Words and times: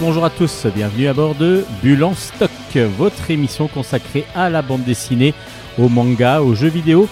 Bonjour 0.00 0.24
à 0.24 0.30
tous, 0.30 0.66
bienvenue 0.74 1.08
à 1.08 1.12
bord 1.12 1.34
de 1.34 1.62
Bulle 1.82 2.04
en 2.04 2.14
stock, 2.14 2.50
votre 2.96 3.30
émission 3.30 3.68
consacrée 3.68 4.24
à 4.34 4.48
la 4.48 4.62
bande 4.62 4.84
dessinée, 4.84 5.34
au 5.78 5.90
manga, 5.90 6.40
aux 6.40 6.54
jeux 6.54 6.68
vidéo. 6.68 7.06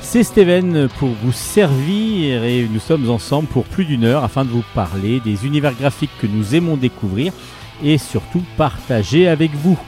C'est 0.00 0.22
Steven 0.22 0.88
pour 0.98 1.10
vous 1.10 1.32
servir 1.32 2.42
et 2.44 2.66
nous 2.72 2.80
sommes 2.80 3.10
ensemble 3.10 3.48
pour 3.48 3.64
plus 3.64 3.84
d'une 3.84 4.04
heure 4.04 4.24
afin 4.24 4.46
de 4.46 4.50
vous 4.50 4.64
parler 4.74 5.20
des 5.20 5.44
univers 5.44 5.74
graphiques 5.74 6.16
que 6.18 6.26
nous 6.26 6.54
aimons 6.54 6.78
découvrir 6.78 7.34
et 7.84 7.98
surtout 7.98 8.42
partager 8.56 9.28
avec 9.28 9.50
vous. 9.54 9.78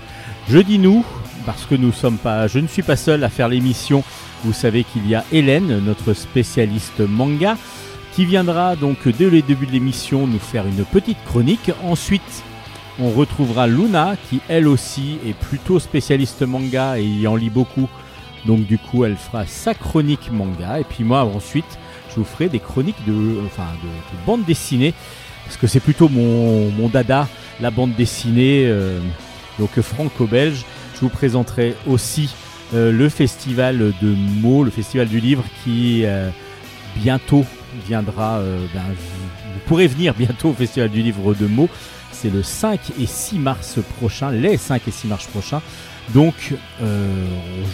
Je 0.51 0.59
dis 0.59 0.79
nous 0.79 1.07
parce 1.47 1.65
que 1.65 1.77
nous 1.77 1.93
sommes 1.93 2.19
pas, 2.19 2.47
je 2.47 2.59
ne 2.59 2.67
suis 2.67 2.83
pas 2.83 2.97
seul 2.97 3.25
à 3.25 3.31
faire 3.31 3.49
l'émission. 3.49 4.05
Vous 4.45 4.53
savez 4.53 4.85
qu'il 4.85 5.09
y 5.09 5.15
a 5.15 5.25
Hélène, 5.33 5.83
notre 5.83 6.13
spécialiste 6.13 7.01
manga, 7.01 7.57
qui 8.19 8.25
viendra 8.25 8.75
donc 8.75 9.07
dès 9.07 9.31
le 9.31 9.43
début 9.43 9.65
de 9.65 9.71
l'émission 9.71 10.27
nous 10.27 10.41
faire 10.41 10.67
une 10.67 10.85
petite 10.85 11.23
chronique. 11.25 11.71
Ensuite, 11.85 12.43
on 12.99 13.11
retrouvera 13.11 13.69
Luna 13.69 14.17
qui 14.29 14.41
elle 14.49 14.67
aussi 14.67 15.19
est 15.25 15.35
plutôt 15.35 15.79
spécialiste 15.79 16.43
manga 16.43 16.99
et 16.99 17.05
y 17.05 17.29
en 17.29 17.37
lit 17.37 17.49
beaucoup. 17.49 17.89
Donc 18.45 18.67
du 18.67 18.77
coup, 18.77 19.05
elle 19.05 19.15
fera 19.15 19.47
sa 19.47 19.73
chronique 19.73 20.33
manga 20.33 20.81
et 20.81 20.83
puis 20.83 21.05
moi 21.05 21.23
ensuite, 21.23 21.79
je 22.11 22.17
vous 22.17 22.25
ferai 22.25 22.49
des 22.49 22.59
chroniques 22.59 23.07
de 23.07 23.39
enfin 23.47 23.69
de, 23.85 24.27
bande 24.27 24.45
dessinée 24.45 24.95
parce 25.45 25.57
que 25.57 25.69
c'est 25.69 25.79
plutôt 25.79 26.09
mon, 26.09 26.73
mon, 26.73 26.89
dada, 26.89 27.29
la 27.61 27.71
bande 27.71 27.95
dessinée 27.95 28.65
euh, 28.67 28.99
donc 29.61 29.81
franco-belge. 29.81 30.65
Je 30.97 31.01
vous 31.03 31.09
présenterai 31.09 31.77
aussi 31.87 32.35
euh, 32.75 32.91
le 32.91 33.09
festival 33.11 33.79
de 34.03 34.15
mots, 34.41 34.65
le 34.65 34.73
festival 34.73 35.07
du 35.07 35.21
livre 35.21 35.45
qui 35.63 36.05
euh, 36.05 36.31
bientôt 36.97 37.45
viendra, 37.87 38.39
euh, 38.39 38.67
ben, 38.75 38.83
vous 39.55 39.61
pourrez 39.67 39.87
venir 39.87 40.15
bientôt 40.15 40.51
au 40.51 40.55
Festival 40.55 40.89
du 40.91 41.03
Livre 41.03 41.35
de 41.35 41.47
mots. 41.47 41.69
C'est 42.13 42.31
le 42.31 42.43
5 42.43 42.81
et 43.01 43.07
6 43.07 43.39
mars 43.39 43.79
prochain, 43.99 44.31
les 44.31 44.57
5 44.57 44.83
et 44.89 44.91
6 44.91 45.07
mars 45.09 45.27
prochains. 45.27 45.63
Donc, 46.15 46.55
euh, 46.81 47.27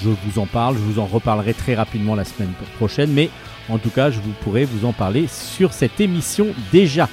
je 0.02 0.10
vous 0.10 0.38
en 0.40 0.46
parle, 0.46 0.74
je 0.76 0.80
vous 0.80 0.98
en 0.98 1.06
reparlerai 1.06 1.54
très 1.54 1.74
rapidement 1.74 2.14
la 2.14 2.24
semaine 2.24 2.52
prochaine, 2.76 3.10
mais 3.12 3.30
en 3.68 3.78
tout 3.78 3.90
cas, 3.90 4.10
je 4.10 4.18
vous 4.18 4.32
pourrai 4.42 4.64
vous 4.64 4.86
en 4.86 4.92
parler 4.92 5.26
sur 5.28 5.72
cette 5.72 6.00
émission 6.00 6.48
déjà. 6.72 7.08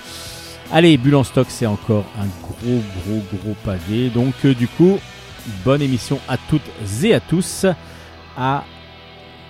Allez, 0.73 0.97
Bulle 0.97 1.15
en 1.15 1.23
stock, 1.23 1.47
c'est 1.49 1.65
encore 1.65 2.05
un 2.19 2.27
gros, 2.41 2.81
gros, 3.05 3.23
gros 3.33 3.55
pavé. 3.63 4.09
Donc, 4.09 4.33
euh, 4.45 4.53
du 4.53 4.67
coup, 4.67 4.99
bonne 5.63 5.81
émission 5.81 6.19
à 6.27 6.37
toutes 6.37 6.61
et 7.03 7.13
à 7.13 7.19
tous. 7.19 7.65
À 8.37 8.63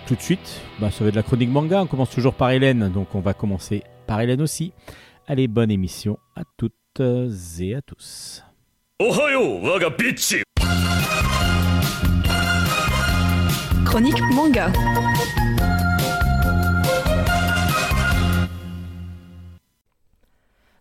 tout 0.05 0.15
de 0.15 0.21
suite, 0.21 0.61
bah, 0.79 0.91
ça 0.91 1.03
va 1.03 1.07
être 1.07 1.15
de 1.15 1.19
la 1.19 1.23
chronique 1.23 1.49
manga. 1.49 1.81
On 1.81 1.87
commence 1.87 2.09
toujours 2.09 2.33
par 2.33 2.51
Hélène, 2.51 2.89
donc 2.89 3.15
on 3.15 3.19
va 3.19 3.33
commencer 3.33 3.83
par 4.07 4.21
Hélène 4.21 4.41
aussi. 4.41 4.73
Allez, 5.27 5.47
bonne 5.47 5.71
émission 5.71 6.17
à 6.35 6.41
toutes 6.57 6.73
et 7.59 7.75
à 7.75 7.81
tous. 7.81 8.43
Chronique 13.85 14.21
manga. 14.33 14.71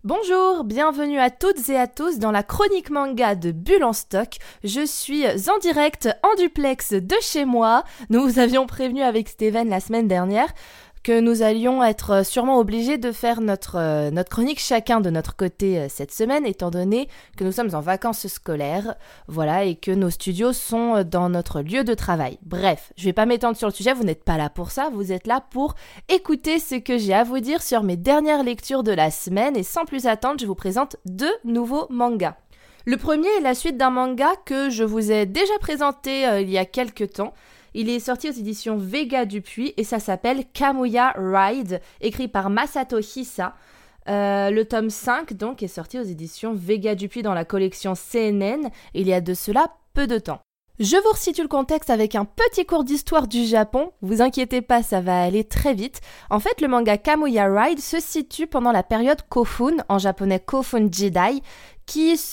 Bonjour, 0.02 0.64
bienvenue 0.64 1.18
à 1.18 1.28
toutes 1.28 1.68
et 1.68 1.76
à 1.76 1.86
tous 1.86 2.18
dans 2.18 2.30
la 2.30 2.42
chronique 2.42 2.88
manga 2.88 3.34
de 3.34 3.52
Bulle 3.52 3.84
en 3.84 3.92
stock. 3.92 4.38
Je 4.64 4.86
suis 4.86 5.26
en 5.26 5.58
direct 5.58 6.08
en 6.22 6.34
duplex 6.40 6.94
de 6.94 7.14
chez 7.20 7.44
moi. 7.44 7.84
Nous 8.08 8.22
vous 8.22 8.38
avions 8.38 8.64
prévenu 8.64 9.02
avec 9.02 9.28
Steven 9.28 9.68
la 9.68 9.78
semaine 9.78 10.08
dernière 10.08 10.48
que 11.02 11.18
nous 11.18 11.42
allions 11.42 11.82
être 11.82 12.26
sûrement 12.26 12.58
obligés 12.58 12.98
de 12.98 13.10
faire 13.10 13.40
notre, 13.40 13.76
euh, 13.76 14.10
notre 14.10 14.28
chronique 14.28 14.60
chacun 14.60 15.00
de 15.00 15.08
notre 15.08 15.34
côté 15.34 15.78
euh, 15.78 15.86
cette 15.88 16.12
semaine, 16.12 16.44
étant 16.44 16.70
donné 16.70 17.08
que 17.38 17.44
nous 17.44 17.52
sommes 17.52 17.74
en 17.74 17.80
vacances 17.80 18.26
scolaires, 18.26 18.96
voilà, 19.26 19.64
et 19.64 19.76
que 19.76 19.90
nos 19.90 20.10
studios 20.10 20.52
sont 20.52 20.96
euh, 20.96 21.04
dans 21.04 21.30
notre 21.30 21.62
lieu 21.62 21.84
de 21.84 21.94
travail. 21.94 22.38
Bref, 22.42 22.92
je 22.96 23.04
vais 23.04 23.14
pas 23.14 23.24
m'étendre 23.24 23.56
sur 23.56 23.68
le 23.68 23.72
sujet, 23.72 23.94
vous 23.94 24.04
n'êtes 24.04 24.24
pas 24.24 24.36
là 24.36 24.50
pour 24.50 24.70
ça, 24.70 24.90
vous 24.92 25.10
êtes 25.10 25.26
là 25.26 25.42
pour 25.50 25.74
écouter 26.10 26.58
ce 26.58 26.74
que 26.74 26.98
j'ai 26.98 27.14
à 27.14 27.24
vous 27.24 27.40
dire 27.40 27.62
sur 27.62 27.82
mes 27.82 27.96
dernières 27.96 28.44
lectures 28.44 28.82
de 28.82 28.92
la 28.92 29.10
semaine, 29.10 29.56
et 29.56 29.62
sans 29.62 29.86
plus 29.86 30.06
attendre, 30.06 30.40
je 30.40 30.46
vous 30.46 30.54
présente 30.54 30.96
deux 31.06 31.34
nouveaux 31.44 31.86
mangas. 31.88 32.36
Le 32.84 32.96
premier 32.98 33.28
est 33.38 33.42
la 33.42 33.54
suite 33.54 33.76
d'un 33.76 33.90
manga 33.90 34.28
que 34.44 34.68
je 34.68 34.84
vous 34.84 35.12
ai 35.12 35.26
déjà 35.26 35.58
présenté 35.60 36.26
il 36.40 36.48
y 36.48 36.56
a 36.56 36.64
quelques 36.64 37.12
temps. 37.12 37.34
Il 37.74 37.88
est 37.88 38.00
sorti 38.00 38.28
aux 38.28 38.32
éditions 38.32 38.76
Vega 38.76 39.24
Dupuis 39.24 39.74
et 39.76 39.84
ça 39.84 39.98
s'appelle 39.98 40.44
Kamuya 40.52 41.14
Ride, 41.16 41.80
écrit 42.00 42.28
par 42.28 42.50
Masato 42.50 42.98
Hisa. 42.98 43.54
Euh, 44.08 44.50
le 44.50 44.64
tome 44.64 44.90
5 44.90 45.34
donc 45.34 45.62
est 45.62 45.68
sorti 45.68 45.98
aux 45.98 46.04
éditions 46.04 46.54
Vega 46.54 46.94
Dupuis 46.94 47.22
dans 47.22 47.34
la 47.34 47.44
collection 47.44 47.92
CNN 47.94 48.70
il 48.94 49.06
y 49.06 49.12
a 49.12 49.20
de 49.20 49.34
cela 49.34 49.72
peu 49.94 50.06
de 50.06 50.18
temps. 50.18 50.40
Je 50.80 50.96
vous 50.96 51.12
resitue 51.12 51.42
le 51.42 51.48
contexte 51.48 51.90
avec 51.90 52.14
un 52.14 52.24
petit 52.24 52.64
cours 52.64 52.84
d'histoire 52.84 53.28
du 53.28 53.44
Japon. 53.44 53.92
Vous 54.00 54.22
inquiétez 54.22 54.62
pas, 54.62 54.82
ça 54.82 55.02
va 55.02 55.20
aller 55.20 55.44
très 55.44 55.74
vite. 55.74 56.00
En 56.30 56.40
fait, 56.40 56.62
le 56.62 56.68
manga 56.68 56.96
Kamuya 56.96 57.52
Ride 57.52 57.80
se 57.80 58.00
situe 58.00 58.46
pendant 58.46 58.72
la 58.72 58.82
période 58.82 59.20
Kofun, 59.28 59.76
en 59.90 59.98
japonais 59.98 60.40
Kofun 60.40 60.88
Jidai, 60.90 61.42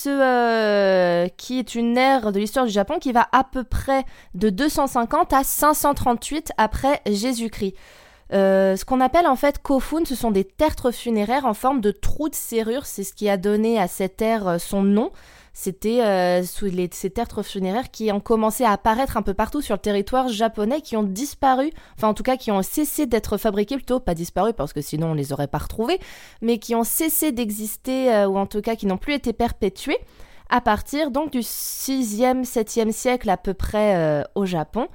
euh, 0.07 1.27
qui 1.37 1.59
est 1.59 1.75
une 1.75 1.97
ère 1.97 2.31
de 2.31 2.39
l'histoire 2.39 2.65
du 2.65 2.71
Japon 2.71 2.99
qui 2.99 3.11
va 3.11 3.27
à 3.31 3.43
peu 3.43 3.63
près 3.63 4.05
de 4.33 4.49
250 4.49 5.33
à 5.33 5.43
538 5.43 6.51
après 6.57 7.01
Jésus-Christ. 7.05 7.75
Euh, 8.33 8.75
ce 8.75 8.83
qu'on 8.83 8.99
appelle 8.99 9.25
en 9.25 9.35
fait 9.35 9.61
kofun, 9.61 10.03
ce 10.05 10.15
sont 10.15 10.31
des 10.31 10.43
tertres 10.43 10.91
funéraires 10.91 11.45
en 11.45 11.53
forme 11.53 11.79
de 11.79 11.91
trous 11.91 12.29
de 12.29 12.35
serrure, 12.35 12.85
c'est 12.85 13.03
ce 13.03 13.13
qui 13.13 13.29
a 13.29 13.37
donné 13.37 13.79
à 13.79 13.87
cette 13.87 14.21
ère 14.21 14.47
euh, 14.47 14.57
son 14.57 14.83
nom. 14.83 15.11
C'était 15.59 16.03
euh, 16.03 16.43
ces 16.43 17.09
tertres 17.09 17.41
funéraires 17.41 17.89
qui 17.89 18.11
ont 18.11 18.19
commencé 18.19 18.63
à 18.63 18.69
apparaître 18.73 19.17
un 19.17 19.23
peu 19.23 19.33
partout 19.33 19.59
sur 19.59 19.73
le 19.73 19.79
territoire 19.79 20.27
japonais, 20.27 20.81
qui 20.81 20.95
ont 20.95 21.01
disparu, 21.01 21.71
enfin 21.95 22.09
en 22.09 22.13
tout 22.13 22.21
cas 22.21 22.37
qui 22.37 22.51
ont 22.51 22.61
cessé 22.61 23.07
d'être 23.07 23.37
fabriqués, 23.37 23.77
plutôt 23.77 23.99
pas 23.99 24.13
disparu 24.13 24.53
parce 24.53 24.71
que 24.71 24.81
sinon 24.81 25.07
on 25.07 25.13
les 25.15 25.33
aurait 25.33 25.47
pas 25.47 25.57
retrouvés, 25.57 25.99
mais 26.43 26.59
qui 26.59 26.75
ont 26.75 26.83
cessé 26.83 27.31
d'exister 27.31 28.13
euh, 28.13 28.27
ou 28.27 28.37
en 28.37 28.45
tout 28.45 28.61
cas 28.61 28.75
qui 28.75 28.85
n'ont 28.85 28.99
plus 28.99 29.15
été 29.15 29.33
perpétués 29.33 29.97
à 30.51 30.61
partir 30.61 31.09
donc 31.09 31.31
du 31.31 31.39
6e, 31.39 32.43
7e 32.43 32.91
siècle 32.91 33.27
à 33.27 33.37
peu 33.37 33.55
près 33.55 33.95
euh, 33.95 34.23
au 34.35 34.45
Japon. 34.45 34.87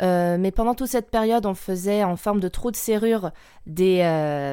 mais 0.00 0.50
pendant 0.50 0.74
toute 0.74 0.88
cette 0.88 1.10
période, 1.10 1.44
on 1.44 1.54
faisait 1.54 2.04
en 2.04 2.16
forme 2.16 2.40
de 2.40 2.48
trous 2.48 2.70
de 2.70 2.76
serrure 2.76 3.32
des, 3.66 3.98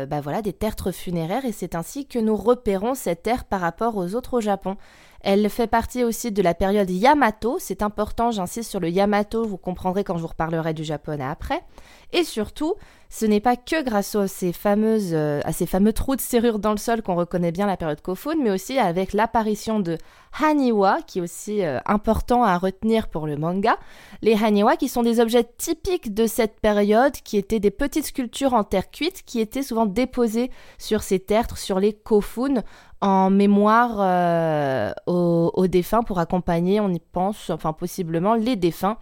bah 0.10 0.20
voilà, 0.20 0.42
des 0.42 0.54
tertres 0.54 0.92
funéraires 0.92 1.46
et 1.46 1.54
c'est 1.54 1.74
ainsi 1.74 2.06
que 2.06 2.20
nous 2.20 2.36
repérons 2.36 2.96
cette 2.96 3.26
ère 3.28 3.46
par 3.46 3.62
rapport 3.62 3.96
aux 3.96 4.14
autres 4.14 4.34
au 4.40 4.42
Japon. 4.42 4.76
Elle 5.24 5.50
fait 5.50 5.68
partie 5.68 6.04
aussi 6.04 6.34
de 6.34 6.42
la 6.42 6.54
période 6.54 6.90
Yamato. 6.90 7.56
C'est 7.58 7.82
important, 7.82 8.32
j'insiste 8.32 8.70
sur 8.70 8.82
le 8.82 8.90
Yamato, 8.90 9.46
vous 9.46 9.58
comprendrez 9.58 10.04
quand 10.04 10.18
je 10.18 10.22
vous 10.22 10.28
reparlerai 10.28 10.74
du 10.74 10.84
japonais 10.84 11.24
après. 11.24 11.64
Et 12.12 12.26
surtout, 12.26 12.76
ce 13.10 13.26
n'est 13.26 13.40
pas 13.40 13.56
que 13.56 13.84
grâce 13.84 14.16
à 14.16 14.28
ces, 14.28 14.52
fameuses, 14.52 15.12
euh, 15.14 15.40
à 15.46 15.54
ces 15.54 15.66
fameux 15.66 15.94
trous 15.94 16.16
de 16.16 16.22
serrure 16.22 16.60
dans 16.60 16.72
le 16.72 16.78
sol 16.78 17.02
qu'on 17.02 17.16
reconnaît 17.16 17.52
bien 17.52 17.68
la 17.68 17.78
période 17.78 18.02
Kofun, 18.02 18.36
mais 18.42 18.50
aussi 18.50 18.78
avec 18.80 19.14
l'apparition 19.14 19.80
de 19.80 19.98
Haniwa, 20.42 20.98
qui 21.06 21.20
est 21.20 21.22
aussi 21.22 21.64
euh, 21.64 21.80
important 21.86 22.44
à 22.44 22.58
retenir 22.58 23.08
pour 23.08 23.26
le 23.26 23.38
manga. 23.38 23.78
Les 24.22 24.34
Haniwa 24.34 24.78
qui 24.78 24.90
sont 24.90 25.04
des 25.04 25.20
objets 25.20 25.48
typiques 25.58 26.14
de 26.14 26.26
cette 26.26 26.60
période, 26.60 27.14
qui 27.14 27.38
étaient 27.38 27.60
des 27.60 27.72
petites 27.72 28.08
sculptures 28.08 28.56
en 28.56 28.64
terre 28.64 28.90
cuite, 28.92 29.22
qui 29.26 29.40
étaient 29.40 29.64
souvent 29.64 29.86
déposées 29.86 30.50
sur 30.80 31.04
ces 31.04 31.20
tertres, 31.20 31.58
sur 31.58 31.80
les 31.80 31.94
Kofun, 31.94 32.64
en 33.04 33.30
mémoire 33.30 33.98
euh, 34.00 34.94
aux, 35.08 35.68
défunts 35.68 36.04
pour 36.04 36.20
accompagner, 36.20 36.80
on 36.80 36.90
y 36.90 37.00
pense, 37.00 37.50
enfin 37.50 37.74
possiblement, 37.74 38.34
les 38.34 38.56
défunts 38.56 38.98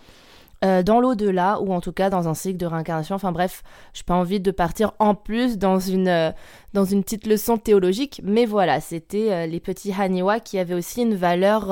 euh, 0.65 0.81
dans 0.81 0.99
l'au-delà 0.99 1.59
ou 1.61 1.71
en 1.71 1.81
tout 1.81 1.91
cas 1.91 2.09
dans 2.09 2.27
un 2.27 2.33
cycle 2.33 2.57
de 2.57 2.65
réincarnation. 2.65 3.13
Enfin 3.13 3.31
bref, 3.31 3.61
je 3.93 3.99
n'ai 3.99 4.05
pas 4.05 4.15
envie 4.15 4.39
de 4.39 4.49
partir 4.49 4.93
en 4.97 5.13
plus 5.13 5.59
dans 5.59 5.79
une, 5.79 6.07
euh, 6.07 6.31
dans 6.73 6.83
une 6.83 7.03
petite 7.03 7.27
leçon 7.27 7.57
théologique, 7.57 8.21
mais 8.23 8.47
voilà, 8.47 8.81
c'était 8.81 9.45
les 9.45 9.59
petits 9.59 9.93
Haniwa 9.93 10.39
qui 10.39 10.57
avaient 10.57 10.73
aussi 10.73 11.03
une 11.03 11.15
valeur, 11.15 11.65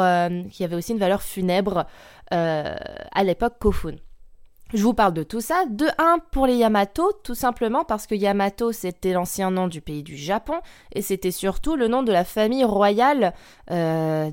qui 0.51 0.63
avaient 0.63 0.75
aussi 0.75 0.91
une 0.91 0.99
valeur 0.99 1.23
funèbre 1.23 1.85
à 2.29 3.23
l'époque 3.23 3.55
Kofun. 3.59 3.95
Je 4.71 4.83
vous 4.83 4.93
parle 4.93 5.13
de 5.15 5.23
tout 5.23 5.41
ça. 5.41 5.65
De 5.67 5.87
1 5.97 6.19
pour 6.31 6.45
les 6.45 6.55
Yamato, 6.55 7.11
tout 7.23 7.33
simplement 7.33 7.83
parce 7.83 8.05
que 8.05 8.13
Yamato 8.13 8.71
c'était 8.71 9.13
l'ancien 9.13 9.49
nom 9.49 9.67
du 9.67 9.81
pays 9.81 10.03
du 10.03 10.15
Japon 10.15 10.53
et 10.93 11.01
c'était 11.01 11.31
surtout 11.31 11.75
le 11.75 11.87
nom 11.87 12.03
de 12.03 12.11
la 12.11 12.23
famille 12.23 12.63
royale 12.63 13.33
euh, 13.71 14.29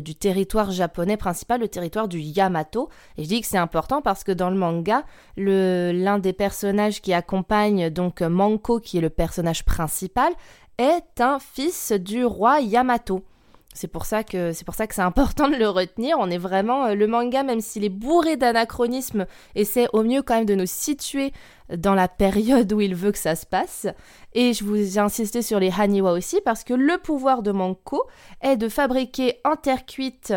du 0.00 0.14
territoire 0.14 0.70
japonais 0.70 1.16
principal, 1.16 1.60
le 1.60 1.66
territoire 1.66 2.06
du 2.06 2.20
Yamato. 2.20 2.88
Et 3.16 3.24
je 3.24 3.28
dis 3.28 3.40
que 3.40 3.48
c'est 3.48 3.58
important 3.58 4.00
parce 4.00 4.22
que 4.22 4.30
dans 4.30 4.50
le 4.50 4.56
manga, 4.56 5.02
l'un 5.36 6.20
des 6.20 6.34
personnages 6.34 7.02
qui 7.02 7.12
accompagne 7.12 7.90
donc 7.90 8.20
Manko, 8.20 8.78
qui 8.78 8.98
est 8.98 9.02
le 9.02 9.10
personnage 9.10 9.64
principal, 9.64 10.32
est 10.78 11.20
un 11.20 11.40
fils 11.40 11.90
du 11.90 12.24
roi 12.24 12.60
Yamato. 12.60 13.24
C'est 13.72 13.88
pour 13.88 14.04
ça 14.04 14.24
que 14.24 14.52
c'est 14.52 14.64
pour 14.64 14.74
ça 14.74 14.88
que 14.88 14.94
c'est 14.94 15.00
important 15.00 15.48
de 15.48 15.54
le 15.54 15.68
retenir. 15.68 16.16
On 16.18 16.28
est 16.28 16.38
vraiment 16.38 16.92
le 16.92 17.06
manga, 17.06 17.44
même 17.44 17.60
s'il 17.60 17.84
est 17.84 17.88
bourré 17.88 18.36
d'anachronismes, 18.36 19.26
essaie 19.54 19.86
au 19.92 20.02
mieux 20.02 20.22
quand 20.22 20.34
même 20.34 20.44
de 20.44 20.56
nous 20.56 20.66
situer 20.66 21.32
dans 21.76 21.94
la 21.94 22.08
période 22.08 22.72
où 22.72 22.80
il 22.80 22.96
veut 22.96 23.12
que 23.12 23.18
ça 23.18 23.36
se 23.36 23.46
passe. 23.46 23.86
Et 24.32 24.52
je 24.52 24.64
vous 24.64 24.76
ai 24.76 24.98
insisté 24.98 25.40
sur 25.40 25.60
les 25.60 25.70
Haniwa 25.70 26.12
aussi 26.12 26.40
parce 26.44 26.64
que 26.64 26.74
le 26.74 26.98
pouvoir 26.98 27.42
de 27.42 27.52
Manko 27.52 28.02
est 28.40 28.56
de 28.56 28.68
fabriquer 28.68 29.38
en 29.44 29.54
terre 29.54 29.86
cuite 29.86 30.34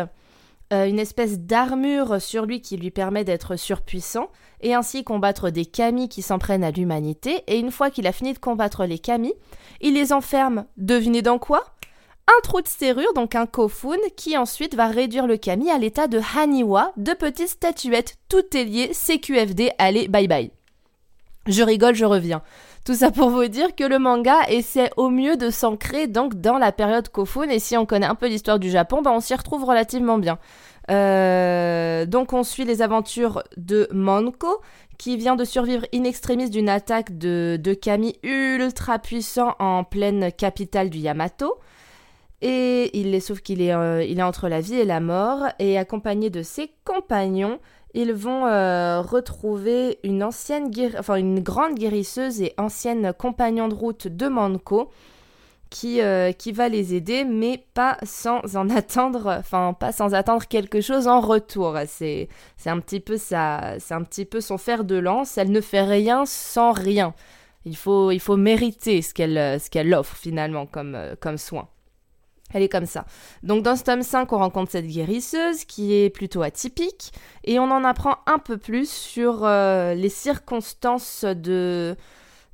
euh, 0.72 0.86
une 0.86 0.98
espèce 0.98 1.40
d'armure 1.40 2.22
sur 2.22 2.46
lui 2.46 2.60
qui 2.60 2.76
lui 2.76 2.90
permet 2.90 3.24
d'être 3.24 3.56
surpuissant 3.56 4.28
et 4.60 4.74
ainsi 4.74 5.04
combattre 5.04 5.50
des 5.50 5.66
kami 5.66 6.08
qui 6.08 6.22
s'en 6.22 6.38
prennent 6.38 6.64
à 6.64 6.70
l'humanité. 6.70 7.42
Et 7.46 7.58
une 7.58 7.70
fois 7.70 7.90
qu'il 7.90 8.06
a 8.06 8.12
fini 8.12 8.32
de 8.32 8.38
combattre 8.38 8.86
les 8.86 8.98
kami, 8.98 9.34
il 9.80 9.94
les 9.94 10.12
enferme, 10.12 10.64
devinez 10.78 11.20
dans 11.20 11.38
quoi? 11.38 11.64
Un 12.26 12.40
trou 12.42 12.60
de 12.62 12.68
serrure, 12.68 13.12
donc 13.14 13.34
un 13.34 13.46
kofun, 13.46 13.98
qui 14.16 14.36
ensuite 14.36 14.74
va 14.74 14.86
réduire 14.86 15.26
le 15.26 15.36
kami 15.36 15.70
à 15.70 15.78
l'état 15.78 16.06
de 16.06 16.20
Haniwa, 16.36 16.92
de 16.96 17.12
petites 17.12 17.48
statuettes, 17.48 18.16
tout 18.28 18.56
est 18.56 18.64
lié, 18.64 18.92
CQFD, 18.92 19.72
allez, 19.78 20.08
bye 20.08 20.28
bye. 20.28 20.50
Je 21.46 21.62
rigole, 21.62 21.94
je 21.94 22.06
reviens. 22.06 22.42
Tout 22.84 22.94
ça 22.94 23.10
pour 23.10 23.30
vous 23.30 23.46
dire 23.48 23.74
que 23.74 23.84
le 23.84 23.98
manga 23.98 24.36
essaie 24.48 24.90
au 24.96 25.08
mieux 25.08 25.36
de 25.36 25.50
s'ancrer 25.50 26.06
donc 26.06 26.34
dans 26.34 26.58
la 26.58 26.72
période 26.72 27.08
Kofun 27.08 27.48
et 27.48 27.58
si 27.58 27.76
on 27.76 27.86
connaît 27.86 28.06
un 28.06 28.14
peu 28.14 28.28
l'histoire 28.28 28.58
du 28.58 28.70
Japon, 28.70 29.00
bah 29.02 29.10
on 29.12 29.20
s'y 29.20 29.34
retrouve 29.34 29.64
relativement 29.64 30.18
bien. 30.18 30.38
Euh, 30.90 32.04
donc 32.04 32.34
on 32.34 32.42
suit 32.42 32.64
les 32.64 32.82
aventures 32.82 33.42
de 33.56 33.88
Manko 33.90 34.60
qui 34.98 35.16
vient 35.16 35.34
de 35.34 35.44
survivre 35.44 35.86
in 35.94 36.04
extremis 36.04 36.50
d'une 36.50 36.68
attaque 36.68 37.16
de, 37.16 37.58
de 37.58 37.72
Kami 37.72 38.16
ultra 38.22 38.98
puissant 38.98 39.54
en 39.58 39.82
pleine 39.84 40.30
capitale 40.30 40.90
du 40.90 40.98
Yamato. 40.98 41.54
Et 42.46 42.90
il 42.92 43.14
est, 43.14 43.20
sauf 43.20 43.40
qu'il 43.40 43.62
est, 43.62 43.72
euh, 43.72 44.04
il 44.04 44.18
est 44.18 44.22
entre 44.22 44.48
la 44.50 44.60
vie 44.60 44.74
et 44.74 44.84
la 44.84 45.00
mort, 45.00 45.46
et 45.58 45.78
accompagné 45.78 46.28
de 46.28 46.42
ses 46.42 46.70
compagnons, 46.84 47.58
ils 47.94 48.12
vont 48.12 48.44
euh, 48.46 49.00
retrouver 49.00 49.98
une 50.04 50.22
ancienne, 50.22 50.70
enfin 50.98 51.14
une 51.14 51.40
grande 51.40 51.74
guérisseuse 51.76 52.42
et 52.42 52.52
ancienne 52.58 53.14
compagnon 53.16 53.68
de 53.68 53.74
route 53.74 54.08
de 54.08 54.28
Manko 54.28 54.90
qui, 55.70 56.02
euh, 56.02 56.32
qui 56.32 56.52
va 56.52 56.68
les 56.68 56.94
aider, 56.94 57.24
mais 57.24 57.64
pas 57.72 57.96
sans 58.02 58.56
en 58.56 58.68
attendre, 58.68 59.34
enfin 59.38 59.72
pas 59.72 59.92
sans 59.92 60.12
attendre 60.12 60.46
quelque 60.46 60.82
chose 60.82 61.08
en 61.08 61.20
retour. 61.20 61.78
C'est 61.86 62.28
c'est 62.58 62.68
un 62.68 62.78
petit 62.78 63.00
peu 63.00 63.16
ça, 63.16 63.76
c'est 63.78 63.94
un 63.94 64.02
petit 64.02 64.26
peu 64.26 64.42
son 64.42 64.58
fer 64.58 64.84
de 64.84 64.96
lance. 64.96 65.38
Elle 65.38 65.50
ne 65.50 65.62
fait 65.62 65.84
rien 65.84 66.26
sans 66.26 66.72
rien. 66.72 67.14
Il 67.64 67.76
faut 67.76 68.10
il 68.10 68.20
faut 68.20 68.36
mériter 68.36 69.00
ce 69.00 69.14
qu'elle 69.14 69.58
ce 69.58 69.70
qu'elle 69.70 69.94
offre 69.94 70.14
finalement 70.14 70.66
comme 70.66 70.98
comme 71.20 71.38
soin. 71.38 71.68
Elle 72.54 72.62
est 72.62 72.68
comme 72.68 72.86
ça. 72.86 73.04
Donc 73.42 73.64
dans 73.64 73.74
ce 73.74 73.82
tome 73.82 74.02
5, 74.02 74.32
on 74.32 74.38
rencontre 74.38 74.70
cette 74.70 74.86
guérisseuse 74.86 75.64
qui 75.64 75.92
est 75.92 76.08
plutôt 76.08 76.42
atypique 76.42 77.12
et 77.42 77.58
on 77.58 77.64
en 77.64 77.84
apprend 77.84 78.18
un 78.26 78.38
peu 78.38 78.56
plus 78.56 78.88
sur 78.88 79.44
euh, 79.44 79.94
les 79.94 80.08
circonstances 80.08 81.24
de... 81.24 81.96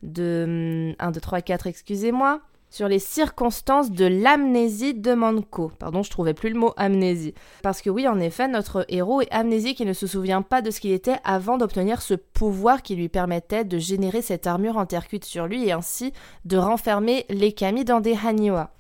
de 0.02 0.94
1, 0.99 1.11
2, 1.11 1.20
3, 1.20 1.43
4, 1.43 1.67
excusez-moi. 1.67 2.41
Sur 2.73 2.87
les 2.87 3.00
circonstances 3.00 3.91
de 3.91 4.06
l'amnésie 4.06 4.94
de 4.94 5.12
Manko. 5.12 5.73
Pardon, 5.81 6.05
je 6.05 6.11
trouvais 6.11 6.35
plus 6.35 6.50
le 6.50 6.58
mot 6.58 6.73
amnésie. 6.76 7.35
Parce 7.62 7.82
que 7.82 7.91
oui, 7.91 8.06
en 8.06 8.20
effet, 8.20 8.46
notre 8.46 8.87
héros 8.88 9.20
est 9.20 9.32
amnésique 9.32 9.81
et 9.81 9.85
ne 9.85 9.93
se 9.93 10.06
souvient 10.06 10.41
pas 10.41 10.62
de 10.62 10.70
ce 10.70 10.81
qu'il 10.81 10.93
était 10.93 11.19
avant 11.25 11.58
d'obtenir 11.58 12.00
ce 12.00 12.14
pouvoir 12.14 12.82
qui 12.82 12.94
lui 12.94 13.08
permettait 13.08 13.64
de 13.64 13.76
générer 13.79 14.23
cette 14.23 14.46
armure 14.46 14.79
en 14.79 14.87
terre 14.87 15.08
cuite 15.08 15.25
sur 15.25 15.49
lui 15.49 15.67
et 15.67 15.73
ainsi 15.73 16.12
de 16.44 16.56
renfermer 16.58 17.26
les 17.29 17.53
kami 17.53 17.85
dans 17.85 18.00
des 18.00 18.17
haniwa. 18.25 18.70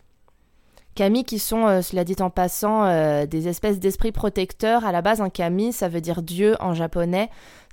Kami 1.00 1.24
qui 1.24 1.38
sont, 1.38 1.66
euh, 1.66 1.80
cela 1.80 2.04
dit 2.04 2.16
en 2.20 2.28
passant, 2.28 2.84
euh, 2.84 3.24
des 3.24 3.48
espèces 3.48 3.80
d'esprits 3.80 4.12
protecteurs. 4.12 4.84
À 4.84 4.92
la 4.92 5.00
base, 5.00 5.22
un 5.22 5.30
kami, 5.30 5.72
ça 5.72 5.88
veut 5.88 6.02
dire 6.02 6.20
Dieu 6.20 6.56
en 6.60 6.74
japonais. 6.74 7.30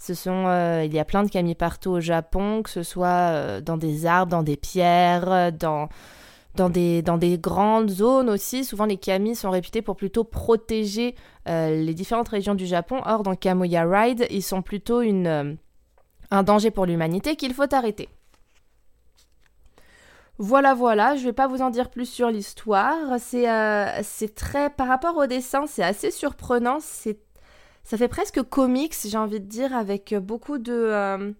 Euh, 0.10 0.84
il 0.86 0.94
y 0.94 0.98
a 0.98 1.04
plein 1.04 1.24
de 1.24 1.30
kami 1.30 1.54
partout 1.54 1.92
au 1.92 2.00
Japon, 2.00 2.62
que 2.64 2.70
ce 2.70 2.84
soit 2.84 3.60
dans 3.60 3.76
des 3.76 4.06
arbres, 4.06 4.32
dans 4.32 4.44
des 4.44 4.56
pierres, 4.56 5.52
dans, 5.52 5.90
dans, 6.56 6.70
des, 6.70 7.02
dans 7.02 7.18
des 7.18 7.38
grandes 7.38 7.90
zones 7.90 8.30
aussi. 8.30 8.64
Souvent, 8.64 8.86
les 8.86 8.96
kami 8.96 9.36
sont 9.36 9.50
réputés 9.50 9.82
pour 9.82 9.98
plutôt 9.98 10.24
protéger 10.24 11.14
les 11.48 11.94
différentes 11.94 12.30
régions 12.30 12.56
du 12.56 12.66
Japon. 12.66 13.02
Or, 13.06 13.24
dans 13.24 13.36
Kamuya 13.36 13.84
Ride, 13.84 14.26
ils 14.30 14.42
sont 14.42 14.62
plutôt 14.62 15.02
une, 15.02 15.58
un 16.32 16.44
danger 16.44 16.72
pour 16.72 16.86
l'humanité 16.86 17.36
qu'il 17.36 17.54
faut 17.54 17.76
arrêter. 17.76 18.08
Voilà, 20.40 20.76
voilà, 20.76 21.16
je 21.16 21.24
vais 21.24 21.34
pas 21.34 21.48
vous 21.48 21.62
en 21.62 21.72
dire 21.72 21.90
plus 21.90 22.06
sur 22.06 22.30
l'histoire. 22.30 23.20
C'est 23.20 23.50
euh, 23.50 24.02
très. 24.36 24.70
Par 24.70 24.88
rapport 24.88 25.18
au 25.18 25.26
dessin, 25.26 25.66
c'est 25.68 25.84
assez 25.84 26.12
surprenant. 26.12 26.78
C'est 26.80 27.20
ça 27.84 27.98
fait 27.98 28.08
presque 28.10 28.44
comics, 28.44 28.94
j'ai 29.06 29.18
envie 29.18 29.40
de 29.40 29.46
dire, 29.46 29.76
avec 29.76 30.14
beaucoup 30.16 30.58
de. 30.58 30.74
Euh, 30.74 31.32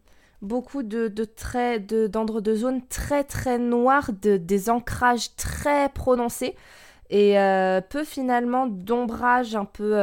beaucoup 0.42 0.84
de, 0.84 1.08
de 1.08 1.26
traits, 1.26 1.88
d'endroits 1.88 2.42
de, 2.42 2.56
zones 2.56 2.86
très 2.88 3.24
très 3.24 3.58
noirs, 3.58 4.12
de, 4.22 4.38
des 4.38 4.70
ancrages 4.70 5.36
très 5.36 5.90
prononcés 5.90 6.56
et 7.10 7.40
euh, 7.40 7.82
peu 7.82 8.04
finalement 8.04 8.68
d'ombrage 8.68 9.56
un 9.56 9.66
peu 9.66 9.94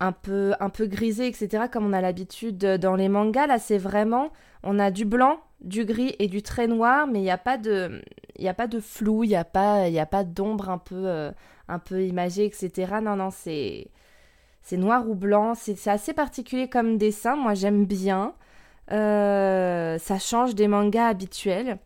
un 0.00 0.12
peu 0.12 0.54
un 0.60 0.70
peu 0.70 0.86
grisé 0.86 1.26
etc 1.26 1.64
comme 1.72 1.86
on 1.86 1.92
a 1.92 2.00
l'habitude 2.00 2.58
dans 2.58 2.96
les 2.96 3.08
mangas 3.08 3.46
là 3.46 3.58
c'est 3.58 3.78
vraiment 3.78 4.32
on 4.62 4.78
a 4.78 4.90
du 4.90 5.04
blanc 5.04 5.40
du 5.64 5.84
gris 5.84 6.14
et 6.18 6.28
du 6.28 6.42
très 6.42 6.66
noir, 6.66 7.06
mais 7.06 7.18
il 7.20 7.22
n'y 7.22 7.30
a 7.30 7.38
pas 7.38 7.56
de, 7.56 8.02
il 8.36 8.46
a 8.48 8.54
pas 8.54 8.66
de 8.66 8.80
flou, 8.80 9.24
il 9.24 9.28
n'y 9.28 9.36
a 9.36 9.44
pas, 9.44 9.88
il 9.88 9.98
a 9.98 10.06
pas 10.06 10.24
d'ombre 10.24 10.70
un 10.70 10.78
peu, 10.78 11.06
euh, 11.06 11.32
un 11.68 11.78
peu 11.78 12.04
imagée, 12.04 12.44
etc. 12.44 13.00
Non, 13.02 13.16
non, 13.16 13.30
c'est, 13.30 13.88
c'est 14.62 14.76
noir 14.76 15.08
ou 15.08 15.14
blanc. 15.14 15.54
C'est, 15.54 15.88
assez 15.88 16.12
particulier 16.12 16.68
comme 16.68 16.98
dessin. 16.98 17.36
Moi, 17.36 17.54
j'aime 17.54 17.86
bien. 17.86 18.34
Euh, 18.92 19.98
ça 19.98 20.18
change 20.18 20.54
des 20.54 20.68
mangas 20.68 21.08
habituels. 21.08 21.78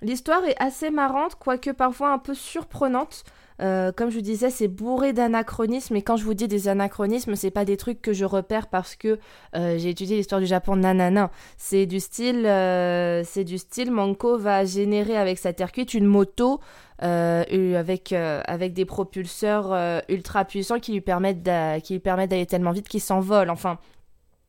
L'histoire 0.00 0.44
est 0.44 0.60
assez 0.60 0.90
marrante, 0.90 1.34
quoique 1.36 1.70
parfois 1.70 2.12
un 2.12 2.18
peu 2.18 2.34
surprenante. 2.34 3.24
Euh, 3.60 3.92
comme 3.92 4.10
je 4.10 4.16
vous 4.16 4.22
disais, 4.22 4.50
c'est 4.50 4.68
bourré 4.68 5.12
d'anachronismes. 5.12 5.96
Et 5.96 6.02
quand 6.02 6.16
je 6.16 6.24
vous 6.24 6.34
dis 6.34 6.48
des 6.48 6.68
anachronismes, 6.68 7.34
c'est 7.34 7.50
pas 7.50 7.64
des 7.64 7.76
trucs 7.76 8.00
que 8.00 8.12
je 8.12 8.24
repère 8.24 8.68
parce 8.68 8.96
que 8.96 9.18
euh, 9.56 9.78
j'ai 9.78 9.90
étudié 9.90 10.16
l'histoire 10.16 10.40
du 10.40 10.46
Japon. 10.46 10.76
Nanana. 10.76 11.30
C'est 11.56 11.86
du 11.86 12.00
style, 12.00 12.46
euh, 12.46 13.22
c'est 13.24 13.44
du 13.44 13.58
style. 13.58 13.90
Manko 13.90 14.38
va 14.38 14.64
générer 14.64 15.16
avec 15.16 15.38
sa 15.38 15.52
terre 15.52 15.72
cuite 15.72 15.94
une 15.94 16.06
moto 16.06 16.60
avec 17.00 18.12
avec 18.12 18.72
des 18.72 18.84
propulseurs 18.84 20.02
ultra 20.08 20.44
puissants 20.44 20.80
qui 20.80 20.92
lui 20.92 21.00
permettent 21.00 21.48
qui 21.84 21.92
lui 21.92 22.00
permettent 22.00 22.30
d'aller 22.30 22.46
tellement 22.46 22.72
vite 22.72 22.88
qu'il 22.88 23.00
s'envole. 23.00 23.50
Enfin, 23.50 23.78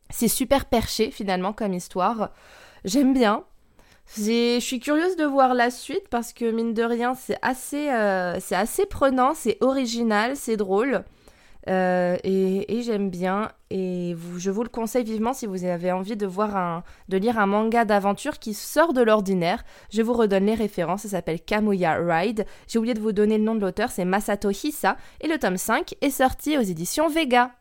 c'est 0.09 0.27
super 0.27 0.65
perché 0.65 1.11
finalement 1.11 1.53
comme 1.53 1.73
histoire. 1.73 2.31
J'aime 2.85 3.13
bien. 3.13 3.43
Je 4.17 4.59
suis 4.59 4.79
curieuse 4.79 5.15
de 5.17 5.25
voir 5.25 5.53
la 5.53 5.69
suite 5.69 6.07
parce 6.09 6.33
que 6.33 6.49
mine 6.49 6.73
de 6.73 6.83
rien, 6.83 7.13
c'est 7.13 7.37
assez, 7.41 7.89
euh, 7.89 8.39
c'est 8.39 8.55
assez 8.55 8.85
prenant, 8.85 9.33
c'est 9.35 9.57
original, 9.61 10.35
c'est 10.35 10.57
drôle. 10.57 11.03
Euh, 11.67 12.17
et, 12.23 12.81
j'aime 12.81 13.09
bien. 13.09 13.51
Et 13.69 14.15
je 14.37 14.49
vous 14.49 14.63
le 14.63 14.69
conseille 14.69 15.03
vivement 15.03 15.33
si 15.33 15.45
vous 15.45 15.63
avez 15.63 15.91
envie 15.91 16.17
de 16.17 16.25
voir 16.25 16.55
un, 16.55 16.83
de 17.09 17.17
lire 17.17 17.37
un 17.37 17.45
manga 17.45 17.85
d'aventure 17.85 18.39
qui 18.39 18.53
sort 18.55 18.93
de 18.93 19.01
l'ordinaire. 19.01 19.63
Je 19.91 20.01
vous 20.01 20.13
redonne 20.13 20.45
les 20.45 20.55
références. 20.55 21.03
Ça 21.03 21.09
s'appelle 21.09 21.41
Kamuya 21.41 21.95
Ride. 21.95 22.45
J'ai 22.67 22.79
oublié 22.79 22.95
de 22.95 23.01
vous 23.01 23.11
donner 23.11 23.37
le 23.37 23.43
nom 23.43 23.55
de 23.55 23.61
l'auteur, 23.61 23.91
c'est 23.91 24.05
Masato 24.05 24.49
Hisa. 24.49 24.97
Et 25.21 25.27
le 25.27 25.37
tome 25.37 25.57
5 25.57 25.95
est 26.01 26.09
sorti 26.09 26.57
aux 26.57 26.61
éditions 26.61 27.09
Vega. 27.09 27.51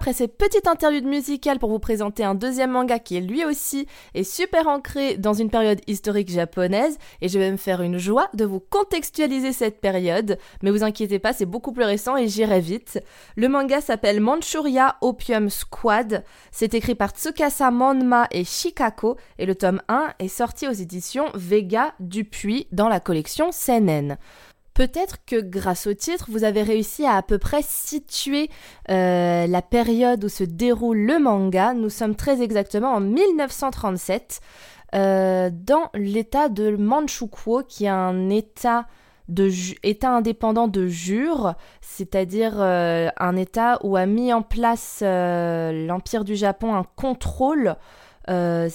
Après 0.00 0.14
cette 0.14 0.38
petite 0.38 0.66
interlude 0.66 1.04
musicale 1.04 1.58
pour 1.58 1.68
vous 1.68 1.78
présenter 1.78 2.24
un 2.24 2.34
deuxième 2.34 2.70
manga 2.70 2.98
qui 2.98 3.18
est 3.18 3.20
lui 3.20 3.44
aussi 3.44 3.86
est 4.14 4.24
super 4.24 4.66
ancré 4.66 5.18
dans 5.18 5.34
une 5.34 5.50
période 5.50 5.82
historique 5.86 6.30
japonaise 6.30 6.96
et 7.20 7.28
je 7.28 7.38
vais 7.38 7.52
me 7.52 7.58
faire 7.58 7.82
une 7.82 7.98
joie 7.98 8.30
de 8.32 8.46
vous 8.46 8.60
contextualiser 8.60 9.52
cette 9.52 9.78
période. 9.78 10.38
Mais 10.62 10.70
vous 10.70 10.84
inquiétez 10.84 11.18
pas, 11.18 11.34
c'est 11.34 11.44
beaucoup 11.44 11.72
plus 11.72 11.84
récent 11.84 12.16
et 12.16 12.28
j'irai 12.28 12.60
vite. 12.60 12.98
Le 13.36 13.50
manga 13.50 13.82
s'appelle 13.82 14.20
Manchuria 14.20 14.96
Opium 15.02 15.50
Squad. 15.50 16.24
C'est 16.50 16.72
écrit 16.72 16.94
par 16.94 17.10
Tsukasa 17.10 17.70
Monma 17.70 18.26
et 18.30 18.44
Shikako 18.44 19.18
et 19.38 19.44
le 19.44 19.54
tome 19.54 19.82
1 19.88 20.14
est 20.18 20.28
sorti 20.28 20.66
aux 20.66 20.72
éditions 20.72 21.26
Vega 21.34 21.92
Dupuis 22.00 22.68
dans 22.72 22.88
la 22.88 23.00
collection 23.00 23.52
Seinen. 23.52 24.16
Peut-être 24.80 25.18
que 25.26 25.38
grâce 25.38 25.86
au 25.86 25.92
titre, 25.92 26.28
vous 26.30 26.42
avez 26.42 26.62
réussi 26.62 27.04
à 27.04 27.16
à 27.16 27.20
peu 27.20 27.36
près 27.36 27.60
situer 27.60 28.48
euh, 28.88 29.46
la 29.46 29.60
période 29.60 30.24
où 30.24 30.30
se 30.30 30.42
déroule 30.42 30.96
le 30.96 31.18
manga. 31.18 31.74
Nous 31.74 31.90
sommes 31.90 32.16
très 32.16 32.40
exactement 32.40 32.94
en 32.94 33.00
1937 33.00 34.40
euh, 34.94 35.50
dans 35.52 35.90
l'état 35.92 36.48
de 36.48 36.74
Manchukuo, 36.76 37.62
qui 37.62 37.84
est 37.84 37.88
un 37.88 38.30
état 38.30 38.86
indépendant 40.02 40.66
de 40.66 40.86
jure, 40.86 41.56
c'est-à-dire 41.82 42.54
euh, 42.56 43.10
un 43.18 43.36
état 43.36 43.80
où 43.82 43.96
a 43.96 44.06
mis 44.06 44.32
en 44.32 44.40
place 44.40 45.02
l'Empire 45.02 46.24
du 46.24 46.36
Japon 46.36 46.74
un 46.74 46.86
contrôle 46.96 47.76
euh, 48.28 48.68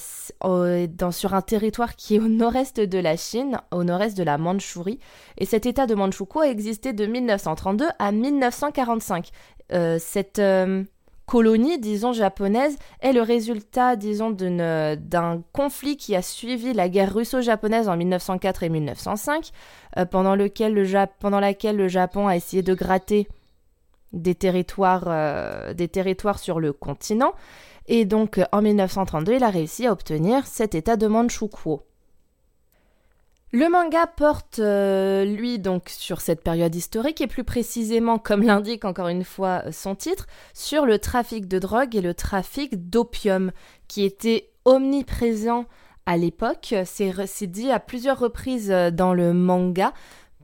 sur 1.12 1.34
un 1.34 1.42
territoire 1.42 1.96
qui 1.96 2.16
est 2.16 2.20
au 2.20 2.28
nord-est 2.28 2.80
de 2.80 2.98
la 2.98 3.16
Chine, 3.16 3.60
au 3.72 3.84
nord-est 3.84 4.18
de 4.18 4.24
la 4.24 4.38
Mandchourie. 4.38 5.00
Et 5.38 5.46
cet 5.46 5.66
état 5.66 5.86
de 5.86 5.94
Manchukuo 5.94 6.42
a 6.42 6.48
existé 6.48 6.94
de 6.94 7.06
1932 7.06 7.86
à 8.00 8.12
1945. 8.12 9.30
Euh, 9.72 9.98
cette 10.00 10.40
euh, 10.40 10.84
colonie, 11.28 11.80
disons, 11.80 12.12
japonaise 12.12 12.76
est 13.02 13.14
le 13.14 13.22
résultat, 13.22 13.96
disons, 13.96 14.32
d'un 14.32 15.44
conflit 15.54 15.96
qui 15.96 16.16
a 16.16 16.24
suivi 16.24 16.74
la 16.74 16.90
guerre 16.90 17.14
russo-japonaise 17.14 17.88
en 17.88 17.98
1904 17.98 18.64
et 18.64 18.70
1905, 18.70 19.52
pendant, 20.10 20.36
laquelle 20.36 20.74
le 20.74 21.88
Japon 21.88 22.28
a 22.28 22.36
essayé 22.36 22.64
de 22.64 22.74
gratter 22.74 23.28
des 24.12 24.34
des 24.34 25.88
territoires 25.88 26.40
sur 26.40 26.60
le 26.60 26.74
continent. 26.74 27.34
Et 27.88 28.06
donc 28.06 28.40
en 28.52 28.62
1932, 28.62 29.36
il 29.36 29.44
a 29.44 29.50
réussi 29.50 29.86
à 29.86 29.92
obtenir 29.92 30.48
cet 30.48 30.76
état 30.76 30.98
de 30.98 31.08
Manchukuo. 31.08 31.84
Le 33.52 33.70
manga 33.70 34.06
porte, 34.06 34.60
euh, 34.60 35.24
lui, 35.24 35.60
donc 35.60 35.88
sur 35.88 36.20
cette 36.20 36.44
période 36.44 36.76
historique 36.76 37.22
et 37.22 37.28
plus 37.28 37.46
précisément, 37.46 38.18
comme 38.18 38.44
l'indique 38.44 38.84
encore 38.84 39.08
une 39.08 39.24
fois 39.24 39.72
son 39.72 39.96
titre, 39.96 40.28
sur 40.54 40.86
le 40.86 41.00
trafic 41.00 41.48
de 41.48 41.58
drogue 41.58 41.96
et 41.96 42.02
le 42.02 42.14
trafic 42.14 42.90
d'opium 42.90 43.54
qui 43.88 44.04
était 44.04 44.50
omniprésent 44.66 45.68
à 46.06 46.18
l'époque. 46.18 46.76
C'est 46.84 47.48
dit 47.48 47.72
à 47.72 47.80
plusieurs 47.80 48.20
reprises 48.20 48.70
dans 48.92 49.14
le 49.14 49.34
manga. 49.34 49.94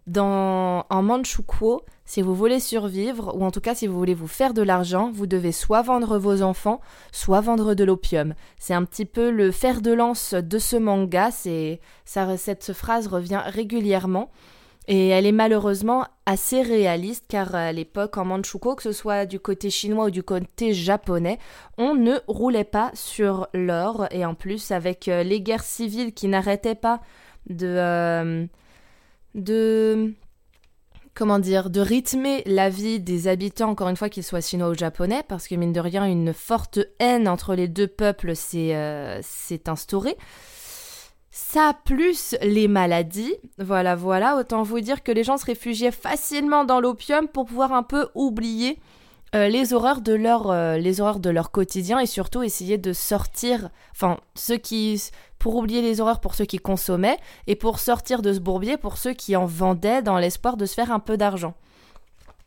Dans, 0.08 0.86
en 0.90 1.04
Manchukuo, 1.04 1.84
si 2.12 2.22
vous 2.22 2.36
voulez 2.36 2.60
survivre, 2.60 3.34
ou 3.38 3.46
en 3.46 3.52
tout 3.52 3.62
cas 3.62 3.74
si 3.74 3.88
vous 3.88 3.98
voulez 3.98 4.14
vous 4.14 4.28
faire 4.28 4.54
de 4.54 4.62
l'argent, 4.62 5.12
vous 5.14 5.28
devez 5.28 5.54
soit 5.54 5.82
vendre 5.82 6.18
vos 6.18 6.42
enfants, 6.42 6.82
soit 7.14 7.40
vendre 7.40 7.74
de 7.74 7.86
l'opium. 7.86 8.34
C'est 8.60 8.74
un 8.74 8.84
petit 8.84 9.06
peu 9.06 9.32
le 9.32 9.50
fer 9.50 9.80
de 9.80 9.94
lance 9.94 10.34
de 10.34 10.60
ce 10.60 10.76
manga, 10.76 11.30
ça, 11.32 12.36
cette 12.36 12.74
phrase 12.74 13.08
revient 13.08 13.42
régulièrement. 13.46 14.30
Et 14.90 15.08
elle 15.08 15.26
est 15.26 15.32
malheureusement 15.32 16.06
assez 16.26 16.62
réaliste 16.62 17.28
car 17.30 17.56
à 17.56 17.72
l'époque 17.72 18.18
en 18.18 18.26
Manchukuo, 18.26 18.76
que 18.76 18.84
ce 18.84 18.92
soit 18.92 19.26
du 19.26 19.40
côté 19.40 19.70
chinois 19.70 20.08
ou 20.08 20.12
du 20.12 20.22
côté 20.22 20.74
japonais, 20.74 21.40
on 21.78 21.96
ne 21.96 22.16
roulait 22.28 22.66
pas 22.66 22.92
sur 22.94 23.48
l'or 23.54 24.08
et 24.12 24.26
en 24.26 24.36
plus 24.36 24.72
avec 24.72 25.08
euh, 25.08 25.24
les 25.24 25.40
guerres 25.40 25.64
civiles 25.64 26.14
qui 26.14 26.28
n'arrêtaient 26.28 26.76
pas 26.76 27.00
de, 27.48 27.68
euh, 27.68 28.46
de 29.34 30.14
comment 31.14 31.40
dire, 31.40 31.70
de 31.70 31.82
rythmer 31.82 32.44
la 32.46 32.70
vie 32.70 33.00
des 33.00 33.28
habitants, 33.28 33.70
encore 33.70 33.90
une 33.90 33.96
fois 33.96 34.10
qu'ils 34.10 34.24
soient 34.24 34.42
chinois 34.42 34.70
ou 34.70 34.74
japonais, 34.74 35.24
parce 35.28 35.48
que 35.48 35.56
mine 35.56 35.74
de 35.74 35.80
rien, 35.80 36.06
une 36.06 36.34
forte 36.34 36.80
haine 37.00 37.28
entre 37.28 37.56
les 37.56 37.68
deux 37.68 37.88
peuples 37.88 38.36
s'est 38.36 38.76
euh, 38.76 39.22
instaurée. 39.68 40.18
Ça 41.34 41.74
plus 41.86 42.36
les 42.42 42.68
maladies, 42.68 43.34
voilà, 43.58 43.96
voilà, 43.96 44.36
autant 44.36 44.64
vous 44.64 44.82
dire 44.82 45.02
que 45.02 45.14
les 45.14 45.24
gens 45.24 45.38
se 45.38 45.46
réfugiaient 45.46 45.92
facilement 45.92 46.66
dans 46.66 46.82
l'opium 46.82 47.28
pour 47.28 47.46
pouvoir 47.46 47.72
un 47.72 47.84
peu 47.84 48.10
oublier 48.16 48.80
euh, 49.34 49.48
les 49.48 49.74
horreurs 49.74 50.02
de 50.02 50.14
leur 50.14 50.52
euh, 50.52 50.78
les 50.78 51.00
horreurs 51.00 51.22
de 51.22 51.30
leur 51.30 51.52
quotidien 51.52 52.00
et 52.00 52.06
surtout 52.06 52.44
essayer 52.44 52.78
de 52.78 52.92
sortir 52.92 53.70
enfin 53.92 54.18
ceux 54.36 54.58
qui 54.58 55.02
pour 55.40 55.56
oublier 55.56 55.82
les 55.82 56.02
horreurs 56.02 56.20
pour 56.20 56.36
ceux 56.36 56.44
qui 56.44 56.58
consommaient 56.58 57.18
et 57.48 57.56
pour 57.56 57.80
sortir 57.80 58.22
de 58.22 58.34
ce 58.34 58.40
bourbier 58.40 58.76
pour 58.76 58.98
ceux 58.98 59.14
qui 59.14 59.38
en 59.38 59.46
vendaient 59.46 60.02
dans 60.02 60.18
l'espoir 60.18 60.58
de 60.58 60.66
se 60.66 60.74
faire 60.74 60.92
un 60.92 61.00
peu 61.00 61.16
d'argent. 61.16 61.54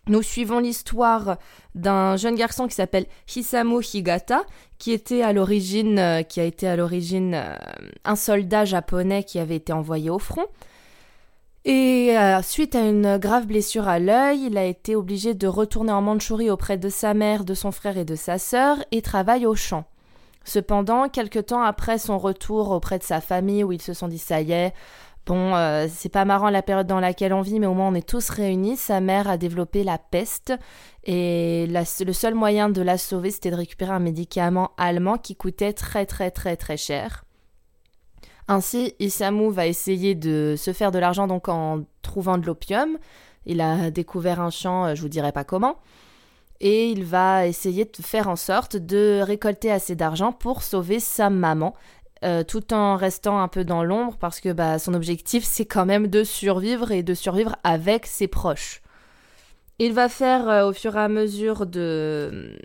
Nous 0.08 0.20
suivons 0.20 0.58
l'histoire 0.58 1.38
d'un 1.74 2.18
jeune 2.18 2.34
garçon 2.34 2.68
qui 2.68 2.74
s'appelle 2.74 3.06
Hisamu 3.34 3.82
Higata, 3.82 4.42
qui 4.76 4.92
était 4.92 5.22
à 5.22 5.32
l'origine, 5.32 5.98
euh, 5.98 6.22
qui 6.22 6.40
a 6.40 6.44
été 6.44 6.68
à 6.68 6.76
l'origine 6.76 7.42
un 8.04 8.16
soldat 8.16 8.66
japonais 8.66 9.24
qui 9.24 9.38
avait 9.38 9.56
été 9.56 9.72
envoyé 9.72 10.10
au 10.10 10.18
front. 10.18 10.44
Et 11.64 12.16
euh, 12.18 12.42
suite 12.42 12.74
à 12.74 12.86
une 12.86 13.16
grave 13.16 13.46
blessure 13.46 13.88
à 13.88 13.98
l'œil, 13.98 14.46
il 14.46 14.58
a 14.58 14.64
été 14.64 14.94
obligé 14.96 15.32
de 15.32 15.46
retourner 15.46 15.92
en 15.92 16.02
Mandchourie 16.02 16.50
auprès 16.50 16.76
de 16.76 16.90
sa 16.90 17.14
mère, 17.14 17.44
de 17.44 17.54
son 17.54 17.72
frère 17.72 17.96
et 17.96 18.04
de 18.04 18.16
sa 18.16 18.38
sœur 18.38 18.84
et 18.92 19.00
travaille 19.00 19.46
au 19.46 19.54
champ. 19.54 19.84
Cependant, 20.44 21.08
quelque 21.08 21.38
temps 21.38 21.62
après 21.62 21.96
son 21.96 22.18
retour 22.18 22.70
auprès 22.70 22.98
de 22.98 23.02
sa 23.02 23.22
famille, 23.22 23.64
où 23.64 23.72
ils 23.72 23.80
se 23.80 23.94
sont 23.94 24.08
dit 24.08 24.18
ça 24.18 24.42
y 24.42 24.52
est, 24.52 24.74
bon, 25.24 25.54
euh, 25.54 25.86
c'est 25.90 26.10
pas 26.10 26.26
marrant 26.26 26.50
la 26.50 26.60
période 26.60 26.86
dans 26.86 27.00
laquelle 27.00 27.32
on 27.32 27.40
vit, 27.40 27.58
mais 27.58 27.66
au 27.66 27.72
moins 27.72 27.88
on 27.88 27.94
est 27.94 28.06
tous 28.06 28.28
réunis. 28.28 28.76
Sa 28.76 29.00
mère 29.00 29.26
a 29.26 29.38
développé 29.38 29.84
la 29.84 29.96
peste 29.96 30.52
et 31.04 31.66
le 31.66 32.12
seul 32.12 32.34
moyen 32.34 32.68
de 32.68 32.82
la 32.82 32.98
sauver, 32.98 33.30
c'était 33.30 33.50
de 33.50 33.56
récupérer 33.56 33.92
un 33.92 34.00
médicament 34.00 34.72
allemand 34.76 35.16
qui 35.16 35.34
coûtait 35.34 35.72
très 35.72 36.04
très 36.04 36.30
très 36.30 36.56
très 36.56 36.76
cher. 36.76 37.23
Ainsi, 38.48 38.94
Isamu 38.98 39.50
va 39.50 39.66
essayer 39.66 40.14
de 40.14 40.54
se 40.58 40.72
faire 40.72 40.90
de 40.90 40.98
l'argent 40.98 41.26
donc 41.26 41.48
en 41.48 41.84
trouvant 42.02 42.38
de 42.38 42.46
l'opium. 42.46 42.98
Il 43.46 43.60
a 43.60 43.90
découvert 43.90 44.40
un 44.40 44.50
champ, 44.50 44.86
euh, 44.86 44.94
je 44.94 45.02
vous 45.02 45.08
dirai 45.08 45.32
pas 45.32 45.44
comment. 45.44 45.76
Et 46.60 46.88
il 46.88 47.04
va 47.04 47.46
essayer 47.46 47.84
de 47.84 48.02
faire 48.02 48.28
en 48.28 48.36
sorte 48.36 48.76
de 48.76 49.20
récolter 49.22 49.70
assez 49.70 49.96
d'argent 49.96 50.32
pour 50.32 50.62
sauver 50.62 51.00
sa 51.00 51.28
maman, 51.28 51.74
euh, 52.24 52.44
tout 52.44 52.72
en 52.72 52.96
restant 52.96 53.40
un 53.40 53.48
peu 53.48 53.64
dans 53.64 53.82
l'ombre 53.82 54.16
parce 54.18 54.40
que 54.40 54.52
bah, 54.52 54.78
son 54.78 54.94
objectif 54.94 55.44
c'est 55.44 55.66
quand 55.66 55.84
même 55.84 56.06
de 56.06 56.22
survivre 56.24 56.92
et 56.92 57.02
de 57.02 57.12
survivre 57.14 57.56
avec 57.64 58.06
ses 58.06 58.28
proches. 58.28 58.82
Il 59.78 59.92
va 59.92 60.08
faire 60.08 60.48
euh, 60.48 60.68
au 60.68 60.72
fur 60.72 60.96
et 60.96 61.00
à 61.00 61.08
mesure 61.08 61.66
de 61.66 62.56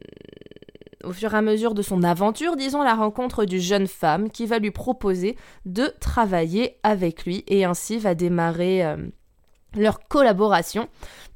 au 1.03 1.13
fur 1.13 1.33
et 1.33 1.37
à 1.37 1.41
mesure 1.41 1.73
de 1.73 1.81
son 1.81 2.03
aventure, 2.03 2.55
disons, 2.55 2.83
la 2.83 2.95
rencontre 2.95 3.45
d'une 3.45 3.59
jeune 3.59 3.87
femme 3.87 4.29
qui 4.29 4.45
va 4.45 4.59
lui 4.59 4.71
proposer 4.71 5.37
de 5.65 5.93
travailler 5.99 6.77
avec 6.83 7.25
lui 7.25 7.43
et 7.47 7.65
ainsi 7.65 7.97
va 7.97 8.15
démarrer 8.15 8.83
euh, 8.83 8.97
leur 9.75 9.99
collaboration 10.07 10.89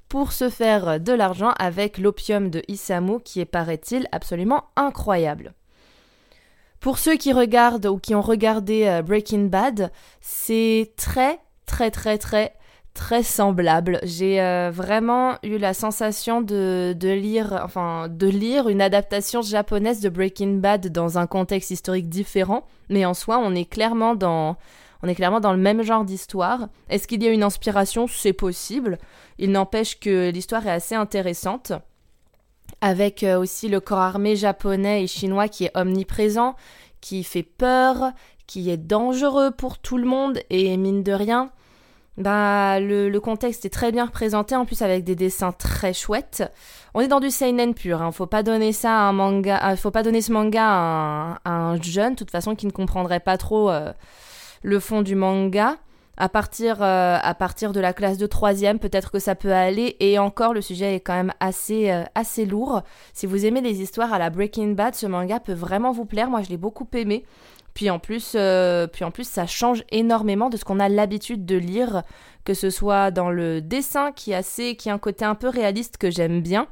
pour 0.09 0.31
se 0.31 0.49
faire 0.49 0.99
de 0.99 1.13
l'argent 1.13 1.53
avec 1.57 1.97
l'opium 1.97 2.49
de 2.49 2.61
Isamu 2.67 3.19
qui 3.21 3.39
est, 3.39 3.45
paraît-il, 3.45 4.07
absolument 4.11 4.65
incroyable. 4.75 5.53
Pour 6.79 6.97
ceux 6.97 7.15
qui 7.15 7.31
regardent 7.31 7.85
ou 7.85 7.97
qui 7.97 8.13
ont 8.13 8.21
regardé 8.21 8.85
euh, 8.85 9.01
Breaking 9.01 9.45
Bad, 9.45 9.91
c'est 10.19 10.93
très 10.97 11.39
très 11.65 11.91
très 11.91 12.17
très 12.17 12.53
très 12.93 13.23
semblable. 13.23 13.99
J'ai 14.03 14.41
euh, 14.41 14.71
vraiment 14.71 15.35
eu 15.43 15.57
la 15.57 15.73
sensation 15.73 16.41
de, 16.41 16.95
de, 16.97 17.09
lire, 17.09 17.59
enfin, 17.63 18.07
de 18.09 18.27
lire 18.27 18.69
une 18.69 18.81
adaptation 18.81 19.41
japonaise 19.41 19.99
de 19.99 20.09
Breaking 20.09 20.55
Bad 20.55 20.89
dans 20.91 21.17
un 21.17 21.27
contexte 21.27 21.71
historique 21.71 22.09
différent, 22.09 22.65
mais 22.89 23.05
en 23.05 23.13
soi, 23.13 23.39
on 23.39 23.55
est 23.55 23.65
clairement 23.65 24.15
dans, 24.15 24.57
on 25.01 25.07
est 25.07 25.15
clairement 25.15 25.39
dans 25.39 25.53
le 25.53 25.59
même 25.59 25.81
genre 25.81 26.05
d'histoire. 26.05 26.69
Est-ce 26.89 27.07
qu'il 27.07 27.23
y 27.23 27.27
a 27.27 27.31
une 27.31 27.43
inspiration? 27.43 28.07
C'est 28.07 28.33
possible. 28.33 28.99
Il 29.39 29.51
n'empêche 29.51 29.99
que 29.99 30.29
l'histoire 30.29 30.65
est 30.67 30.71
assez 30.71 30.95
intéressante. 30.95 31.73
Avec 32.81 33.23
euh, 33.23 33.39
aussi 33.39 33.69
le 33.69 33.79
corps 33.79 33.99
armé 33.99 34.35
japonais 34.35 35.03
et 35.03 35.07
chinois 35.07 35.47
qui 35.47 35.65
est 35.65 35.75
omniprésent, 35.75 36.55
qui 37.01 37.23
fait 37.23 37.43
peur, 37.43 38.11
qui 38.47 38.69
est 38.69 38.77
dangereux 38.77 39.51
pour 39.51 39.79
tout 39.79 39.97
le 39.97 40.05
monde, 40.05 40.39
et 40.49 40.75
mine 40.77 41.03
de 41.03 41.11
rien, 41.11 41.51
bah, 42.17 42.79
le, 42.79 43.17
contexte 43.19 43.65
est 43.65 43.69
très 43.69 43.91
bien 43.91 44.05
représenté, 44.05 44.55
en 44.55 44.65
plus 44.65 44.81
avec 44.81 45.03
des 45.03 45.15
dessins 45.15 45.51
très 45.51 45.93
chouettes. 45.93 46.43
On 46.93 47.01
est 47.01 47.07
dans 47.07 47.19
du 47.19 47.31
seinen 47.31 47.73
pur, 47.73 48.01
hein. 48.01 48.11
faut 48.11 48.27
pas 48.27 48.43
donner 48.43 48.71
ça 48.71 48.91
à 48.91 49.01
un 49.01 49.13
manga, 49.13 49.71
euh, 49.71 49.75
faut 49.75 49.91
pas 49.91 50.03
donner 50.03 50.21
ce 50.21 50.31
manga 50.31 50.63
à 50.63 51.49
un, 51.49 51.81
jeune, 51.81 52.13
de 52.13 52.17
toute 52.17 52.31
façon, 52.31 52.55
qui 52.55 52.67
ne 52.67 52.71
comprendrait 52.71 53.19
pas 53.19 53.37
trop 53.37 53.71
euh, 53.71 53.91
le 54.61 54.79
fond 54.79 55.01
du 55.01 55.15
manga. 55.15 55.77
à 56.15 56.29
partir, 56.29 56.83
euh, 56.83 57.17
à 57.21 57.33
partir 57.33 57.71
de 57.71 57.79
la 57.79 57.93
classe 57.93 58.17
de 58.17 58.27
troisième, 58.27 58.77
peut-être 58.77 59.11
que 59.11 59.19
ça 59.19 59.33
peut 59.35 59.53
aller. 59.53 59.95
Et 59.99 60.19
encore, 60.19 60.53
le 60.53 60.61
sujet 60.61 60.95
est 60.95 60.99
quand 60.99 61.15
même 61.15 61.33
assez, 61.39 61.89
euh, 61.89 62.03
assez 62.13 62.45
lourd. 62.45 62.83
Si 63.13 63.25
vous 63.25 63.45
aimez 63.45 63.61
les 63.61 63.81
histoires 63.81 64.13
à 64.13 64.19
la 64.19 64.29
Breaking 64.29 64.73
Bad, 64.73 64.93
ce 64.95 65.07
manga 65.07 65.39
peut 65.39 65.53
vraiment 65.53 65.91
vous 65.91 66.05
plaire. 66.05 66.29
Moi, 66.29 66.43
je 66.43 66.49
l'ai 66.49 66.57
beaucoup 66.57 66.87
aimé. 66.93 67.25
Puis 67.73 67.89
en 67.89 67.99
plus, 67.99 68.33
euh, 68.35 68.87
en 69.01 69.11
plus, 69.11 69.27
ça 69.27 69.47
change 69.47 69.83
énormément 69.91 70.49
de 70.49 70.57
ce 70.57 70.65
qu'on 70.65 70.79
a 70.79 70.89
l'habitude 70.89 71.45
de 71.45 71.55
lire, 71.55 72.03
que 72.45 72.53
ce 72.53 72.69
soit 72.69 73.11
dans 73.11 73.29
le 73.29 73.61
dessin 73.61 74.11
qui 74.11 74.31
est 74.31 74.35
assez, 74.35 74.75
qui 74.75 74.89
a 74.89 74.93
un 74.93 74.99
côté 74.99 75.25
un 75.25 75.35
peu 75.35 75.49
réaliste 75.49 75.97
que 75.97 76.11
j'aime 76.11 76.41
bien, 76.41 76.67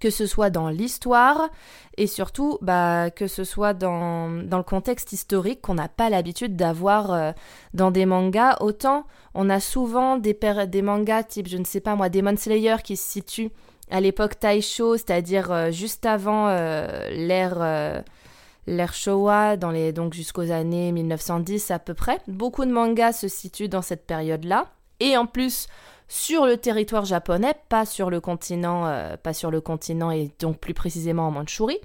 que 0.00 0.10
ce 0.10 0.26
soit 0.26 0.50
dans 0.50 0.68
l'histoire 0.68 1.48
et 1.96 2.06
surtout 2.06 2.58
bah, 2.62 3.10
que 3.10 3.26
ce 3.26 3.44
soit 3.44 3.74
dans, 3.74 4.28
le 4.28 4.62
contexte 4.62 5.12
historique 5.12 5.60
qu'on 5.60 5.74
n'a 5.74 5.88
pas 5.88 6.10
l'habitude 6.10 6.56
d'avoir 6.56 7.12
euh, 7.12 7.32
dans 7.74 7.90
des 7.90 8.06
mangas. 8.06 8.56
Autant 8.60 9.06
on 9.34 9.50
a 9.50 9.60
souvent 9.60 10.16
des, 10.16 10.38
des 10.68 10.82
mangas 10.82 11.24
type, 11.24 11.48
je 11.48 11.58
ne 11.58 11.64
sais 11.64 11.80
pas 11.80 11.94
moi, 11.94 12.08
Demon 12.08 12.36
Slayer 12.36 12.76
qui 12.82 12.96
se 12.96 13.10
situent 13.10 13.50
à 13.90 14.00
l'époque 14.00 14.38
Taisho, 14.38 14.96
c'est-à-dire 14.96 15.52
euh, 15.52 15.70
juste 15.70 16.06
avant 16.06 16.48
l'ère 16.48 18.04
l'ère 18.66 18.94
Showa, 18.94 19.56
dans 19.56 19.70
les, 19.70 19.92
donc 19.92 20.14
jusqu'aux 20.14 20.50
années 20.50 20.92
1910 20.92 21.70
à 21.70 21.78
peu 21.78 21.94
près. 21.94 22.20
Beaucoup 22.26 22.64
de 22.64 22.72
mangas 22.72 23.12
se 23.12 23.28
situent 23.28 23.68
dans 23.68 23.82
cette 23.82 24.06
période-là. 24.06 24.72
Et 25.00 25.16
en 25.16 25.26
plus, 25.26 25.68
sur 26.08 26.46
le 26.46 26.56
territoire 26.56 27.04
japonais, 27.04 27.54
pas 27.68 27.84
sur 27.84 28.10
le 28.10 28.20
continent, 28.20 28.86
euh, 28.86 29.16
pas 29.16 29.32
sur 29.32 29.50
le 29.50 29.60
continent 29.60 30.10
et 30.10 30.30
donc 30.38 30.58
plus 30.58 30.74
précisément 30.74 31.28
en 31.28 31.30
Mandchourie. 31.30 31.80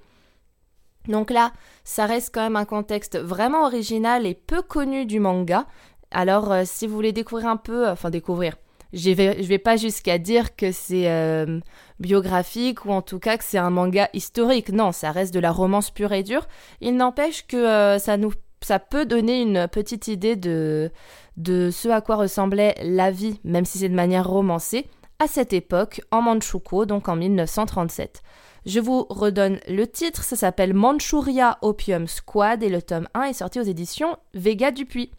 Donc 1.07 1.31
là, 1.31 1.51
ça 1.83 2.05
reste 2.05 2.33
quand 2.33 2.41
même 2.41 2.55
un 2.55 2.65
contexte 2.65 3.17
vraiment 3.17 3.65
original 3.65 4.25
et 4.27 4.35
peu 4.35 4.61
connu 4.61 5.05
du 5.05 5.19
manga. 5.19 5.65
Alors, 6.11 6.51
euh, 6.51 6.61
si 6.65 6.85
vous 6.85 6.93
voulez 6.93 7.13
découvrir 7.13 7.47
un 7.47 7.57
peu, 7.57 7.89
enfin 7.89 8.09
découvrir, 8.11 8.55
je 8.93 9.09
vais, 9.11 9.41
vais 9.41 9.57
pas 9.57 9.77
jusqu'à 9.77 10.17
dire 10.17 10.55
que 10.55 10.71
c'est 10.71 11.09
euh, 11.09 11.59
biographique 12.01 12.85
ou 12.85 12.91
en 12.91 13.01
tout 13.01 13.19
cas 13.19 13.37
que 13.37 13.43
c'est 13.43 13.57
un 13.57 13.69
manga 13.69 14.09
historique. 14.13 14.69
Non, 14.69 14.91
ça 14.91 15.11
reste 15.11 15.33
de 15.33 15.39
la 15.39 15.51
romance 15.51 15.91
pure 15.91 16.11
et 16.11 16.23
dure. 16.23 16.47
Il 16.81 16.97
n'empêche 16.97 17.47
que 17.47 17.97
ça 17.99 18.17
nous, 18.17 18.33
ça 18.61 18.79
peut 18.79 19.05
donner 19.05 19.41
une 19.41 19.67
petite 19.67 20.07
idée 20.07 20.35
de 20.35 20.91
de 21.37 21.69
ce 21.71 21.87
à 21.87 22.01
quoi 22.01 22.17
ressemblait 22.17 22.75
la 22.83 23.11
vie, 23.11 23.39
même 23.43 23.65
si 23.65 23.79
c'est 23.79 23.89
de 23.89 23.95
manière 23.95 24.27
romancée, 24.27 24.87
à 25.19 25.27
cette 25.27 25.53
époque, 25.53 26.01
en 26.11 26.21
Manchukuo, 26.21 26.85
donc 26.85 27.07
en 27.07 27.15
1937. 27.15 28.21
Je 28.65 28.79
vous 28.79 29.05
redonne 29.09 29.59
le 29.67 29.87
titre, 29.87 30.23
ça 30.23 30.35
s'appelle 30.35 30.73
Manchuria 30.73 31.57
Opium 31.61 32.07
Squad 32.07 32.61
et 32.61 32.69
le 32.69 32.81
tome 32.81 33.07
1 33.13 33.23
est 33.23 33.33
sorti 33.33 33.59
aux 33.59 33.63
éditions 33.63 34.17
Vega 34.33 34.71
Dupuis. 34.71 35.11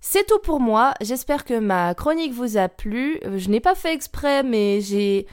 C'est 0.00 0.26
tout 0.26 0.38
pour 0.38 0.60
moi, 0.60 0.94
j'espère 1.00 1.44
que 1.44 1.58
ma 1.58 1.92
chronique 1.94 2.32
vous 2.32 2.56
a 2.56 2.68
plu. 2.68 3.18
Je 3.36 3.48
n'ai 3.48 3.58
pas 3.58 3.74
fait 3.74 3.92
exprès, 3.92 4.44
mais 4.44 4.80
j'ai 4.80 5.26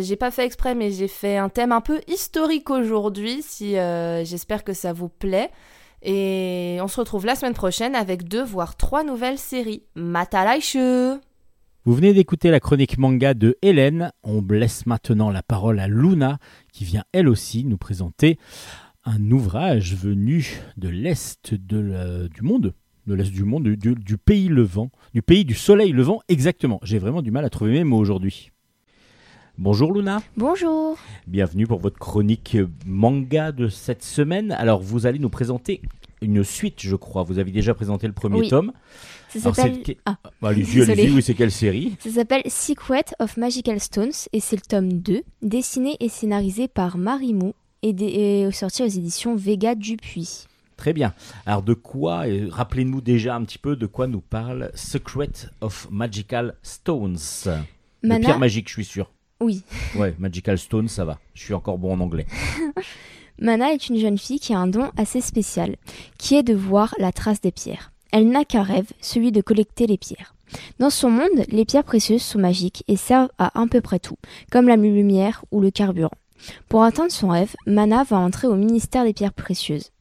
j'ai 0.00 0.16
pas 0.16 0.30
fait 0.30 0.46
exprès, 0.46 0.74
mais 0.74 0.90
j'ai 0.90 1.06
fait 1.08 1.36
un 1.36 1.50
thème 1.50 1.70
un 1.70 1.82
peu 1.82 2.00
historique 2.08 2.70
aujourd'hui. 2.70 3.42
Si 3.42 3.76
euh, 3.76 4.24
j'espère 4.24 4.64
que 4.64 4.72
ça 4.72 4.94
vous 4.94 5.10
plaît. 5.10 5.50
Et 6.02 6.78
on 6.80 6.88
se 6.88 6.98
retrouve 6.98 7.26
la 7.26 7.34
semaine 7.34 7.52
prochaine 7.52 7.94
avec 7.94 8.26
deux 8.26 8.42
voire 8.42 8.76
trois 8.76 9.04
nouvelles 9.04 9.36
séries. 9.36 9.82
Matalaishu 9.94 11.20
Vous 11.84 11.94
venez 11.94 12.14
d'écouter 12.14 12.50
la 12.50 12.58
chronique 12.58 12.96
manga 12.96 13.34
de 13.34 13.58
Hélène. 13.60 14.12
On 14.22 14.40
laisse 14.40 14.86
maintenant 14.86 15.30
la 15.30 15.42
parole 15.42 15.78
à 15.78 15.88
Luna 15.88 16.38
qui 16.72 16.84
vient 16.84 17.04
elle 17.12 17.28
aussi 17.28 17.64
nous 17.64 17.76
présenter 17.76 18.38
un 19.04 19.30
ouvrage 19.30 19.94
venu 19.94 20.58
de 20.78 20.88
l'est 20.88 21.54
du 21.54 22.42
monde, 22.42 22.74
de 23.10 23.16
l'est 23.16 23.32
du 23.32 23.42
monde, 23.42 23.64
du, 23.64 23.94
du, 23.94 24.16
pays 24.16 24.48
levant, 24.48 24.90
du 25.14 25.20
pays 25.20 25.44
du 25.44 25.54
soleil 25.54 25.90
levant 25.90 26.20
exactement. 26.28 26.78
J'ai 26.84 26.98
vraiment 26.98 27.22
du 27.22 27.32
mal 27.32 27.44
à 27.44 27.50
trouver 27.50 27.72
mes 27.72 27.84
mots 27.84 27.98
aujourd'hui. 27.98 28.52
Bonjour 29.58 29.92
Luna. 29.92 30.22
Bonjour. 30.36 30.96
Bienvenue 31.26 31.66
pour 31.66 31.80
votre 31.80 31.98
chronique 31.98 32.56
manga 32.86 33.50
de 33.50 33.68
cette 33.68 34.04
semaine. 34.04 34.52
Alors 34.52 34.80
vous 34.80 35.06
allez 35.06 35.18
nous 35.18 35.28
présenter 35.28 35.82
une 36.22 36.44
suite, 36.44 36.76
je 36.78 36.94
crois. 36.94 37.24
Vous 37.24 37.40
avez 37.40 37.50
déjà 37.50 37.74
présenté 37.74 38.06
le 38.06 38.12
premier 38.12 38.48
tome. 38.48 38.72
Ça 39.28 39.52
s'appelle. 39.52 39.82
Ah. 40.06 40.16
Bah, 40.40 40.52
oui, 40.54 41.22
c'est 41.22 41.34
quelle 41.34 41.50
série 41.50 41.96
Ça 41.98 42.10
s'appelle 42.10 42.42
Secret 42.46 43.06
of 43.18 43.36
Magical 43.36 43.80
Stones 43.80 44.12
et 44.32 44.38
c'est 44.38 44.56
le 44.56 44.62
tome 44.62 44.92
2, 44.92 45.22
dessiné 45.42 45.96
et 45.98 46.08
scénarisé 46.08 46.68
par 46.68 46.96
Marimou 46.96 47.54
et, 47.82 47.90
et 47.90 48.52
sorti 48.52 48.84
aux 48.84 48.88
éditions 48.88 49.34
Vega 49.34 49.74
Dupuis. 49.74 50.46
Très 50.80 50.94
bien. 50.94 51.12
Alors 51.44 51.60
de 51.60 51.74
quoi, 51.74 52.24
rappelez-nous 52.48 53.02
déjà 53.02 53.34
un 53.34 53.44
petit 53.44 53.58
peu 53.58 53.76
de 53.76 53.84
quoi 53.84 54.06
nous 54.06 54.22
parle 54.22 54.70
Secret 54.74 55.28
of 55.60 55.86
Magical 55.90 56.54
Stones. 56.62 57.18
Mana... 58.02 58.18
De 58.18 58.24
pierre 58.24 58.38
magique, 58.38 58.68
je 58.68 58.72
suis 58.72 58.86
sûr. 58.86 59.12
Oui. 59.42 59.62
Ouais, 59.94 60.14
Magical 60.18 60.56
Stone, 60.56 60.88
ça 60.88 61.04
va. 61.04 61.18
Je 61.34 61.42
suis 61.42 61.52
encore 61.52 61.76
bon 61.76 61.92
en 61.92 62.00
anglais. 62.00 62.24
Mana 63.38 63.74
est 63.74 63.90
une 63.90 63.98
jeune 63.98 64.16
fille 64.16 64.40
qui 64.40 64.54
a 64.54 64.58
un 64.58 64.68
don 64.68 64.90
assez 64.96 65.20
spécial, 65.20 65.76
qui 66.16 66.34
est 66.34 66.42
de 66.42 66.54
voir 66.54 66.94
la 66.98 67.12
trace 67.12 67.42
des 67.42 67.52
pierres. 67.52 67.92
Elle 68.10 68.30
n'a 68.30 68.46
qu'un 68.46 68.62
rêve, 68.62 68.90
celui 69.02 69.32
de 69.32 69.42
collecter 69.42 69.86
les 69.86 69.98
pierres. 69.98 70.34
Dans 70.78 70.88
son 70.88 71.10
monde, 71.10 71.44
les 71.48 71.66
pierres 71.66 71.84
précieuses 71.84 72.22
sont 72.22 72.38
magiques 72.38 72.84
et 72.88 72.96
servent 72.96 73.28
à 73.36 73.60
un 73.60 73.68
peu 73.68 73.82
près 73.82 73.98
tout, 73.98 74.16
comme 74.50 74.66
la 74.66 74.76
lumière 74.76 75.44
ou 75.50 75.60
le 75.60 75.70
carburant. 75.70 76.16
Pour 76.70 76.84
atteindre 76.84 77.12
son 77.12 77.28
rêve, 77.28 77.54
Mana 77.66 78.02
va 78.02 78.16
entrer 78.16 78.46
au 78.46 78.56
ministère 78.56 79.04
des 79.04 79.12
pierres 79.12 79.34
précieuses. 79.34 79.92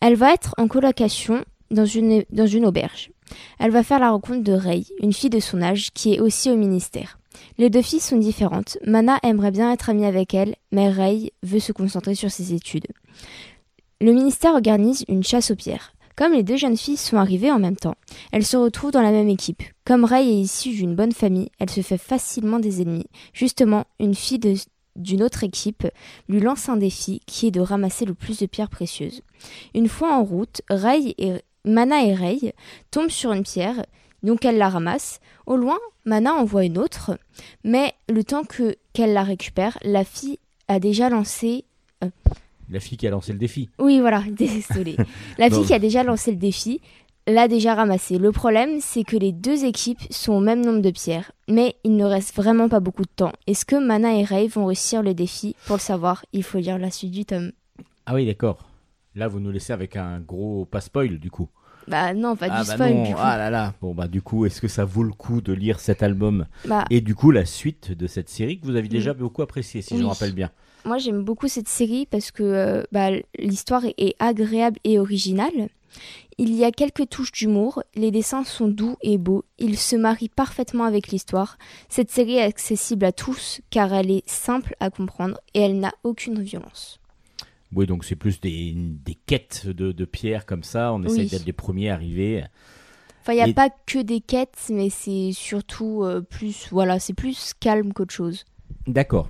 Elle 0.00 0.14
va 0.14 0.32
être 0.32 0.54
en 0.58 0.68
colocation 0.68 1.44
dans 1.70 1.84
une, 1.84 2.24
auberge. 2.64 3.10
Elle 3.58 3.70
va 3.70 3.82
faire 3.82 3.98
la 3.98 4.10
rencontre 4.10 4.42
de 4.42 4.52
Rei, 4.52 4.84
une 5.02 5.12
fille 5.12 5.30
de 5.30 5.40
son 5.40 5.60
âge 5.60 5.90
qui 5.92 6.14
est 6.14 6.20
aussi 6.20 6.50
au 6.50 6.56
ministère. 6.56 7.18
Les 7.58 7.70
deux 7.70 7.82
filles 7.82 8.00
sont 8.00 8.16
différentes. 8.16 8.78
Mana 8.86 9.18
aimerait 9.22 9.50
bien 9.50 9.72
être 9.72 9.90
amie 9.90 10.06
avec 10.06 10.34
elle, 10.34 10.56
mais 10.72 10.90
Rei 10.90 11.32
veut 11.42 11.60
se 11.60 11.72
concentrer 11.72 12.14
sur 12.14 12.30
ses 12.30 12.54
études. 12.54 12.86
Le 14.00 14.12
ministère 14.12 14.54
organise 14.54 15.04
une 15.08 15.24
chasse 15.24 15.50
aux 15.50 15.56
pierres. 15.56 15.92
Comme 16.16 16.32
les 16.32 16.42
deux 16.42 16.56
jeunes 16.56 16.76
filles 16.76 16.96
sont 16.96 17.16
arrivées 17.16 17.52
en 17.52 17.60
même 17.60 17.76
temps, 17.76 17.94
elles 18.32 18.46
se 18.46 18.56
retrouvent 18.56 18.90
dans 18.90 19.02
la 19.02 19.12
même 19.12 19.28
équipe. 19.28 19.62
Comme 19.84 20.04
Rei 20.04 20.28
est 20.28 20.40
issue 20.40 20.70
d'une 20.70 20.96
bonne 20.96 21.12
famille, 21.12 21.50
elle 21.60 21.70
se 21.70 21.80
fait 21.80 21.98
facilement 21.98 22.58
des 22.58 22.82
ennemis. 22.82 23.06
Justement, 23.32 23.84
une 24.00 24.16
fille 24.16 24.40
d'une 24.98 25.22
autre 25.22 25.44
équipe 25.44 25.86
lui 26.28 26.40
lance 26.40 26.68
un 26.68 26.76
défi 26.76 27.20
qui 27.26 27.46
est 27.46 27.50
de 27.50 27.60
ramasser 27.60 28.04
le 28.04 28.14
plus 28.14 28.38
de 28.38 28.46
pierres 28.46 28.68
précieuses. 28.68 29.22
Une 29.74 29.88
fois 29.88 30.14
en 30.14 30.24
route, 30.24 30.60
et 30.70 31.42
Mana 31.64 32.04
et 32.04 32.14
Rei 32.14 32.54
tombent 32.90 33.10
sur 33.10 33.32
une 33.32 33.42
pierre 33.42 33.84
donc 34.22 34.44
elle 34.44 34.58
la 34.58 34.68
ramasse. 34.68 35.20
Au 35.46 35.56
loin, 35.56 35.78
Mana 36.04 36.34
en 36.34 36.44
voit 36.44 36.64
une 36.64 36.78
autre, 36.78 37.18
mais 37.64 37.94
le 38.08 38.24
temps 38.24 38.44
que 38.44 38.76
qu'elle 38.92 39.12
la 39.12 39.22
récupère, 39.22 39.78
la 39.82 40.04
fille 40.04 40.38
a 40.68 40.80
déjà 40.80 41.08
lancé. 41.08 41.64
Euh, 42.04 42.08
la 42.70 42.80
fille 42.80 42.98
qui 42.98 43.06
a 43.06 43.10
lancé 43.10 43.32
le 43.32 43.38
défi. 43.38 43.70
Oui, 43.78 44.00
voilà, 44.00 44.22
désolé. 44.30 44.96
la 45.38 45.50
fille 45.50 45.64
qui 45.64 45.74
a 45.74 45.78
déjà 45.78 46.02
lancé 46.02 46.30
le 46.30 46.36
défi 46.36 46.80
l'a 47.28 47.46
déjà 47.46 47.74
ramassé. 47.74 48.18
Le 48.18 48.32
problème, 48.32 48.80
c'est 48.80 49.04
que 49.04 49.16
les 49.16 49.32
deux 49.32 49.64
équipes 49.64 50.00
sont 50.10 50.32
au 50.32 50.40
même 50.40 50.64
nombre 50.64 50.80
de 50.80 50.90
pierres, 50.90 51.30
mais 51.46 51.76
il 51.84 51.96
ne 51.96 52.04
reste 52.04 52.34
vraiment 52.34 52.68
pas 52.68 52.80
beaucoup 52.80 53.02
de 53.02 53.10
temps. 53.14 53.32
Est-ce 53.46 53.64
que 53.64 53.76
Mana 53.76 54.14
et 54.14 54.24
Ray 54.24 54.48
vont 54.48 54.66
réussir 54.66 55.02
le 55.02 55.14
défi 55.14 55.54
Pour 55.66 55.76
le 55.76 55.80
savoir, 55.80 56.24
il 56.32 56.42
faut 56.42 56.58
lire 56.58 56.78
la 56.78 56.90
suite 56.90 57.12
du 57.12 57.24
tome. 57.24 57.52
Ah 58.06 58.14
oui, 58.14 58.26
d'accord. 58.26 58.68
Là, 59.14 59.28
vous 59.28 59.40
nous 59.40 59.50
laissez 59.50 59.72
avec 59.72 59.96
un 59.96 60.20
gros 60.20 60.64
pas 60.64 60.80
spoil, 60.80 61.18
du 61.18 61.30
coup. 61.30 61.48
Bah 61.86 62.12
non, 62.12 62.36
pas 62.36 62.48
ah 62.50 62.62
du 62.62 62.68
bah 62.68 62.74
spoil. 62.74 63.02
Du 63.04 63.14
coup. 63.14 63.20
Ah 63.20 63.38
là 63.38 63.50
là. 63.50 63.74
Bon 63.80 63.94
bah 63.94 64.08
du 64.08 64.20
coup, 64.20 64.44
est-ce 64.44 64.60
que 64.60 64.68
ça 64.68 64.84
vaut 64.84 65.02
le 65.02 65.12
coup 65.12 65.40
de 65.40 65.54
lire 65.54 65.80
cet 65.80 66.02
album 66.02 66.46
bah. 66.66 66.84
et 66.90 67.00
du 67.00 67.14
coup 67.14 67.30
la 67.30 67.46
suite 67.46 67.92
de 67.92 68.06
cette 68.06 68.28
série 68.28 68.60
que 68.60 68.66
vous 68.66 68.76
avez 68.76 68.88
déjà 68.88 69.14
beaucoup 69.14 69.40
appréciée, 69.40 69.80
si 69.80 69.96
je 69.96 70.02
me 70.02 70.08
rappelle 70.08 70.34
bien. 70.34 70.50
Moi 70.84 70.98
j'aime 70.98 71.24
beaucoup 71.24 71.48
cette 71.48 71.68
série 71.68 72.04
parce 72.04 72.30
que 72.30 72.42
euh, 72.42 72.82
bah, 72.92 73.08
l'histoire 73.38 73.84
est 73.96 74.14
agréable 74.18 74.78
et 74.84 74.98
originale. 74.98 75.70
Il 76.38 76.54
y 76.54 76.64
a 76.64 76.70
quelques 76.70 77.08
touches 77.08 77.32
d'humour, 77.32 77.82
les 77.94 78.10
dessins 78.10 78.44
sont 78.44 78.68
doux 78.68 78.96
et 79.02 79.18
beaux, 79.18 79.44
ils 79.58 79.78
se 79.78 79.96
marient 79.96 80.28
parfaitement 80.28 80.84
avec 80.84 81.08
l'histoire. 81.08 81.58
Cette 81.88 82.10
série 82.10 82.36
est 82.36 82.42
accessible 82.42 83.04
à 83.04 83.12
tous 83.12 83.60
car 83.70 83.92
elle 83.92 84.10
est 84.10 84.28
simple 84.28 84.76
à 84.80 84.90
comprendre 84.90 85.40
et 85.54 85.60
elle 85.60 85.80
n'a 85.80 85.92
aucune 86.04 86.40
violence. 86.42 87.00
Oui, 87.74 87.86
donc 87.86 88.04
c'est 88.04 88.16
plus 88.16 88.40
des, 88.40 88.72
des 88.74 89.14
quêtes 89.14 89.66
de, 89.66 89.92
de 89.92 90.04
pierres 90.04 90.46
comme 90.46 90.62
ça. 90.62 90.92
On 90.92 91.02
essaie 91.02 91.26
d'être 91.26 91.44
les 91.44 91.52
premiers 91.52 91.90
arrivés. 91.90 92.44
Enfin, 93.20 93.32
il 93.34 93.44
n'y 93.44 93.50
a 93.50 93.52
pas 93.52 93.68
que 93.68 93.98
des 93.98 94.20
quêtes, 94.20 94.68
mais 94.70 94.88
c'est 94.88 95.32
surtout 95.32 96.02
euh, 96.02 96.22
plus. 96.22 96.68
Voilà, 96.70 96.98
c'est 96.98 97.12
plus 97.12 97.52
calme 97.60 97.92
qu'autre 97.92 98.14
chose. 98.14 98.44
D'accord. 98.86 99.28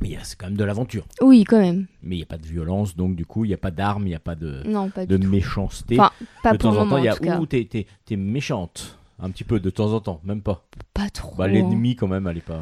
Mais 0.00 0.16
c'est 0.22 0.38
quand 0.38 0.46
même 0.46 0.56
de 0.56 0.64
l'aventure. 0.64 1.06
Oui, 1.20 1.44
quand 1.44 1.58
même. 1.58 1.86
Mais 2.02 2.16
il 2.16 2.18
n'y 2.18 2.24
a 2.24 2.26
pas 2.26 2.38
de 2.38 2.46
violence, 2.46 2.96
donc 2.96 3.16
du 3.16 3.26
coup, 3.26 3.44
il 3.44 3.48
n'y 3.48 3.54
a 3.54 3.58
pas 3.58 3.70
d'armes, 3.70 4.04
il 4.04 4.10
n'y 4.10 4.14
a 4.14 4.20
pas 4.20 4.34
de, 4.34 4.62
non, 4.66 4.88
pas 4.88 5.06
de 5.06 5.16
méchanceté. 5.16 5.98
Enfin, 5.98 6.12
pas 6.42 6.52
de 6.52 6.58
temps 6.58 6.76
en 6.76 6.88
temps, 6.88 6.98
il 6.98 7.04
y 7.04 7.08
a 7.08 7.40
ouh, 7.40 7.46
t'es, 7.46 7.64
t'es, 7.64 8.16
méchante. 8.16 8.98
Un 9.22 9.30
petit 9.30 9.44
peu, 9.44 9.60
de 9.60 9.68
temps 9.68 9.92
en 9.92 10.00
temps, 10.00 10.20
même 10.24 10.40
pas. 10.40 10.64
Pas 10.94 11.10
trop. 11.10 11.34
Bah, 11.36 11.46
l'ennemi, 11.46 11.94
quand 11.94 12.08
même, 12.08 12.26
elle 12.26 12.38
est 12.38 12.40
pas. 12.40 12.60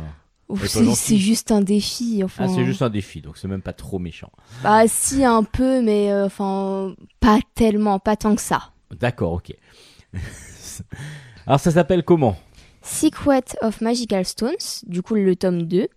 C'est 0.64 1.18
juste 1.18 1.52
un 1.52 1.60
défi. 1.60 2.22
Enfin... 2.24 2.46
Ah, 2.46 2.48
c'est 2.48 2.64
juste 2.64 2.82
un 2.82 2.90
défi, 2.90 3.20
donc 3.20 3.36
c'est 3.36 3.48
même 3.48 3.62
pas 3.62 3.74
trop 3.74 3.98
méchant. 3.98 4.32
Bah, 4.62 4.88
si, 4.88 5.24
un 5.24 5.44
peu, 5.44 5.82
mais 5.82 6.10
euh, 6.10 6.26
enfin, 6.26 6.94
pas 7.20 7.38
tellement, 7.54 7.98
pas 7.98 8.16
tant 8.16 8.34
que 8.34 8.40
ça. 8.40 8.70
D'accord, 8.98 9.34
ok. 9.34 9.54
Alors 11.46 11.60
ça 11.60 11.70
s'appelle 11.70 12.02
comment? 12.02 12.36
Secret 12.82 13.44
of 13.62 13.80
Magical 13.80 14.24
Stones, 14.24 14.84
du 14.86 15.02
coup 15.02 15.14
le 15.14 15.36
tome 15.36 15.64
2, 15.64 15.88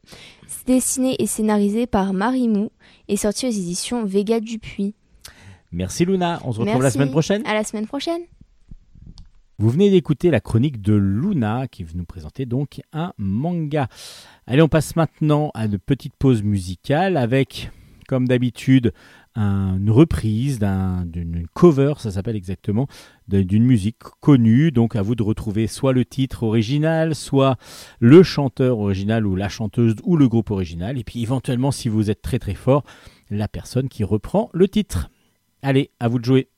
dessiné 0.65 1.15
et 1.19 1.27
scénarisé 1.27 1.87
par 1.87 2.13
Marie 2.13 2.47
Mou 2.47 2.71
et 3.07 3.17
sorti 3.17 3.45
aux 3.45 3.51
éditions 3.51 4.05
Vega 4.05 4.39
Dupuis. 4.39 4.95
Merci 5.71 6.05
Luna, 6.05 6.41
on 6.43 6.51
se 6.51 6.59
retrouve 6.59 6.83
la 6.83 6.91
semaine 6.91 7.11
prochaine. 7.11 7.45
À 7.45 7.53
la 7.53 7.63
semaine 7.63 7.87
prochaine. 7.87 8.21
Vous 9.61 9.69
venez 9.69 9.91
d'écouter 9.91 10.31
la 10.31 10.39
chronique 10.39 10.81
de 10.81 10.95
Luna 10.95 11.67
qui 11.67 11.85
nous 11.93 12.03
présenter 12.03 12.47
donc 12.47 12.81
un 12.93 13.13
manga. 13.19 13.87
Allez, 14.47 14.63
on 14.63 14.67
passe 14.67 14.95
maintenant 14.95 15.51
à 15.53 15.65
une 15.65 15.77
petite 15.77 16.15
pause 16.17 16.41
musicale 16.41 17.15
avec, 17.15 17.69
comme 18.07 18.27
d'habitude, 18.27 18.91
une 19.35 19.89
reprise 19.89 20.59
d'une 20.59 21.47
cover, 21.53 21.93
ça 21.97 22.11
s'appelle 22.11 22.35
exactement, 22.35 22.87
d'une 23.27 23.63
musique 23.63 23.97
connue. 24.19 24.71
Donc 24.71 24.95
à 24.95 25.01
vous 25.01 25.15
de 25.15 25.23
retrouver 25.23 25.67
soit 25.67 25.93
le 25.93 26.05
titre 26.05 26.43
original, 26.43 27.15
soit 27.15 27.57
le 27.99 28.23
chanteur 28.23 28.79
original 28.79 29.25
ou 29.25 29.35
la 29.35 29.49
chanteuse 29.49 29.95
ou 30.03 30.17
le 30.17 30.27
groupe 30.27 30.51
original. 30.51 30.97
Et 30.97 31.03
puis 31.03 31.21
éventuellement, 31.21 31.71
si 31.71 31.89
vous 31.89 32.09
êtes 32.09 32.21
très 32.21 32.39
très 32.39 32.55
fort, 32.55 32.83
la 33.29 33.47
personne 33.47 33.89
qui 33.89 34.03
reprend 34.03 34.49
le 34.53 34.67
titre. 34.67 35.09
Allez, 35.61 35.91
à 35.99 36.07
vous 36.07 36.19
de 36.19 36.25
jouer. 36.25 36.50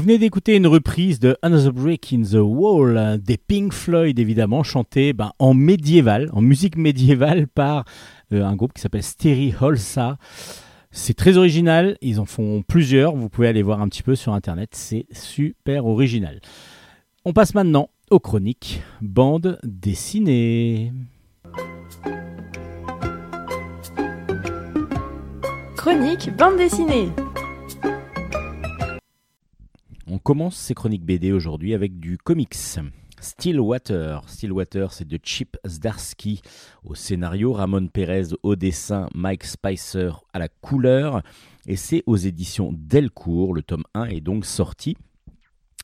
Venez 0.00 0.16
d'écouter 0.16 0.56
une 0.56 0.66
reprise 0.66 1.20
de 1.20 1.36
Another 1.42 1.74
Break 1.74 2.14
in 2.14 2.22
the 2.22 2.40
Wall 2.40 3.20
des 3.20 3.36
Pink 3.36 3.74
Floyd, 3.74 4.18
évidemment, 4.18 4.62
chantée 4.62 5.12
ben, 5.12 5.32
en 5.38 5.52
médiéval, 5.52 6.30
en 6.32 6.40
musique 6.40 6.78
médiévale 6.78 7.46
par 7.54 7.84
euh, 8.32 8.42
un 8.42 8.56
groupe 8.56 8.72
qui 8.72 8.80
s'appelle 8.80 9.02
Steri 9.02 9.52
Holsa. 9.60 10.16
C'est 10.90 11.12
très 11.12 11.36
original, 11.36 11.98
ils 12.00 12.18
en 12.18 12.24
font 12.24 12.62
plusieurs, 12.66 13.14
vous 13.14 13.28
pouvez 13.28 13.48
aller 13.48 13.62
voir 13.62 13.82
un 13.82 13.88
petit 13.88 14.02
peu 14.02 14.14
sur 14.14 14.32
internet, 14.32 14.70
c'est 14.72 15.04
super 15.12 15.84
original. 15.84 16.40
On 17.26 17.34
passe 17.34 17.54
maintenant 17.54 17.90
aux 18.10 18.20
chroniques 18.20 18.82
bande 19.02 19.58
dessinée. 19.62 20.94
Chronique 25.76 26.34
bande 26.36 26.56
dessinée. 26.56 27.10
On 30.12 30.18
commence 30.18 30.56
ces 30.56 30.74
chroniques 30.74 31.04
BD 31.04 31.30
aujourd'hui 31.30 31.72
avec 31.72 32.00
du 32.00 32.18
comics. 32.18 32.56
Stillwater. 33.20 34.28
Stillwater, 34.28 34.92
c'est 34.92 35.06
de 35.06 35.20
Chip 35.22 35.56
Zdarsky 35.64 36.42
au 36.84 36.96
scénario, 36.96 37.52
Ramon 37.52 37.86
Perez 37.86 38.34
au 38.42 38.56
dessin, 38.56 39.08
Mike 39.14 39.44
Spicer 39.44 40.10
à 40.32 40.40
la 40.40 40.48
couleur. 40.48 41.22
Et 41.68 41.76
c'est 41.76 42.02
aux 42.06 42.16
éditions 42.16 42.74
Delcourt. 42.76 43.54
Le 43.54 43.62
tome 43.62 43.84
1 43.94 44.06
est 44.06 44.20
donc 44.20 44.46
sorti. 44.46 44.96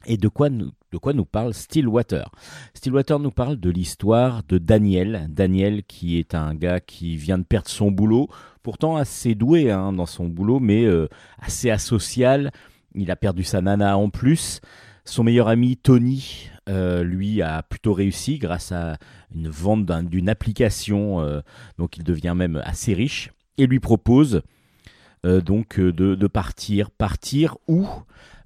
Et 0.07 0.17
de 0.17 0.27
quoi, 0.27 0.51
nous, 0.51 0.73
de 0.91 1.23
parle 1.23 1.55
Stillwater? 1.55 2.29
Stillwater 2.75 3.21
nous 3.21 3.31
parle 3.31 3.59
de 3.59 3.71
l'histoire 3.71 4.43
de 4.49 4.59
Daniel. 4.59 5.29
Daniel 5.29 5.85
qui 5.85 6.19
est 6.19 6.35
un 6.35 6.57
gars 6.57 6.81
qui 6.81 7.17
vient 7.17 7.39
de 7.39 7.45
perdre 7.45 7.69
son 7.69 7.93
boulot, 7.93 8.29
pourtant 8.65 8.97
assez 8.97 9.37
doué 9.37 9.71
hein, 9.71 9.93
dans 9.93 10.07
son 10.07 10.27
boulot, 10.27 10.59
mais 10.59 10.85
euh, 10.85 11.09
assez 11.39 11.71
asocial 11.71 12.51
il 12.97 13.11
a 13.11 13.17
perdu 13.17 13.45
sa 13.45 13.61
nana 13.61 13.97
en 13.97 14.11
plus. 14.11 14.61
Son 15.05 15.23
meilleur 15.23 15.47
ami 15.47 15.77
Tony, 15.77 16.51
euh, 16.69 17.05
lui, 17.05 17.41
a 17.41 17.63
plutôt 17.63 17.93
réussi 17.93 18.39
grâce 18.39 18.73
à 18.73 18.99
une 19.33 19.49
vente 19.49 19.87
d'une 19.87 20.29
application, 20.29 21.21
euh, 21.21 21.41
donc 21.79 21.97
il 21.97 22.03
devient 22.03 22.35
même 22.37 22.61
assez 22.65 22.93
riche, 22.93 23.31
et 23.57 23.67
lui 23.67 23.79
propose 23.79 24.43
euh, 25.25 25.41
donc 25.41 25.79
de, 25.79 26.27
partir. 26.27 26.91
Partir 26.91 27.57
où 27.69 27.87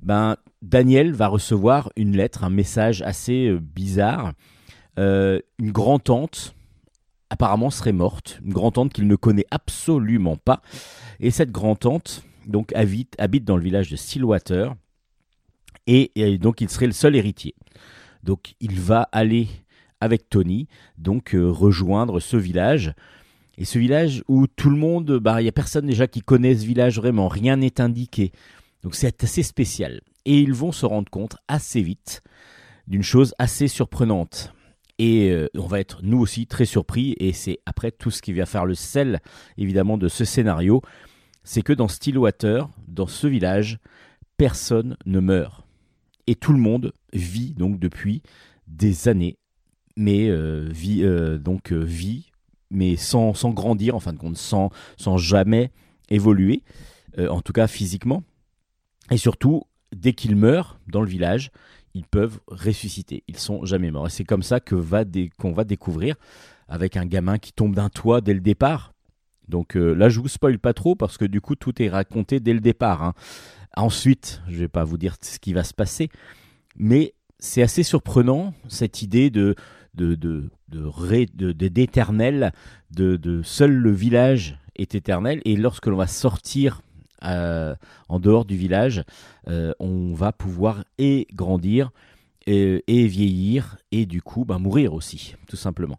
ben, 0.02 0.36
Daniel 0.60 1.14
va 1.14 1.28
recevoir 1.28 1.90
une 1.96 2.14
lettre, 2.14 2.44
un 2.44 2.50
message 2.50 3.00
assez 3.02 3.56
bizarre. 3.58 4.32
une 4.98 5.40
grand-tante, 5.62 6.54
apparemment, 7.30 7.70
serait 7.70 7.92
morte. 7.92 8.38
Une 8.44 8.52
grand-tante 8.52 8.92
qu'il 8.92 9.06
ne 9.06 9.16
connaît 9.16 9.46
absolument 9.50 10.36
pas. 10.36 10.60
Et 11.20 11.30
cette 11.30 11.52
grand-tante, 11.52 12.22
donc 12.46 12.72
habite, 12.74 13.14
habite 13.18 13.44
dans 13.44 13.57
le 13.57 13.62
village 13.62 13.90
de 13.90 13.96
Stillwater 13.96 14.74
et, 15.87 16.38
donc 16.38 16.61
il 16.61 16.68
serait 16.68 16.87
le 16.87 16.92
seul 16.92 17.16
héritier. 17.16 17.55
Donc 18.22 18.55
il 18.61 18.79
va 18.79 19.09
aller 19.12 19.48
avec 20.00 20.29
Tony 20.29 20.68
donc 20.98 21.35
euh, 21.35 21.50
rejoindre 21.50 22.20
ce 22.20 22.37
village 22.37 22.94
et 23.59 23.64
ce 23.64 23.79
village 23.79 24.22
où 24.29 24.46
tout 24.46 24.70
le 24.70 24.76
monde, 24.76 25.18
bah 25.18 25.42
il 25.42 25.44
y 25.44 25.48
a 25.48 25.53
personne 25.53 25.87
déjà 25.87 26.07
qui 26.07 26.20
connaît 26.20 26.55
ce 26.55 26.64
village 26.64 26.96
vraiment, 26.96 27.29
rien 27.29 27.57
n'est 27.57 27.81
indiqué. 27.81 28.33
Donc 28.83 28.94
c'est 28.94 29.22
assez 29.22 29.42
spécial 29.42 30.00
et 30.24 30.38
ils 30.38 30.55
vont 30.55 30.72
se 30.72 30.87
rendre 30.87 31.11
compte 31.11 31.37
assez 31.48 31.83
vite 31.83 32.22
d'une 32.87 33.03
chose 33.03 33.35
assez 33.38 33.68
surprenante. 33.68 34.53
Et 34.98 35.31
euh, 35.31 35.48
on 35.57 35.66
va 35.66 35.81
être 35.81 36.00
nous 36.03 36.18
aussi 36.18 36.46
très 36.46 36.66
surpris 36.66 37.14
et 37.18 37.33
c'est 37.33 37.59
après 37.64 37.90
tout 37.90 38.11
ce 38.11 38.20
qui 38.20 38.33
va 38.33 38.44
faire 38.44 38.66
le 38.66 38.74
sel 38.74 39.20
évidemment 39.57 39.96
de 39.96 40.09
ce 40.09 40.24
scénario 40.24 40.83
c'est 41.42 41.62
que 41.62 41.72
dans 41.72 41.88
Stillwater, 41.88 42.68
dans 42.88 43.07
ce 43.07 43.26
village, 43.26 43.79
personne 44.37 44.96
ne 45.07 45.20
meurt. 45.20 45.66
Et 46.26 46.35
tout 46.35 46.53
le 46.53 46.59
monde 46.59 46.92
vit 47.12 47.55
donc 47.55 47.79
depuis 47.79 48.22
des 48.66 49.09
années, 49.09 49.37
mais 49.96 50.29
euh, 50.29 50.68
vit 50.70 51.03
euh, 51.03 51.38
donc 51.38 51.72
euh, 51.72 51.79
vit, 51.79 52.31
mais 52.70 52.96
sans, 52.96 53.35
sans, 53.35 53.50
grandir 53.50 53.96
en 53.96 54.00
fin 54.00 54.12
de 54.12 54.18
compte, 54.18 54.37
sans, 54.37 54.70
sans 54.96 55.16
jamais 55.16 55.72
évoluer, 56.09 56.62
en 57.18 57.40
tout 57.40 57.53
cas 57.53 57.66
physiquement. 57.66 58.22
Et 59.11 59.16
surtout, 59.16 59.64
dès 59.94 60.12
qu'ils 60.12 60.37
meurent 60.37 60.79
dans 60.87 61.03
le 61.03 61.09
village, 61.09 61.50
ils 61.94 62.07
peuvent 62.07 62.38
ressusciter. 62.46 63.24
Ils 63.26 63.37
sont 63.37 63.64
jamais 63.64 63.90
morts. 63.90 64.07
Et 64.07 64.11
c'est 64.11 64.24
comme 64.24 64.42
ça 64.42 64.61
que 64.61 64.74
va 64.74 65.05
qu'on 65.38 65.53
va 65.53 65.64
découvrir 65.64 66.14
avec 66.68 66.96
un 66.96 67.07
gamin 67.07 67.38
qui 67.38 67.53
tombe 67.53 67.74
d'un 67.74 67.88
toit 67.88 68.20
dès 68.20 68.35
le 68.35 68.40
départ. 68.40 68.92
Donc 69.50 69.76
euh, 69.76 69.92
là, 69.92 70.08
je 70.08 70.20
vous 70.20 70.28
spoil 70.28 70.58
pas 70.58 70.72
trop 70.72 70.94
parce 70.94 71.18
que 71.18 71.26
du 71.26 71.40
coup, 71.40 71.56
tout 71.56 71.82
est 71.82 71.88
raconté 71.88 72.40
dès 72.40 72.54
le 72.54 72.60
départ. 72.60 73.02
Hein. 73.02 73.14
Ensuite, 73.76 74.40
je 74.48 74.56
vais 74.56 74.68
pas 74.68 74.84
vous 74.84 74.96
dire 74.96 75.16
ce 75.20 75.38
qui 75.38 75.52
va 75.52 75.64
se 75.64 75.74
passer, 75.74 76.08
mais 76.76 77.14
c'est 77.38 77.62
assez 77.62 77.82
surprenant 77.82 78.54
cette 78.68 79.02
idée 79.02 79.30
de 79.30 79.54
d'éternel, 81.52 82.52
de, 82.92 83.16
de, 83.16 83.42
seul 83.42 83.72
le 83.72 83.90
village 83.90 84.58
est 84.76 84.94
éternel 84.94 85.42
et 85.44 85.56
lorsque 85.56 85.86
l'on 85.86 85.96
va 85.96 86.06
sortir 86.06 86.82
euh, 87.24 87.74
en 88.08 88.20
dehors 88.20 88.44
du 88.44 88.56
village, 88.56 89.02
euh, 89.48 89.72
on 89.78 90.14
va 90.14 90.32
pouvoir 90.32 90.84
et 90.98 91.26
grandir 91.34 91.90
et, 92.46 93.07
vieillir 93.07 93.76
et 93.92 94.07
du 94.07 94.22
coup 94.22 94.44
bah, 94.44 94.59
mourir 94.59 94.94
aussi, 94.94 95.35
tout 95.48 95.57
simplement. 95.57 95.98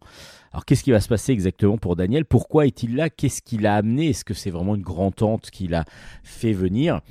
Alors 0.51 0.65
qu'est-ce 0.65 0.84
qui 0.84 0.91
va 0.91 0.99
se 0.99 1.08
passer 1.08 1.32
exactement 1.32 1.77
pour 1.77 1.95
Daniel? 1.95 2.25
Pourquoi 2.25 2.65
est-il 2.65 2.95
là? 2.95 3.10
Qu'est-ce 3.10 3.41
qui 3.41 3.58
l'a 3.58 3.75
amené? 3.75 4.10
Est-ce 4.10 4.25
que 4.25 4.34
c'est 4.34 4.49
vraiment 4.49 4.75
une 4.75 4.82
grand-tante 4.82 5.49
qui 5.49 5.67
l'a 5.67 5.86
fait 6.23 6.54
venir? 6.54 7.01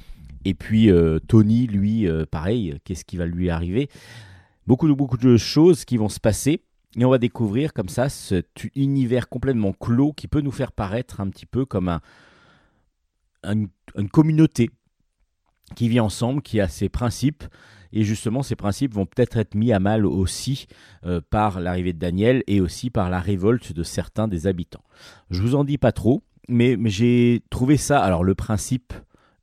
Et 0.45 0.55
puis 0.55 0.90
euh, 0.90 1.19
Tony, 1.21 1.66
lui, 1.66 2.07
euh, 2.07 2.27
pareil, 2.31 2.77
qu'est-ce 2.85 3.05
qui 3.05 3.16
va 3.16 3.27
lui 3.27 3.51
arriver? 3.51 3.88
Beaucoup 4.66 4.88
de, 4.88 4.93
beaucoup 4.93 5.16
de 5.16 5.37
choses 5.37 5.85
qui 5.85 5.97
vont 5.97 6.09
se 6.09 6.21
passer. 6.21 6.62
Et 6.99 7.05
on 7.05 7.11
va 7.11 7.19
découvrir 7.19 7.73
comme 7.73 7.88
ça 7.88 8.09
cet 8.09 8.66
univers 8.75 9.29
complètement 9.29 9.73
clos 9.73 10.12
qui 10.12 10.27
peut 10.27 10.40
nous 10.40 10.51
faire 10.51 10.73
paraître 10.73 11.21
un 11.21 11.31
petit 11.31 11.47
peu 11.47 11.64
comme 11.64 11.88
un, 11.88 12.01
une 13.45 14.09
communauté 14.11 14.71
qui 15.77 15.88
vit 15.88 16.01
ensemble, 16.01 16.43
qui 16.43 16.61
a 16.61 16.66
ses 16.66 16.88
principes, 16.88 17.45
et 17.92 18.05
justement, 18.05 18.42
ces 18.42 18.57
principes 18.57 18.94
vont 18.94 19.07
peut-être 19.07 19.37
être 19.37 19.55
mis 19.55 19.72
à 19.72 19.81
mal 19.81 20.07
aussi 20.07 20.66
euh, 21.05 21.20
par 21.29 21.61
l'arrivée 21.61 21.92
de 21.92 21.98
Daniel 21.98 22.42
et 22.46 22.61
aussi 22.61 22.90
par 22.90 23.11
la 23.11 23.20
révolte 23.20 23.72
de 23.72 23.83
certains 23.83 24.29
des 24.29 24.46
habitants. 24.46 24.85
Je 25.31 25.42
vous 25.42 25.55
en 25.55 25.64
dis 25.64 25.79
pas 25.79 25.92
trop, 25.92 26.22
mais, 26.48 26.76
j'ai 26.85 27.42
trouvé 27.50 27.76
ça. 27.76 28.00
Alors, 28.00 28.24
le 28.24 28.35
principe 28.35 28.92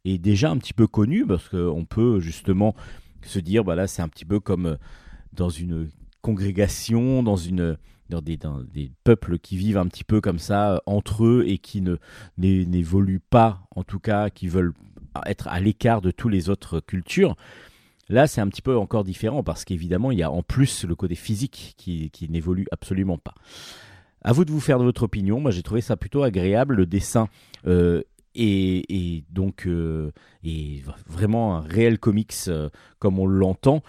est 0.06 0.18
déjà 0.18 0.50
un 0.50 0.58
petit 0.58 0.74
peu 0.74 0.88
connu 0.88 1.26
parce 1.26 1.50
qu'on 1.50 1.86
peut 1.86 2.20
justement 2.20 2.76
se 3.24 3.40
dire, 3.40 3.64
bah 3.64 3.88
c'est 3.88 4.02
un 4.02 4.08
petit 4.08 4.26
peu 4.26 4.40
comme 4.40 4.66
euh, 4.68 4.76
dans 5.34 5.50
une 5.50 5.90
congrégation, 6.22 7.24
dans 7.24 7.36
une 7.36 7.78
dans 8.10 8.22
des, 8.22 8.40
des, 8.74 8.92
peuples 9.04 9.38
qui 9.38 9.58
vivent 9.58 9.78
un 9.78 9.88
petit 9.88 10.06
peu 10.06 10.22
comme 10.22 10.40
ça 10.40 10.76
euh, 10.76 10.78
entre 10.86 11.26
eux 11.26 11.44
et 11.46 11.58
qui 11.58 11.82
ne 11.82 11.98
n'évoluent 12.38 13.20
pas, 13.20 13.68
en 13.76 13.84
tout 13.84 14.00
cas, 14.00 14.30
qui 14.30 14.48
veulent 14.48 14.74
être 15.26 15.50
à 15.50 15.60
l'écart 15.60 16.02
de 16.02 16.12
toutes 16.12 16.32
les 16.32 16.50
autres 16.50 16.80
cultures. 16.80 17.36
Là, 18.10 18.28
c'est 18.28 18.40
un 18.40 18.48
petit 18.48 18.62
peu 18.62 18.78
encore 18.78 19.04
différent 19.04 19.44
parce 19.44 19.66
qu'évidemment, 19.66 20.12
il 20.12 20.18
y 20.18 20.24
a 20.24 20.32
en 20.32 20.42
plus 20.42 20.86
le 20.86 20.96
côté 20.96 21.16
physique 21.16 21.74
qui, 21.78 22.12
n'évolue 22.30 22.66
absolument 22.72 23.18
pas. 23.18 23.36
À 24.22 24.32
vous 24.32 24.46
de 24.46 24.52
vous 24.52 24.62
faire 24.62 24.80
de 24.80 24.84
votre 24.84 25.04
opinion. 25.04 25.40
Moi, 25.40 25.52
j'ai 25.52 25.64
trouvé 25.64 25.82
ça 25.82 25.98
plutôt 25.98 26.24
agréable. 26.24 26.76
Le 26.76 26.86
dessin 26.86 27.28
euh, 27.66 28.02
est, 28.36 29.26
donc 29.32 29.68
euh, 29.68 30.12
est 30.44 30.84
vraiment 31.06 31.58
un 31.58 31.62
réel 31.62 32.00
comics 32.00 32.34
euh, 32.48 32.70
comme 33.00 33.20
on 33.20 33.28
l'entend. 33.28 33.84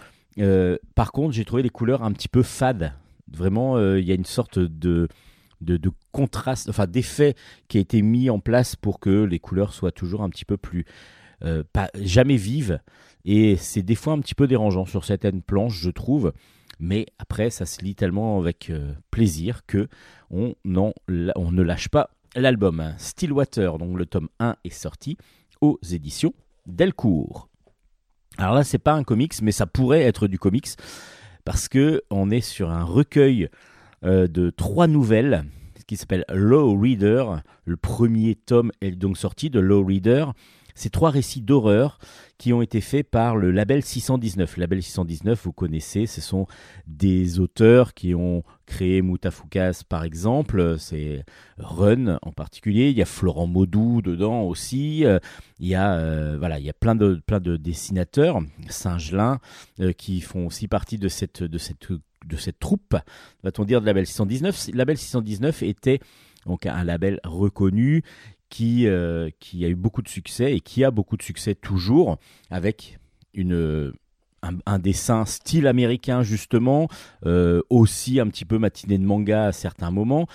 par 0.95 1.11
contre, 1.11 1.33
j'ai 1.33 1.45
trouvé 1.45 1.63
les 1.63 1.69
couleurs 1.69 2.03
un 2.03 2.11
petit 2.11 2.29
peu 2.29 2.43
fades. 2.43 2.93
Vraiment, 3.31 3.79
il 3.95 4.03
y 4.03 4.11
a 4.11 4.15
une 4.15 4.25
sorte 4.25 4.59
de, 4.59 5.07
contraste, 6.11 6.67
enfin 6.67 6.87
d'effet 6.87 7.35
qui 7.67 7.77
a 7.77 7.81
été 7.81 8.01
mis 8.01 8.29
en 8.29 8.39
place 8.39 8.75
pour 8.75 8.99
que 8.99 9.23
les 9.23 9.39
couleurs 9.39 9.73
soient 9.73 9.91
toujours 9.91 10.23
un 10.23 10.29
petit 10.29 10.45
peu 10.45 10.57
plus, 10.57 10.85
jamais 11.95 12.37
vives. 12.37 12.81
Et 13.31 13.57
c'est 13.57 13.83
des 13.83 13.93
fois 13.93 14.13
un 14.13 14.19
petit 14.21 14.33
peu 14.33 14.47
dérangeant 14.47 14.85
sur 14.85 15.05
certaines 15.05 15.43
planches, 15.43 15.79
je 15.79 15.91
trouve. 15.91 16.33
Mais 16.79 17.05
après, 17.19 17.51
ça 17.51 17.67
se 17.67 17.85
lit 17.85 17.93
tellement 17.93 18.39
avec 18.39 18.71
euh, 18.71 18.91
plaisir 19.11 19.67
que 19.67 19.87
on, 20.31 20.55
on 20.65 21.51
ne 21.51 21.61
lâche 21.61 21.89
pas 21.89 22.09
l'album. 22.35 22.95
Stillwater, 22.97 23.77
donc 23.77 23.95
le 23.99 24.07
tome 24.07 24.29
1 24.39 24.55
est 24.63 24.71
sorti 24.71 25.15
aux 25.61 25.79
éditions 25.91 26.33
Delcourt. 26.65 27.49
Alors 28.39 28.55
là, 28.55 28.63
c'est 28.63 28.79
pas 28.79 28.93
un 28.93 29.03
comics, 29.03 29.39
mais 29.43 29.51
ça 29.51 29.67
pourrait 29.67 30.01
être 30.01 30.27
du 30.27 30.39
comics 30.39 30.69
parce 31.45 31.67
que 31.67 32.01
on 32.09 32.31
est 32.31 32.41
sur 32.41 32.71
un 32.71 32.83
recueil 32.83 33.49
euh, 34.03 34.25
de 34.25 34.49
trois 34.49 34.87
nouvelles 34.87 35.45
qui 35.85 35.97
s'appelle 35.97 36.25
Low 36.33 36.75
Reader. 36.75 37.43
Le 37.65 37.77
premier 37.77 38.33
tome 38.33 38.71
est 38.81 38.89
donc 38.89 39.19
sorti 39.19 39.51
de 39.51 39.59
Low 39.59 39.85
Reader 39.85 40.25
ces 40.79 40.89
trois 40.89 41.09
récits 41.09 41.41
d'horreur 41.41 41.99
qui 42.37 42.53
ont 42.53 42.61
été 42.61 42.79
faits 42.79 43.09
par 43.09 43.35
le 43.35 43.51
label 43.51 43.83
619. 43.83 44.55
Le 44.55 44.61
label 44.61 44.81
619, 44.81 45.43
vous 45.43 45.51
connaissez, 45.51 46.05
ce 46.05 46.21
sont 46.21 46.47
des 46.87 47.41
auteurs 47.41 47.93
qui 47.93 48.15
ont 48.15 48.43
créé 48.65 49.01
Moutafoukaz 49.01 49.83
par 49.83 50.05
exemple, 50.05 50.77
c'est 50.79 51.25
Run 51.57 52.17
en 52.21 52.31
particulier, 52.31 52.91
il 52.91 52.97
y 52.97 53.01
a 53.01 53.05
Florent 53.05 53.47
Maudou 53.47 54.01
dedans 54.01 54.43
aussi, 54.43 55.03
il 55.59 55.67
y 55.67 55.75
a, 55.75 55.95
euh, 55.95 56.37
voilà, 56.39 56.59
il 56.59 56.65
y 56.65 56.69
a 56.69 56.73
plein 56.73 56.95
de, 56.95 57.21
plein 57.25 57.41
de 57.41 57.57
dessinateurs, 57.57 58.39
Saint-Gelin, 58.69 59.39
euh, 59.81 59.91
qui 59.91 60.21
font 60.21 60.47
aussi 60.47 60.69
partie 60.69 60.97
de 60.97 61.09
cette, 61.09 61.43
de 61.43 61.57
cette, 61.57 61.91
de 62.25 62.37
cette 62.37 62.59
troupe, 62.59 62.95
va-t-on 63.43 63.65
dire, 63.65 63.81
de 63.81 63.85
label 63.85 64.07
619. 64.07 64.69
Le 64.71 64.77
label 64.77 64.97
619 64.97 65.63
était 65.63 65.99
donc 66.45 66.65
un 66.65 66.83
label 66.85 67.19
reconnu 67.25 68.03
qui, 68.49 68.87
euh, 68.87 69.29
qui 69.39 69.63
a 69.63 69.67
eu 69.67 69.75
beaucoup 69.75 70.01
de 70.01 70.09
succès 70.09 70.53
et 70.53 70.59
qui 70.59 70.83
a 70.83 70.91
beaucoup 70.91 71.17
de 71.17 71.21
succès 71.21 71.55
toujours 71.55 72.17
avec 72.49 72.99
une, 73.33 73.93
un, 74.41 74.79
dessin 74.79 75.25
style 75.25 75.67
américain 75.67 76.23
justement, 76.23 76.87
euh, 77.25 77.61
aussi 77.69 78.19
un 78.19 78.27
petit 78.27 78.45
peu 78.45 78.57
matinée 78.57 78.97
de 78.97 79.05
manga 79.05 79.45
à 79.45 79.51
certains 79.51 79.91
moments, 79.91 80.27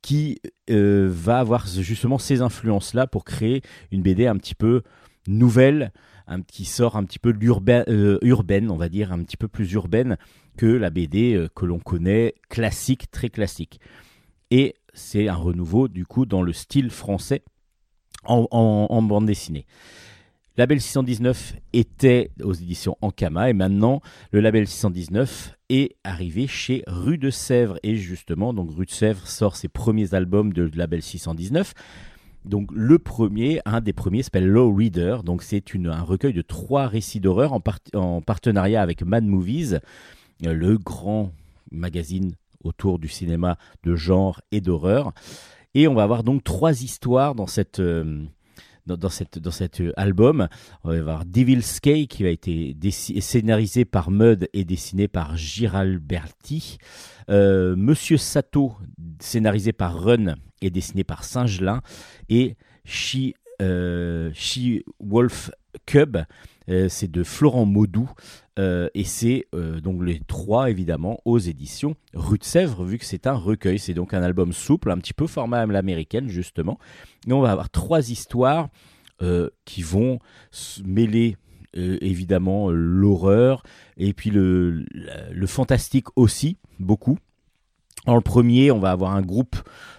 qui 0.00 0.40
euh, 0.70 1.08
va 1.10 1.40
avoir 1.40 1.66
justement 1.66 2.18
ces 2.18 2.40
influences-là 2.40 3.06
pour 3.06 3.24
créer 3.24 3.62
une 3.92 4.02
BD 4.02 4.26
un 4.26 4.36
petit 4.36 4.54
peu 4.54 4.82
nouvelle, 5.26 5.92
un, 6.26 6.40
qui 6.42 6.64
sort 6.64 6.96
un 6.96 7.04
petit 7.04 7.18
peu 7.18 7.32
de 7.32 7.38
l'urbaine, 7.38 8.70
on 8.70 8.76
va 8.76 8.88
dire, 8.88 9.12
un 9.12 9.22
petit 9.22 9.36
peu 9.36 9.48
plus 9.48 9.70
urbaine 9.72 10.16
que 10.56 10.66
la 10.66 10.90
BD 10.90 11.46
que 11.54 11.66
l'on 11.66 11.78
connaît, 11.78 12.34
classique, 12.48 13.10
très 13.10 13.28
classique. 13.28 13.78
Et 14.50 14.74
c'est 14.94 15.28
un 15.28 15.34
renouveau 15.34 15.88
du 15.88 16.06
coup 16.06 16.26
dans 16.26 16.42
le 16.42 16.52
style 16.52 16.90
français 16.90 17.42
en, 18.24 19.02
bande 19.02 19.26
dessinée. 19.26 19.66
Label 20.56 20.80
619 20.80 21.54
était 21.72 22.32
aux 22.42 22.52
éditions 22.52 22.96
Ankama 23.00 23.48
et 23.48 23.52
maintenant 23.52 24.00
le 24.32 24.40
label 24.40 24.66
619 24.66 25.54
est 25.68 25.94
arrivé 26.02 26.48
chez 26.48 26.82
Rue 26.88 27.18
de 27.18 27.30
Sèvres 27.30 27.78
et 27.84 27.94
justement 27.94 28.52
donc 28.52 28.70
Rue 28.76 28.86
de 28.86 28.90
Sèvres 28.90 29.26
sort 29.28 29.54
ses 29.54 29.68
premiers 29.68 30.14
albums 30.14 30.52
de 30.52 30.68
label 30.74 31.00
619. 31.00 31.74
Donc 32.44 32.70
le 32.72 32.98
premier, 32.98 33.60
un 33.66 33.80
des 33.80 33.92
premiers 33.92 34.22
s'appelle 34.22 34.48
Low 34.48 34.74
Reader, 34.74 35.18
donc 35.24 35.42
c'est 35.42 35.62
un 35.74 36.02
recueil 36.02 36.32
de 36.32 36.42
trois 36.42 36.86
récits 36.86 37.20
d'horreur 37.20 37.52
en, 37.52 37.62
en, 37.94 38.20
partenariat 38.22 38.80
avec 38.80 39.02
Mad 39.02 39.24
Movies, 39.24 39.80
euh, 40.46 40.52
le 40.54 40.78
grand 40.78 41.32
magazine 41.70 42.32
autour 42.64 42.98
du 42.98 43.08
cinéma 43.08 43.58
de 43.84 43.94
genre 43.94 44.40
et 44.50 44.60
d'horreur. 44.60 45.12
Et 45.74 45.86
on 45.86 45.94
va 45.94 46.02
avoir 46.02 46.24
donc 46.24 46.44
trois 46.44 46.82
histoires 46.82 47.34
dans 47.34 47.44
euh, 47.44 49.08
cet 49.10 49.80
euh, 49.80 49.92
album. 49.96 50.48
On 50.84 50.90
va 50.90 50.98
avoir 50.98 51.24
Devil's 51.24 51.80
Cay 51.80 52.06
qui 52.06 52.24
a 52.24 52.30
été 52.30 52.74
scénarisé 52.90 53.84
par 53.84 54.10
Mud 54.10 54.48
et 54.52 54.64
dessiné 54.64 55.08
par 55.08 55.36
Giralberti. 55.36 56.78
Euh, 57.30 57.76
Monsieur 57.76 58.16
Sato, 58.16 58.76
scénarisé 59.20 59.72
par 59.72 60.00
Run 60.00 60.36
et 60.62 60.70
dessiné 60.70 61.04
par 61.04 61.24
Saint-Gelin. 61.24 61.82
Et 62.28 62.56
She, 62.84 63.34
She 63.60 64.82
Wolf 65.00 65.50
Cub, 65.84 66.16
c'est 66.66 67.10
de 67.10 67.22
Florent 67.22 67.66
Maudou. 67.66 68.10
Euh, 68.58 68.88
et 68.94 69.04
c'est 69.04 69.46
euh, 69.54 69.80
donc 69.80 70.02
les 70.02 70.20
trois, 70.20 70.68
évidemment, 70.68 71.20
aux 71.24 71.38
éditions 71.38 71.94
Rue 72.14 72.38
de 72.38 72.44
Sèvres, 72.44 72.84
vu 72.84 72.98
que 72.98 73.04
c'est 73.04 73.26
un 73.26 73.34
recueil. 73.34 73.78
C'est 73.78 73.94
donc 73.94 74.14
un 74.14 74.22
album 74.22 74.52
souple, 74.52 74.90
un 74.90 74.98
petit 74.98 75.14
peu 75.14 75.26
format 75.26 75.60
à 75.60 75.66
l'américaine, 75.66 76.28
justement. 76.28 76.78
Et 77.28 77.32
on 77.32 77.40
va 77.40 77.52
avoir 77.52 77.70
trois 77.70 78.10
histoires 78.10 78.68
euh, 79.22 79.50
qui 79.64 79.82
vont 79.82 80.18
mêler 80.84 81.36
évidemment 81.74 82.70
l'horreur 82.70 83.62
et 83.98 84.12
puis 84.14 84.30
le, 84.30 84.84
fantastique 85.46 86.06
aussi, 86.16 86.56
beaucoup. 86.80 87.18
Dans 88.06 88.16
le 88.16 88.20
premier, 88.20 88.72
on 88.72 88.80
va 88.80 88.90
avoir 88.90 89.12
un 89.12 89.20
groupe 89.20 89.56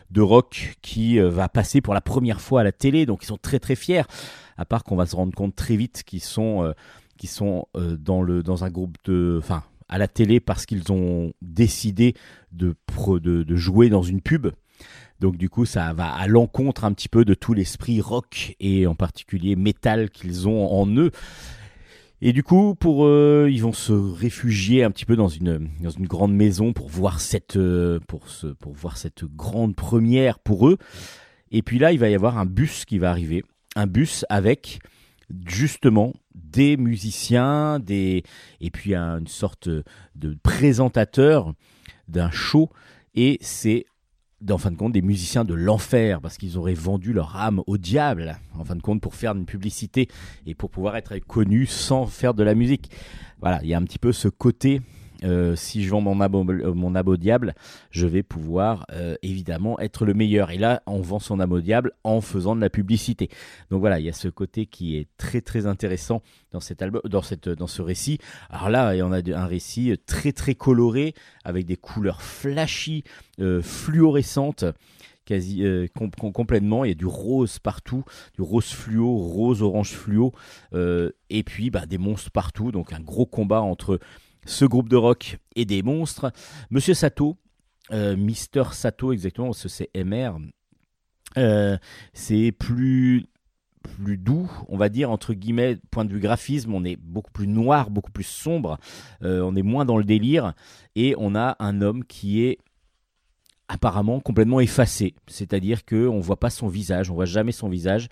de 0.09 0.19
rock 0.19 0.75
qui 0.81 1.19
va 1.19 1.47
passer 1.47 1.79
pour 1.79 1.93
la 1.93 2.01
première 2.01 2.41
fois 2.41 2.61
à 2.61 2.63
la 2.63 2.71
télé, 2.71 3.05
donc 3.05 3.23
ils 3.23 3.27
sont 3.27 3.37
très 3.37 3.59
très 3.59 3.75
fiers, 3.75 4.01
à 4.57 4.65
part 4.65 4.83
qu'on 4.83 4.95
va 4.97 5.05
se 5.05 5.15
rendre 5.15 5.33
compte 5.33 5.55
très 5.55 5.77
vite 5.77 6.03
qu'ils 6.03 6.23
sont 6.23 6.73
qui 7.19 7.27
sont 7.27 7.67
euh, 7.75 7.97
dans, 7.97 8.23
le, 8.23 8.41
dans 8.41 8.63
un 8.63 8.71
groupe 8.71 8.97
de. 9.05 9.37
Enfin, 9.37 9.63
à 9.89 9.97
la 9.97 10.07
télé 10.07 10.39
parce 10.39 10.65
qu'ils 10.65 10.91
ont 10.91 11.33
décidé 11.41 12.13
de, 12.51 12.75
de, 13.19 13.55
jouer 13.55 13.89
dans 13.89 14.03
une 14.03 14.21
pub. 14.21 14.47
Donc 15.19 15.35
du 15.35 15.49
coup, 15.49 15.65
ça 15.65 15.93
va 15.93 16.13
à 16.13 16.27
l'encontre 16.27 16.85
un 16.85 16.93
petit 16.93 17.09
peu 17.09 17.25
de 17.25 17.33
tout 17.33 17.53
l'esprit 17.53 17.99
rock 17.99 18.55
et 18.59 18.87
en 18.87 18.95
particulier 18.95 19.55
métal 19.55 20.09
qu'ils 20.11 20.47
ont 20.47 20.71
en 20.71 20.87
eux. 20.87 21.11
Et 22.21 22.33
du 22.33 22.43
coup, 22.43 22.75
pour 22.75 23.05
eux, 23.05 23.47
ils 23.49 23.61
vont 23.61 23.73
se 23.73 23.93
réfugier 23.93 24.83
un 24.83 24.91
petit 24.91 25.05
peu 25.05 25.15
dans 25.15 25.27
une 25.27 25.69
dans 25.81 25.89
une 25.89 26.07
grande 26.07 26.33
maison 26.33 26.71
pour 26.71 26.87
voir 26.87 27.19
cette 27.19 27.57
euh, 27.57 27.99
pour 28.07 28.29
ce, 28.29 28.47
pour 28.47 28.73
voir 28.73 28.97
cette 28.97 29.25
grande 29.25 29.75
première 29.75 30.39
pour 30.39 30.69
eux. 30.69 30.77
Et 31.51 31.63
puis 31.63 31.79
là, 31.79 31.91
il 31.91 31.99
va 31.99 32.09
y 32.09 32.15
avoir 32.15 32.37
un 32.37 32.45
bus 32.45 32.85
qui 32.85 32.99
va 32.99 33.09
arriver, 33.09 33.43
un 33.75 33.87
bus 33.87 34.23
avec 34.29 34.79
justement 35.45 36.13
des 36.33 36.77
musiciens, 36.77 37.79
des 37.79 38.23
et 38.61 38.71
puis 38.71 38.95
une 38.95 39.27
sorte 39.27 39.69
de 39.69 40.37
présentateur 40.41 41.53
d'un 42.07 42.31
show 42.31 42.69
et 43.15 43.37
c'est 43.41 43.85
en 44.49 44.57
fin 44.57 44.71
de 44.71 44.77
compte 44.77 44.93
des 44.93 45.01
musiciens 45.01 45.43
de 45.43 45.53
l'enfer 45.53 46.21
parce 46.21 46.37
qu'ils 46.37 46.57
auraient 46.57 46.73
vendu 46.73 47.11
leur 47.11 47.35
âme 47.35 47.61
au 47.67 47.77
diable 47.77 48.37
en 48.57 48.63
fin 48.63 48.75
de 48.75 48.81
compte 48.81 49.01
pour 49.01 49.15
faire 49.15 49.35
une 49.35 49.45
publicité 49.45 50.07
et 50.45 50.55
pour 50.55 50.69
pouvoir 50.69 50.95
être 50.95 51.17
connus 51.19 51.65
sans 51.65 52.05
faire 52.05 52.33
de 52.33 52.43
la 52.43 52.55
musique. 52.55 52.89
Voilà, 53.41 53.59
il 53.63 53.69
y 53.69 53.73
a 53.73 53.77
un 53.77 53.83
petit 53.83 53.99
peu 53.99 54.11
ce 54.11 54.27
côté 54.27 54.81
euh, 55.23 55.55
si 55.55 55.83
je 55.83 55.89
vends 55.89 56.01
mon 56.01 56.19
abo, 56.21 56.45
euh, 56.49 56.73
mon 56.73 56.95
abo 56.95 57.17
diable, 57.17 57.53
je 57.91 58.07
vais 58.07 58.23
pouvoir 58.23 58.85
euh, 58.91 59.15
évidemment 59.21 59.79
être 59.79 60.05
le 60.05 60.13
meilleur. 60.13 60.51
Et 60.51 60.57
là, 60.57 60.81
on 60.85 61.01
vend 61.01 61.19
son 61.19 61.39
abo 61.39 61.59
diable 61.59 61.91
en 62.03 62.21
faisant 62.21 62.55
de 62.55 62.61
la 62.61 62.69
publicité. 62.69 63.29
Donc 63.69 63.81
voilà, 63.81 63.99
il 63.99 64.05
y 64.05 64.09
a 64.09 64.13
ce 64.13 64.27
côté 64.27 64.65
qui 64.65 64.97
est 64.97 65.07
très 65.17 65.41
très 65.41 65.65
intéressant 65.65 66.21
dans 66.51 66.59
cet 66.59 66.81
album, 66.81 67.01
dans 67.05 67.21
cette, 67.21 67.49
dans 67.49 67.67
ce 67.67 67.81
récit. 67.81 68.19
Alors 68.49 68.69
là, 68.69 68.93
en 69.05 69.11
a 69.11 69.19
un 69.35 69.45
récit 69.45 69.93
très 70.05 70.31
très 70.31 70.55
coloré 70.55 71.13
avec 71.43 71.65
des 71.65 71.77
couleurs 71.77 72.21
flashy, 72.21 73.03
fluorescentes 73.61 74.65
quasi 75.25 75.63
complètement. 76.33 76.85
Il 76.85 76.87
y 76.87 76.91
a 76.91 76.95
du 76.95 77.05
rose 77.05 77.59
partout, 77.59 78.03
du 78.33 78.41
rose 78.41 78.71
fluo, 78.71 79.15
rose 79.15 79.61
orange 79.61 79.91
fluo, 79.91 80.33
et 80.73 81.43
puis 81.43 81.69
bah, 81.69 81.85
des 81.85 81.99
monstres 81.99 82.31
partout. 82.31 82.71
Donc 82.71 82.93
un 82.93 82.99
gros 82.99 83.27
combat 83.27 83.61
entre 83.61 83.99
ce 84.45 84.65
groupe 84.65 84.89
de 84.89 84.95
rock 84.95 85.37
et 85.55 85.65
des 85.65 85.83
monstres. 85.83 86.31
Monsieur 86.69 86.93
Sato, 86.93 87.37
euh, 87.91 88.15
Mister 88.15 88.63
Sato 88.71 89.13
exactement, 89.13 89.53
c'est 89.53 89.89
MR, 89.95 90.37
euh, 91.37 91.77
c'est 92.13 92.51
plus 92.51 93.25
plus 93.81 94.17
doux, 94.17 94.51
on 94.67 94.77
va 94.77 94.89
dire, 94.89 95.09
entre 95.09 95.33
guillemets, 95.33 95.77
point 95.89 96.03
de 96.03 96.11
vue 96.11 96.19
graphisme, 96.19 96.73
on 96.73 96.83
est 96.83 96.97
beaucoup 96.97 97.31
plus 97.31 97.47
noir, 97.47 97.89
beaucoup 97.89 98.11
plus 98.11 98.25
sombre, 98.25 98.77
euh, 99.23 99.41
on 99.41 99.55
est 99.55 99.63
moins 99.63 99.85
dans 99.85 99.97
le 99.97 100.03
délire, 100.03 100.53
et 100.95 101.15
on 101.17 101.33
a 101.33 101.55
un 101.59 101.81
homme 101.81 102.03
qui 102.03 102.43
est 102.43 102.57
apparemment 103.69 104.19
complètement 104.19 104.59
effacé, 104.59 105.15
c'est-à-dire 105.27 105.85
qu'on 105.85 106.17
ne 106.17 106.21
voit 106.21 106.39
pas 106.39 106.49
son 106.49 106.67
visage, 106.67 107.09
on 107.09 107.15
voit 107.15 107.25
jamais 107.25 107.53
son 107.53 107.69
visage, 107.69 108.09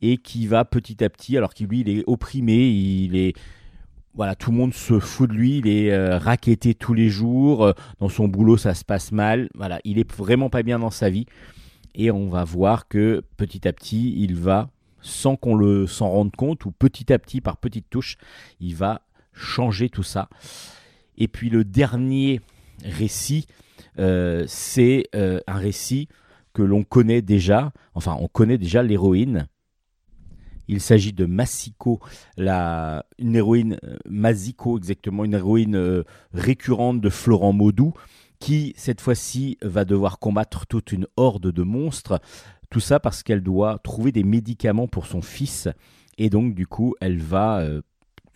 et 0.00 0.16
qui 0.16 0.46
va 0.46 0.64
petit 0.64 1.02
à 1.02 1.10
petit, 1.10 1.36
alors 1.36 1.54
qu'il 1.54 1.66
lui, 1.66 1.80
il 1.80 1.88
est 1.88 2.04
opprimé, 2.06 2.68
il 2.68 3.16
est 3.16 3.34
voilà, 4.14 4.34
tout 4.34 4.50
le 4.50 4.56
monde 4.56 4.74
se 4.74 4.98
fout 4.98 5.30
de 5.30 5.34
lui, 5.34 5.58
il 5.58 5.68
est 5.68 5.92
euh, 5.92 6.18
tous 6.78 6.94
les 6.94 7.08
jours, 7.08 7.64
euh, 7.64 7.72
dans 8.00 8.08
son 8.08 8.26
boulot 8.26 8.56
ça 8.56 8.74
se 8.74 8.84
passe 8.84 9.12
mal, 9.12 9.48
voilà, 9.54 9.80
il 9.84 9.98
est 9.98 10.12
vraiment 10.12 10.50
pas 10.50 10.62
bien 10.62 10.78
dans 10.78 10.90
sa 10.90 11.10
vie 11.10 11.26
et 11.94 12.10
on 12.10 12.28
va 12.28 12.44
voir 12.44 12.88
que 12.88 13.22
petit 13.36 13.66
à 13.68 13.72
petit, 13.72 14.14
il 14.20 14.34
va 14.34 14.70
sans 15.00 15.36
qu'on 15.36 15.54
le 15.54 15.86
s'en 15.86 16.10
rende 16.10 16.34
compte 16.36 16.64
ou 16.66 16.72
petit 16.72 17.12
à 17.12 17.18
petit 17.18 17.40
par 17.40 17.56
petites 17.56 17.88
touches, 17.88 18.16
il 18.60 18.74
va 18.74 19.02
changer 19.32 19.88
tout 19.88 20.02
ça. 20.02 20.28
Et 21.16 21.28
puis 21.28 21.48
le 21.48 21.64
dernier 21.64 22.40
récit, 22.84 23.46
euh, 23.98 24.44
c'est 24.46 25.04
un 25.14 25.56
récit 25.56 26.08
que 26.52 26.62
l'on 26.62 26.82
connaît 26.82 27.22
déjà, 27.22 27.72
enfin 27.94 28.16
on 28.18 28.28
connaît 28.28 28.58
déjà 28.58 28.82
l'héroïne, 28.82 29.46
il 30.70 30.80
s'agit 30.80 31.12
de 31.12 31.26
Masiko, 31.26 31.98
la, 32.36 33.04
une 33.18 33.34
héroïne, 33.34 33.76
euh, 33.84 34.76
exactement, 34.76 35.24
une 35.24 35.34
héroïne 35.34 35.74
euh, 35.74 36.04
récurrente 36.32 37.00
de 37.00 37.08
Florent 37.08 37.52
Maudou, 37.52 37.92
qui 38.38 38.72
cette 38.76 39.00
fois-ci 39.00 39.58
va 39.62 39.84
devoir 39.84 40.20
combattre 40.20 40.66
toute 40.66 40.92
une 40.92 41.08
horde 41.16 41.50
de 41.50 41.62
monstres. 41.64 42.20
Tout 42.70 42.78
ça 42.78 43.00
parce 43.00 43.24
qu'elle 43.24 43.42
doit 43.42 43.80
trouver 43.82 44.12
des 44.12 44.22
médicaments 44.22 44.86
pour 44.86 45.06
son 45.06 45.22
fils. 45.22 45.68
Et 46.18 46.30
donc 46.30 46.54
du 46.54 46.68
coup, 46.68 46.94
elle 47.00 47.18
va 47.18 47.58
euh, 47.58 47.82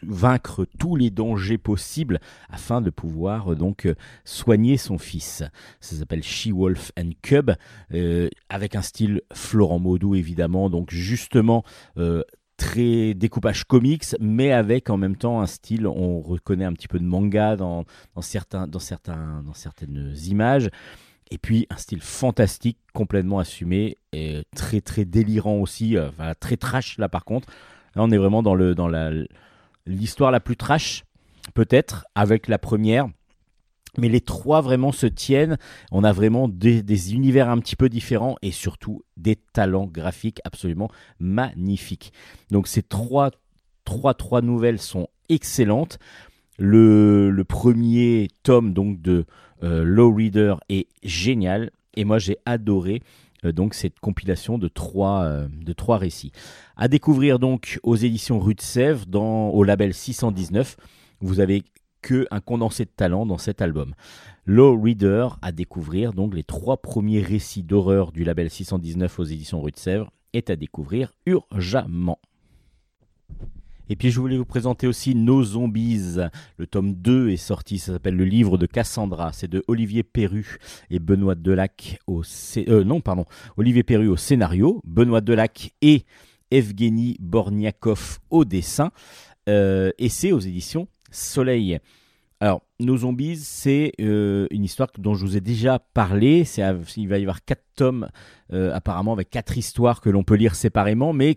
vaincre 0.02 0.66
tous 0.78 0.96
les 0.96 1.10
dangers 1.10 1.58
possibles 1.58 2.20
afin 2.48 2.80
de 2.80 2.90
pouvoir 2.90 3.52
euh, 3.52 3.56
donc 3.56 3.86
euh, 3.86 3.94
soigner 4.24 4.76
son 4.76 4.98
fils. 4.98 5.42
Ça 5.80 5.96
s'appelle 5.96 6.22
She-Wolf 6.22 6.92
and 6.98 7.10
Cub, 7.22 7.52
euh, 7.92 8.28
avec 8.48 8.74
un 8.76 8.82
style 8.82 9.22
Florent 9.32 9.78
Maudou 9.78 10.14
évidemment, 10.14 10.70
donc 10.70 10.90
justement 10.90 11.64
très 12.56 13.14
découpage 13.14 13.64
comics, 13.64 14.04
mais 14.20 14.52
avec 14.52 14.90
en 14.90 14.96
même 14.96 15.16
temps 15.16 15.40
un 15.40 15.46
style, 15.46 15.86
on 15.86 16.20
reconnaît 16.20 16.64
un 16.64 16.72
petit 16.72 16.88
peu 16.88 16.98
de 16.98 17.04
manga 17.04 17.56
dans, 17.56 17.84
certains, 18.20 18.66
dans, 18.66 18.78
dans 19.42 19.54
certaines 19.54 20.14
images. 20.26 20.70
Et 21.30 21.38
puis 21.38 21.66
un 21.70 21.76
style 21.76 22.00
fantastique, 22.00 22.78
complètement 22.92 23.38
assumé, 23.38 23.98
et 24.12 24.44
très 24.54 24.80
très 24.80 25.04
délirant 25.04 25.56
aussi, 25.56 25.96
euh, 25.96 26.10
très 26.38 26.56
trash 26.56 26.98
là 26.98 27.08
par 27.08 27.24
contre. 27.24 27.48
Là 27.96 28.02
on 28.04 28.10
est 28.10 28.18
vraiment 28.18 28.42
dans, 28.42 28.54
le, 28.54 28.74
dans 28.74 28.88
la, 28.88 29.10
l'histoire 29.86 30.30
la 30.30 30.40
plus 30.40 30.56
trash, 30.56 31.04
peut-être, 31.54 32.06
avec 32.14 32.48
la 32.48 32.58
première. 32.58 33.08
Mais 33.96 34.08
les 34.08 34.20
trois 34.20 34.60
vraiment 34.60 34.92
se 34.92 35.06
tiennent. 35.06 35.56
On 35.92 36.02
a 36.02 36.12
vraiment 36.12 36.48
des, 36.48 37.14
univers 37.14 37.48
un 37.48 37.58
petit 37.58 37.76
peu 37.76 37.88
différents 37.88 38.36
et 38.42 38.50
surtout 38.50 39.02
des 39.16 39.36
talents 39.36 39.86
graphiques 39.86 40.40
absolument 40.44 40.90
magnifiques. 41.20 42.12
Donc 42.50 42.66
ces 42.66 42.82
trois, 42.82 43.30
trois, 43.84 44.14
trois 44.14 44.42
nouvelles 44.42 44.80
sont 44.80 45.08
excellentes. 45.28 45.98
Le, 46.58 47.42
premier 47.48 48.28
tome 48.42 48.72
donc 48.72 49.00
de 49.00 49.26
euh, 49.62 49.84
Low 49.84 50.12
Reader 50.12 50.56
est 50.68 50.88
génial 51.02 51.70
et 51.94 52.04
moi 52.04 52.18
j'ai 52.18 52.38
adoré 52.46 53.00
donc 53.52 53.74
cette 53.74 54.00
compilation 54.00 54.58
de 54.58 54.68
trois, 54.68 55.22
euh, 55.24 55.48
de 55.48 55.72
trois 55.72 55.98
récits. 55.98 56.32
À 56.76 56.88
découvrir 56.88 57.38
donc 57.38 57.78
aux 57.82 57.96
éditions 57.96 58.38
Rue 58.40 58.54
de 58.54 58.60
Sèvres 58.60 59.06
dans, 59.06 59.48
au 59.50 59.64
label 59.64 59.94
619. 59.94 60.76
Vous 61.20 61.40
avez 61.40 61.62
que 62.02 62.26
un 62.30 62.40
condensé 62.40 62.84
de 62.84 62.90
talent 62.90 63.24
dans 63.24 63.38
cet 63.38 63.62
album. 63.62 63.94
Low 64.44 64.78
Reader 64.78 65.28
à 65.40 65.52
découvrir 65.52 66.12
donc 66.12 66.34
les 66.34 66.44
trois 66.44 66.76
premiers 66.76 67.22
récits 67.22 67.62
d'horreur 67.62 68.12
du 68.12 68.24
label 68.24 68.50
619 68.50 69.18
aux 69.18 69.24
éditions 69.24 69.62
Rue 69.62 69.70
de 69.70 69.78
Sèvres 69.78 70.10
est 70.34 70.50
à 70.50 70.56
découvrir 70.56 71.12
urgemment. 71.24 72.20
Et 73.90 73.96
puis 73.96 74.10
je 74.10 74.18
voulais 74.18 74.38
vous 74.38 74.46
présenter 74.46 74.86
aussi 74.86 75.14
Nos 75.14 75.42
Zombies. 75.42 76.16
Le 76.56 76.66
tome 76.66 76.94
2 76.94 77.28
est 77.28 77.36
sorti, 77.36 77.78
ça 77.78 77.92
s'appelle 77.92 78.16
Le 78.16 78.24
livre 78.24 78.56
de 78.56 78.64
Cassandra. 78.64 79.32
C'est 79.32 79.48
de 79.48 79.62
Olivier 79.68 80.02
Perru 80.02 80.56
et 80.90 80.98
Benoît 80.98 81.34
Delac 81.34 81.98
au 82.06 82.22
euh, 82.56 83.00
au 84.08 84.16
scénario, 84.16 84.80
Benoît 84.84 85.20
Delac 85.20 85.74
et 85.82 86.04
Evgeny 86.50 87.16
Borniakov 87.20 88.20
au 88.30 88.46
dessin. 88.46 88.90
Euh, 89.50 89.90
et 89.98 90.08
c'est 90.08 90.32
aux 90.32 90.40
éditions 90.40 90.88
Soleil. 91.10 91.78
Alors, 92.40 92.62
Nos 92.80 92.98
Zombies, 92.98 93.36
c'est 93.36 93.92
euh, 94.00 94.46
une 94.50 94.64
histoire 94.64 94.88
dont 94.96 95.14
je 95.14 95.26
vous 95.26 95.36
ai 95.36 95.40
déjà 95.40 95.78
parlé. 95.78 96.44
il 96.96 97.08
va 97.08 97.18
y 97.18 97.22
avoir 97.22 97.44
quatre 97.44 97.64
tomes, 97.76 98.08
apparemment, 98.50 99.12
avec 99.12 99.30
quatre 99.30 99.58
histoires 99.58 100.00
que 100.00 100.08
l'on 100.08 100.24
peut 100.24 100.36
lire 100.36 100.54
séparément, 100.54 101.12
mais 101.12 101.36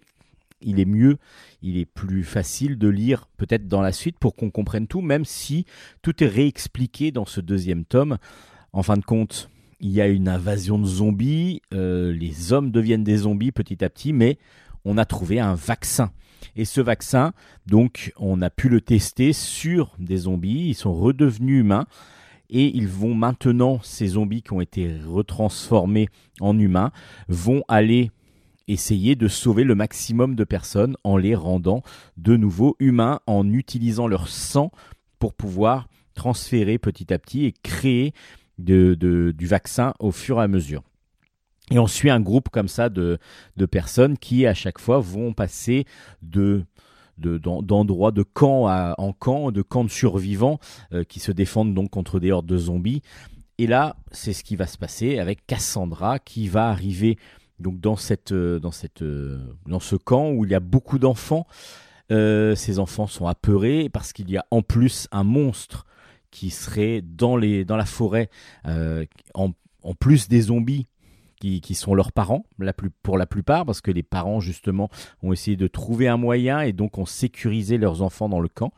il 0.62 0.80
est 0.80 0.86
mieux, 0.86 1.18
il 1.62 1.78
est 1.78 1.86
plus 1.86 2.24
facile 2.24 2.78
de 2.78 2.88
lire 2.88 3.28
peut-être 3.38 3.68
dans 3.68 3.82
la 3.82 3.91
suite 3.91 4.18
pour 4.20 4.36
qu'on 4.36 4.49
comprenne 4.49 4.88
tout, 4.88 5.01
même 5.01 5.26
si 5.26 5.66
tout 6.01 6.24
est 6.24 6.28
réexpliqué 6.28 7.12
dans 7.12 7.26
ce 7.26 7.41
deuxième 7.41 7.86
tome. 7.86 8.18
En 8.74 8.84
fin 8.84 8.97
de 8.97 9.05
compte, 9.05 9.49
il 9.80 9.91
y 9.91 10.01
a 10.01 10.08
une 10.08 10.28
invasion 10.28 10.80
de 10.80 10.86
zombies, 10.86 11.62
euh, 11.74 12.12
les 12.12 12.53
hommes 12.53 12.72
deviennent 12.72 13.03
des 13.03 13.18
zombies 13.18 13.51
petit 13.51 13.84
à 13.84 13.89
petit, 13.89 14.14
mais 14.14 14.38
on 14.86 14.97
a 14.97 15.05
trouvé 15.05 15.39
un 15.39 15.55
vaccin. 15.55 16.12
Et 16.55 16.66
ce 16.66 16.82
vaccin, 16.82 17.34
donc, 17.66 18.12
on 18.18 18.41
a 18.41 18.49
pu 18.49 18.70
le 18.70 18.82
tester 18.82 19.34
sur 19.34 19.95
des 19.99 20.18
zombies, 20.18 20.70
ils 20.70 20.76
sont 20.76 20.93
redevenus 20.93 21.62
humains. 21.62 21.86
Et 22.49 22.76
ils 22.76 22.88
vont 22.88 23.14
maintenant, 23.14 23.80
ces 23.84 24.08
zombies 24.08 24.41
qui 24.41 24.53
ont 24.53 24.62
été 24.62 24.97
retransformés 25.05 26.08
en 26.39 26.58
humains, 26.58 26.91
vont 27.28 27.64
aller 27.68 28.10
essayer 28.68 29.15
de 29.15 29.28
sauver 29.28 29.63
le 29.63 29.76
maximum 29.76 30.36
de 30.36 30.43
personnes 30.43 30.95
en 31.03 31.18
les 31.18 31.36
rendant 31.36 31.84
de 32.18 32.36
nouveau 32.36 32.76
humains, 32.80 33.20
en 33.28 33.51
utilisant 33.51 34.07
leur 34.07 34.28
sang 34.28 34.72
pour 35.20 35.34
pouvoir 35.34 35.88
transférer 36.13 36.78
petit 36.78 37.13
à 37.13 37.20
petit 37.20 37.45
et 37.45 37.53
créer 37.53 38.13
du 38.57 39.47
vaccin 39.47 39.93
au 39.99 40.11
fur 40.11 40.39
et 40.39 40.43
à 40.43 40.47
mesure. 40.47 40.84
Et 41.70 41.80
on 41.80 41.88
suit 41.88 42.09
un 42.09 42.20
groupe 42.20 42.49
comme 42.49 42.68
ça 42.68 42.89
de, 42.89 43.20
personnes 43.70 44.18
qui 44.18 44.45
à 44.45 44.53
chaque 44.53 44.80
fois 44.80 44.99
vont 44.99 45.34
passer 45.34 45.86
de 46.22 46.63
d'endroits 47.18 48.11
de, 48.11 48.22
camp 48.22 48.68
en 48.68 49.11
camp, 49.11 49.51
de 49.51 49.63
camps 49.63 49.84
de 49.84 49.89
survivants 49.89 50.59
euh, 50.93 51.03
qui 51.03 51.20
se 51.20 51.32
défendent 51.32 51.74
donc 51.74 51.89
contre 51.89 52.20
des 52.20 52.32
hordes 52.32 52.45
de 52.45 52.57
zombies. 52.57 53.01
Et 53.57 53.65
là, 53.65 53.95
c'est 54.11 54.34
ce 54.34 54.43
qui 54.43 54.55
va 54.55 54.68
se 54.68 54.78
passer 54.78 55.18
avec 55.18 55.47
Cassandra 55.47 56.20
qui 56.20 56.47
va 56.47 56.70
arriver 56.70 57.18
donc 57.60 57.80
dans 57.80 57.95
cette 57.95 58.32
euh, 58.32 58.60
dans 58.60 58.72
cette 58.72 59.01
euh, 59.01 59.39
dans 59.66 59.80
ce 59.80 59.95
camp 59.95 60.32
où 60.32 60.45
il 60.45 60.51
y 60.51 60.55
a 60.55 60.60
beaucoup 60.60 60.99
d'enfants. 60.99 61.47
Euh, 62.10 62.55
ces 62.55 62.80
enfants 62.80 63.08
sont 63.08 63.28
apeurés 63.28 63.89
parce 63.89 64.14
qu'il 64.14 64.30
y 64.30 64.38
a 64.38 64.45
en 64.49 64.62
plus 64.62 65.10
un 65.12 65.26
monstre 65.26 65.86
qui 66.32 66.51
serait 66.51 67.01
dans 67.01 67.36
les 67.36 67.66
dans 67.66 67.76
la 67.76 67.86
forêt 67.86 68.30
en, 68.66 69.49
en, 69.84 69.93
plus 69.93 70.30
des 70.30 70.41
zombies 70.41 70.88
qui, 71.41 71.60
qui, 71.60 71.76
sont 71.76 71.93
leurs 71.95 72.14
parents 72.14 72.45
la 72.60 72.72
plus, 72.72 72.89
pour 72.89 73.18
la 73.18 73.26
plupart 73.26 73.66
parce 73.66 73.82
que 73.82 73.91
les 73.91 74.03
parents 74.03 74.39
justement 74.39 74.89
ont 75.22 75.34
essayé 75.34 75.58
de 75.58 75.68
trouver 75.68 76.08
un 76.08 76.18
moyen 76.18 76.62
et 76.62 76.72
donc 76.72 76.97
ont 76.97 77.05
sécurisé 77.05 77.78
leurs 77.78 78.01
enfants 78.01 78.30
dans 78.30 78.39
le 78.39 78.49
camp. 78.49 78.72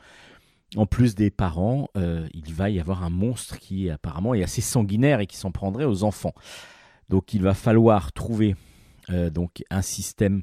En 0.75 0.85
plus 0.85 1.13
des 1.13 1.31
parents, 1.31 1.87
il 1.95 2.53
va 2.53 2.69
y 2.69 2.79
avoir 2.79 3.03
un 3.03 3.09
monstre 3.09 3.57
qui 3.59 3.89
apparemment 3.89 4.33
est 4.35 4.43
assez 4.43 4.61
sanguinaire 4.61 5.19
et 5.19 5.27
qui 5.27 5.37
s'en 5.37 5.51
prendrait 5.51 5.85
aux 5.85 6.03
enfants. 6.03 6.33
Donc 7.09 7.33
il 7.33 7.41
va 7.41 7.55
falloir 7.55 8.11
trouver 8.11 8.55
donc 9.31 9.63
un 9.69 9.81
système 9.81 10.41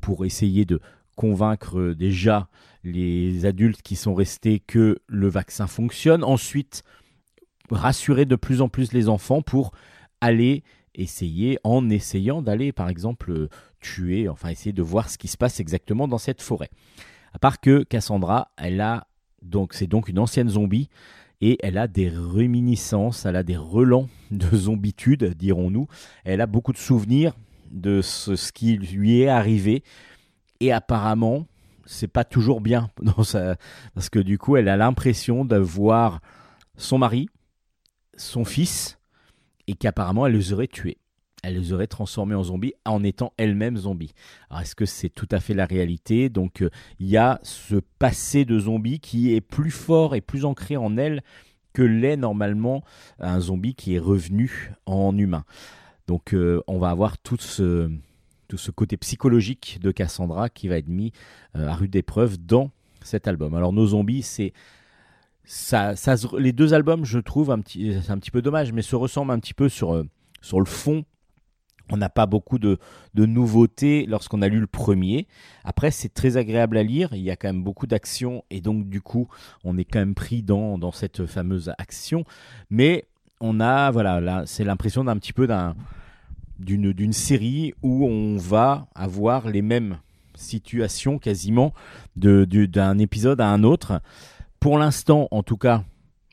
pour 0.00 0.24
essayer 0.24 0.64
de 0.64 0.80
convaincre 1.16 1.94
déjà 1.94 2.48
les 2.84 3.44
adultes 3.44 3.82
qui 3.82 3.96
sont 3.96 4.14
restés 4.14 4.60
que 4.60 4.98
le 5.06 5.28
vaccin 5.28 5.66
fonctionne. 5.66 6.22
Ensuite, 6.22 6.84
rassurer 7.70 8.24
de 8.24 8.36
plus 8.36 8.60
en 8.60 8.68
plus 8.68 8.92
les 8.92 9.08
enfants 9.08 9.42
pour 9.42 9.72
aller 10.20 10.62
essayer, 10.94 11.58
en 11.64 11.90
essayant 11.90 12.42
d'aller 12.42 12.72
par 12.72 12.88
exemple 12.88 13.48
tuer, 13.80 14.28
enfin 14.28 14.48
essayer 14.48 14.72
de 14.72 14.82
voir 14.82 15.10
ce 15.10 15.18
qui 15.18 15.28
se 15.28 15.36
passe 15.36 15.60
exactement 15.60 16.08
dans 16.08 16.18
cette 16.18 16.42
forêt. 16.42 16.70
À 17.32 17.38
part 17.38 17.60
que 17.60 17.84
Cassandra, 17.84 18.50
elle 18.56 18.80
a 18.80 19.06
donc 19.42 19.74
c'est 19.74 19.86
donc 19.86 20.08
une 20.08 20.18
ancienne 20.18 20.48
zombie 20.48 20.88
et 21.40 21.58
elle 21.62 21.78
a 21.78 21.86
des 21.86 22.08
réminiscences, 22.08 23.24
elle 23.26 23.36
a 23.36 23.44
des 23.44 23.56
relents 23.56 24.08
de 24.30 24.56
zombitude, 24.56 25.24
dirons-nous. 25.36 25.86
Elle 26.24 26.40
a 26.40 26.46
beaucoup 26.46 26.72
de 26.72 26.78
souvenirs 26.78 27.32
de 27.70 28.02
ce, 28.02 28.52
qui 28.52 28.76
lui 28.76 29.20
est 29.20 29.28
arrivé. 29.28 29.82
Et 30.60 30.72
apparemment, 30.72 31.46
c'est 31.86 32.08
pas 32.08 32.24
toujours 32.24 32.60
bien 32.60 32.90
parce 33.94 34.10
que 34.10 34.18
du 34.18 34.38
coup, 34.38 34.56
elle 34.56 34.68
a 34.68 34.76
l'impression 34.76 35.44
de 35.44 35.56
voir 35.56 36.20
son 36.76 36.98
mari, 36.98 37.28
son 38.16 38.44
fils, 38.44 38.98
et 39.66 39.74
qu'apparemment, 39.74 40.26
elle 40.26 40.34
les 40.34 40.52
aurait 40.52 40.66
tués. 40.66 40.98
Elle 41.44 41.54
les 41.54 41.72
aurait 41.72 41.86
transformés 41.86 42.34
en 42.34 42.42
zombies 42.42 42.72
en 42.84 43.04
étant 43.04 43.32
elle-même 43.36 43.76
zombie. 43.76 44.12
Alors, 44.50 44.62
est-ce 44.62 44.74
que 44.74 44.86
c'est 44.86 45.08
tout 45.08 45.28
à 45.30 45.38
fait 45.38 45.54
la 45.54 45.66
réalité? 45.66 46.28
Donc, 46.30 46.62
euh, 46.62 46.70
il 46.98 47.06
y 47.06 47.16
a 47.16 47.38
ce 47.42 47.76
passé 47.98 48.44
de 48.44 48.58
zombie 48.58 48.98
qui 48.98 49.34
est 49.34 49.40
plus 49.40 49.70
fort 49.70 50.16
et 50.16 50.20
plus 50.20 50.44
ancré 50.44 50.76
en 50.76 50.96
elle 50.96 51.22
que 51.72 51.82
l'est 51.82 52.16
normalement 52.16 52.82
un 53.20 53.38
zombie 53.38 53.74
qui 53.74 53.94
est 53.94 54.00
revenu 54.00 54.72
en 54.84 55.16
humain. 55.16 55.44
Donc 56.08 56.32
euh, 56.32 56.60
on 56.66 56.78
va 56.78 56.88
avoir 56.88 57.18
tout 57.18 57.36
ce, 57.38 57.90
tout 58.48 58.56
ce 58.56 58.70
côté 58.70 58.96
psychologique 58.96 59.78
de 59.80 59.92
Cassandra 59.92 60.48
qui 60.48 60.66
va 60.66 60.78
être 60.78 60.88
mis 60.88 61.12
euh, 61.54 61.68
à 61.68 61.74
rude 61.74 61.94
épreuve 61.94 62.38
dans 62.38 62.70
cet 63.02 63.28
album. 63.28 63.54
Alors 63.54 63.74
Nos 63.74 63.88
Zombies, 63.88 64.22
c'est 64.22 64.52
ça, 65.44 65.94
les 66.38 66.52
deux 66.52 66.74
albums, 66.74 67.04
je 67.04 67.18
trouve, 67.18 67.50
un 67.50 67.60
petit, 67.60 67.98
c'est 68.02 68.10
un 68.10 68.18
petit 68.18 68.30
peu 68.30 68.42
dommage, 68.42 68.72
mais 68.72 68.82
se 68.82 68.96
ressemblent 68.96 69.32
un 69.32 69.38
petit 69.38 69.54
peu 69.54 69.68
sur, 69.68 69.94
euh, 69.94 70.04
sur 70.40 70.60
le 70.60 70.66
fond. 70.66 71.04
On 71.90 71.96
n'a 71.96 72.10
pas 72.10 72.26
beaucoup 72.26 72.58
de, 72.58 72.78
de 73.14 73.24
nouveautés 73.24 74.04
lorsqu'on 74.06 74.42
a 74.42 74.48
lu 74.48 74.60
le 74.60 74.66
premier. 74.66 75.26
Après, 75.64 75.90
c'est 75.90 76.12
très 76.12 76.36
agréable 76.36 76.76
à 76.76 76.82
lire. 76.82 77.08
Il 77.12 77.22
y 77.22 77.30
a 77.30 77.36
quand 77.36 77.48
même 77.48 77.64
beaucoup 77.64 77.86
d'action 77.86 78.44
et 78.50 78.60
donc 78.60 78.90
du 78.90 79.00
coup, 79.00 79.28
on 79.64 79.78
est 79.78 79.84
quand 79.84 79.98
même 79.98 80.14
pris 80.14 80.42
dans, 80.42 80.76
dans 80.76 80.92
cette 80.92 81.24
fameuse 81.24 81.72
action. 81.78 82.24
Mais 82.68 83.06
on 83.40 83.60
a, 83.60 83.90
voilà, 83.90 84.20
là, 84.20 84.42
c'est 84.46 84.64
l'impression 84.64 85.04
d'un 85.04 85.16
petit 85.16 85.32
peu 85.32 85.46
d'un 85.46 85.74
d'une 86.58 87.12
série 87.12 87.72
où 87.82 88.04
on 88.06 88.36
va 88.36 88.88
avoir 88.96 89.48
les 89.48 89.62
mêmes 89.62 89.98
situations 90.34 91.18
quasiment 91.18 91.72
d'un 92.16 92.98
épisode 92.98 93.40
à 93.40 93.48
un 93.48 93.62
autre. 93.62 94.00
Pour 94.60 94.78
l'instant, 94.78 95.28
en 95.30 95.42
tout 95.42 95.56
cas, 95.56 95.84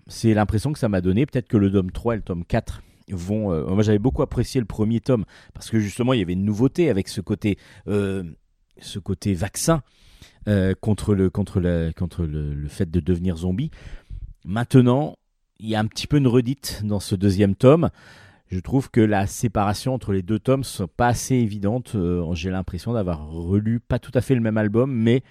c'est 0.08 0.34
l'impression 0.34 0.74
que 0.74 0.80
ça 0.80 0.90
m'a 0.90 1.02
donné. 1.02 1.26
Peut-être 1.26 1.48
que 1.48 1.58
le 1.58 1.72
tome 1.72 1.92
3 1.92 2.14
et 2.14 2.18
le 2.18 2.24
tome 2.24 2.46
4 2.46 2.82
vont. 3.10 3.52
Euh, 3.52 3.68
moi, 3.68 3.84
j'avais 3.84 4.00
beaucoup 4.00 4.24
apprécié 4.24 4.60
le 4.60 4.66
premier 4.66 5.00
tome 5.00 5.26
parce 5.54 5.70
que 5.70 5.80
justement, 5.80 6.14
il 6.14 6.20
y 6.20 6.24
avait 6.24 6.34
une 6.34 6.46
nouveauté 6.46 6.90
avec 6.90 7.08
ce 7.08 7.22
côté, 7.22 7.58
euh, 7.88 8.24
ce 8.80 9.00
côté 9.00 9.34
vaccin 9.34 9.84
euh, 10.48 10.74
contre, 10.80 11.14
le, 11.14 11.30
contre, 11.30 11.92
contre 11.94 12.26
le 12.26 12.68
fait 12.68 12.90
de 12.90 13.00
devenir 13.00 13.38
zombie. 13.38 13.70
Maintenant, 14.44 15.18
il 15.60 15.70
y 15.70 15.76
a 15.76 15.80
un 15.80 15.86
petit 15.86 16.08
peu 16.08 16.18
une 16.18 16.28
redite 16.28 16.82
dans 16.84 17.00
ce 17.00 17.16
deuxième 17.16 17.56
tome. 17.56 17.90
je 18.50 18.60
trouve 18.60 18.90
que 18.90 19.02
la 19.02 19.28
séparation 19.28 19.94
entre 19.94 20.12
les 20.12 20.22
deux 20.22 20.40
tomes 20.40 20.64
n'est 20.80 20.88
pas 20.88 21.08
assez 21.08 21.36
évidente. 21.36 21.96
J'ai 22.34 22.50
l'impression 22.50 22.94
d'avoir 22.94 23.28
relu 23.28 23.80
pas 23.80 24.00
tout 24.00 24.12
à 24.14 24.22
fait 24.22 24.36
le 24.36 24.42
même 24.42 24.58
album, 24.58 24.92
mais 24.92 25.24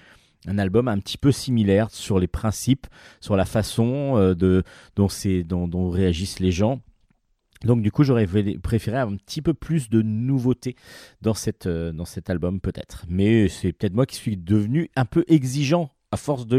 un 0.46 0.58
album 0.58 0.88
un 0.88 0.98
petit 0.98 1.18
peu 1.18 1.32
similaire 1.32 1.90
sur 1.90 2.18
les 2.18 2.26
principes, 2.26 2.86
sur 3.20 3.36
la 3.36 3.44
façon 3.44 4.34
de, 4.34 4.62
dont, 4.96 5.90
réagissent 5.90 6.40
les 6.40 6.52
gens. 6.52 6.80
Donc 7.64 7.80
du 7.80 7.90
coup, 7.90 8.04
j'aurais 8.04 8.26
préféré 8.62 8.98
un 8.98 9.16
petit 9.16 9.42
peu 9.42 9.54
plus 9.54 9.88
de 9.88 10.02
nouveautés 10.02 10.76
euh, 11.26 11.92
dans 11.92 12.04
cet 12.04 12.30
album 12.30 12.60
peut-être. 12.60 13.04
Mais 13.08 13.48
c'est 13.48 13.72
peut-être 13.72 13.94
moi 13.94 14.06
qui 14.06 14.16
suis 14.16 14.36
devenu 14.36 14.90
un 14.96 15.04
peu 15.04 15.24
exigeant 15.28 15.90
à 16.10 16.16
force 16.16 16.46
de, 16.46 16.58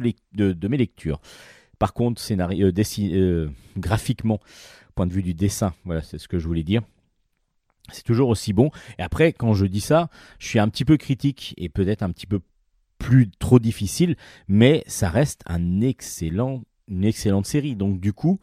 mes 0.68 0.78
lectures. 0.78 1.22
Par 1.80 1.93
contre, 1.93 2.21
scénario, 2.21 2.67
euh, 2.67 2.84
euh, 2.99 3.49
graphiquement, 3.78 4.39
point 4.95 5.07
de 5.07 5.13
vue 5.13 5.23
du 5.23 5.34
dessin, 5.34 5.73
voilà, 5.84 6.01
c'est 6.01 6.17
ce 6.17 6.28
que 6.28 6.39
je 6.39 6.47
voulais 6.47 6.63
dire. 6.63 6.82
C'est 7.91 8.03
toujours 8.03 8.30
aussi 8.30 8.53
bon. 8.53 8.71
Et 8.97 9.03
après, 9.03 9.34
quand 9.34 9.53
je 9.53 9.65
dis 9.65 9.82
ça, 9.82 10.09
je 10.39 10.47
suis 10.47 10.59
un 10.59 10.69
petit 10.69 10.86
peu 10.86 10.97
critique 10.97 11.53
et 11.57 11.69
peut-être 11.69 12.01
un 12.01 12.11
petit 12.11 12.26
peu 12.26 12.39
plus 12.97 13.30
trop 13.30 13.59
difficile, 13.59 14.15
mais 14.47 14.84
ça 14.88 15.09
reste 15.09 15.43
une 15.47 15.84
excellente 15.84 16.65
série. 17.45 17.76
Donc 17.76 17.99
du 17.99 18.13
coup, 18.13 18.39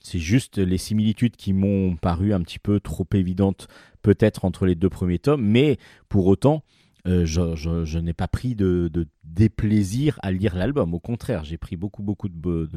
c'est 0.00 0.18
juste 0.18 0.58
les 0.58 0.78
similitudes 0.78 1.36
qui 1.36 1.52
m'ont 1.52 1.96
paru 1.96 2.32
un 2.32 2.40
petit 2.40 2.58
peu 2.58 2.80
trop 2.80 3.06
évidentes 3.12 3.68
peut-être 4.02 4.44
entre 4.44 4.66
les 4.66 4.76
deux 4.76 4.88
premiers 4.88 5.18
tomes, 5.18 5.44
mais 5.44 5.78
pour 6.08 6.26
autant, 6.28 6.62
euh, 7.06 7.24
je, 7.24 7.98
n'ai 7.98 8.12
pas 8.12 8.26
pris 8.26 8.54
de, 8.54 8.90
déplaisir 9.24 10.18
à 10.22 10.32
lire 10.32 10.56
l'album. 10.56 10.94
Au 10.94 10.98
contraire, 10.98 11.44
j'ai 11.44 11.56
pris 11.56 11.76
beaucoup, 11.76 12.02
beaucoup 12.02 12.28
de, 12.28 12.68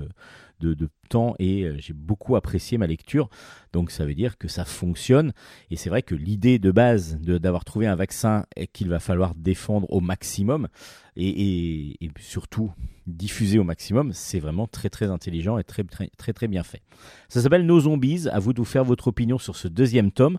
temps 1.10 1.34
et 1.40 1.64
euh, 1.64 1.76
j'ai 1.80 1.94
beaucoup 1.94 2.36
apprécié 2.36 2.78
ma 2.78 2.86
lecture. 2.86 3.30
Donc 3.74 3.90
ça 3.90 4.06
veut 4.06 4.14
dire 4.14 4.38
que 4.38 4.48
ça 4.48 4.66
fonctionne. 4.66 5.34
Et 5.72 5.78
c'est 5.78 5.90
vrai 5.90 6.04
que 6.04 6.14
l'idée 6.14 6.60
de 6.60 6.72
base 6.72 7.20
d'avoir 7.20 7.66
trouvé 7.66 7.88
un 7.88 7.96
vaccin 7.96 8.46
qu'il 8.74 8.90
va 8.90 9.00
falloir 9.00 9.34
défendre 9.36 9.92
au 9.92 10.02
maximum 10.02 10.68
et, 11.16 11.98
surtout 12.20 12.72
diffuser 13.08 13.58
au 13.58 13.64
maximum, 13.64 14.12
c'est 14.14 14.40
vraiment 14.40 14.68
très 14.68 14.90
très 14.90 15.08
intelligent 15.08 15.58
et 15.58 15.64
très 15.64 15.84
très 15.84 16.10
très, 16.18 16.34
très 16.34 16.48
bien 16.48 16.62
fait. 16.62 16.84
Ça 17.28 17.42
s'appelle 17.42 17.66
Nos 17.66 17.82
Zombies. 17.82 18.28
À 18.32 18.38
vous 18.40 18.54
de 18.54 18.60
vous 18.60 18.66
faire 18.66 18.84
votre 18.84 19.08
opinion 19.08 19.40
sur 19.40 19.56
ce 19.56 19.68
deuxième 19.68 20.12
tome. 20.12 20.38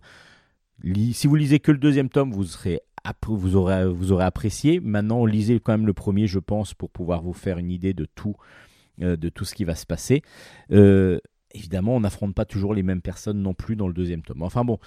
Si 1.12 1.26
vous 1.26 1.36
lisez 1.36 1.60
que 1.60 1.72
le 1.72 1.78
deuxième 1.78 2.08
tome, 2.08 2.32
vous 2.32 2.44
serez 2.44 2.80
vous 3.26 3.56
aurez, 3.56 4.24
apprécié. 4.24 4.80
Maintenant, 4.80 5.24
lisez 5.24 5.60
quand 5.60 5.72
même 5.72 5.86
le 5.86 5.92
premier, 5.92 6.26
je 6.26 6.38
pense, 6.38 6.74
pour 6.74 6.90
pouvoir 6.90 7.22
vous 7.22 7.32
faire 7.32 7.58
une 7.58 7.70
idée 7.70 7.94
de 7.94 8.06
tout, 8.06 8.36
euh, 9.02 9.16
de 9.16 9.28
tout 9.28 9.44
ce 9.44 9.54
qui 9.54 9.64
va 9.64 9.74
se 9.74 9.86
passer. 9.86 10.22
Euh, 10.72 11.18
évidemment, 11.52 11.96
on 11.96 12.00
n'affronte 12.00 12.34
pas 12.34 12.44
toujours 12.44 12.74
les 12.74 12.82
mêmes 12.82 13.02
personnes 13.02 13.42
non 13.42 13.54
plus 13.54 13.76
dans 13.76 13.88
le 13.88 13.94
deuxième 13.94 14.22
tome. 14.22 14.42
Enfin 14.42 14.64
bon, 14.64 14.78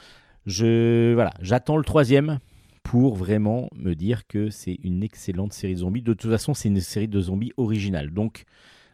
je 0.45 1.13
voilà, 1.13 1.33
j'attends 1.41 1.77
le 1.77 1.83
troisième 1.83 2.39
pour 2.83 3.15
vraiment 3.15 3.69
me 3.75 3.93
dire 3.93 4.27
que 4.27 4.49
c'est 4.49 4.77
une 4.83 5.03
excellente 5.03 5.53
série 5.53 5.73
de 5.73 5.79
zombies. 5.79 6.01
De 6.01 6.13
toute 6.13 6.29
façon, 6.29 6.53
c'est 6.53 6.69
une 6.69 6.81
série 6.81 7.07
de 7.07 7.21
zombies 7.21 7.53
originale. 7.57 8.11
Donc, 8.11 8.43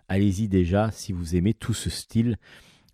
allez-y 0.08 0.48
déjà 0.48 0.92
si 0.92 1.12
vous 1.12 1.36
aimez 1.36 1.54
tout 1.54 1.74
ce 1.74 1.90
style 1.90 2.38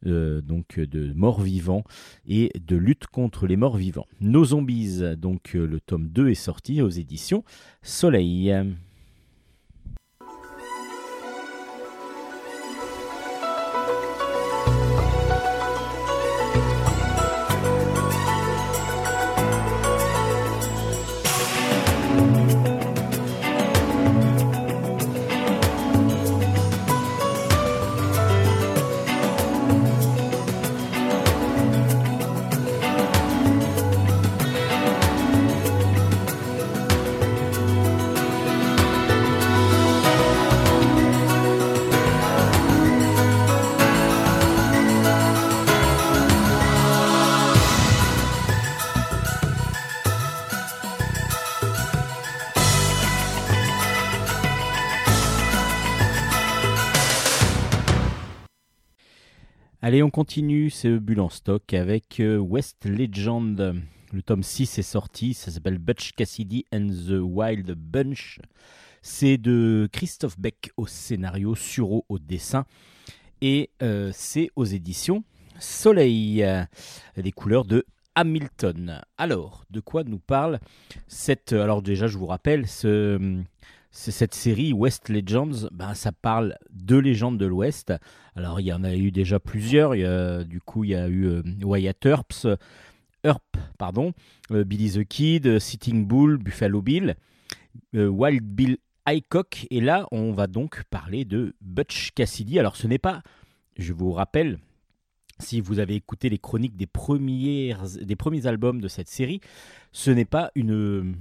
euh, 0.06 0.42
donc 0.42 0.80
de 0.80 1.14
morts 1.14 1.42
vivants 1.42 1.84
et 2.28 2.52
de 2.60 2.76
lutte 2.76 3.08
contre 3.08 3.48
les 3.48 3.56
morts 3.56 3.78
vivants. 3.78 4.08
Nos 4.22 4.46
zombies, 4.46 5.02
donc 5.18 5.56
euh, 5.56 5.66
le 5.66 5.80
tome 5.80 6.08
2 6.08 6.30
est 6.30 6.36
sorti 6.36 6.82
aux 6.82 6.90
éditions 6.90 7.44
Soleil. 7.82 8.54
Allez, 59.86 60.02
on 60.02 60.10
continue 60.10 60.72
ce 60.72 60.98
bulle 60.98 61.20
en 61.20 61.30
stock 61.30 61.76
avec 61.76 62.20
euh, 62.20 62.40
West 62.40 62.86
Legend. 62.86 63.84
Le 64.12 64.22
tome 64.24 64.42
6 64.42 64.80
est 64.80 64.82
sorti, 64.82 65.36
ça 65.36 65.52
s'appelle 65.52 65.78
Butch 65.78 66.14
Cassidy 66.14 66.66
and 66.74 66.88
the 66.88 67.20
Wild 67.22 67.72
Bunch. 67.74 68.40
C'est 69.04 69.38
de 69.38 69.88
Christophe 69.92 70.40
Beck 70.40 70.72
au 70.76 70.88
scénario, 70.88 71.54
Suro 71.54 72.04
au 72.10 72.18
dessin. 72.18 72.66
Et 73.42 73.70
euh, 73.84 74.10
c'est 74.12 74.50
aux 74.56 74.66
éditions 74.66 75.24
Soleil. 75.60 76.44
Les 77.16 77.32
couleurs 77.32 77.66
de 77.66 77.86
Hamilton. 78.16 79.04
Alors, 79.20 79.66
de 79.70 79.82
quoi 79.82 80.04
nous 80.04 80.18
parle 80.18 80.62
cette. 81.06 81.54
Alors, 81.54 81.84
déjà, 81.84 82.08
je 82.08 82.18
vous 82.18 82.26
rappelle, 82.26 82.66
ce, 82.66 83.44
cette 83.98 84.36
série 84.36 84.74
West 84.74 85.08
Legends, 85.08 85.70
ben, 85.72 85.94
ça 85.94 86.12
parle 86.12 86.58
de 86.72 86.98
légendes 86.98 87.38
de 87.38 87.46
l'Ouest. 87.46 87.94
Alors 88.36 88.60
il 88.60 88.66
y 88.66 88.74
en 88.74 88.84
a 88.84 88.94
eu 88.94 89.10
déjà 89.10 89.40
plusieurs. 89.40 89.92
du 90.46 90.60
coup, 90.60 90.84
il 90.84 90.90
y 90.90 90.96
a 90.96 91.08
eu 91.08 91.26
euh, 91.28 91.42
Wyatt 91.64 92.06
Earps, 92.06 92.46
Earp, 93.24 93.58
euh, 94.52 94.64
Billy 94.66 94.92
the 94.92 95.06
Kid, 95.06 95.60
Sitting 95.60 96.06
Bull, 96.06 96.38
Buffalo 96.38 96.82
Bill, 96.82 97.16
euh, 97.96 98.08
Wild 98.08 98.44
Bill 98.44 98.78
Highcock. 99.06 99.66
Et 99.70 99.80
là, 99.80 100.08
on 100.12 100.34
va 100.34 100.48
donc 100.48 100.84
parler 100.90 101.24
de 101.24 101.56
Butch 101.62 102.12
Cassidy. 102.12 102.60
Alors 102.60 102.76
ce 102.76 102.88
n'est 102.88 103.00
pas, 103.00 103.24
je 103.78 103.94
vous 103.94 104.12
rappelle, 104.12 104.60
si 105.40 105.62
vous 105.62 105.80
avez 105.80 105.96
écouté 105.96 106.28
les 106.28 106.38
chroniques 106.38 106.76
des, 106.76 106.88
des 106.88 108.16
premiers 108.16 108.46
albums 108.46 108.82
de 108.82 108.88
cette 108.90 109.10
série, 109.10 109.40
ce 109.94 110.12
n'est 110.12 110.26
pas 110.26 110.52
une 110.56 111.16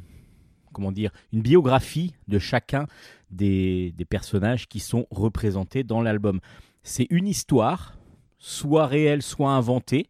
comment 0.74 0.92
dire, 0.92 1.10
une 1.32 1.40
biographie 1.40 2.14
de 2.28 2.38
chacun 2.38 2.86
des, 3.30 3.94
personnages 4.08 4.68
qui 4.68 4.80
sont 4.80 5.06
représentés 5.10 5.82
dans 5.82 6.02
l'album. 6.02 6.40
C'est 6.82 7.06
une 7.08 7.26
histoire, 7.26 7.96
soit 8.38 8.86
réelle, 8.86 9.22
soit 9.22 9.52
inventée, 9.52 10.08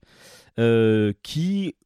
euh, 0.58 1.12
qui 1.22 1.76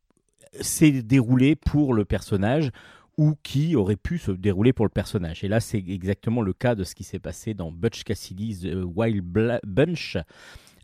s'est 0.61 1.03
déroulée 1.03 1.55
pour 1.55 1.93
le 1.93 2.05
personnage 2.05 2.71
ou 3.19 3.35
qui 3.43 3.77
aurait 3.77 3.97
pu 3.97 4.19
se 4.19 4.31
dérouler 4.31 4.73
pour 4.73 4.87
le 4.87 4.91
personnage. 4.91 5.43
Et 5.45 5.49
là, 5.49 5.61
c'est 5.61 5.79
exactement 5.79 6.41
le 6.41 6.53
cas 6.53 6.75
de 6.75 6.85
ce 6.85 6.95
qui 6.95 7.05
s'est 7.05 7.19
passé 7.19 7.53
dans 7.53 7.73
Butch 7.73 8.05
Cassidy's 8.05 8.61
The 8.61 8.85
Wild 8.85 9.25
Bunch. 9.67 10.17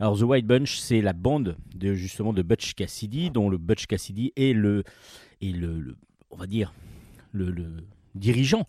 Alors, 0.00 0.18
The 0.18 0.22
Wild 0.22 0.46
Bunch, 0.46 0.78
c'est 0.78 1.00
la 1.00 1.12
bande 1.12 1.56
de 1.74 1.94
justement 1.94 2.32
de 2.32 2.42
Butch 2.42 2.74
Cassidy, 2.74 3.30
dont 3.30 3.48
le 3.48 3.56
Butch 3.56 3.86
Cassidy 3.86 4.32
est 4.36 4.52
le, 4.52 4.82
est 5.40 5.52
le 5.52 5.96
on 6.34 6.36
va 6.36 6.46
dire, 6.46 6.74
le, 7.34 7.52
dirigeant. 8.14 8.66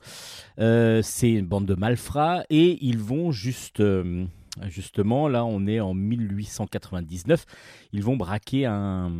Euh, 0.59 1.01
c'est 1.01 1.31
une 1.31 1.45
bande 1.45 1.65
de 1.65 1.75
malfrats 1.75 2.43
et 2.49 2.83
ils 2.85 2.99
vont 2.99 3.31
juste, 3.31 3.79
euh, 3.79 4.25
justement, 4.67 5.27
là 5.27 5.45
on 5.45 5.67
est 5.67 5.79
en 5.79 5.93
1899, 5.93 7.45
ils 7.93 8.03
vont 8.03 8.17
braquer 8.17 8.65
un, 8.65 9.11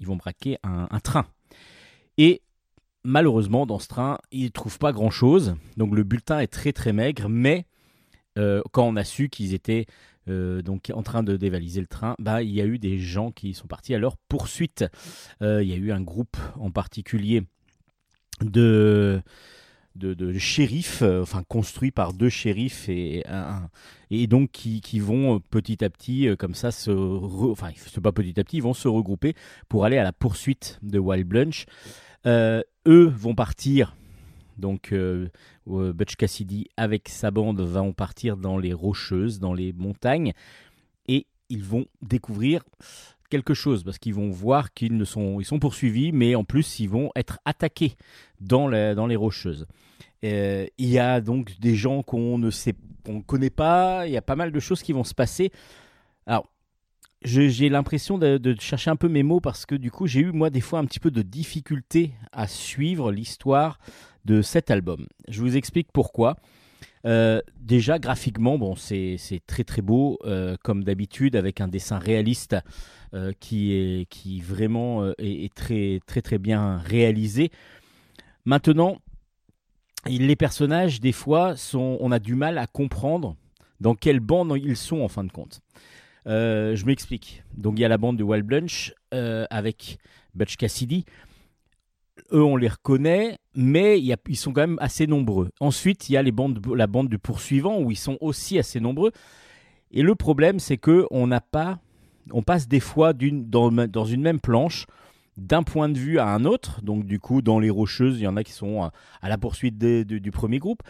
ils 0.00 0.06
vont 0.06 0.16
braquer 0.16 0.58
un, 0.62 1.00
train. 1.00 1.26
Et 2.16 2.42
malheureusement, 3.04 3.66
dans 3.66 3.78
ce 3.78 3.88
train, 3.88 4.18
ils 4.32 4.44
ne 4.44 4.48
trouvent 4.48 4.78
pas 4.78 4.92
grand-chose. 4.92 5.54
Donc 5.76 5.94
le 5.94 6.02
bulletin 6.02 6.40
est 6.40 6.52
très 6.52 6.72
très 6.72 6.92
maigre, 6.92 7.28
mais 7.28 7.66
euh, 8.38 8.62
quand 8.72 8.84
on 8.84 8.96
a 8.96 9.04
su 9.04 9.28
qu'ils 9.28 9.54
étaient 9.54 9.86
donc 10.62 10.92
en 10.92 11.02
train 11.02 11.22
de 11.22 11.38
dévaliser 11.38 11.80
le 11.80 11.86
train, 11.86 12.14
bah, 12.18 12.42
il 12.42 12.50
y 12.50 12.60
a 12.60 12.66
eu 12.66 12.78
des 12.78 12.98
gens 12.98 13.30
qui 13.30 13.54
sont 13.54 13.66
partis 13.66 13.94
à 13.94 13.98
leur 13.98 14.18
poursuite. 14.28 14.84
il 15.40 15.62
y 15.62 15.72
a 15.72 15.76
eu 15.76 15.90
un 15.90 16.02
groupe 16.02 16.36
en 16.56 16.70
particulier 16.70 17.44
de, 18.42 19.22
de, 19.98 20.38
shérifs, 20.38 21.02
euh, 21.02 21.22
enfin 21.22 21.42
construits 21.48 21.90
par 21.90 22.12
deux 22.12 22.28
shérifs 22.28 22.88
et, 22.88 23.24
et 24.10 24.26
donc 24.26 24.50
qui, 24.50 24.80
qui, 24.80 25.00
vont 25.00 25.36
euh, 25.36 25.38
petit 25.50 25.84
à 25.84 25.90
petit 25.90 26.28
euh, 26.28 26.36
comme 26.36 26.54
ça 26.54 26.70
se, 26.70 26.90
pas 28.00 28.12
petit 28.12 28.38
à 28.38 28.44
petit, 28.44 28.60
vont 28.60 28.74
se 28.74 28.88
regrouper 28.88 29.34
pour 29.68 29.84
aller 29.84 29.98
à 29.98 30.04
la 30.04 30.12
poursuite 30.12 30.78
de 30.82 30.98
Wild 30.98 31.26
Bunch. 31.26 31.66
eux 32.26 32.64
vont 32.86 33.34
partir. 33.34 33.94
Donc 34.56 34.92
Butch 35.66 36.16
Cassidy 36.16 36.66
avec 36.76 37.08
sa 37.08 37.30
bande 37.30 37.60
vont 37.60 37.92
partir 37.92 38.36
dans 38.36 38.58
les 38.58 38.72
rocheuses, 38.72 39.38
dans 39.38 39.54
les 39.54 39.72
montagnes, 39.72 40.32
et 41.06 41.26
ils 41.48 41.62
vont 41.62 41.86
découvrir 42.02 42.64
quelque 43.28 43.54
chose 43.54 43.84
parce 43.84 43.98
qu'ils 43.98 44.14
vont 44.14 44.30
voir 44.30 44.72
qu'ils 44.72 44.96
ne 44.96 45.04
sont, 45.04 45.40
ils 45.40 45.44
sont 45.44 45.58
poursuivis, 45.58 46.12
mais 46.12 46.34
en 46.34 46.44
plus 46.44 46.80
ils 46.80 46.88
vont 46.88 47.10
être 47.16 47.38
attaqués 47.44 47.94
dans, 48.40 48.68
dans 48.94 49.06
les 49.06 49.16
rocheuses. 49.16 49.66
Euh, 50.24 50.66
il 50.78 50.88
y 50.88 50.98
a 50.98 51.20
donc 51.20 51.58
des 51.60 51.74
gens 51.74 52.02
qu'on 52.02 52.38
ne 52.38 52.50
sait, 52.50 52.74
qu'on 53.04 53.20
connaît 53.22 53.50
pas. 53.50 54.06
Il 54.06 54.12
y 54.12 54.16
a 54.16 54.22
pas 54.22 54.36
mal 54.36 54.52
de 54.52 54.60
choses 54.60 54.82
qui 54.82 54.92
vont 54.92 55.04
se 55.04 55.14
passer. 55.14 55.52
Alors, 56.26 56.50
j'ai 57.22 57.68
l'impression 57.68 58.18
de, 58.18 58.38
de, 58.38 58.54
chercher 58.60 58.90
un 58.90 58.96
peu 58.96 59.08
mes 59.08 59.22
mots 59.22 59.40
parce 59.40 59.66
que 59.66 59.74
du 59.74 59.90
coup, 59.90 60.06
j'ai 60.06 60.20
eu 60.20 60.32
moi 60.32 60.50
des 60.50 60.60
fois 60.60 60.78
un 60.78 60.84
petit 60.84 61.00
peu 61.00 61.10
de 61.10 61.22
difficulté 61.22 62.12
à 62.32 62.46
suivre 62.46 63.10
l'histoire 63.10 63.78
de 64.24 64.42
cet 64.42 64.70
album. 64.70 65.06
Je 65.28 65.40
vous 65.40 65.56
explique 65.56 65.88
pourquoi. 65.92 66.36
Euh, 67.04 67.40
déjà 67.60 67.98
graphiquement, 67.98 68.58
bon, 68.58 68.74
c'est 68.76 69.18
très 69.46 69.64
très 69.64 69.82
beau 69.82 70.18
euh, 70.24 70.56
comme 70.62 70.84
d'habitude 70.84 71.36
avec 71.36 71.60
un 71.60 71.68
dessin 71.68 71.98
réaliste 71.98 72.56
euh, 73.14 73.32
qui 73.40 73.72
est 73.72 74.42
vraiment 74.42 75.12
est, 75.18 75.52
très 75.54 76.00
très 76.06 76.22
très 76.22 76.38
bien 76.38 76.78
réalisé. 76.78 77.50
Maintenant, 78.44 78.98
les 80.06 80.36
personnages 80.36 81.00
des 81.00 81.12
fois 81.12 81.56
sont, 81.56 81.98
on 82.00 82.12
a 82.12 82.18
du 82.18 82.34
mal 82.34 82.58
à 82.58 82.66
comprendre 82.66 83.36
dans 83.80 83.94
quelle 83.94 84.20
bande 84.20 84.56
ils 84.56 84.76
sont 84.76 85.00
en 85.00 85.08
fin 85.08 85.24
de 85.24 85.32
compte. 85.32 85.60
je 86.26 86.84
m'explique. 86.84 87.42
Donc 87.56 87.78
il 87.78 87.82
y 87.82 87.84
a 87.84 87.88
la 87.88 87.98
bande 87.98 88.16
de 88.16 88.24
Wild 88.24 88.46
Bunch 88.46 88.94
avec 89.12 89.98
Butch 90.34 90.56
Cassidy 90.56 91.04
eux 92.32 92.42
on 92.42 92.56
les 92.56 92.68
reconnaît, 92.68 93.38
mais 93.54 94.00
ils 94.00 94.36
sont 94.36 94.52
quand 94.52 94.60
même 94.60 94.78
assez 94.80 95.06
nombreux. 95.06 95.50
Ensuite, 95.60 96.08
il 96.08 96.12
y 96.12 96.16
a 96.16 96.22
les 96.22 96.32
bandes, 96.32 96.64
la 96.74 96.86
bande 96.86 97.08
du 97.08 97.18
poursuivant 97.18 97.80
où 97.80 97.90
ils 97.90 97.96
sont 97.96 98.18
aussi 98.20 98.58
assez 98.58 98.80
nombreux. 98.80 99.12
Et 99.90 100.02
le 100.02 100.14
problème, 100.14 100.58
c'est 100.58 100.76
que 100.76 101.06
on 101.10 101.26
n'a 101.26 101.40
pas, 101.40 101.78
on 102.32 102.42
passe 102.42 102.68
des 102.68 102.80
fois 102.80 103.12
dans, 103.12 103.70
dans, 103.70 104.04
une 104.04 104.22
même 104.22 104.40
planche 104.40 104.86
d'un 105.36 105.62
point 105.62 105.88
de 105.88 105.98
vue 105.98 106.18
à 106.18 106.28
un 106.28 106.44
autre. 106.44 106.82
Donc 106.82 107.04
du 107.04 107.18
coup, 107.18 107.42
dans 107.42 107.58
les 107.58 107.70
rocheuses, 107.70 108.18
il 108.20 108.24
y 108.24 108.28
en 108.28 108.36
a 108.36 108.44
qui 108.44 108.52
sont 108.52 108.82
à, 108.82 109.28
la 109.28 109.38
poursuite 109.38 109.78
du 109.78 110.30
premier 110.30 110.58
groupe. 110.58 110.82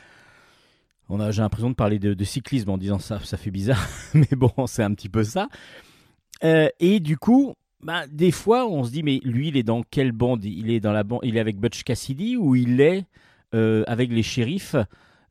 On 1.09 1.21
a, 1.21 1.31
j'ai 1.31 1.41
l'impression 1.41 1.71
de 1.71 1.75
parler 1.75 1.99
de, 1.99 2.25
cyclisme 2.25 2.71
en 2.71 2.77
disant 2.77 2.99
ça, 2.99 3.19
ça 3.21 3.39
fait 3.39 3.51
bizarre, 3.51 3.87
mais 4.15 4.29
bon, 4.33 4.53
c'est 4.67 4.83
un 4.83 4.93
petit 4.93 5.09
peu 5.09 5.25
ça. 5.25 5.49
Euh, 6.45 6.69
et 6.81 7.01
du 7.01 7.17
coup, 7.17 7.55
bah, 7.81 8.07
des 8.09 8.31
fois, 8.31 8.67
on 8.69 8.85
se 8.85 8.91
dit, 8.91 9.03
mais 9.03 9.21
lui, 9.25 9.49
il 9.49 9.57
est 9.57 9.63
dans 9.63 9.83
quelle 9.83 10.13
bande? 10.13 10.45
Il 10.45 10.71
est 10.71 10.81
dans 10.81 10.93
la 10.93 11.05
bande, 11.05 11.21
il 11.23 11.37
est 11.37 11.41
avec 11.41 11.59
Butch 11.59 11.83
Cassidy 11.83 12.37
ou 12.37 12.57
il 12.57 12.81
est 12.81 13.05
euh, 13.55 13.85
avec 13.87 14.11
les 14.11 14.23
shérifs? 14.23 14.77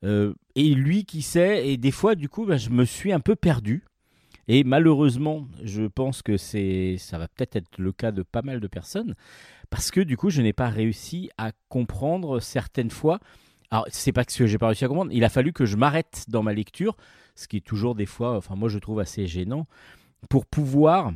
Euh, 0.03 0.33
Et 0.55 0.73
lui, 0.75 1.05
qui 1.05 1.21
sait? 1.21 1.67
Et 1.69 1.77
des 1.77 1.91
fois, 1.91 2.15
du 2.15 2.29
coup, 2.29 2.45
bah, 2.45 2.57
je 2.57 2.69
me 2.69 2.85
suis 2.85 3.11
un 3.11 3.19
peu 3.19 3.35
perdu. 3.35 3.83
Et 4.47 4.63
malheureusement, 4.63 5.45
je 5.63 5.83
pense 5.83 6.21
que 6.21 6.37
c'est, 6.37 6.95
ça 6.97 7.17
va 7.17 7.27
peut-être 7.27 7.57
être 7.57 7.77
le 7.77 7.91
cas 7.91 8.11
de 8.11 8.23
pas 8.23 8.41
mal 8.41 8.61
de 8.61 8.67
personnes, 8.67 9.13
parce 9.69 9.91
que 9.91 9.99
du 9.99 10.15
coup, 10.15 10.29
je 10.29 10.41
n'ai 10.41 10.53
pas 10.53 10.69
réussi 10.69 11.29
à 11.37 11.51
comprendre 11.67 12.39
certaines 12.39 12.91
fois. 12.91 13.19
Alors, 13.71 13.85
c'est 13.89 14.13
pas 14.13 14.23
que 14.23 14.47
j'ai 14.47 14.57
pas 14.57 14.67
réussi 14.67 14.85
à 14.85 14.87
comprendre. 14.87 15.11
Il 15.11 15.25
a 15.25 15.29
fallu 15.29 15.51
que 15.51 15.65
je 15.65 15.75
m'arrête 15.75 16.23
dans 16.29 16.43
ma 16.43 16.53
lecture, 16.53 16.95
ce 17.35 17.49
qui 17.49 17.57
est 17.57 17.65
toujours 17.65 17.93
des 17.93 18.05
fois, 18.05 18.37
enfin 18.37 18.55
moi, 18.55 18.69
je 18.69 18.79
trouve 18.79 19.01
assez 19.01 19.27
gênant, 19.27 19.67
pour 20.29 20.45
pouvoir 20.45 21.11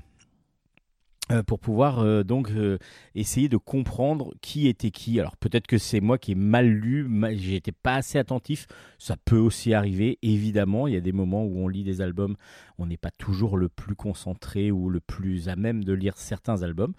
pour 1.46 1.60
pouvoir 1.60 2.00
euh, 2.00 2.24
donc 2.24 2.52
euh, 2.52 2.78
essayer 3.16 3.50
de 3.50 3.58
comprendre 3.58 4.34
qui 4.42 4.68
était 4.68 4.92
qui. 4.92 5.20
Alors 5.20 5.38
peut-être 5.38 5.68
que 5.68 5.78
c'est 5.78 6.02
moi 6.02 6.18
qui 6.18 6.34
ai 6.34 6.36
mal 6.36 6.68
lu, 6.68 7.08
été 7.54 7.72
pas 7.72 7.96
assez 7.96 8.18
attentif. 8.18 8.68
Ça 8.98 9.16
peut 9.24 9.38
aussi 9.38 9.74
arriver, 9.74 10.20
évidemment. 10.22 10.88
Il 10.88 10.94
y 10.94 10.98
a 10.98 11.02
des 11.02 11.12
moments 11.12 11.44
où 11.44 11.60
on 11.60 11.68
lit 11.68 11.84
des 11.84 12.02
albums, 12.02 12.36
on 12.78 12.86
n'est 12.86 12.98
pas 12.98 13.12
toujours 13.12 13.58
le 13.58 13.70
plus 13.70 13.96
concentré 13.96 14.72
ou 14.72 14.90
le 14.90 15.00
plus 15.00 15.50
à 15.50 15.56
même 15.56 15.84
de 15.84 15.94
lire 15.94 16.18
certains 16.18 16.64
albums. 16.64 16.94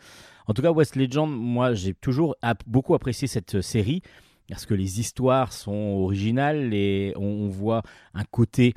En 0.46 0.54
tout 0.54 0.62
cas, 0.62 0.72
West 0.72 0.96
Legend, 0.96 1.30
moi 1.30 1.74
j'ai 1.74 1.94
toujours 1.94 2.36
beaucoup 2.66 2.94
apprécié 2.94 3.28
cette 3.28 3.60
série 3.60 4.02
parce 4.48 4.66
que 4.66 4.74
les 4.74 5.00
histoires 5.00 5.52
sont 5.52 5.72
originales 5.72 6.74
et 6.74 7.14
on, 7.16 7.48
voit 7.48 7.82
un 8.12 8.24
côté 8.24 8.74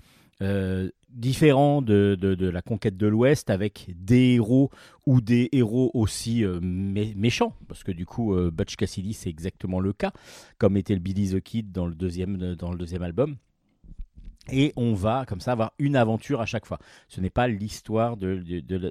différent 1.16 1.82
de, 1.82 2.16
de, 2.20 2.50
la 2.50 2.62
conquête 2.62 2.98
de 2.98 3.08
l'Ouest 3.08 3.50
avec 3.50 3.88
des 3.96 4.34
héros 4.34 4.70
ou 5.06 5.22
des 5.22 5.50
héros 5.54 5.90
aussi 5.94 6.44
euh, 6.44 6.60
méchants, 6.62 7.54
parce 7.68 7.84
que 7.84 7.92
du 7.92 8.06
coup, 8.06 8.36
euh, 8.36 8.52
Butch 8.52 8.76
Cassidy, 8.76 9.14
c'est 9.14 9.30
exactement 9.30 9.80
le 9.80 9.94
cas, 9.94 10.12
comme 10.58 10.78
était 10.78 10.94
le 10.94 11.00
Billy 11.00 11.32
the 11.32 11.42
Kid 11.42 11.72
dans 11.72 11.88
le 11.88 11.96
deuxième, 11.96 12.42
euh, 12.42 12.56
dans 12.56 12.72
le 12.72 12.78
deuxième 12.78 13.02
album. 13.02 13.38
Et 14.52 14.74
on 14.76 14.94
va 14.94 15.26
comme 15.26 15.42
ça 15.42 15.54
avoir 15.54 15.72
une 15.80 15.96
aventure 15.96 16.42
à 16.42 16.46
chaque 16.46 16.66
fois. 16.66 16.78
Ce 17.08 17.20
n'est 17.20 17.32
pas 17.32 17.48
l'histoire 17.48 18.16
de, 18.16 18.36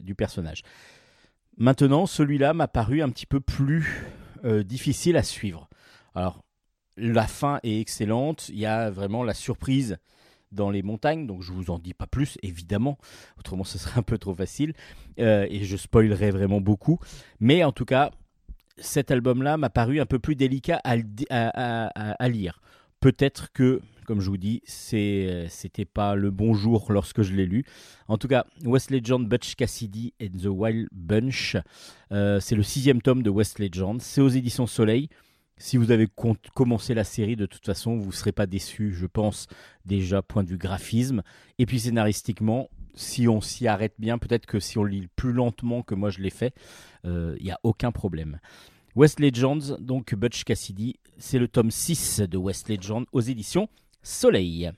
du 0.00 0.14
personnage. 0.16 0.62
Maintenant, 1.56 2.06
celui-là 2.06 2.54
m'a 2.54 2.66
paru 2.66 3.02
un 3.02 3.10
petit 3.10 3.26
peu 3.26 3.38
plus 3.38 4.04
difficile 4.42 5.16
à 5.16 5.22
suivre. 5.22 5.68
Alors, 6.16 6.42
la 6.96 7.28
fin 7.28 7.60
est 7.62 7.80
excellente. 7.80 8.48
Il 8.48 8.58
y 8.58 8.66
a 8.66 8.90
vraiment 8.90 9.22
la 9.22 9.32
surprise 9.32 9.96
dans 10.52 10.70
les 10.70 10.82
montagnes, 10.82 11.26
donc 11.26 11.42
je 11.42 11.52
vous 11.52 11.70
en 11.70 11.78
dis 11.78 11.94
pas 11.94 12.06
plus, 12.06 12.38
évidemment, 12.42 12.98
autrement 13.38 13.64
ce 13.64 13.78
serait 13.78 13.98
un 13.98 14.02
peu 14.02 14.18
trop 14.18 14.34
facile, 14.34 14.74
euh, 15.18 15.46
et 15.50 15.64
je 15.64 15.76
spoilerais 15.76 16.30
vraiment 16.30 16.60
beaucoup, 16.60 16.98
mais 17.40 17.64
en 17.64 17.72
tout 17.72 17.84
cas, 17.84 18.10
cet 18.78 19.10
album-là 19.10 19.56
m'a 19.56 19.70
paru 19.70 20.00
un 20.00 20.06
peu 20.06 20.18
plus 20.18 20.36
délicat 20.36 20.80
à, 20.84 20.96
lire. 22.28 22.60
Peut-être 23.00 23.52
que, 23.52 23.80
comme 24.06 24.20
je 24.20 24.30
vous 24.30 24.36
dis, 24.36 24.62
c'était 24.66 25.84
pas 25.84 26.14
le 26.14 26.30
bon 26.30 26.54
jour 26.54 26.90
lorsque 26.90 27.22
je 27.22 27.34
l'ai 27.34 27.46
lu. 27.46 27.64
En 28.08 28.18
tout 28.18 28.28
cas, 28.28 28.44
West 28.64 28.90
Legend, 28.90 29.28
Butch 29.28 29.54
Cassidy 29.54 30.14
and 30.20 30.38
the 30.42 30.46
Wild 30.46 30.88
Bunch, 30.92 31.56
euh, 32.12 32.40
c'est 32.40 32.56
le 32.56 32.62
sixième 32.62 33.00
tome 33.02 33.22
de 33.22 33.30
West 33.30 33.58
Legend, 33.58 34.00
c'est 34.00 34.20
aux 34.20 34.28
éditions 34.28 34.66
Soleil. 34.66 35.08
Si 35.56 35.76
vous 35.76 35.92
avez 35.92 36.08
commencé 36.54 36.94
la 36.94 37.04
série, 37.04 37.36
de 37.36 37.46
toute 37.46 37.64
façon, 37.64 37.96
vous 37.96 38.08
ne 38.08 38.12
serez 38.12 38.32
pas 38.32 38.46
déçu, 38.46 38.92
je 38.92 39.06
pense, 39.06 39.46
déjà 39.84 40.20
point 40.20 40.42
de 40.42 40.48
vue 40.48 40.58
graphisme. 40.58 41.22
Et 41.58 41.66
puis 41.66 41.78
scénaristiquement, 41.78 42.70
si 42.94 43.28
on 43.28 43.40
s'y 43.40 43.68
arrête 43.68 43.94
bien, 43.98 44.18
peut-être 44.18 44.46
que 44.46 44.58
si 44.58 44.78
on 44.78 44.84
lit 44.84 45.08
plus 45.14 45.32
lentement 45.32 45.82
que 45.82 45.94
moi 45.94 46.10
je 46.10 46.20
l'ai 46.20 46.30
fait, 46.30 46.54
il 47.04 47.10
euh, 47.10 47.36
n'y 47.40 47.50
a 47.50 47.60
aucun 47.62 47.92
problème. 47.92 48.40
West 48.96 49.20
Legends, 49.20 49.76
donc 49.80 50.14
Butch 50.14 50.44
Cassidy, 50.44 50.96
c'est 51.18 51.38
le 51.38 51.48
tome 51.48 51.70
6 51.70 52.20
de 52.20 52.36
West 52.36 52.68
Legends 52.68 53.04
aux 53.12 53.20
éditions 53.20 53.68
Soleil. 54.02 54.70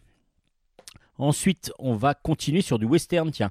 Ensuite, 1.19 1.73
on 1.79 1.95
va 1.95 2.15
continuer 2.15 2.61
sur 2.61 2.79
du 2.79 2.85
western, 2.85 3.31
tiens, 3.31 3.51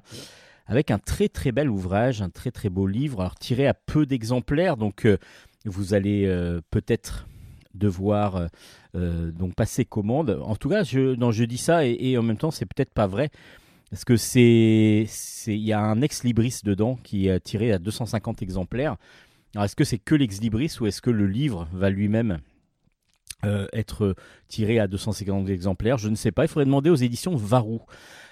avec 0.66 0.90
un 0.90 0.98
très 0.98 1.28
très 1.28 1.52
bel 1.52 1.68
ouvrage, 1.68 2.22
un 2.22 2.30
très 2.30 2.50
très 2.50 2.68
beau 2.68 2.86
livre, 2.86 3.32
tiré 3.40 3.66
à 3.66 3.74
peu 3.74 4.06
d'exemplaires, 4.06 4.76
donc 4.76 5.04
euh, 5.04 5.18
vous 5.68 5.94
allez 5.94 6.26
euh, 6.26 6.60
peut-être 6.70 7.26
devoir 7.74 8.36
euh, 8.36 8.46
euh, 8.94 9.30
donc 9.32 9.54
passer 9.54 9.84
commande. 9.84 10.38
En 10.42 10.56
tout 10.56 10.68
cas, 10.68 10.82
je, 10.82 11.14
non, 11.16 11.30
je 11.30 11.44
dis 11.44 11.58
ça 11.58 11.84
et, 11.84 12.16
en 12.16 12.22
même 12.22 12.38
temps, 12.38 12.50
c'est 12.50 12.66
peut-être 12.66 12.92
pas 12.92 13.06
vrai. 13.06 13.30
Parce 13.90 14.04
que 14.04 14.16
c'est, 14.16 15.06
il 15.46 15.54
y 15.58 15.72
a 15.72 15.80
un 15.80 16.02
ex 16.02 16.24
libris 16.24 16.60
dedans 16.64 16.98
qui 17.04 17.28
est 17.28 17.40
tiré 17.40 17.70
à 17.72 17.78
250 17.78 18.42
exemplaires. 18.42 18.96
Alors, 19.54 19.64
est-ce 19.64 19.76
que 19.76 19.84
c'est 19.84 19.98
que 19.98 20.14
l'ex 20.14 20.40
libris 20.40 20.76
ou 20.80 20.86
est-ce 20.86 21.00
que 21.00 21.10
le 21.10 21.26
livre 21.26 21.68
va 21.72 21.90
lui-même 21.90 22.38
être 23.72 24.16
tiré 24.48 24.80
à 24.80 24.88
250 24.88 25.48
exemplaires? 25.50 25.98
Je 25.98 26.08
ne 26.08 26.16
sais 26.16 26.32
pas. 26.32 26.44
Il 26.44 26.48
faudrait 26.48 26.64
demander 26.64 26.90
aux 26.90 26.96
éditions 26.96 27.36
Varou. 27.36 27.78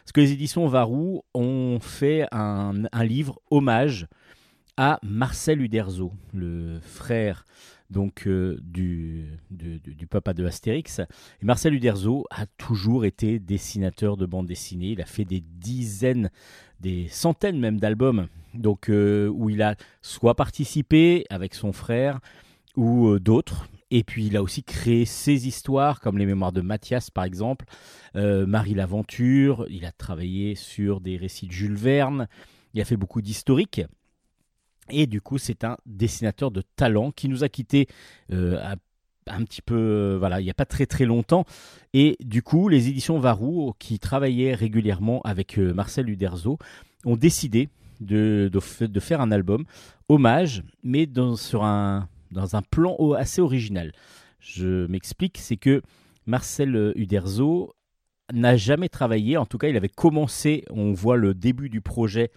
Parce 0.05 0.12
que 0.12 0.20
les 0.20 0.32
éditions 0.32 0.66
Varou 0.66 1.22
ont 1.35 1.78
fait 1.80 2.26
un, 2.32 2.82
un 2.91 3.05
livre 3.05 3.41
hommage 3.53 4.09
à 4.76 4.98
Marcel 5.02 5.60
Uderzo, 5.60 6.12
le 6.32 6.80
frère 6.80 7.44
donc 7.90 8.26
euh, 8.26 8.58
du, 8.62 9.26
du, 9.50 10.06
papa 10.06 10.34
de 10.34 10.44
Astérix. 10.44 10.98
Et 10.98 11.44
Marcel 11.44 11.74
Uderzo 11.74 12.26
a 12.30 12.46
toujours 12.46 13.04
été 13.04 13.38
dessinateur 13.38 14.16
de 14.16 14.26
bande 14.26 14.46
dessinée. 14.46 14.88
Il 14.88 15.00
a 15.00 15.06
fait 15.06 15.24
des 15.24 15.40
dizaines, 15.40 16.30
des 16.80 17.08
centaines 17.08 17.58
même 17.58 17.78
d'albums, 17.78 18.26
donc 18.54 18.88
euh, 18.90 19.28
où 19.28 19.48
il 19.48 19.62
a 19.62 19.76
soit 20.02 20.34
participé 20.34 21.24
avec 21.30 21.54
son 21.54 21.72
frère 21.72 22.20
ou 22.76 23.08
euh, 23.08 23.20
d'autres. 23.20 23.68
Et 23.90 24.02
puis 24.02 24.26
il 24.26 24.36
a 24.36 24.42
aussi 24.42 24.64
créé 24.64 25.04
ses 25.04 25.46
histoires, 25.46 26.00
comme 26.00 26.18
les 26.18 26.26
mémoires 26.26 26.52
de 26.52 26.62
Mathias 26.62 27.10
par 27.10 27.24
exemple, 27.24 27.64
Marie 28.14 28.74
l'Aventure. 28.74 29.66
Il 29.70 29.84
a 29.84 29.92
travaillé 29.92 30.56
sur 30.56 31.00
des 31.00 31.16
récits 31.16 31.46
de 31.46 31.52
Jules 31.52 31.76
Verne. 31.76 32.26
Il 32.72 32.80
a 32.80 32.84
fait 32.84 32.96
beaucoup 32.96 33.22
d'historiques. 33.22 33.82
Et 34.91 35.07
du 35.07 35.20
coup, 35.20 35.39
c'est 35.39 35.64
un 35.64 35.76
dessinateur 35.87 36.51
de 36.51 36.62
talent 36.76 37.11
qui 37.11 37.28
nous 37.28 37.45
a 37.45 37.49
quittés 37.49 37.87
euh, 38.32 38.59
un 39.26 39.45
petit 39.45 39.62
peu, 39.62 39.74
euh, 39.74 40.16
voilà, 40.18 40.41
il 40.41 40.45
n'y 40.45 40.51
a 40.51 40.55
pas 40.55 40.66
très 40.66 40.87
très 40.87 41.05
longtemps. 41.05 41.45
Et 41.93 42.16
du 42.20 42.43
coup, 42.43 42.68
les 42.68 42.89
éditions 42.89 43.18
Varou, 43.18 43.74
qui 43.78 43.99
travaillaient 43.99 44.55
régulièrement 44.55 45.20
avec 45.22 45.59
euh, 45.59 45.72
Marcel 45.72 46.09
Uderzo, 46.09 46.59
ont 47.05 47.16
décidé 47.16 47.68
de, 48.01 48.51
de, 48.53 49.01
faire 49.01 49.20
un 49.20 49.30
album 49.30 49.64
hommage, 50.09 50.62
mais 50.82 51.07
dans, 51.07 51.37
sur 51.37 51.64
un, 51.64 52.09
dans 52.32 52.57
un 52.57 52.62
plan 52.62 52.97
assez 53.12 53.41
original. 53.41 53.93
Je 54.41 54.87
m'explique, 54.89 55.39
c'est 55.39 55.57
que 55.57 55.80
Marcel 56.26 56.93
Uderzo 56.97 57.74
n'a 58.32 58.57
jamais 58.57 58.89
travaillé, 58.89 59.37
en 59.37 59.47
tout 59.47 59.59
cas 59.59 59.68
il 59.68 59.76
avait 59.76 59.89
commencé, 59.89 60.64
on 60.70 60.93
voit 60.93 61.16
le 61.16 61.35
début 61.35 61.68
du 61.68 61.80
projet 61.80 62.30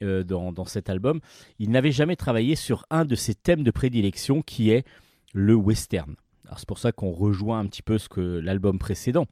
dans, 0.00 0.52
dans, 0.52 0.64
cet 0.64 0.88
album, 0.88 1.20
il 1.58 1.70
n'avait 1.70 1.92
jamais 1.92 2.16
travaillé 2.16 2.56
sur 2.56 2.86
un 2.90 3.04
de 3.04 3.14
ses 3.14 3.34
thèmes 3.34 3.62
de 3.62 3.70
prédilection 3.70 4.42
qui 4.42 4.70
est 4.70 4.86
le 5.32 5.54
western. 5.54 6.16
c'est 6.56 6.66
pour 6.66 6.78
ça 6.78 6.92
qu'on 6.92 7.12
rejoint 7.12 7.60
un 7.60 7.66
petit 7.66 7.82
peu 7.82 7.98
ce 7.98 8.08
que 8.08 8.20
l'album 8.20 8.78
précédent. 8.78 9.26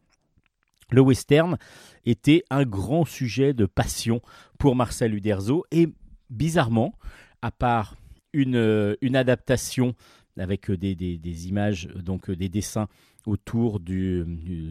Le 0.90 1.00
western 1.00 1.58
était 2.06 2.44
un 2.50 2.64
grand 2.64 3.04
sujet 3.04 3.52
de 3.52 3.66
passion 3.66 4.22
pour 4.58 4.74
Marcel 4.74 5.14
Uderzo 5.14 5.64
et 5.70 5.88
bizarrement, 6.30 6.94
à 7.42 7.50
part 7.50 7.96
une, 8.32 8.96
une 9.00 9.16
adaptation 9.16 9.94
avec 10.38 10.70
des, 10.70 10.94
des, 10.94 11.48
images, 11.48 11.88
donc 11.96 12.30
des 12.30 12.48
dessins 12.48 12.88
autour 13.26 13.80
du, 13.80 14.24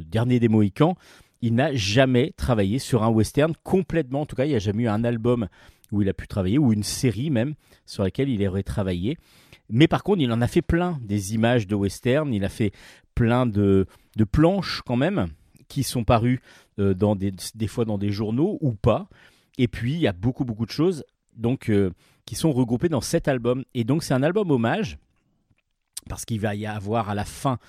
dernier 0.10 0.39
des 0.39 0.48
Mohicans, 0.48 0.95
il 1.42 1.56
n'a 1.56 1.74
jamais 1.74 2.34
travaillé 2.38 2.80
sur 2.80 3.04
un 3.04 3.10
western 3.10 3.54
complètement. 3.64 4.22
En 4.22 4.26
tout 4.26 4.36
cas, 4.36 4.46
il 4.46 4.50
n'y 4.50 4.56
a 4.56 4.60
jamais 4.60 4.84
eu 4.84 4.88
un 4.88 5.04
album 5.04 5.48
où 5.92 6.02
il 6.02 6.10
a 6.10 6.14
pu 6.14 6.28
travailler, 6.28 6.58
ou 6.58 6.74
une 6.74 6.84
série 6.84 7.30
même, 7.30 7.56
sur 7.86 8.04
laquelle 8.04 8.30
il 8.30 8.46
aurait 8.48 8.64
travaillé. 8.64 9.18
Mais 9.70 9.88
par 9.88 10.04
contre, 10.04 10.22
il 10.22 10.32
en 10.32 10.42
a 10.42 10.48
fait 10.48 10.62
plein 10.62 11.00
des 11.02 11.34
images 11.34 11.68
de 11.68 11.76
western, 11.76 12.34
il 12.34 12.44
a 12.44 12.50
fait 12.50 12.72
plein 13.16 13.46
de, 13.46 13.86
de 14.16 14.24
planches 14.24 14.82
quand 14.86 14.96
même, 14.96 15.28
qui 15.68 15.84
sont 15.84 16.04
parues 16.04 16.42
euh, 16.80 16.94
dans 16.94 17.16
des, 17.16 17.34
des, 17.56 17.68
fois 17.68 17.86
dans 17.86 17.98
des 17.98 18.12
journaux 18.12 18.58
ou 18.62 18.74
pas. 18.74 19.08
Et 19.58 19.68
puis, 19.68 19.94
il 19.94 20.00
y 20.00 20.08
a 20.08 20.14
beaucoup, 20.14 20.46
beaucoup 20.46 20.66
de 20.66 20.72
choses 20.72 21.04
donc, 21.36 21.70
euh, 21.70 21.92
qui 22.26 22.36
sont 22.36 22.52
regroupées 22.52 22.90
dans 22.90 23.02
cet 23.02 23.28
album. 23.28 23.64
Et 23.74 23.84
donc, 23.84 24.04
c'est 24.04 24.14
un 24.14 24.24
album 24.24 24.52
hommage, 24.52 24.98
parce 26.10 26.26
qu'il 26.26 26.40
va 26.40 26.56
y 26.56 26.66
avoir 26.66 27.10
à 27.10 27.16
la 27.16 27.26
fin 27.26 27.60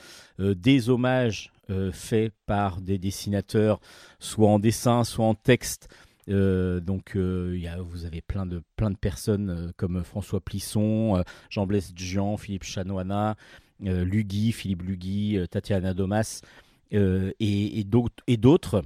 euh, 0.40 0.54
des 0.54 0.90
hommages 0.90 1.52
faits 1.92 2.32
par 2.46 2.80
des 2.80 2.98
dessinateurs, 2.98 3.80
soit 4.18 4.48
en 4.48 4.58
dessin, 4.58 5.04
soit 5.04 5.26
en 5.26 5.34
texte, 5.34 5.88
euh, 6.28 6.80
donc 6.80 7.16
euh, 7.16 7.58
vous 7.88 8.04
avez 8.04 8.20
plein 8.20 8.44
de, 8.44 8.62
plein 8.76 8.90
de 8.90 8.96
personnes 8.96 9.50
euh, 9.50 9.72
comme 9.76 10.04
François 10.04 10.40
Plisson, 10.40 11.22
Jean-Blaise 11.50 11.92
Jean, 11.96 12.36
Philippe 12.36 12.64
Chanoana, 12.64 13.36
Lugui, 13.80 14.52
Philippe 14.52 14.82
Lugui, 14.82 15.38
Tatiana 15.50 15.94
Domas 15.94 16.42
et, 16.90 17.34
et 17.38 18.36
d'autres 18.36 18.82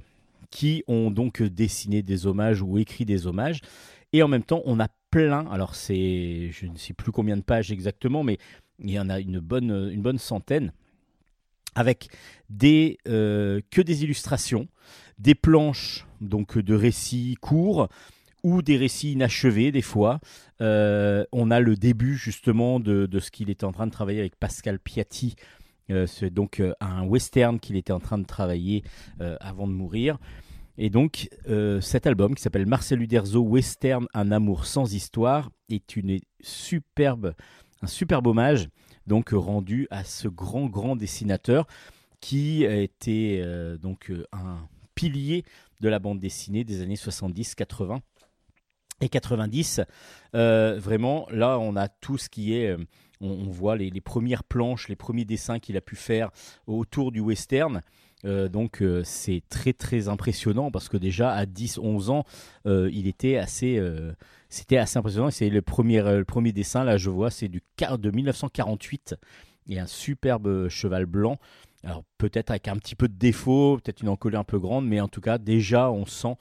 qui 0.51 0.83
ont 0.87 1.09
donc 1.09 1.41
dessiné 1.41 2.03
des 2.03 2.27
hommages 2.27 2.61
ou 2.61 2.77
écrit 2.77 3.05
des 3.05 3.25
hommages. 3.25 3.61
Et 4.11 4.21
en 4.21 4.27
même 4.27 4.43
temps, 4.43 4.61
on 4.65 4.79
a 4.79 4.87
plein, 5.09 5.47
alors 5.47 5.73
c'est, 5.73 6.51
je 6.51 6.67
ne 6.67 6.77
sais 6.77 6.93
plus 6.93 7.11
combien 7.11 7.37
de 7.37 7.41
pages 7.41 7.71
exactement, 7.71 8.23
mais 8.23 8.37
il 8.77 8.91
y 8.91 8.99
en 8.99 9.09
a 9.09 9.19
une 9.19 9.39
bonne, 9.39 9.89
une 9.91 10.03
bonne 10.03 10.19
centaine, 10.19 10.71
avec 11.75 12.09
des, 12.49 12.97
que 13.05 13.81
des 13.81 14.03
illustrations, 14.03 14.67
des 15.19 15.35
planches 15.35 16.05
donc 16.21 16.57
de 16.57 16.73
récits 16.73 17.35
courts 17.41 17.89
ou 18.43 18.61
des 18.61 18.77
récits 18.77 19.13
inachevés 19.13 19.71
des 19.71 19.81
fois. 19.81 20.19
Euh, 20.61 21.25
on 21.31 21.49
a 21.49 21.59
le 21.59 21.75
début 21.75 22.15
justement 22.15 22.79
de, 22.79 23.07
ce 23.19 23.31
qu'il 23.31 23.49
était 23.49 23.65
en 23.65 23.71
train 23.71 23.87
de 23.87 23.91
travailler 23.91 24.19
avec 24.19 24.35
Pascal 24.35 24.79
Piatti. 24.79 25.35
Euh, 25.89 26.07
c'est 26.07 26.29
donc 26.29 26.59
euh, 26.59 26.73
un 26.79 27.03
western 27.03 27.59
qu'il 27.59 27.75
était 27.75 27.93
en 27.93 27.99
train 27.99 28.17
de 28.17 28.25
travailler 28.25 28.83
avant 29.39 29.67
de 29.67 29.73
mourir. 29.73 30.17
Et 30.77 30.89
donc 30.89 31.29
cet 31.81 32.07
album 32.07 32.35
qui 32.35 32.41
s'appelle 32.41 32.65
Marcel 32.65 33.01
Uderzo 33.01 33.41
Western 33.41 34.07
Un 34.13 34.31
amour 34.31 34.65
sans 34.65 34.93
histoire 34.93 35.51
est 35.69 35.95
une 35.95 36.19
superbe, 36.41 37.35
un 37.81 37.87
superbe 37.87 38.27
hommage 38.27 38.69
donc 39.07 39.29
rendu 39.31 39.87
à 39.91 40.03
ce 40.03 40.27
grand 40.27 40.67
grand 40.67 40.95
dessinateur 40.95 41.67
qui 42.19 42.65
a 42.65 42.75
été 42.75 43.43
donc 43.81 44.11
un 44.31 44.67
pilier 44.95 45.43
de 45.81 45.89
la 45.89 45.99
bande 45.99 46.19
dessinée 46.19 46.63
des 46.63 46.81
années 46.81 46.95
70, 46.95 47.55
80 47.55 48.01
et 49.01 49.09
90. 49.09 49.81
Euh, 50.35 50.79
vraiment, 50.79 51.27
là, 51.29 51.59
on 51.59 51.75
a 51.75 51.87
tout 51.87 52.17
ce 52.17 52.29
qui 52.29 52.55
est. 52.55 52.69
Euh, 52.69 52.77
on, 53.21 53.49
voit 53.49 53.77
les, 53.77 54.01
premières 54.01 54.43
planches, 54.43 54.89
les 54.89 54.97
premiers 54.97 55.23
dessins 55.23 55.59
qu'il 55.59 55.77
a 55.77 55.81
pu 55.81 55.95
faire 55.95 56.29
autour 56.67 57.13
du 57.13 57.21
western. 57.21 57.81
Euh, 58.25 58.47
donc 58.47 58.83
c'est 59.03 59.43
très 59.49 59.73
très 59.73 60.07
impressionnant 60.07 60.71
parce 60.71 60.89
que 60.89 60.97
déjà 60.97 61.31
à 61.31 61.45
10-11 61.45 62.09
ans, 62.09 62.25
il 62.65 63.07
était 63.07 63.37
assez, 63.37 63.81
c'était 64.49 64.77
assez 64.77 64.97
impressionnant. 64.97 65.29
C'est 65.31 65.49
le 65.49 65.61
premier, 65.61 66.01
le 66.01 66.25
premier 66.25 66.51
dessin 66.51 66.83
là, 66.83 66.97
je 66.97 67.09
vois, 67.09 67.31
c'est 67.31 67.47
du 67.47 67.61
de 67.97 68.11
1948 68.11 69.15
et 69.69 69.79
un 69.79 69.87
superbe 69.87 70.69
cheval 70.69 71.05
blanc. 71.05 71.37
Alors 71.83 72.03
peut-être 72.17 72.51
avec 72.51 72.67
un 72.67 72.77
petit 72.77 72.95
peu 72.95 73.07
de 73.07 73.13
défaut, 73.13 73.77
peut-être 73.83 74.01
une 74.01 74.09
encolure 74.09 74.39
un 74.39 74.45
peu 74.45 74.59
grande, 74.59 74.87
mais 74.87 75.01
en 75.01 75.09
tout 75.09 75.21
cas 75.21 75.37
déjà 75.37 75.91
on 75.91 76.05
sent 76.05 76.35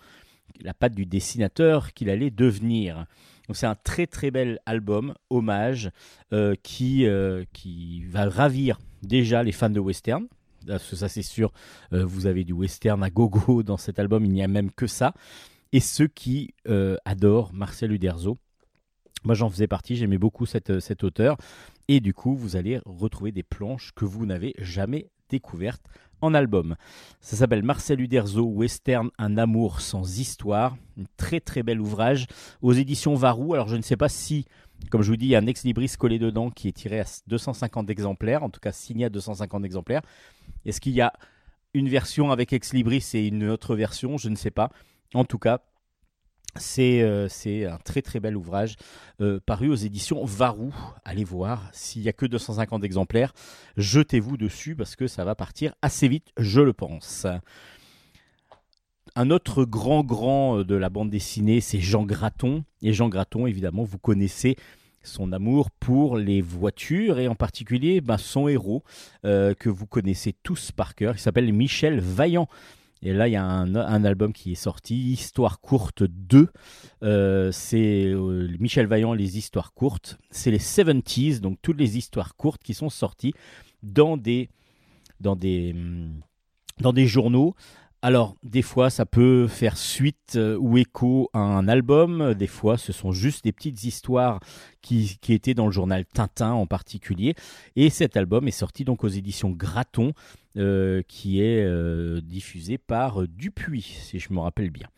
la 0.61 0.75
patte 0.75 0.95
du 0.95 1.07
dessinateur 1.07 1.93
qu'il 1.93 2.11
allait 2.11 2.31
devenir. 2.31 3.07
Donc 3.49 3.57
c'est 3.57 3.67
un 3.67 3.75
très 3.75 4.07
très 4.07 4.31
bel 4.31 4.61
album, 4.67 5.15
hommage, 5.31 5.91
euh, 6.33 6.55
qui, 6.63 7.07
euh, 7.07 7.45
qui 7.53 8.05
va 8.05 8.29
ravir 8.29 8.79
déjà 9.03 9.43
les 9.43 9.53
fans 9.53 9.71
de 9.71 9.81
western. 9.81 10.27
Parce 10.67 10.89
que 10.89 10.97
ça 10.97 11.09
c'est 11.09 11.23
sûr, 11.23 11.53
euh, 11.93 12.05
vous 12.05 12.27
avez 12.27 12.45
du 12.45 12.53
western 12.53 13.03
à 13.03 13.11
gogo 13.11 13.63
dans 13.63 13.77
cet 13.77 13.99
album, 13.99 14.25
il 14.25 14.33
n'y 14.33 14.43
a 14.43 14.49
même 14.49 14.71
que 14.71 14.87
ça. 14.87 15.15
Et 15.73 15.81
ceux 15.81 16.07
qui 16.07 16.55
adorent 17.07 17.55
Marcel 17.55 17.93
Uderzo, 17.93 18.37
moi 19.25 19.35
j'en 19.35 19.49
faisais 19.49 19.67
partie, 19.67 19.97
j'aimais 19.97 20.19
beaucoup 20.19 20.45
cette, 20.45 20.81
cet 20.81 21.03
auteur. 21.03 21.39
Et 21.89 22.01
du 22.01 22.13
coup, 22.13 22.37
vous 22.37 22.57
allez 22.57 22.79
retrouver 22.85 23.33
des 23.33 23.43
planches 23.43 23.93
que 23.95 24.05
vous 24.05 24.27
n'avez 24.27 24.53
jamais 24.59 25.11
découverte 25.31 25.83
en 26.23 26.33
album. 26.33 26.77
Ça 27.21 27.37
s'appelle 27.37 27.63
Marcel 27.63 28.01
Uderzo, 28.01 28.45
Western, 28.45 29.11
un 29.19 29.37
amour 29.37 29.81
sans 29.81 30.19
histoire. 30.19 30.77
Très 31.17 31.41
très 31.41 31.63
bel 31.63 31.81
ouvrage 31.81 32.27
aux 32.63 32.73
éditions 32.73 33.15
Varou. 33.15 33.55
Alors 33.55 33.69
je 33.69 33.77
ne 33.77 33.83
sais 33.83 33.97
pas 33.97 34.09
si, 34.09 34.47
comme 34.91 35.03
je 35.03 35.11
vous 35.11 35.17
dis, 35.17 35.27
il 35.27 35.31
y 35.31 35.37
a 35.37 35.39
un 35.39 35.47
ex 35.47 35.65
libris 35.65 35.93
collé 35.99 36.19
dedans 36.19 36.51
qui 36.51 36.69
est 36.69 36.73
tiré 36.73 37.01
à 37.01 37.05
250 37.27 37.91
exemplaires, 37.91 38.43
en 38.43 38.51
tout 38.51 38.61
cas 38.61 38.73
signé 38.73 39.05
à 39.05 39.11
250 39.11 39.65
exemplaires. 39.65 40.03
Est-ce 40.65 40.81
qu'il 40.81 40.93
y 40.93 41.01
a 41.01 41.13
une 41.75 41.89
version 41.89 42.31
avec 42.31 42.53
ex 42.53 42.73
libris 42.73 43.05
et 43.15 43.27
une 43.27 43.49
autre 43.49 43.75
version? 43.75 44.17
Je 44.17 44.29
ne 44.29 44.37
sais 44.37 44.51
pas. 44.51 44.71
En 45.15 45.25
tout 45.25 45.39
cas, 45.39 45.61
euh, 46.79 47.29
c'est 47.31 47.65
un 47.67 47.79
très 47.79 48.03
très 48.03 48.21
bel 48.21 48.37
ouvrage 48.37 48.77
euh, 49.21 49.41
paru 49.45 49.69
aux 49.69 49.75
éditions 49.75 50.25
Varou. 50.25 50.75
Allez 51.05 51.25
voir, 51.25 51.69
s'il 51.73 52.03
n'y 52.03 52.09
a 52.09 52.13
que 52.13 52.27
250 52.27 52.85
exemplaires, 52.85 53.33
jetez-vous 53.77 54.37
dessus 54.37 54.77
parce 54.77 54.97
que 54.97 55.07
ça 55.07 55.25
va 55.25 55.35
partir 55.35 55.75
assez 55.83 56.09
vite, 56.09 56.29
je 56.37 56.61
le 56.61 56.73
pense. 56.73 57.27
Un 59.15 59.31
autre 59.31 59.65
grand 59.65 60.05
grand 60.05 60.59
euh, 60.59 60.65
de 60.65 60.75
la 60.75 60.91
bande 60.91 61.11
dessinée, 61.11 61.61
c'est 61.61 61.81
Jean 61.81 62.05
Graton. 62.05 62.65
Et 62.83 62.93
Jean 62.93 63.09
Graton, 63.09 63.47
évidemment, 63.47 63.85
vous 63.85 63.99
connaissez 63.99 64.57
son 65.03 65.33
amour 65.33 65.71
pour 65.71 66.17
les 66.17 66.41
voitures 66.41 67.19
et 67.19 67.27
en 67.27 67.35
particulier 67.35 68.01
ben, 68.01 68.19
son 68.19 68.47
héros 68.47 68.85
que 69.25 69.69
vous 69.69 69.87
connaissez 69.87 70.33
tous 70.45 70.71
par 70.71 70.95
cœur. 70.95 71.17
Il 71.17 71.19
s'appelle 71.19 71.53
Michel 71.53 71.99
Vaillant. 71.99 72.47
Et 73.03 73.13
là, 73.13 73.27
il 73.27 73.33
y 73.33 73.37
a 73.37 73.45
un, 73.45 74.05
album 74.05 74.33
qui 74.33 74.53
est 74.53 74.57
sorti, 74.57 74.95
Histoire 74.95 75.61
courte 75.61 76.05
2. 76.05 76.49
Euh, 77.03 77.51
c'est 77.51 78.07
euh, 78.07 78.49
Michel 78.61 78.87
Vaillant, 78.87 79.13
les 79.13 79.39
histoires 79.39 79.75
courtes. 79.75 80.19
C'est 80.31 80.53
les 80.53 80.61
70s, 80.61 81.41
donc 81.41 81.59
toutes 81.63 81.79
les 81.79 81.99
histoires 81.99 82.37
courtes 82.37 82.63
qui 82.63 82.75
sont 82.75 82.91
sorties 82.91 83.35
dans 83.83 84.17
des, 84.17 84.51
dans 85.21 85.35
des, 85.35 85.75
dans 86.79 86.93
des 86.93 87.07
journaux. 87.09 87.57
Alors, 88.05 88.37
des 88.43 88.63
fois, 88.63 88.91
ça 88.91 89.07
peut 89.07 89.47
faire 89.47 89.77
suite 89.77 90.35
euh, 90.35 90.57
ou 90.59 90.77
écho 90.77 91.31
à 91.33 91.39
un 91.39 91.69
album. 91.69 92.35
Des 92.35 92.49
fois, 92.49 92.77
ce 92.77 92.93
sont 92.93 93.13
juste 93.13 93.45
des 93.45 93.53
petites 93.53 93.85
histoires 93.85 94.41
qui, 94.81 95.19
qui, 95.21 95.33
étaient 95.33 95.55
dans 95.55 95.67
le 95.67 95.73
journal 95.73 96.05
Tintin 96.05 96.53
en 96.53 96.67
particulier. 96.67 97.35
Et 97.77 97.91
cet 97.91 98.17
album 98.17 98.49
est 98.49 98.53
sorti 98.53 98.85
donc 98.85 99.05
aux 99.05 99.09
éditions 99.09 99.51
Graton, 99.51 100.15
euh, 100.57 101.03
qui 101.09 101.43
est 101.43 101.65
euh, 101.65 102.21
diffusé 102.21 102.79
par 102.79 103.27
Dupuis, 103.27 103.83
si 103.83 104.19
je 104.19 104.33
me 104.33 104.41
rappelle 104.41 104.71
bien. 104.71 104.89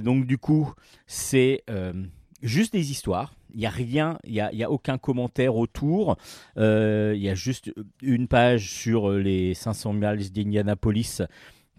donc, 0.00 0.26
du 0.26 0.38
coup, 0.38 0.72
c'est 1.06 1.64
juste 2.42 2.72
des 2.72 2.90
histoires. 2.90 3.34
Il 3.54 3.60
n'y 3.60 3.66
a 3.66 3.70
rien, 3.70 4.18
il 4.24 4.32
n'y 4.32 4.64
a, 4.64 4.70
aucun 4.70 4.96
commentaire 4.96 5.56
autour. 5.56 6.16
Il 6.56 7.18
y 7.18 7.28
a 7.28 7.34
juste 7.34 7.72
une 8.02 8.28
page 8.28 8.70
sur 8.70 9.10
les 9.10 9.54
500 9.54 9.92
miles 9.92 10.32
d'Indianapolis 10.32 11.22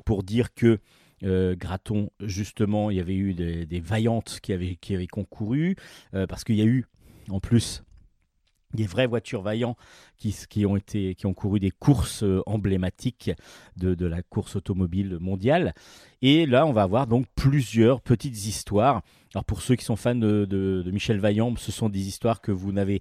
pour 0.05 0.23
dire 0.23 0.53
que 0.53 0.79
euh, 1.23 1.55
Graton, 1.55 2.09
justement, 2.19 2.89
il 2.91 2.97
y 2.97 2.99
avait 2.99 3.15
eu 3.15 3.33
des, 3.33 3.79
vaillantes 3.79 4.39
qui 4.41 4.53
avaient, 4.53 5.07
concouru, 5.07 5.75
euh, 6.13 6.27
parce 6.27 6.43
qu'il 6.43 6.55
y 6.55 6.61
a 6.61 6.65
eu, 6.65 6.85
en 7.29 7.39
plus, 7.39 7.83
des 8.73 8.85
vraies 8.85 9.07
voitures 9.07 9.41
vaillants 9.41 9.75
qui, 10.17 10.65
ont, 10.65 10.75
été, 10.75 11.15
qui 11.15 11.25
ont 11.25 11.33
couru 11.33 11.59
des 11.59 11.71
courses 11.71 12.23
euh, 12.23 12.41
emblématiques 12.45 13.31
de, 13.77 13.93
de, 13.93 14.05
la 14.05 14.21
course 14.21 14.55
automobile 14.55 15.17
mondiale. 15.19 15.73
Et 16.21 16.45
là, 16.45 16.65
on 16.65 16.73
va 16.73 16.83
avoir 16.83 17.07
donc 17.07 17.25
plusieurs 17.35 18.01
petites 18.01 18.45
histoires. 18.45 19.01
Alors 19.33 19.45
pour 19.45 19.61
ceux 19.61 19.75
qui 19.75 19.85
sont 19.85 19.95
fans 19.95 20.15
de, 20.15 20.45
de, 20.45 20.89
Michel 20.91 21.19
Vaillant, 21.19 21.53
ce 21.57 21.71
sont 21.71 21.89
des 21.89 22.07
histoires 22.07 22.41
que 22.41 22.51
vous 22.51 22.71
n'avez... 22.71 22.99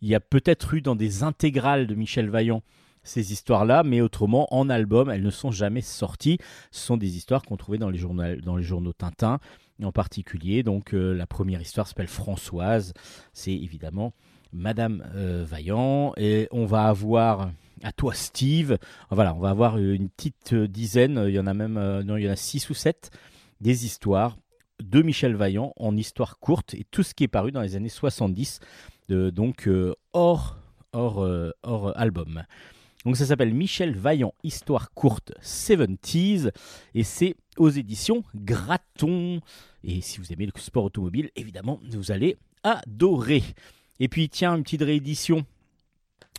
Il 0.00 0.08
y 0.08 0.14
a 0.14 0.20
peut-être 0.20 0.74
eu 0.74 0.82
dans 0.82 0.96
des 0.96 1.22
intégrales 1.22 1.86
de 1.86 1.94
Michel 1.94 2.28
Vaillant 2.28 2.62
ces 3.06 3.32
histoires-là, 3.32 3.82
mais 3.82 4.00
autrement, 4.00 4.48
en 4.50 4.70
album, 4.70 5.10
elles 5.10 5.22
ne 5.22 5.30
sont 5.30 5.50
jamais 5.50 5.82
sorties. 5.82 6.38
Ce 6.70 6.86
sont 6.86 6.96
des 6.96 7.18
histoires 7.18 7.42
qu'on 7.42 7.58
trouvait 7.58 7.76
dans 7.76 7.90
les, 7.90 7.98
journaux, 7.98 8.36
dans 8.42 8.56
les 8.56 8.62
journaux 8.62 8.94
Tintin 8.94 9.40
en 9.82 9.92
particulier. 9.92 10.62
Donc 10.62 10.92
la 10.92 11.26
première 11.26 11.60
histoire 11.60 11.86
s'appelle 11.86 12.08
Françoise, 12.08 12.94
c'est 13.34 13.52
évidemment 13.52 14.14
Madame 14.54 15.04
Vaillant, 15.14 16.14
et 16.16 16.48
on 16.52 16.64
va 16.64 16.84
avoir 16.84 17.50
à 17.82 17.92
toi 17.92 18.14
Steve. 18.14 18.78
Voilà, 19.10 19.34
on 19.34 19.40
va 19.40 19.50
avoir 19.50 19.76
une 19.78 20.08
petite 20.08 20.54
dizaine, 20.54 21.24
il 21.28 21.34
y 21.34 21.38
en 21.38 21.46
a 21.46 21.54
même, 21.54 21.74
non, 22.02 22.16
il 22.16 22.24
y 22.24 22.28
en 22.28 22.32
a 22.32 22.36
six 22.36 22.70
ou 22.70 22.74
sept 22.74 23.10
des 23.60 23.84
histoires 23.84 24.38
de 24.82 25.02
Michel 25.02 25.34
Vaillant 25.34 25.72
en 25.76 25.96
histoire 25.96 26.38
courte 26.38 26.74
et 26.74 26.84
tout 26.90 27.02
ce 27.02 27.14
qui 27.14 27.24
est 27.24 27.28
paru 27.28 27.52
dans 27.52 27.60
les 27.60 27.76
années 27.76 27.88
70, 27.88 28.60
donc 29.08 29.68
hors, 30.12 30.58
hors, 30.92 31.28
hors 31.62 31.98
album. 31.98 32.44
Donc 33.04 33.18
ça 33.18 33.26
s'appelle 33.26 33.52
Michel 33.52 33.94
Vaillant, 33.94 34.32
Histoire 34.44 34.90
courte 34.94 35.32
70s, 35.42 36.50
et 36.94 37.02
c'est 37.02 37.36
aux 37.58 37.68
éditions 37.68 38.24
Graton. 38.34 39.40
Et 39.82 40.00
si 40.00 40.20
vous 40.20 40.32
aimez 40.32 40.46
le 40.46 40.52
sport 40.56 40.84
automobile, 40.84 41.30
évidemment, 41.36 41.80
vous 41.90 42.12
allez 42.12 42.38
adorer. 42.62 43.42
Et 44.04 44.08
puis 44.08 44.28
tiens, 44.28 44.54
une 44.54 44.64
petite 44.64 44.82
réédition, 44.82 45.46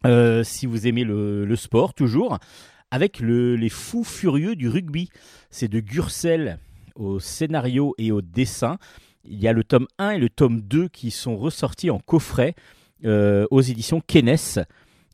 euh, 0.06 0.44
si 0.44 0.68
vous 0.68 0.86
aimez 0.86 1.04
le, 1.04 1.56
sport 1.56 1.96
toujours, 1.96 2.38
avec 2.92 3.20
les 3.20 3.70
fous 3.70 4.04
furieux 4.04 4.56
du 4.56 4.70
rugby. 4.70 5.10
C'est 5.50 5.68
de 5.68 5.80
Gurcel 5.80 6.60
au 6.94 7.20
scénario 7.20 7.96
et 7.98 8.12
au 8.12 8.22
dessin. 8.22 8.78
Il 9.24 9.40
y 9.40 9.48
a 9.48 9.52
le 9.52 9.64
tome 9.64 9.88
1 9.98 10.12
et 10.12 10.20
le 10.20 10.30
tome 10.30 10.62
2 10.62 10.90
qui 10.90 11.10
sont 11.10 11.38
ressortis 11.38 11.90
en 11.90 11.98
coffret 11.98 12.54
euh, 13.04 13.48
aux 13.50 13.62
éditions 13.62 14.00
Kennes. 14.00 14.38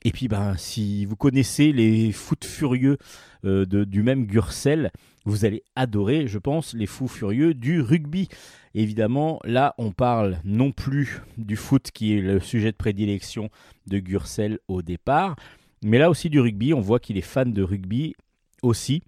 Et 0.04 0.12
puis, 0.12 0.28
ben, 0.28 0.58
si 0.58 1.06
vous 1.06 1.16
connaissez 1.16 1.72
les 1.72 2.12
foot 2.12 2.44
furieux 2.44 2.98
euh, 3.46 3.66
du 3.66 4.04
même 4.04 4.26
Gurcel, 4.26 4.92
vous 5.24 5.46
allez 5.46 5.64
adorer, 5.78 6.28
je 6.28 6.38
pense, 6.38 6.74
les 6.74 6.86
fous 6.86 7.08
furieux 7.08 7.54
du 7.54 7.80
rugby. 7.80 8.28
Évidemment, 8.74 9.40
là, 9.44 9.76
on 9.78 9.92
parle 9.92 10.40
non 10.44 10.72
plus 10.72 11.22
du 11.38 11.56
foot 11.56 11.92
qui 11.92 12.18
est 12.18 12.22
le 12.22 12.40
sujet 12.40 12.72
de 12.72 12.78
prédilection 12.78 13.50
de 13.88 14.00
Gurcel 14.00 14.60
au 14.68 14.82
départ, 14.82 15.36
mais 15.84 15.98
là 15.98 16.10
aussi 16.10 16.30
du 16.30 16.40
rugby. 16.40 16.74
On 16.74 16.82
voit 16.82 17.00
qu'il 17.00 17.18
est 17.18 17.22
fan 17.22 17.52
de 17.54 17.64
rugby 17.64 18.16
aussi. 18.62 19.04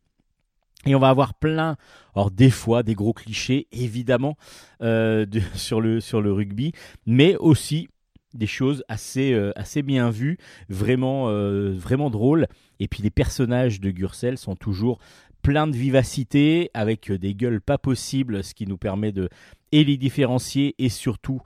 Et 0.85 0.95
on 0.95 0.99
va 0.99 1.09
avoir 1.09 1.33
plein, 1.33 1.77
alors 2.13 2.29
des 2.29 2.49
fois 2.49 2.83
des 2.83 2.93
gros 2.93 3.13
clichés 3.13 3.67
évidemment 3.71 4.35
euh, 4.81 5.25
sur, 5.53 5.79
le, 5.79 6.01
sur 6.01 6.21
le 6.21 6.33
rugby, 6.33 6.73
mais 7.05 7.37
aussi 7.37 7.87
des 8.33 8.47
choses 8.47 8.83
assez, 8.87 9.33
euh, 9.33 9.51
assez 9.55 9.81
bien 9.81 10.09
vues, 10.09 10.37
vraiment, 10.67 11.29
euh, 11.29 11.71
vraiment 11.71 12.09
drôles. 12.09 12.47
Et 12.79 12.87
puis 12.87 13.03
les 13.03 13.11
personnages 13.11 13.79
de 13.79 13.91
Gurcel 13.91 14.37
sont 14.37 14.55
toujours 14.55 14.99
pleins 15.43 15.67
de 15.67 15.75
vivacité, 15.75 16.71
avec 16.73 17.11
des 17.11 17.35
gueules 17.35 17.61
pas 17.61 17.77
possibles, 17.77 18.43
ce 18.43 18.55
qui 18.55 18.65
nous 18.65 18.77
permet 18.77 19.11
de 19.11 19.29
les 19.71 19.97
différencier 19.97 20.73
et 20.79 20.89
surtout 20.89 21.41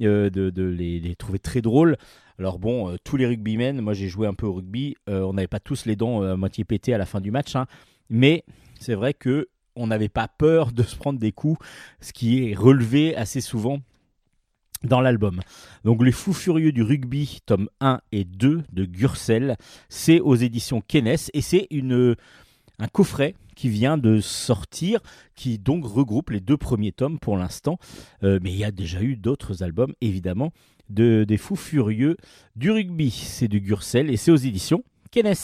euh, 0.00 0.30
de, 0.30 0.64
les, 0.64 1.14
trouver 1.14 1.38
très 1.38 1.60
drôles. 1.60 1.96
Alors 2.38 2.58
bon, 2.58 2.96
tous 3.04 3.16
les 3.16 3.26
rugbymen, 3.26 3.80
moi 3.80 3.92
j'ai 3.92 4.08
joué 4.08 4.26
un 4.26 4.34
peu 4.34 4.46
au 4.46 4.54
rugby, 4.54 4.96
on 5.06 5.34
n'avait 5.34 5.46
pas 5.46 5.60
tous 5.60 5.86
les 5.86 5.94
dents 5.94 6.22
à 6.22 6.36
moitié 6.36 6.64
pétées 6.64 6.94
à 6.94 6.98
la 6.98 7.06
fin 7.06 7.20
du 7.20 7.30
match, 7.30 7.54
hein. 7.54 7.66
mais 8.08 8.44
c'est 8.80 8.94
vrai 8.94 9.14
que 9.14 9.48
on 9.76 9.86
n'avait 9.86 10.08
pas 10.08 10.28
peur 10.28 10.72
de 10.72 10.82
se 10.82 10.96
prendre 10.96 11.18
des 11.18 11.32
coups, 11.32 11.64
ce 12.00 12.12
qui 12.12 12.50
est 12.50 12.54
relevé 12.54 13.14
assez 13.16 13.40
souvent 13.40 13.78
dans 14.84 15.00
l'album. 15.00 15.40
Donc 15.84 16.02
Les 16.02 16.12
Fous 16.12 16.32
Furieux 16.32 16.72
du 16.72 16.82
Rugby, 16.82 17.40
tome 17.46 17.68
1 17.80 18.00
et 18.10 18.24
2 18.24 18.64
de 18.72 18.84
Gurcel, 18.84 19.56
c'est 19.88 20.20
aux 20.20 20.34
éditions 20.34 20.80
Kennes 20.80 21.16
et 21.32 21.40
c'est 21.40 21.68
une 21.70 22.16
un 22.82 22.88
coffret 22.88 23.34
qui 23.54 23.68
vient 23.68 23.96
de 23.96 24.20
sortir, 24.20 25.00
qui 25.36 25.58
donc 25.58 25.86
regroupe 25.86 26.30
les 26.30 26.40
deux 26.40 26.56
premiers 26.56 26.90
tomes 26.90 27.18
pour 27.18 27.36
l'instant. 27.36 27.78
Euh, 28.24 28.40
mais 28.42 28.50
il 28.50 28.58
y 28.58 28.64
a 28.64 28.72
déjà 28.72 29.00
eu 29.00 29.16
d'autres 29.16 29.62
albums, 29.62 29.94
évidemment, 30.00 30.52
de, 30.88 31.24
des 31.24 31.38
Fous 31.38 31.56
Furieux 31.56 32.16
du 32.56 32.72
Rugby. 32.72 33.10
C'est 33.10 33.48
du 33.48 33.60
Gurcel 33.60 34.10
et 34.10 34.16
c'est 34.16 34.32
aux 34.32 34.36
éditions 34.36 34.82
Kennes. 35.10 35.34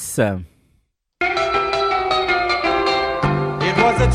Was 3.79 4.03
a. 4.03 4.09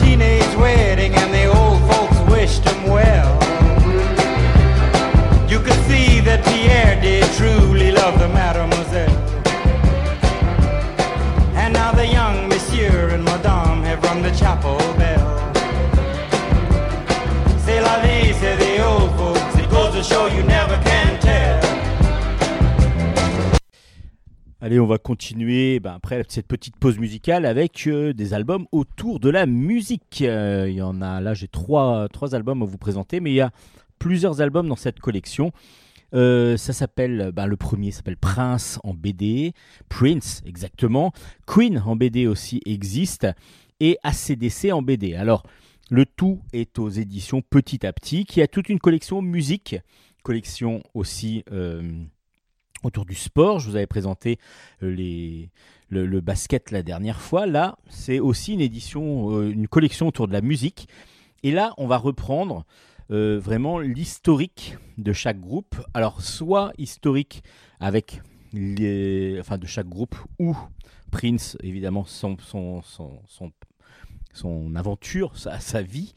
C'est 17.57 17.81
la 17.81 17.99
vie, 18.01 18.33
c'est 18.33 18.73
show 20.03 20.27
you 20.27 20.43
never 20.43 20.77
can 20.83 21.17
tell. 21.21 21.59
Allez, 24.59 24.79
on 24.79 24.85
va 24.85 24.97
continuer 24.97 25.79
ben, 25.79 25.93
après 25.93 26.23
cette 26.27 26.47
petite 26.47 26.75
pause 26.77 26.97
musicale 26.97 27.45
avec 27.45 27.87
euh, 27.87 28.13
des 28.13 28.33
albums 28.33 28.65
autour 28.71 29.19
de 29.19 29.29
la 29.29 29.45
musique. 29.45 30.21
Euh, 30.21 30.67
il 30.69 30.75
y 30.75 30.81
en 30.81 31.01
a 31.01 31.21
là, 31.21 31.33
j'ai 31.33 31.47
trois, 31.47 32.07
trois 32.09 32.35
albums 32.35 32.61
à 32.61 32.65
vous 32.65 32.77
présenter, 32.77 33.19
mais 33.19 33.31
il 33.31 33.35
y 33.35 33.41
a 33.41 33.51
plusieurs 33.99 34.41
albums 34.41 34.67
dans 34.67 34.75
cette 34.75 34.99
collection. 34.99 35.51
Euh, 36.13 36.57
ça 36.57 36.73
s'appelle, 36.73 37.31
ben, 37.33 37.47
le 37.47 37.57
premier 37.57 37.91
s'appelle 37.91 38.17
Prince 38.17 38.79
en 38.83 38.93
BD, 38.93 39.53
Prince 39.89 40.41
exactement, 40.45 41.11
Queen 41.47 41.81
en 41.85 41.95
BD 41.95 42.27
aussi 42.27 42.61
existe, 42.65 43.27
et 43.83 43.97
ACDC 44.03 44.71
en 44.71 44.81
BD. 44.81 45.13
Alors, 45.13 45.43
le 45.89 46.05
tout 46.05 46.39
est 46.53 46.79
aux 46.79 46.87
éditions 46.87 47.41
Petit 47.41 47.85
à 47.85 47.91
Petit, 47.91 48.23
qui 48.23 48.41
a 48.41 48.47
toute 48.47 48.69
une 48.69 48.79
collection 48.79 49.21
musique, 49.21 49.75
collection 50.23 50.81
aussi 50.93 51.43
euh, 51.51 51.91
autour 52.83 53.05
du 53.05 53.13
sport. 53.13 53.59
Je 53.59 53.69
vous 53.69 53.75
avais 53.75 53.85
présenté 53.85 54.39
euh, 54.83 55.45
le, 55.89 56.21
basket 56.21 56.71
la 56.71 56.81
dernière 56.81 57.19
fois. 57.19 57.45
Là, 57.45 57.77
c'est 57.89 58.21
aussi 58.21 58.53
une 58.53 58.61
édition, 58.61 59.41
une 59.41 59.67
collection 59.67 60.07
autour 60.07 60.29
de 60.29 60.33
la 60.33 60.41
musique. 60.41 60.87
Et 61.43 61.51
là, 61.51 61.73
on 61.77 61.85
va 61.85 61.97
reprendre 61.97 62.65
euh, 63.11 63.37
vraiment 63.37 63.79
l'historique 63.79 64.77
de 64.97 65.11
chaque 65.11 65.41
groupe. 65.41 65.75
Alors, 65.93 66.21
soit 66.21 66.71
historique 66.77 67.43
avec 67.81 68.21
les, 68.53 69.35
enfin, 69.41 69.57
de 69.57 69.67
chaque 69.67 69.89
groupe 69.89 70.15
ou 70.39 70.55
Prince, 71.13 71.57
évidemment, 71.61 72.05
son, 72.05 72.37
son, 72.39 72.81
son, 72.81 73.51
aventure, 74.75 75.37
sa, 75.37 75.81
vie. 75.81 76.13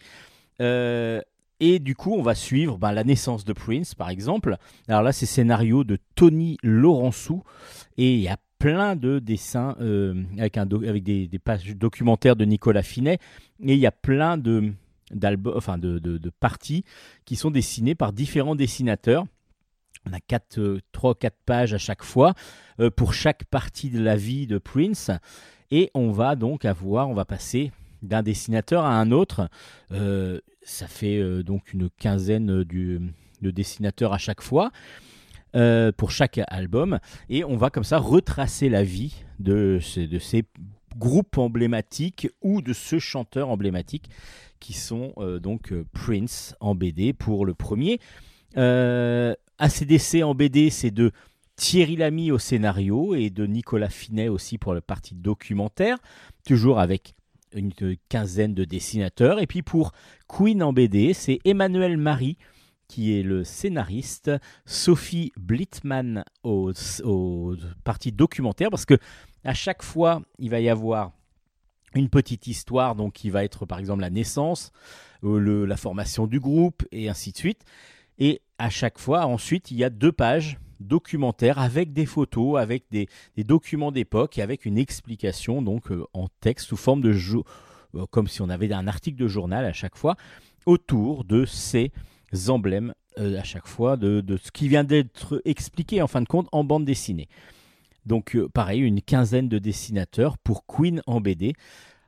Euh, 0.60 1.20
et 1.58 1.78
du 1.78 1.94
coup, 1.94 2.12
on 2.12 2.22
va 2.22 2.34
suivre 2.34 2.76
ben, 2.78 2.92
la 2.92 3.04
naissance 3.04 3.44
de 3.44 3.52
Prince, 3.52 3.94
par 3.94 4.10
exemple. 4.10 4.56
Alors 4.88 5.02
là, 5.02 5.12
c'est 5.12 5.26
scénario 5.26 5.84
de 5.84 5.98
Tony 6.14 6.58
Laurençou. 6.62 7.42
Et 7.96 8.14
il 8.14 8.20
y 8.20 8.28
a 8.28 8.36
plein 8.58 8.96
de 8.96 9.18
dessins 9.18 9.76
euh, 9.80 10.24
avec, 10.38 10.58
un 10.58 10.68
avec 10.70 11.02
des, 11.02 11.28
pages 11.42 11.74
documentaires 11.76 12.36
de 12.36 12.44
Nicolas 12.44 12.82
Finet. 12.82 13.18
Et 13.60 13.74
il 13.74 13.78
y 13.78 13.86
a 13.86 13.92
plein 13.92 14.36
de, 14.36 14.72
enfin 15.54 15.78
de, 15.78 15.98
de, 15.98 16.30
parties 16.30 16.84
qui 17.24 17.36
sont 17.36 17.50
dessinées 17.50 17.94
par 17.94 18.12
différents 18.12 18.54
dessinateurs. 18.54 19.24
On 20.08 20.12
a 20.12 20.20
4, 20.20 20.58
euh, 20.58 20.80
3 20.92 21.14
4 21.14 21.36
pages 21.46 21.74
à 21.74 21.78
chaque 21.78 22.04
fois 22.04 22.34
euh, 22.80 22.90
pour 22.90 23.14
chaque 23.14 23.44
partie 23.44 23.90
de 23.90 24.00
la 24.00 24.16
vie 24.16 24.46
de 24.46 24.58
Prince. 24.58 25.10
Et 25.70 25.90
on 25.94 26.12
va 26.12 26.36
donc 26.36 26.64
avoir, 26.64 27.08
on 27.08 27.14
va 27.14 27.24
passer 27.24 27.72
d'un 28.06 28.22
dessinateur 28.22 28.84
à 28.84 28.98
un 28.98 29.10
autre. 29.10 29.48
Euh, 29.92 30.40
ça 30.62 30.86
fait 30.86 31.42
donc 31.42 31.72
une 31.72 31.90
quinzaine 31.90 32.64
de 32.64 33.50
dessinateurs 33.50 34.12
à 34.12 34.18
chaque 34.18 34.42
fois. 34.42 34.70
pour 35.96 36.10
chaque 36.10 36.40
album 36.48 36.98
et 37.30 37.44
on 37.44 37.56
va 37.56 37.70
comme 37.70 37.84
ça 37.84 37.98
retracer 37.98 38.68
la 38.68 38.82
vie 38.82 39.14
de, 39.38 39.78
de 39.96 40.18
ces 40.18 40.44
groupes 40.96 41.38
emblématiques 41.38 42.28
ou 42.42 42.62
de 42.62 42.72
ce 42.72 42.98
chanteur 42.98 43.48
emblématique 43.48 44.10
qui 44.60 44.72
sont 44.72 45.12
euh, 45.18 45.38
donc 45.38 45.72
euh, 45.72 45.84
Prince 45.92 46.54
en 46.60 46.74
BD 46.74 47.12
pour 47.12 47.46
le 47.46 47.54
premier. 47.54 48.00
Euh, 48.56 49.34
ACDC 49.58 50.22
en 50.22 50.34
BD, 50.34 50.70
c'est 50.70 50.90
de 50.90 51.12
Thierry 51.56 51.96
Lamy 51.96 52.30
au 52.30 52.38
scénario 52.38 53.14
et 53.14 53.30
de 53.30 53.46
Nicolas 53.46 53.88
Finet 53.88 54.28
aussi 54.28 54.58
pour 54.58 54.74
la 54.74 54.80
partie 54.80 55.14
documentaire, 55.14 55.98
toujours 56.46 56.78
avec 56.78 57.14
une 57.56 57.72
quinzaine 58.08 58.54
de 58.54 58.64
dessinateurs. 58.64 59.40
Et 59.40 59.46
puis 59.46 59.62
pour 59.62 59.92
Queen 60.28 60.62
en 60.62 60.72
BD, 60.72 61.12
c'est 61.14 61.38
Emmanuel 61.44 61.96
Marie 61.96 62.36
qui 62.88 63.18
est 63.18 63.22
le 63.22 63.44
scénariste, 63.44 64.30
Sophie 64.64 65.32
Blittman 65.36 66.24
aux, 66.44 66.72
aux 67.02 67.56
parties 67.84 68.12
documentaires, 68.12 68.70
parce 68.70 68.84
que 68.84 68.96
à 69.44 69.54
chaque 69.54 69.82
fois, 69.82 70.22
il 70.38 70.50
va 70.50 70.60
y 70.60 70.68
avoir 70.68 71.12
une 71.94 72.08
petite 72.08 72.46
histoire 72.46 72.94
donc 72.94 73.14
qui 73.14 73.30
va 73.30 73.44
être 73.44 73.66
par 73.66 73.78
exemple 73.78 74.02
la 74.02 74.10
naissance, 74.10 74.72
euh, 75.24 75.38
le, 75.38 75.64
la 75.64 75.76
formation 75.76 76.26
du 76.26 76.40
groupe 76.40 76.84
et 76.92 77.08
ainsi 77.08 77.32
de 77.32 77.36
suite. 77.36 77.62
Et 78.18 78.42
à 78.58 78.70
chaque 78.70 78.98
fois, 78.98 79.26
ensuite, 79.26 79.70
il 79.70 79.76
y 79.76 79.84
a 79.84 79.90
deux 79.90 80.12
pages 80.12 80.58
documentaires 80.80 81.58
avec 81.58 81.92
des 81.92 82.06
photos, 82.06 82.58
avec 82.58 82.84
des, 82.90 83.08
documents 83.38 83.92
d'époque 83.92 84.38
et 84.38 84.42
avec 84.42 84.64
une 84.64 84.78
explication 84.78 85.62
donc 85.62 85.90
euh, 85.90 86.04
en 86.12 86.28
texte 86.40 86.68
sous 86.68 86.76
forme 86.76 87.00
de 87.00 87.12
euh, 87.12 88.06
comme 88.10 88.28
si 88.28 88.42
on 88.42 88.48
avait 88.48 88.72
un 88.72 88.86
article 88.86 89.16
de 89.16 89.28
journal 89.28 89.64
à 89.64 89.72
chaque 89.72 89.96
fois. 89.96 90.16
autour 90.66 91.24
de 91.24 91.44
ces 91.44 91.92
emblèmes 92.48 92.92
à 93.16 93.44
chaque 93.44 93.66
fois, 93.66 93.96
de, 93.96 94.22
ce 94.42 94.50
qui 94.50 94.68
vient 94.68 94.84
d'être 94.84 95.40
expliqué 95.46 96.02
en 96.02 96.06
fin 96.06 96.20
de 96.20 96.26
compte 96.26 96.48
en 96.52 96.64
bande 96.64 96.84
dessinée. 96.84 97.28
Donc 98.04 98.36
pareil, 98.52 98.80
une 98.82 99.00
quinzaine 99.00 99.48
de 99.48 99.58
dessinateurs 99.58 100.36
pour 100.36 100.66
Queen 100.66 101.00
en 101.06 101.22
BD. 101.22 101.54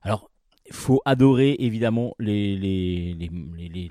Alors, 0.03 0.31
il 0.67 0.75
faut 0.75 1.01
adorer 1.07 1.57
évidemment 1.61 2.15
les, 2.19 3.17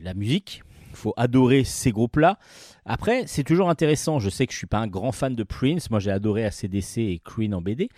la 0.02 0.14
musique, 0.14 0.62
faut 0.98 1.14
adorer 1.18 1.64
ces 1.64 1.92
groupes-là. 1.92 2.38
Après, 2.86 3.26
c'est 3.28 3.44
toujours 3.44 3.70
intéressant. 3.70 4.20
Je 4.20 4.30
sais 4.30 4.48
que 4.48 4.54
je 4.54 4.58
suis 4.58 4.68
pas 4.68 4.80
un 4.80 4.88
grand 4.88 5.12
fan 5.12 5.36
de 5.36 5.44
Prince. 5.44 5.90
Moi, 5.90 6.00
j'ai 6.00 6.12
adoré 6.12 6.46
ACDC 6.46 6.98
et 6.98 7.22
Queen 7.24 7.54
en 7.54 7.62
BD. 7.62 7.90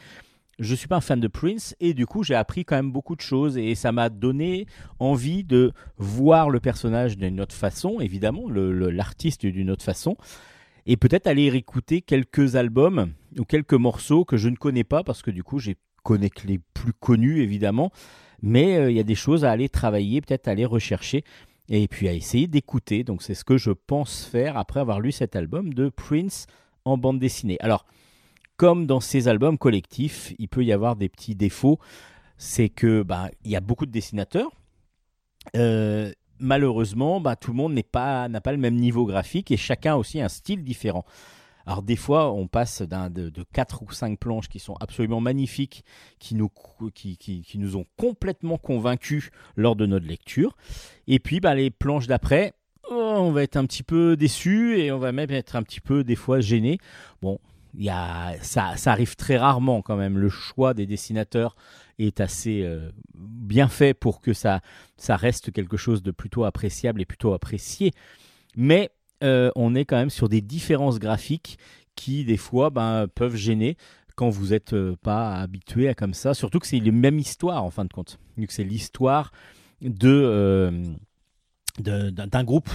Je 0.60 0.76
suis 0.76 0.88
pas 0.88 0.98
un 0.98 1.02
fan 1.02 1.22
de 1.22 1.28
Prince 1.28 1.76
et 1.80 1.94
du 1.94 2.06
coup, 2.06 2.24
j'ai 2.24 2.36
appris 2.36 2.66
quand 2.66 2.76
même 2.76 2.92
beaucoup 2.92 3.16
de 3.16 3.22
choses 3.22 3.58
et 3.58 3.76
ça 3.76 3.94
m'a 3.94 4.10
donné 4.10 4.66
envie 5.00 5.46
de 5.46 5.72
voir 5.98 6.50
le 6.50 6.60
personnage 6.60 7.18
d'une 7.18 7.40
autre 7.40 7.56
façon, 7.56 8.02
évidemment, 8.02 8.50
l'artiste 8.50 9.46
d'une 9.46 9.72
autre 9.72 9.86
façon. 9.86 10.18
Et 10.86 10.98
peut-être 10.98 11.28
aller 11.28 11.48
écouter 11.56 12.02
quelques 12.02 12.58
albums 12.58 13.14
ou 13.38 13.46
quelques 13.46 13.74
morceaux 13.74 14.26
que 14.26 14.36
je 14.36 14.50
ne 14.50 14.56
connais 14.56 14.84
pas 14.84 15.04
parce 15.04 15.22
que 15.22 15.32
du 15.32 15.44
coup, 15.44 15.60
j'ai 15.60 15.78
connais 16.04 16.30
que 16.30 16.48
les 16.48 16.60
plus 16.74 16.94
connus 16.94 17.42
évidemment, 17.42 17.92
mais 18.42 18.78
euh, 18.78 18.92
il 18.92 18.98
y 18.98 19.00
a 19.00 19.04
des 19.04 19.16
choses 19.16 19.46
à 19.46 19.52
aller 19.52 19.70
travailler, 19.70 20.22
peut-être 20.22 20.48
aller 20.48 20.66
rechercher 20.66 21.24
et 21.70 21.88
puis 21.88 22.08
à 22.08 22.14
essayer 22.14 22.48
d'écouter. 22.48 23.04
Donc 23.04 23.22
c'est 23.22 23.36
ce 23.36 23.44
que 23.44 23.58
je 23.58 23.72
pense 23.72 24.26
faire 24.26 24.58
après 24.58 24.80
avoir 24.80 25.00
lu 25.00 25.12
cet 25.12 25.36
album 25.36 25.74
de 25.74 25.90
Prince 25.90 26.48
en 26.86 26.98
bande 26.98 27.20
dessinée. 27.20 27.58
Alors, 27.60 27.86
comme 28.58 28.86
dans 28.86 29.00
ces 29.00 29.28
albums 29.28 29.58
collectifs, 29.58 30.34
il 30.38 30.50
peut 30.50 30.66
y 30.66 30.74
avoir 30.74 30.96
des 30.96 31.10
petits 31.10 31.36
défauts. 31.36 31.80
C'est 32.38 32.70
que 32.70 33.04
bah, 33.04 33.30
il 33.44 33.52
y 33.52 33.56
a 33.56 33.62
beaucoup 33.62 33.86
de 33.86 33.92
dessinateurs. 33.92 34.52
Euh, 35.56 36.12
malheureusement, 36.40 37.22
bah, 37.22 37.36
tout 37.36 37.52
le 37.52 37.58
monde 37.58 37.74
n'a 37.74 37.84
pas, 37.84 38.28
pas 38.42 38.52
le 38.52 38.58
même 38.58 38.76
niveau 38.76 39.06
graphique 39.06 39.52
et 39.52 39.58
chacun 39.58 39.94
a 39.94 39.98
aussi 39.98 40.20
un 40.22 40.30
style 40.30 40.64
différent. 40.64 41.06
Alors 41.70 41.84
des 41.84 41.98
fois, 41.98 42.34
on 42.34 42.48
passe 42.48 42.82
de, 42.82 43.30
de 43.30 43.46
4 43.54 43.84
ou 43.84 43.92
5 43.92 44.18
planches 44.18 44.50
qui 44.50 44.58
sont 44.58 44.74
absolument 44.80 45.22
magnifiques, 45.22 45.86
qui 46.18 46.34
nous, 46.34 46.50
qui, 46.96 47.16
qui, 47.16 47.58
nous 47.60 47.76
ont 47.78 47.86
complètement 47.96 48.58
convaincus 48.58 49.30
lors 49.56 49.76
de 49.76 49.86
notre 49.86 50.08
lecture. 50.08 50.58
Et 51.06 51.20
puis 51.20 51.40
bah, 51.40 51.54
les 51.54 51.70
planches 51.70 52.08
d'après, 52.08 52.56
oh, 52.90 53.18
on 53.20 53.32
va 53.32 53.44
être 53.44 53.56
un 53.56 53.68
petit 53.68 53.84
peu 53.84 54.18
déçu 54.18 54.80
et 54.80 54.92
on 54.92 54.98
va 54.98 55.12
même 55.12 55.30
être 55.30 55.56
un 55.56 55.62
petit 55.62 55.80
peu 55.80 56.04
des 56.04 56.16
fois 56.16 56.40
gêné. 56.40 56.80
Bon, 57.22 57.38
y 57.76 57.90
a, 57.90 58.34
ça, 58.42 58.76
ça 58.76 58.92
arrive 58.92 59.16
très 59.16 59.38
rarement 59.38 59.84
quand 59.84 59.96
même. 59.96 60.18
Le 60.18 60.30
choix 60.30 60.74
des 60.74 60.88
dessinateurs 60.88 61.56
est 62.00 62.20
assez 62.20 62.64
euh, 62.64 62.90
bien 63.14 63.68
fait 63.68 63.94
pour 63.94 64.22
que 64.22 64.34
ça, 64.34 64.62
ça 64.98 65.16
reste 65.16 65.52
quelque 65.52 65.78
chose 65.78 66.02
de 66.02 66.10
plutôt 66.10 66.46
appréciable 66.46 67.00
et 67.00 67.06
plutôt 67.06 67.32
apprécié. 67.34 67.92
Mais 68.56 68.90
euh, 69.24 69.52
on 69.56 69.76
est 69.76 69.86
quand 69.86 69.98
même 69.98 70.10
sur 70.10 70.30
des 70.30 70.42
différences 70.42 71.00
graphiques 71.00 71.58
qui, 71.96 72.24
des 72.24 72.38
fois, 72.38 72.70
ben, 72.70 73.08
peuvent 73.14 73.36
gêner 73.36 73.76
quand 74.16 74.30
vous 74.30 74.48
n'êtes 74.48 74.74
euh, 74.74 74.96
pas 75.02 75.36
habitué 75.36 75.88
à 75.88 75.94
comme 75.94 76.14
ça. 76.14 76.34
Surtout 76.34 76.60
que 76.60 76.68
c'est 76.68 76.80
la 76.80 76.92
même 76.92 77.20
histoire, 77.20 77.64
en 77.64 77.70
fin 77.70 77.86
de 77.86 77.94
compte. 77.94 78.20
C'est 78.50 78.64
l'histoire 78.64 79.32
de 79.82 80.10
euh, 80.10 80.72
d'un 81.80 82.44
groupe. 82.44 82.70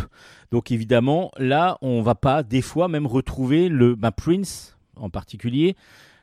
Donc 0.50 0.70
évidemment, 0.70 1.30
là, 1.36 1.76
on 1.82 2.00
va 2.00 2.14
pas 2.14 2.42
des 2.42 2.62
fois 2.62 2.88
même 2.88 3.06
retrouver 3.06 3.68
le 3.68 3.94
ben, 3.94 4.10
Prince 4.10 4.76
en 4.96 5.10
particulier. 5.10 5.76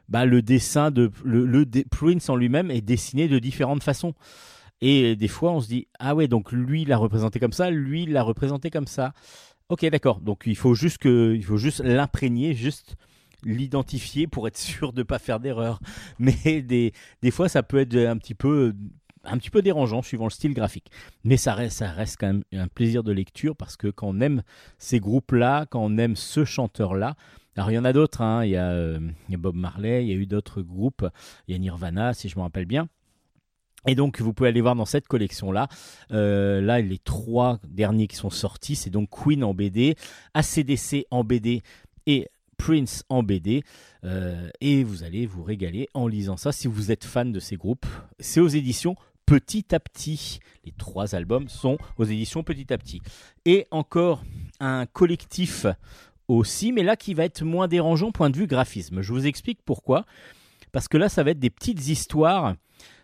Ben, 0.10 0.26
le 0.26 0.42
dessin 0.42 0.90
de 0.90 1.12
le, 1.24 1.66
Prince 1.90 2.30
en 2.30 2.36
lui-même 2.36 2.72
est 2.72 2.82
dessiné 2.82 3.28
de 3.28 3.40
différentes 3.40 3.84
façons. 3.84 4.14
Et 4.82 5.16
des 5.16 5.28
fois, 5.28 5.52
on 5.52 5.60
se 5.60 5.68
dit 5.68 5.88
ah 6.00 6.16
ouais, 6.16 6.28
donc 6.28 6.52
lui 6.52 6.86
l'a 6.86 6.98
représenté 6.98 7.40
comme 7.40 7.54
ça, 7.54 7.70
lui 7.70 8.08
l'a 8.08 8.24
représenté 8.24 8.72
comme 8.72 8.88
ça. 8.88 9.14
Ok, 9.72 9.86
d'accord. 9.86 10.20
Donc 10.20 10.44
il 10.48 10.58
faut 10.58 10.76
juste 10.76 11.02
faut 11.02 11.58
juste 11.58 11.80
l'imprégner, 11.80 12.54
juste 12.54 12.98
l'identifier 13.46 14.28
pour 14.28 14.46
être 14.50 14.58
sûr 14.58 14.92
de 14.92 15.00
ne 15.00 15.04
pas 15.04 15.18
faire 15.18 15.40
d'erreur. 15.40 15.80
Mais 16.20 16.62
des, 16.62 16.92
des 17.22 17.32
fois, 17.32 17.48
ça 17.48 17.64
peut 17.64 17.78
être 17.78 17.96
un 17.96 18.18
petit 18.18 18.36
peu 18.36 18.76
un 19.24 19.38
petit 19.38 19.50
peu 19.50 19.62
dérangeant 19.62 20.02
suivant 20.02 20.26
le 20.26 20.30
style 20.30 20.54
graphique. 20.54 20.92
Mais 21.24 21.38
ça 21.38 21.54
reste, 21.54 21.78
ça 21.78 21.90
reste 21.90 22.18
quand 22.20 22.28
même 22.28 22.44
un 22.52 22.68
plaisir 22.68 23.02
de 23.02 23.14
lecture 23.14 23.56
parce 23.56 23.78
que 23.78 23.88
quand 23.88 24.10
on 24.10 24.20
aime 24.20 24.44
ces 24.78 25.00
groupes-là, 25.00 25.68
quand 25.68 25.82
on 25.82 25.98
aime 25.98 26.18
ce 26.18 26.44
chanteur-là, 26.44 27.16
alors 27.56 27.72
il 27.72 27.76
y 27.76 27.80
en 27.80 27.86
a 27.86 27.94
d'autres, 27.94 28.22
hein. 28.22 28.44
il, 28.44 28.58
euh, 28.58 29.00
il, 29.30 29.32
y 29.32 29.36
a 29.36 29.38
Bob 29.38 29.56
Marley, 29.56 30.04
il 30.04 30.10
y 30.10 30.12
a 30.12 30.16
eu 30.16 30.26
d'autres 30.26 30.62
groupes, 30.62 31.08
il 31.48 31.54
y 31.54 31.56
a 31.56 31.60
Nirvana 31.60 32.14
si 32.14 32.28
je 32.28 32.36
me 32.36 32.42
rappelle 32.42 32.66
bien. 32.66 32.90
Et 33.88 33.96
donc 33.96 34.22
vous 34.22 34.34
pouvez 34.34 34.50
aller 34.50 34.62
voir 34.62 34.76
dans 34.76 34.86
cette 34.86 35.08
collection-là. 35.08 35.68
Euh, 36.12 36.62
là, 36.62 36.82
les 36.82 37.00
trois 37.00 37.60
derniers 37.68 38.08
qui 38.08 38.16
sont 38.16 38.30
sortis, 38.30 38.76
c'est 38.76 38.90
donc 38.90 39.10
Queen 39.10 39.44
en 39.44 39.54
BD, 39.54 39.96
ACDC 40.34 41.08
en 41.10 41.24
BD 41.24 41.64
et 42.06 42.28
Prince 42.58 43.04
en 43.10 43.24
BD. 43.24 43.64
Euh, 44.04 44.50
et 44.62 44.84
vous 44.84 45.04
allez 45.04 45.26
vous 45.26 45.44
régaler 45.44 45.90
en 45.94 46.08
lisant 46.08 46.38
ça 46.38 46.52
si 46.52 46.68
vous 46.68 46.92
êtes 46.92 47.06
fan 47.06 47.32
de 47.32 47.40
ces 47.40 47.56
groupes. 47.56 47.88
C'est 48.20 48.40
aux 48.40 48.48
éditions 48.48 48.96
Petit 49.26 49.74
à 49.74 49.80
Petit. 49.80 50.40
Les 50.66 50.74
trois 50.74 51.16
albums 51.16 51.48
sont 51.50 51.78
aux 51.98 52.04
éditions 52.04 52.44
Petit 52.44 52.72
à 52.72 52.78
Petit. 52.78 53.02
Et 53.46 53.66
encore 53.72 54.24
un 54.60 54.86
collectif 54.86 55.66
aussi, 56.28 56.72
mais 56.72 56.84
là 56.84 56.96
qui 56.96 57.14
va 57.14 57.26
être 57.26 57.44
moins 57.44 57.68
dérangeant 57.68 58.12
point 58.12 58.30
de 58.30 58.38
vue 58.38 58.48
graphisme. 58.48 59.02
Je 59.02 59.12
vous 59.12 59.26
explique 59.26 59.60
pourquoi. 59.66 60.06
Parce 60.72 60.88
que 60.88 60.98
là, 60.98 61.10
ça 61.10 61.24
va 61.24 61.32
être 61.32 61.40
des 61.40 61.50
petites 61.50 61.88
histoires 61.88 62.56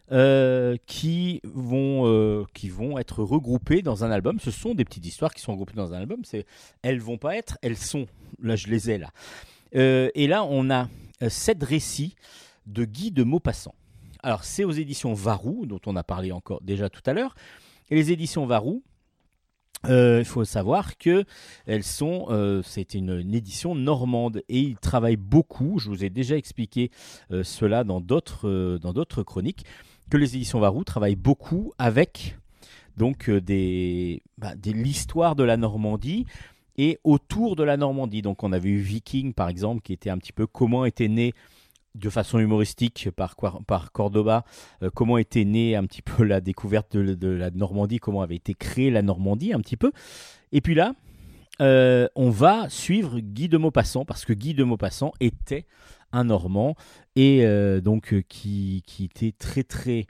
euh, 0.09 0.77
qui, 0.85 1.41
vont, 1.43 2.03
euh, 2.05 2.45
qui 2.53 2.69
vont 2.69 2.97
être 2.97 3.23
regroupées 3.23 3.81
dans 3.81 4.05
un 4.05 4.11
album. 4.11 4.39
Ce 4.39 4.51
sont 4.51 4.73
des 4.73 4.85
petites 4.85 5.05
histoires 5.05 5.33
qui 5.33 5.41
sont 5.41 5.51
regroupées 5.51 5.75
dans 5.75 5.93
un 5.93 5.97
album. 5.97 6.21
C'est, 6.23 6.45
elles 6.81 7.01
vont 7.01 7.17
pas 7.17 7.35
être, 7.35 7.57
elles 7.61 7.75
sont. 7.75 8.05
Là, 8.41 8.55
je 8.55 8.67
les 8.67 8.89
ai 8.89 8.99
là. 8.99 9.09
Euh, 9.75 10.09
et 10.15 10.27
là, 10.27 10.45
on 10.45 10.69
a 10.69 10.87
sept 11.27 11.61
récits 11.61 12.15
de 12.67 12.85
Guy 12.85 13.11
de 13.11 13.23
Maupassant. 13.23 13.75
Alors, 14.23 14.45
c'est 14.45 14.63
aux 14.63 14.71
éditions 14.71 15.13
Varou, 15.13 15.65
dont 15.65 15.81
on 15.85 15.97
a 15.97 16.03
parlé 16.03 16.31
encore 16.31 16.61
déjà 16.61 16.89
tout 16.89 17.03
à 17.05 17.11
l'heure. 17.11 17.35
Et 17.89 17.95
les 17.95 18.13
éditions 18.13 18.45
Varou, 18.45 18.83
il 19.89 20.25
faut 20.25 20.45
savoir 20.45 20.97
que 20.97 21.25
elles 21.65 21.83
sont, 21.83 22.61
c'est 22.63 22.93
une, 22.93 23.33
édition 23.35 23.75
normande 23.75 24.41
et 24.47 24.59
ils 24.59 24.77
travaillent 24.77 25.17
beaucoup. 25.17 25.79
Je 25.79 25.89
vous 25.89 26.03
ai 26.03 26.09
déjà 26.09 26.35
expliqué 26.35 26.91
cela 27.43 27.83
dans 27.83 28.01
d'autres, 28.01 28.77
dans 28.81 28.91
d'autres 28.91 29.23
chroniques 29.23 29.65
que 30.09 30.17
les 30.17 30.35
éditions 30.35 30.59
Varou 30.59 30.83
travaillent 30.83 31.15
beaucoup 31.15 31.73
avec 31.77 32.37
donc 32.97 33.29
euh, 33.29 33.39
bah, 34.37 34.55
des 34.55 34.73
l'histoire 34.73 35.35
de 35.35 35.43
la 35.43 35.57
Normandie 35.57 36.25
et 36.77 36.99
autour 37.03 37.55
de 37.55 37.63
la 37.63 37.77
Normandie. 37.77 38.21
Donc 38.21 38.43
on 38.43 38.51
avait 38.51 38.69
eu 38.69 38.79
Viking 38.79 39.33
par 39.33 39.49
exemple 39.49 39.81
qui 39.81 39.93
était 39.93 40.09
un 40.09 40.17
petit 40.17 40.33
peu 40.33 40.47
comment 40.47 40.85
était 40.85 41.07
né 41.07 41.33
de 41.95 42.09
façon 42.09 42.37
humoristique 42.37 43.09
par, 43.15 43.35
par 43.65 43.91
Cordoba, 43.91 44.45
euh, 44.83 44.89
comment 44.93 45.17
était 45.17 45.45
née 45.45 45.75
un 45.75 45.83
petit 45.85 46.01
peu 46.01 46.23
la 46.23 46.41
découverte 46.41 46.95
de, 46.95 47.27
la 47.27 47.49
Normandie, 47.49 47.97
comment 47.97 48.21
avait 48.21 48.35
été 48.35 48.53
créée 48.53 48.91
la 48.91 49.01
Normandie 49.01 49.53
un 49.53 49.59
petit 49.59 49.77
peu. 49.77 49.91
Et 50.51 50.61
puis 50.61 50.75
là, 50.75 50.93
euh, 51.59 52.07
on 52.15 52.29
va 52.29 52.69
suivre 52.69 53.19
Guy 53.19 53.49
de 53.49 53.57
Maupassant 53.57 54.05
parce 54.05 54.25
que 54.25 54.33
Guy 54.33 54.53
de 54.53 54.63
Maupassant 54.63 55.11
était 55.19 55.65
un 56.11 56.25
Normand, 56.25 56.75
et 57.15 57.45
euh, 57.45 57.81
donc 57.81 58.13
euh, 58.13 58.21
qui, 58.27 58.83
qui, 58.85 59.05
était 59.05 59.31
très 59.31 59.63
très 59.63 60.05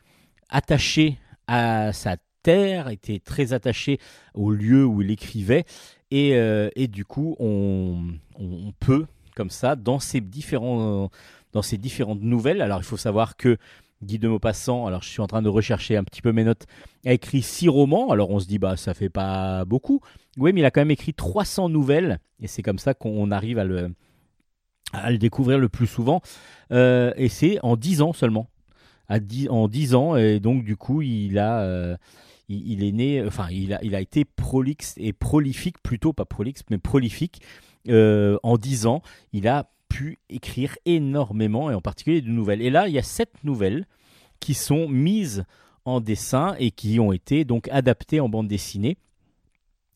attaché 0.49 1.17
à 1.47 1.93
sa 1.93 2.17
terre, 2.43 2.89
était 2.89 3.19
très 3.19 3.53
attaché 3.53 3.99
au 4.33 4.51
lieu 4.51 4.85
où 4.85 5.01
il 5.01 5.11
écrivait, 5.11 5.65
et, 6.11 6.35
euh, 6.35 6.69
et 6.75 6.87
du 6.87 7.05
coup 7.05 7.35
on, 7.39 8.13
on, 8.39 8.71
peut 8.79 9.05
comme 9.35 9.49
ça 9.49 9.75
dans 9.75 9.99
ces 9.99 10.21
différents 10.21 11.09
dans 11.53 11.61
ces 11.61 11.77
différentes 11.77 12.21
nouvelles. 12.21 12.61
Alors 12.61 12.79
il 12.79 12.85
faut 12.85 12.97
savoir 12.97 13.37
que 13.37 13.57
Guy 14.03 14.19
de 14.19 14.27
Maupassant, 14.27 14.85
alors 14.85 15.01
je 15.01 15.09
suis 15.09 15.21
en 15.21 15.27
train 15.27 15.41
de 15.41 15.49
rechercher 15.49 15.97
un 15.97 16.03
petit 16.03 16.21
peu 16.21 16.31
mes 16.31 16.43
notes, 16.43 16.65
a 17.05 17.13
écrit 17.13 17.41
six 17.41 17.67
romans. 17.67 18.11
Alors 18.11 18.29
on 18.29 18.39
se 18.39 18.47
dit 18.47 18.59
bah 18.59 18.77
ça 18.77 18.93
fait 18.93 19.09
pas 19.09 19.65
beaucoup. 19.65 20.01
Oui, 20.37 20.53
mais 20.53 20.61
il 20.61 20.65
a 20.65 20.71
quand 20.71 20.81
même 20.81 20.91
écrit 20.91 21.13
300 21.13 21.69
nouvelles 21.69 22.19
et 22.39 22.47
c'est 22.47 22.61
comme 22.61 22.77
ça 22.77 22.93
qu'on 22.93 23.31
arrive 23.31 23.57
à 23.57 23.63
le 23.63 23.91
à 24.93 25.11
le 25.11 25.17
découvrir 25.17 25.59
le 25.59 25.69
plus 25.69 25.87
souvent. 25.87 26.21
Euh, 26.71 27.13
et 27.17 27.29
c'est 27.29 27.59
en 27.63 27.75
10 27.75 28.01
ans 28.01 28.13
seulement. 28.13 28.49
À 29.09 29.19
en 29.49 29.67
10 29.67 29.95
ans, 29.95 30.15
et 30.17 30.39
donc 30.39 30.63
du 30.63 30.75
coup, 30.75 31.01
il 31.01 31.39
a. 31.39 31.61
Euh, 31.61 31.95
il, 32.49 32.81
est 32.81 32.93
né, 32.93 33.21
enfin, 33.25 33.47
il 33.51 33.73
a, 33.73 33.83
il 33.83 33.93
a 33.93 33.99
été 33.99 34.23
prolixe 34.23 34.93
et 34.95 35.11
prolifique, 35.11 35.83
plutôt 35.83 36.13
pas 36.13 36.23
prolixe, 36.23 36.61
mais 36.69 36.77
prolifique. 36.77 37.41
Euh, 37.89 38.37
en 38.41 38.57
10 38.57 38.85
ans, 38.85 39.01
il 39.33 39.49
a 39.49 39.69
pu 39.89 40.19
écrire 40.29 40.77
énormément, 40.85 41.69
et 41.69 41.73
en 41.73 41.81
particulier 41.81 42.21
de 42.21 42.29
nouvelles. 42.29 42.61
Et 42.61 42.69
là, 42.69 42.87
il 42.87 42.93
y 42.93 42.99
a 42.99 43.03
sept 43.03 43.43
nouvelles 43.43 43.85
qui 44.39 44.53
sont 44.53 44.87
mises 44.87 45.43
en 45.85 45.99
dessin 45.99 46.55
et 46.59 46.71
qui 46.71 46.99
ont 46.99 47.11
été 47.11 47.45
donc 47.45 47.67
adaptées 47.69 48.19
en 48.19 48.29
bande 48.29 48.47
dessinée. 48.47 48.97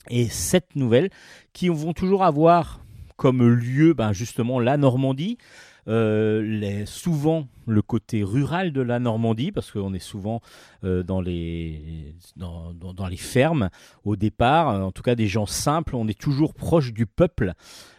Et 0.10 0.28
sept 0.28 0.76
nouvelles 0.76 1.10
qui 1.54 1.70
vont 1.70 1.94
toujours 1.94 2.24
avoir 2.24 2.80
comme 3.22 3.47
lieu 3.47 3.93
ben 3.93 4.13
justement 4.13 4.59
la 4.59 4.78
Normandie. 4.78 5.38
les, 5.86 6.88
souvent 6.88 7.47
le 7.67 7.84
côté 7.84 8.24
rural 8.24 8.74
de 8.74 8.82
la 8.82 8.97
Normandie, 8.97 9.51
parce 9.51 9.72
qu'on 9.72 9.93
est 9.93 9.99
souvent 9.99 10.41
dans, 10.82 11.22
les, 11.22 12.15
dans, 12.36 12.74
dans, 12.74 13.07
les 13.07 13.17
fermes 13.17 13.69
au 14.05 14.15
départ, 14.15 14.69
en 14.69 14.91
tout 14.91 15.03
cas 15.03 15.13
des 15.13 15.28
gens 15.28 15.45
simples, 15.45 15.95
on 15.95 16.07
est 16.07 16.19
toujours 16.19 16.55
proche 16.55 16.93
du 16.93 17.05
peuple, 17.05 17.53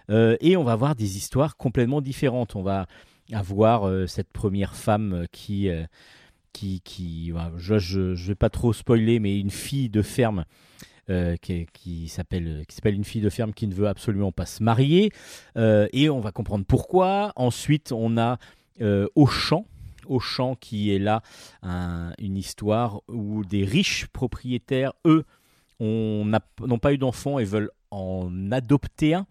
et 0.09 0.57
on 0.57 0.65
va 0.65 0.73
avoir 0.73 0.97
des 0.97 1.17
histoires 1.17 1.57
complètement 1.57 2.01
différentes. 2.01 2.57
On 2.57 2.63
va 2.63 2.87
avoir 3.33 4.09
cette 4.09 4.33
première 4.33 4.75
femme 4.75 5.27
qui 5.31 5.71
qui, 6.53 6.81
qui 6.81 7.33
je 7.59 7.75
ne 8.01 8.15
vais 8.15 8.35
pas 8.35 8.51
trop 8.51 8.73
spoiler, 8.73 9.21
mais 9.21 9.39
une 9.39 9.53
fille 9.53 9.89
de 9.89 10.03
ferme 10.03 10.45
euh, 11.11 11.37
qui, 11.37 11.67
qui 11.73 12.09
s'appelle 12.09 12.65
une 12.85 13.05
fille 13.05 13.21
de 13.21 13.31
ferme 13.31 13.53
qui 13.53 13.67
ne 13.67 13.75
veut 13.75 13.89
absolument 13.89 14.33
pas 14.33 14.47
se 14.47 14.63
marier, 14.63 15.13
euh, 15.57 15.89
et 15.93 16.09
on 16.11 16.21
va 16.21 16.33
comprendre 16.33 16.65
pourquoi. 16.67 17.33
Ensuite, 17.37 17.93
on 17.93 18.17
a 18.19 18.39
euh, 18.81 19.09
Auchan. 19.15 19.67
Auchan 20.07 20.57
qui 20.57 20.93
est 20.93 20.99
là 20.99 21.23
une 22.19 22.37
histoire 22.37 23.03
où 23.07 23.45
des 23.45 23.65
riches 23.65 24.07
propriétaires, 24.09 24.93
eux, 25.05 25.25
n'ont 25.79 26.79
pas 26.81 26.93
eu 26.93 26.99
d'enfants 26.99 27.39
et 27.39 27.45
veulent 27.45 27.71
en 27.91 28.51
adopter 28.51 29.15
un 29.15 29.27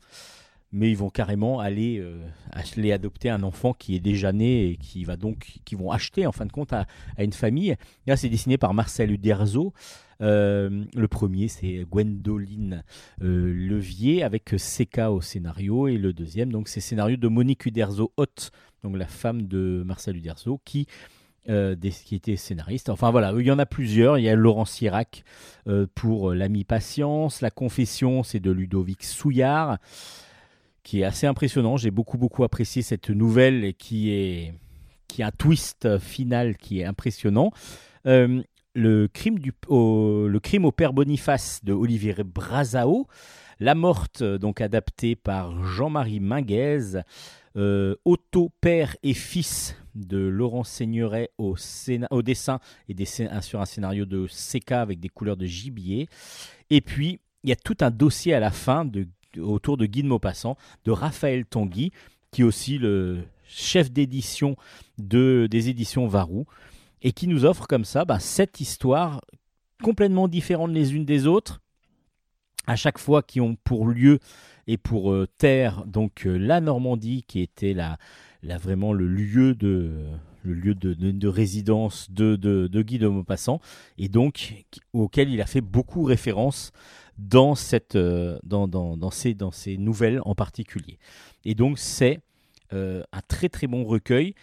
mais 0.72 0.90
ils 0.90 0.98
vont 0.98 1.10
carrément 1.10 1.60
aller, 1.60 2.00
euh, 2.00 2.94
adopter 2.94 3.30
un 3.30 3.44
enfant 3.44 3.74
qui 3.74 3.96
est 3.96 4.00
déjà 4.00 4.32
né 4.32 4.70
et 4.70 4.78
qui 4.78 5.04
va 5.04 5.18
donc, 5.18 5.60
qui 5.66 5.76
vont 5.76 5.92
acheter 5.92 6.26
en 6.26 6.32
fin 6.32 6.46
de 6.46 6.52
compte 6.52 6.74
à, 6.74 6.86
une 7.18 7.34
famille. 7.34 7.76
là, 8.08 8.16
c'est 8.16 8.30
dessiné 8.30 8.58
par 8.58 8.74
Marcel 8.74 9.12
Uderzo. 9.12 9.74
Euh, 10.22 10.86
le 10.96 11.08
premier, 11.08 11.48
c'est 11.48 11.86
Gwendoline 11.90 12.84
euh, 13.22 13.54
Levier 13.54 14.24
avec 14.24 14.54
Seka 14.58 15.12
au 15.12 15.22
scénario. 15.22 15.88
Et 15.88 15.98
le 15.98 16.14
deuxième, 16.14 16.52
donc, 16.52 16.68
c'est 16.68 16.80
scénario 16.80 17.18
de 17.18 17.28
Monique 17.28 17.66
Uderzo 17.66 18.12
Haute, 18.18 18.52
donc 18.84 18.98
la 18.98 19.08
femme 19.08 19.48
de 19.48 19.84
Marcel 19.86 20.18
Uderzo, 20.18 20.60
qui, 20.66 20.88
qui 21.46 22.16
était 22.16 22.36
scénariste. 22.36 22.90
Enfin 22.90 23.10
voilà, 23.10 23.34
il 23.38 23.46
y 23.46 23.52
en 23.52 23.60
a 23.60 23.66
plusieurs. 23.66 24.18
Il 24.18 24.24
y 24.24 24.30
a 24.30 24.36
Laurent 24.36 24.66
Sirac 24.66 25.24
pour 25.96 26.34
L'ami 26.34 26.64
patience. 26.64 27.42
La 27.42 27.50
confession, 27.50 28.24
c'est 28.24 28.40
de 28.40 28.52
Ludovic 28.52 29.04
Souillard 29.04 29.80
qui 30.84 31.02
est 31.02 31.04
assez 31.04 31.28
impressionnant. 31.28 31.78
J'ai 31.78 31.92
beaucoup 31.92 32.18
beaucoup 32.18 32.44
apprécié 32.44 32.82
cette 32.82 33.10
nouvelle 33.10 33.74
qui 33.76 34.12
est 34.12 34.54
qui 35.08 35.24
a 35.24 35.28
un 35.28 35.32
twist 35.32 36.00
final 36.00 36.58
qui 36.58 36.80
est 36.80 36.86
impressionnant. 36.86 37.52
Euh, 38.08 38.42
le, 38.74 39.08
crime 39.08 39.38
au, 39.68 40.72
père 40.72 40.94
Boniface 40.94 41.62
de 41.64 41.74
Olivier 41.74 42.16
Brazao, 42.24 43.08
La 43.60 43.76
Morte, 43.76 44.24
donc 44.24 44.62
adaptée 44.62 45.16
par 45.16 45.64
Jean-Marie 45.64 46.20
Minguez, 46.20 47.02
euh, 47.58 47.96
Otto, 48.06 48.52
père 48.62 48.96
et 49.04 49.14
fils 49.14 49.76
de 49.94 50.18
Laurent 50.18 50.64
Seigneuret 50.64 51.32
au, 51.38 51.56
dessin 52.22 52.60
et 52.88 53.06
sur 53.06 53.62
un 53.62 53.66
scénario 53.66 54.06
de 54.06 54.28
CK 54.28 54.72
avec 54.72 55.00
des 55.00 55.10
couleurs 55.10 55.38
de 55.38 55.46
gibier. 55.46 56.08
Et 56.70 56.82
puis, 56.82 57.20
il 57.44 57.50
y 57.50 57.54
a 57.54 57.58
tout 57.58 57.78
un 57.82 57.92
dossier 57.92 58.34
à 58.34 58.40
la 58.40 58.52
fin 58.52 58.90
autour 59.38 59.78
de 59.78 59.86
Guy 59.86 60.04
de 60.04 60.08
Maupassant, 60.08 60.56
de 60.86 60.92
Raphaël 60.92 61.46
Tanguy, 61.46 61.92
qui 62.32 62.42
est 62.42 62.46
aussi 62.46 62.78
le 62.78 63.24
chef 63.46 63.92
d'édition 63.92 64.56
de, 64.98 65.48
des 65.52 65.68
éditions 65.68 66.08
Varou, 66.08 66.46
et 67.02 67.12
qui 67.12 67.28
nous 67.28 67.46
offre 67.46 67.68
comme 67.68 67.86
ça 67.86 68.06
bah, 68.06 68.20
sept 68.20 68.60
histoires 68.60 69.22
complètement 69.82 70.28
différentes 70.28 70.72
les 70.72 70.94
unes 70.94 71.06
des 71.06 71.28
autres, 71.28 71.62
à 72.68 72.76
chaque 72.76 73.00
fois 73.00 73.24
qui 73.24 73.42
ont 73.42 73.56
pour 73.64 73.88
lieu 73.88 74.20
et 74.68 74.78
pour 74.78 75.12
euh, 75.12 75.28
terre 75.38 75.84
donc 75.86 76.26
euh, 76.26 76.38
la 76.38 76.62
Normandie 76.62 77.24
qui 77.28 77.42
était 77.42 77.74
la, 77.74 77.98
vraiment 78.44 78.94
le 78.94 79.08
lieu 79.08 79.56
de 79.56 79.92
le 80.44 80.54
lieu 80.56 80.74
de, 80.74 80.96
de, 80.96 81.28
résidence 81.28 82.10
de, 82.10 82.36
de, 82.36 82.82
Guy 82.82 82.98
de 82.98 83.08
Maupassant 83.08 83.60
et 84.00 84.10
donc 84.10 84.66
auquel 84.92 85.30
il 85.30 85.40
a 85.40 85.46
fait 85.46 85.62
beaucoup 85.62 86.02
référence 86.02 86.72
dans, 87.20 87.54
cette, 87.54 87.96
euh, 87.96 88.40
dans, 88.42 88.68
dans, 88.68 89.12
ces, 89.12 89.36
dans 89.36 89.52
ces 89.52 89.78
nouvelles 89.78 90.20
en 90.26 90.34
particulier. 90.34 90.98
Et 91.46 91.54
donc 91.54 91.78
c'est 91.78 92.22
un 92.72 93.22
très 93.28 93.50
très 93.50 93.68
bon 93.68 93.84
recueil. 93.84 94.34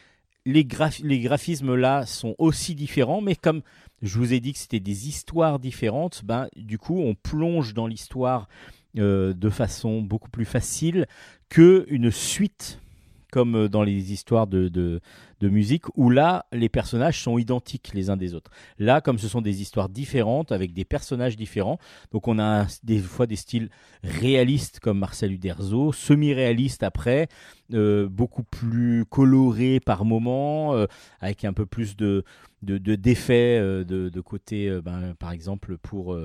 Les, 0.51 0.65
graphismes 0.65 1.75
là 1.75 2.07
sont 2.07 2.35
aussi 2.39 2.75
différents, 2.75 3.21
mais 3.21 3.37
comme 3.37 3.61
je 4.01 4.17
vous 4.19 4.33
ai 4.33 4.41
dit 4.41 4.55
que 4.55 4.59
c'était 4.59 4.81
des 4.81 5.07
histoires 5.07 5.59
différentes, 5.59 6.23
ben, 6.25 6.49
du 6.57 6.79
coup 6.79 6.99
on 6.99 7.15
plonge 7.15 7.75
dans 7.75 7.87
l'histoire 7.87 8.49
euh, 8.97 9.35
de 9.35 9.51
façon 9.51 10.01
beaucoup 10.01 10.31
plus 10.31 10.47
facile 10.47 11.07
que 11.51 11.85
une 11.91 12.11
suite 12.11 12.81
comme 13.31 13.69
dans 13.69 13.83
les 13.83 14.13
histoires 14.13 14.47
de, 14.47 15.01
musique 15.41 15.85
où 15.97 16.11
là, 16.11 16.47
les 16.53 16.69
personnages 16.69 17.23
sont 17.23 17.39
identiques 17.39 17.91
les 17.95 18.11
uns 18.11 18.17
des 18.17 18.35
autres. 18.35 18.51
Là, 18.79 19.01
comme 19.01 19.19
ce 19.19 19.29
sont 19.29 19.41
des 19.41 19.63
histoires 19.63 19.89
différentes 19.89 20.53
avec 20.53 20.73
des 20.73 20.85
personnages 20.85 21.37
différents, 21.37 21.79
donc 22.13 22.29
on 22.29 22.39
a 22.39 22.67
des 22.83 22.99
fois 22.99 23.27
des 23.27 23.37
styles 23.37 23.69
réalistes 24.03 24.81
comme 24.81 24.99
Marcel 24.99 25.33
Uderzo, 25.33 25.93
semi-réalistes 25.93 26.83
après, 26.83 27.29
euh, 27.75 28.09
beaucoup 28.09 28.43
plus 28.43 29.05
colorés 29.05 29.81
par 29.81 30.05
moments, 30.05 30.75
euh, 30.75 30.87
avec 31.21 31.45
un 31.45 31.53
peu 31.53 31.67
plus 31.67 31.97
de 31.97 32.25
d'effets 32.61 33.61
de, 33.61 33.85
de, 33.85 34.09
de, 34.09 34.21
côté, 34.21 34.69
euh, 34.69 34.81
ben, 34.83 35.15
par 35.17 35.31
exemple 35.31 35.79
pour, 35.79 36.19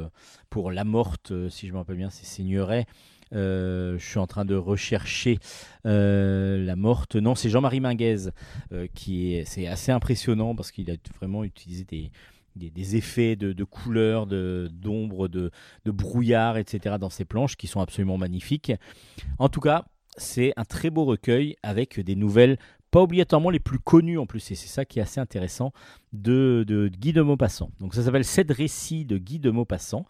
pour 0.50 0.72
La 0.72 0.84
Morte, 0.84 1.32
si 1.50 1.68
je 1.68 1.74
me 1.74 1.78
rappelle 1.78 1.98
bien, 1.98 2.10
c'est 2.10 2.26
Seigneuret, 2.26 2.88
euh, 2.88 3.13
je 3.34 3.98
suis 4.00 4.20
en 4.20 4.28
train 4.28 4.46
de 4.46 4.56
rechercher 4.56 5.40
euh, 5.86 6.64
la 6.64 6.76
morte. 6.76 7.16
Non, 7.16 7.36
c'est 7.36 7.50
Jean-Marie 7.50 7.82
Minguez 7.82 8.30
euh, 8.72 8.88
qui 8.94 9.34
est. 9.34 9.46
C'est 9.46 9.68
assez 9.68 9.92
impressionnant 9.92 10.56
parce 10.56 10.72
qu'il 10.72 10.90
a 10.92 10.96
vraiment 11.18 11.44
utilisé 11.44 11.86
des, 12.56 12.96
effets 12.96 13.36
de, 13.36 13.52
de 13.52 13.64
couleurs, 13.64 14.26
d'ombre, 14.26 15.28
de, 15.28 15.52
de, 15.86 15.92
brouillard, 15.92 16.58
etc. 16.58 16.96
dans 17.00 17.10
ses 17.10 17.26
planches 17.26 17.58
qui 17.58 17.68
sont 17.68 17.82
absolument 17.82 18.18
magnifiques. 18.18 18.72
En 19.40 19.50
tout 19.50 19.62
cas, 19.62 19.86
c'est 20.16 20.54
un 20.56 20.64
très 20.64 20.90
beau 20.90 21.06
recueil 21.06 21.56
avec 21.64 22.00
des 22.00 22.16
nouvelles 22.16 22.58
pas 22.92 23.02
obligatoirement 23.02 23.50
les 23.50 23.60
plus 23.60 23.80
connues 23.80 24.20
en 24.20 24.28
plus, 24.28 24.52
et 24.52 24.56
c'est 24.56 24.68
ça 24.68 24.86
qui 24.86 25.00
est 25.00 25.02
assez 25.02 25.20
intéressant, 25.20 25.74
de, 26.12 26.64
de 26.68 26.88
Guy 26.88 27.12
de 27.12 27.24
Maupassant. 27.24 27.72
Donc 27.80 27.96
ça 27.96 28.04
s'appelle 28.04 28.24
7 28.24 28.52
récits 28.52 29.04
de 29.04 29.18
Guy 29.18 29.40
de 29.40 29.50
Maupassant. 29.50 30.06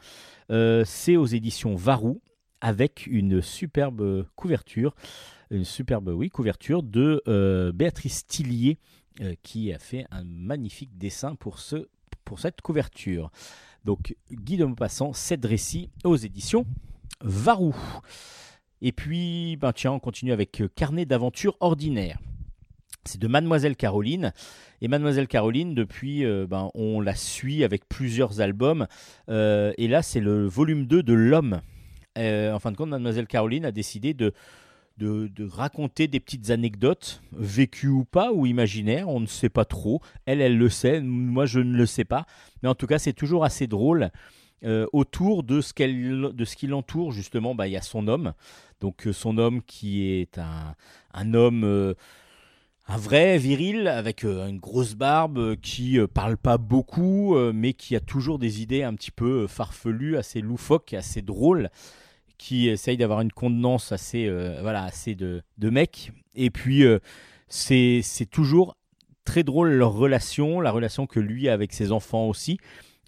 c'est 0.49 1.15
aux 1.15 1.25
éditions 1.25 1.75
Varou, 1.75 2.21
avec 2.63 3.07
une 3.07 3.41
superbe 3.41 4.25
couverture, 4.37 4.95
une 5.51 5.65
superbe 5.65 6.07
oui, 6.07 6.29
couverture 6.29 6.81
de 6.81 7.21
euh, 7.27 7.73
Béatrice 7.73 8.25
Tillier 8.25 8.79
euh, 9.19 9.35
qui 9.43 9.73
a 9.73 9.77
fait 9.77 10.05
un 10.11 10.23
magnifique 10.23 10.97
dessin 10.97 11.35
pour, 11.35 11.59
ce, 11.59 11.89
pour 12.23 12.39
cette 12.39 12.61
couverture. 12.61 13.31
Donc 13.83 14.15
Guy 14.31 14.55
de 14.55 14.63
Maupassant, 14.63 15.11
7 15.11 15.45
récits 15.45 15.89
aux 16.05 16.15
éditions 16.15 16.65
Varou. 17.19 17.75
Et 18.81 18.93
puis, 18.93 19.57
ben 19.57 19.73
tiens, 19.73 19.91
on 19.91 19.99
continue 19.99 20.31
avec 20.31 20.61
euh, 20.61 20.69
Carnet 20.73 21.05
d'aventure 21.05 21.57
ordinaire. 21.59 22.17
C'est 23.03 23.19
de 23.19 23.27
Mademoiselle 23.27 23.75
Caroline. 23.75 24.31
Et 24.79 24.87
Mademoiselle 24.87 25.27
Caroline, 25.27 25.75
depuis, 25.75 26.25
ben, 26.25 26.71
on 26.73 27.01
la 27.01 27.15
suit 27.15 27.65
avec 27.65 27.87
plusieurs 27.89 28.39
albums. 28.39 28.87
et 29.27 29.87
là, 29.89 30.01
c'est 30.01 30.21
le 30.21 30.45
volume 30.45 30.85
2 30.85 31.03
de 31.03 31.13
L'Homme 31.13 31.61
en 32.17 32.59
fin 32.59 32.71
de 32.71 32.77
compte, 32.77 32.89
Mademoiselle 32.89 33.27
Caroline 33.27 33.65
a 33.65 33.71
décidé 33.71 34.13
de, 34.13 34.33
de, 34.97 35.47
raconter 35.47 36.07
des 36.07 36.19
petites 36.19 36.49
anecdotes, 36.49 37.21
vécues 37.31 37.87
ou 37.87 38.05
pas, 38.05 38.31
ou 38.31 38.45
imaginaires, 38.45 39.09
on 39.09 39.19
ne 39.19 39.25
sait 39.25 39.49
pas 39.49 39.65
trop. 39.65 40.01
Elle, 40.25 40.41
elle 40.41 40.57
le 40.57 40.69
sait, 40.69 41.01
moi 41.01 41.45
je 41.45 41.59
ne 41.59 41.75
le 41.75 41.85
sais 41.85 42.05
pas. 42.05 42.25
Mais 42.61 42.69
en 42.69 42.75
tout 42.75 42.87
cas, 42.87 42.99
c'est 42.99 43.13
toujours 43.13 43.43
assez 43.43 43.67
drôle. 43.67 44.11
Euh, 44.63 44.85
autour 44.93 45.43
de 45.43 45.59
ce, 45.59 45.73
de 46.31 46.45
ce 46.45 46.55
qui 46.55 46.67
l'entoure, 46.67 47.11
justement, 47.11 47.53
bah, 47.53 47.67
il 47.67 47.71
y 47.71 47.77
a 47.77 47.81
son 47.81 48.07
homme. 48.07 48.33
Donc 48.79 49.07
euh, 49.07 49.13
son 49.13 49.37
homme 49.37 49.61
qui 49.61 50.03
est 50.03 50.37
un, 50.37 50.75
un 51.13 51.33
homme... 51.33 51.95
un 52.87 52.97
vrai 52.97 53.37
viril 53.37 53.87
avec 53.87 54.23
une 54.23 54.59
grosse 54.59 54.95
barbe 54.95 55.55
qui 55.61 55.97
parle 56.13 56.35
pas 56.35 56.57
beaucoup 56.57 57.37
mais 57.53 57.71
qui 57.71 57.95
a 57.95 58.01
toujours 58.01 58.39
des 58.39 58.61
idées 58.61 58.83
un 58.83 58.93
petit 58.93 59.11
peu 59.11 59.47
farfelues, 59.47 60.17
assez 60.17 60.41
loufoques, 60.41 60.93
assez 60.93 61.21
drôles 61.21 61.69
qui 62.43 62.67
essaye 62.67 62.97
d'avoir 62.97 63.21
une 63.21 63.31
contenance 63.31 63.93
assez, 63.93 64.27
euh, 64.27 64.57
voilà, 64.61 64.83
assez 64.83 65.15
de, 65.15 65.41
de 65.59 65.69
mec. 65.69 66.11
Et 66.35 66.49
puis, 66.49 66.83
euh, 66.83 66.99
c'est 67.47 68.03
toujours 68.29 68.75
très 69.23 69.43
drôle 69.43 69.71
leur 69.71 69.93
relation, 69.93 70.59
la 70.59 70.71
relation 70.71 71.07
que 71.07 71.21
lui 71.21 71.47
a 71.47 71.53
avec 71.53 71.71
ses 71.71 71.93
enfants 71.93 72.27
aussi. 72.27 72.57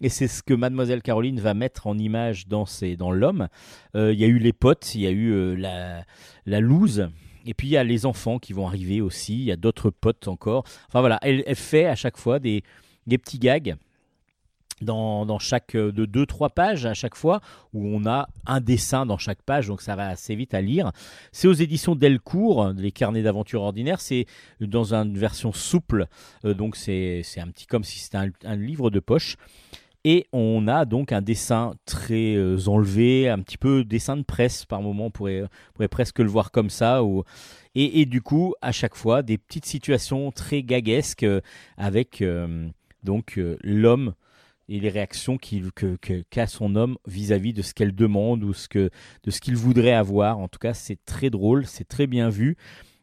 Et 0.00 0.08
c'est 0.08 0.26
ce 0.26 0.42
que 0.42 0.54
Mademoiselle 0.54 1.02
Caroline 1.02 1.38
va 1.38 1.52
mettre 1.52 1.86
en 1.86 1.98
image 1.98 2.48
dans, 2.48 2.64
dans 2.96 3.10
l'homme. 3.10 3.48
Euh, 3.94 4.14
il 4.14 4.18
y 4.18 4.24
a 4.24 4.26
eu 4.26 4.38
les 4.38 4.54
potes, 4.54 4.94
il 4.94 5.02
y 5.02 5.06
a 5.06 5.10
eu 5.10 5.54
la, 5.54 6.06
la 6.46 6.60
loose. 6.60 7.10
Et 7.44 7.52
puis 7.52 7.68
il 7.68 7.72
y 7.72 7.76
a 7.76 7.84
les 7.84 8.06
enfants 8.06 8.38
qui 8.38 8.54
vont 8.54 8.66
arriver 8.66 9.02
aussi, 9.02 9.34
il 9.34 9.44
y 9.44 9.52
a 9.52 9.56
d'autres 9.56 9.90
potes 9.90 10.28
encore. 10.28 10.64
Enfin 10.88 11.00
voilà, 11.00 11.18
elle, 11.20 11.44
elle, 11.46 11.56
fait 11.56 11.84
à 11.84 11.94
chaque 11.94 12.16
fois 12.16 12.38
des, 12.38 12.62
des 13.06 13.18
petits 13.18 13.38
gags 13.38 13.76
dans, 14.82 15.38
chaque 15.38 15.76
de 15.76 16.04
deux 16.04 16.26
trois 16.26 16.50
pages 16.50 16.86
à 16.86 16.94
chaque 16.94 17.14
fois 17.14 17.40
où 17.72 17.86
on 17.86 18.06
a 18.06 18.28
un 18.46 18.60
dessin 18.60 19.06
dans 19.06 19.18
chaque 19.18 19.42
page 19.42 19.68
donc 19.68 19.80
ça 19.80 19.96
va 19.96 20.08
assez 20.08 20.34
vite 20.34 20.54
à 20.54 20.60
lire 20.60 20.92
c'est 21.32 21.48
aux 21.48 21.52
éditions 21.52 21.94
Delcourt 21.94 22.72
les 22.76 22.92
carnets 22.92 23.22
d'aventure 23.22 23.62
ordinaires 23.62 24.00
c'est 24.00 24.26
dans 24.60 24.94
une 24.94 25.16
version 25.16 25.52
souple 25.52 26.06
donc 26.44 26.76
c'est 26.76 27.22
un 27.38 27.48
petit 27.48 27.66
comme 27.66 27.84
si 27.84 27.98
c'était 27.98 28.18
un, 28.44 28.56
livre 28.56 28.90
de 28.90 29.00
poche 29.00 29.36
et 30.04 30.26
on 30.32 30.68
a 30.68 30.84
donc 30.84 31.10
un 31.10 31.20
dessin 31.20 31.74
très 31.84 32.38
enlevé, 32.68 33.28
un 33.28 33.40
petit 33.40 33.58
peu 33.58 33.82
dessin 33.82 34.16
de 34.16 34.22
presse 34.22 34.64
par 34.64 34.80
moment, 34.80 35.06
on 35.06 35.10
pourrait, 35.10 35.42
pourrait 35.74 35.88
presque 35.88 36.20
le 36.20 36.28
voir 36.28 36.52
comme 36.52 36.70
ça. 36.70 37.02
Ou... 37.02 37.24
Et, 37.74 38.02
et, 38.02 38.06
du 38.06 38.22
coup, 38.22 38.54
à 38.62 38.70
chaque 38.70 38.94
fois, 38.94 39.22
des 39.22 39.36
petites 39.36 39.66
situations 39.66 40.30
très 40.30 40.62
gaguesques 40.62 41.26
avec 41.76 42.22
donc 43.02 43.40
l'homme 43.64 44.14
et 44.68 44.80
les 44.80 44.88
réactions 44.88 45.38
qu'a 45.38 46.46
son 46.46 46.74
homme 46.76 46.96
vis-à-vis 47.06 47.52
de 47.52 47.62
ce 47.62 47.74
qu'elle 47.74 47.94
demande 47.94 48.42
ou 48.42 48.52
de 48.52 49.30
ce 49.30 49.40
qu'il 49.40 49.56
voudrait 49.56 49.92
avoir. 49.92 50.38
En 50.38 50.48
tout 50.48 50.58
cas, 50.58 50.74
c'est 50.74 51.04
très 51.04 51.30
drôle, 51.30 51.66
c'est 51.66 51.86
très 51.86 52.06
bien 52.06 52.28
vu. 52.28 52.56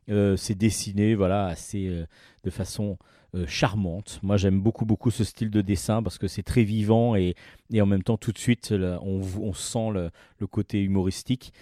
Euh, 0.10 0.35
c'est 0.35 0.56
dessiné 0.56 1.15
voilà, 1.15 1.48
assez, 1.48 1.88
euh, 1.88 2.06
de 2.44 2.49
façon 2.49 2.98
euh, 3.35 3.45
charmante. 3.48 4.19
Moi, 4.22 4.38
j'aime 4.38 4.60
beaucoup, 4.60 4.85
beaucoup 4.85 5.11
ce 5.11 5.23
style 5.23 5.49
de 5.49 5.61
dessin 5.61 6.03
parce 6.03 6.18
que 6.18 6.27
c'est 6.27 6.44
très 6.44 6.64
vivant 6.64 7.15
et, 7.15 7.35
et, 7.72 7.81
en 7.81 7.85
même 7.85 8.03
temps, 8.03 8.18
tout 8.18 8.31
de 8.31 8.38
suite, 8.38 8.73
on, 8.73 9.53
sent 9.53 9.91
le, 9.94 10.48
côté 10.48 10.81
humoristique. 10.81 11.53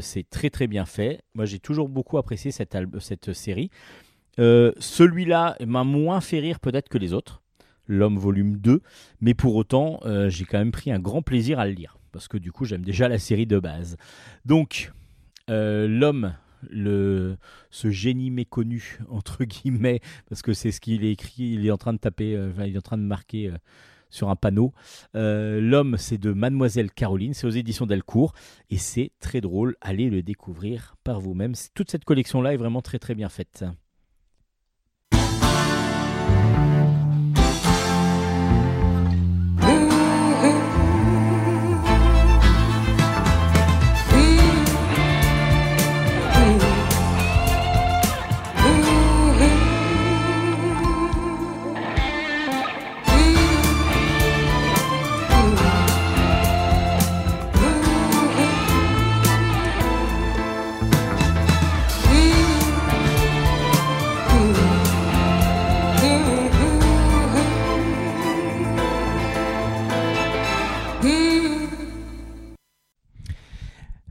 c'est 0.00 0.28
très, 0.28 0.50
très 0.50 0.66
bien 0.66 0.84
fait. 0.84 1.22
Moi, 1.34 1.46
j'ai 1.46 1.58
toujours 1.58 1.88
beaucoup 1.88 2.18
apprécié 2.18 2.50
cette 2.50 3.32
série. 3.32 3.70
Celui-là 4.38 5.56
m'a 5.64 5.84
moins 5.84 6.20
fait 6.20 6.38
rire 6.40 6.60
peut-être 6.60 6.88
que 6.88 6.98
les 6.98 7.14
autres. 7.14 7.42
L'homme 7.86 8.18
volume 8.18 8.56
2, 8.56 8.80
mais 9.20 9.34
pour 9.34 9.54
autant, 9.56 10.00
euh, 10.04 10.28
j'ai 10.28 10.44
quand 10.44 10.58
même 10.58 10.72
pris 10.72 10.90
un 10.90 10.98
grand 10.98 11.22
plaisir 11.22 11.58
à 11.58 11.66
le 11.66 11.72
lire, 11.72 11.98
parce 12.12 12.28
que 12.28 12.36
du 12.36 12.52
coup, 12.52 12.64
j'aime 12.64 12.84
déjà 12.84 13.08
la 13.08 13.18
série 13.18 13.46
de 13.46 13.58
base. 13.58 13.96
Donc, 14.44 14.92
euh, 15.50 15.86
l'homme, 15.86 16.34
le, 16.68 17.36
ce 17.70 17.90
génie 17.90 18.30
méconnu, 18.30 18.98
entre 19.08 19.44
guillemets, 19.44 20.00
parce 20.28 20.42
que 20.42 20.52
c'est 20.52 20.72
ce 20.72 20.80
qu'il 20.80 21.04
écrit, 21.04 21.44
il 21.54 21.66
est 21.66 21.70
en 21.70 21.78
train 21.78 21.92
de 21.92 21.98
taper, 21.98 22.34
euh, 22.34 22.52
il 22.66 22.74
est 22.74 22.78
en 22.78 22.82
train 22.82 22.98
de 22.98 23.02
marquer 23.02 23.52
sur 24.10 24.30
un 24.30 24.36
panneau. 24.36 24.72
L'homme, 25.14 25.96
c'est 25.98 26.18
de 26.18 26.32
Mademoiselle 26.32 26.90
Caroline, 26.90 27.34
c'est 27.34 27.46
aux 27.46 27.50
éditions 27.50 27.86
Delcourt, 27.86 28.34
et 28.70 28.78
c'est 28.78 29.12
très 29.20 29.40
drôle, 29.40 29.76
allez 29.80 30.10
le 30.10 30.22
découvrir 30.22 30.96
par 31.04 31.20
vous-même. 31.20 31.52
Toute 31.74 31.90
cette 31.90 32.04
collection-là 32.04 32.54
est 32.54 32.58
vraiment 32.58 32.82
très 32.82 32.98
très 32.98 33.14
bien 33.14 33.28
faite. 33.28 33.64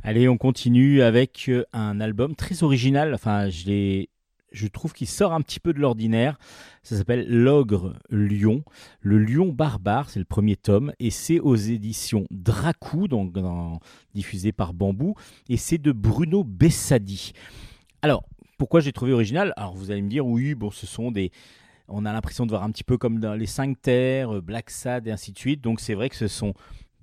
Allez, 0.07 0.29
on 0.29 0.37
continue 0.37 1.01
avec 1.01 1.45
euh, 1.49 1.65
un 1.73 1.99
album 1.99 2.35
très 2.35 2.61
original. 2.61 3.15
Enfin, 3.15 3.49
je, 3.49 4.05
je 4.51 4.67
trouve 4.67 4.93
qu'il 4.93 5.07
sort 5.07 5.33
un 5.33 5.41
petit 5.41 5.59
peu 5.59 5.73
de 5.73 5.79
l'ordinaire. 5.79 6.37
Ça 6.83 6.95
s'appelle 6.95 7.27
L'ogre 7.27 7.95
lion. 8.11 8.63
Le 9.01 9.17
lion 9.17 9.47
barbare, 9.47 10.11
c'est 10.11 10.19
le 10.19 10.25
premier 10.25 10.57
tome. 10.57 10.93
Et 10.99 11.09
c'est 11.09 11.39
aux 11.39 11.55
éditions 11.55 12.27
Dracou, 12.29 13.07
donc 13.07 13.33
diffusé 14.13 14.51
par 14.51 14.75
Bambou. 14.75 15.15
Et 15.49 15.57
c'est 15.57 15.79
de 15.79 15.91
Bruno 15.91 16.43
Bessadi. 16.43 17.31
Alors, 18.03 18.29
pourquoi 18.59 18.81
j'ai 18.81 18.91
trouvé 18.91 19.11
original? 19.11 19.53
Alors, 19.57 19.73
vous 19.73 19.89
allez 19.89 20.03
me 20.03 20.09
dire, 20.09 20.27
oui, 20.27 20.53
bon, 20.53 20.69
ce 20.69 20.85
sont 20.85 21.09
des. 21.09 21.31
On 21.87 22.05
a 22.05 22.13
l'impression 22.13 22.45
de 22.45 22.51
voir 22.51 22.61
un 22.61 22.69
petit 22.69 22.83
peu 22.83 22.99
comme 22.99 23.19
dans 23.19 23.33
les 23.33 23.47
Cinq 23.47 23.81
Terres, 23.81 24.39
Black 24.43 24.69
Sad 24.69 25.07
et 25.07 25.11
ainsi 25.11 25.31
de 25.31 25.39
suite. 25.39 25.61
Donc, 25.61 25.79
c'est 25.79 25.95
vrai 25.95 26.09
que 26.09 26.15
ce 26.15 26.27
sont 26.27 26.53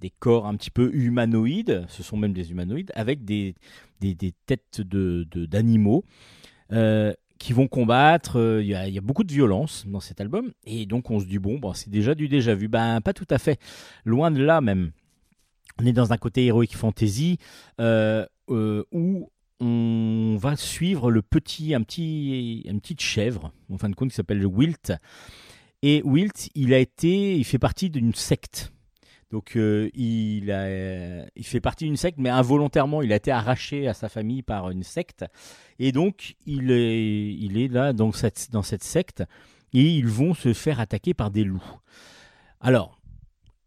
des 0.03 0.11
corps 0.11 0.47
un 0.47 0.57
petit 0.57 0.70
peu 0.70 0.91
humanoïdes, 0.93 1.87
ce 1.89 2.03
sont 2.03 2.19
même 2.19 2.35
des 2.35 2.51
humanoïdes, 2.51 2.93
avec 2.95 3.24
des, 3.24 3.55
des, 4.01 4.35
têtes 4.47 4.83
d'animaux. 4.83 6.05
De, 6.69 6.77
euh, 6.77 7.12
qui 7.39 7.53
vont 7.53 7.66
combattre. 7.66 8.39
Euh, 8.39 8.62
il 8.62 8.69
y, 8.69 8.74
a, 8.74 9.01
beaucoup 9.01 9.24
de 9.24 9.33
violence 9.33 9.85
dans 9.89 9.99
cet 9.99 10.20
album. 10.20 10.53
Et 10.65 10.87
donc 10.87 11.11
on 11.11 11.19
se 11.19 11.27
dit, 11.27 11.39
bon, 11.39 11.59
bon 11.59 11.74
c'est 11.74 11.91
déjà 11.91 12.15
du 12.15 12.29
déjà 12.29 12.55
vu. 12.55 12.69
Ben, 12.69 13.01
pas 13.01 13.12
tout 13.12 13.27
à 13.31 13.39
fait. 13.39 13.59
Loin 14.05 14.31
de 14.31 14.43
là 14.43 14.61
même. 14.61 14.93
On 15.81 15.87
est 15.87 15.93
dans 15.93 16.12
un 16.12 16.19
côté 16.19 16.47
héroïque 16.47 16.77
fantasy 16.77 17.39
euh, 17.81 18.24
où 18.49 19.31
on 19.59 20.37
va 20.39 20.57
suivre 20.57 21.11
le 21.11 21.23
petit, 21.23 21.74
un 21.74 21.83
petit, 21.83 22.61
une 22.61 22.81
petite 22.81 23.01
chèvre, 23.01 23.53
en 23.70 23.79
fin 23.79 23.89
de 23.89 23.95
compte, 23.95 24.11
qui 24.11 24.16
s'appelle 24.16 24.45
Wilt. 24.47 24.93
Et 25.83 26.03
Wilt, 26.05 26.49
il 26.55 26.74
a 26.74 26.79
été, 26.79 27.37
il 27.37 27.45
fait 27.45 27.59
partie 27.59 27.91
d'une 27.91 28.15
secte. 28.15 28.73
Donc 29.33 29.57
euh, 29.57 29.89
il, 29.95 30.53
a, 30.53 31.25
il 31.35 31.47
fait 31.47 31.61
partie 31.61 31.87
d'une 31.87 31.97
secte, 31.97 32.19
mais 32.19 32.29
involontairement, 32.29 33.01
il 33.01 33.13
a 33.15 33.17
été 33.17 33.31
arraché 33.31 33.89
à 33.89 33.95
sa 33.95 34.11
famille 34.11 34.43
par 34.43 34.71
une 34.71 34.83
secte. 34.83 35.25
Et 35.79 35.91
donc 35.91 36.37
il 36.45 36.71
est, 36.71 37.73
là 37.73 37.95
dans 37.95 38.13
cette, 38.13 38.83
secte 38.85 39.25
et 39.73 39.85
ils 39.85 40.07
vont 40.07 40.35
se 40.35 40.53
faire 40.53 40.81
attaquer 40.81 41.15
par 41.15 41.31
des 41.31 41.45
loups. 41.45 41.79
Alors 42.61 43.01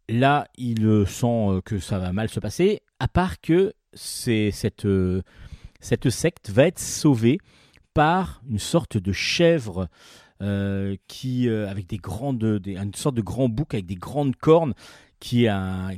là, 0.08 0.46
il 0.56 1.04
sent 1.04 1.60
que 1.64 1.80
ça 1.80 1.98
va 1.98 2.12
mal 2.12 2.28
se 2.28 2.38
passer, 2.38 2.80
à 3.00 3.08
part 3.08 3.40
que 3.40 3.74
cette, 3.92 4.86
secte 5.80 6.50
va 6.50 6.66
être 6.68 6.78
sauvée 6.78 7.38
par 7.92 8.40
une 8.48 8.60
sorte 8.60 8.98
de 8.98 9.10
chèvre 9.10 9.88
euh, 10.42 10.96
qui, 11.08 11.48
euh, 11.48 11.66
avec 11.66 11.86
des 11.86 11.96
grandes, 11.96 12.60
une 12.66 12.94
sorte 12.94 13.14
de 13.14 13.22
grand 13.22 13.48
bouc 13.48 13.72
avec 13.72 13.86
des 13.86 13.94
grandes 13.94 14.36
cornes 14.36 14.74
qui, 15.20 15.46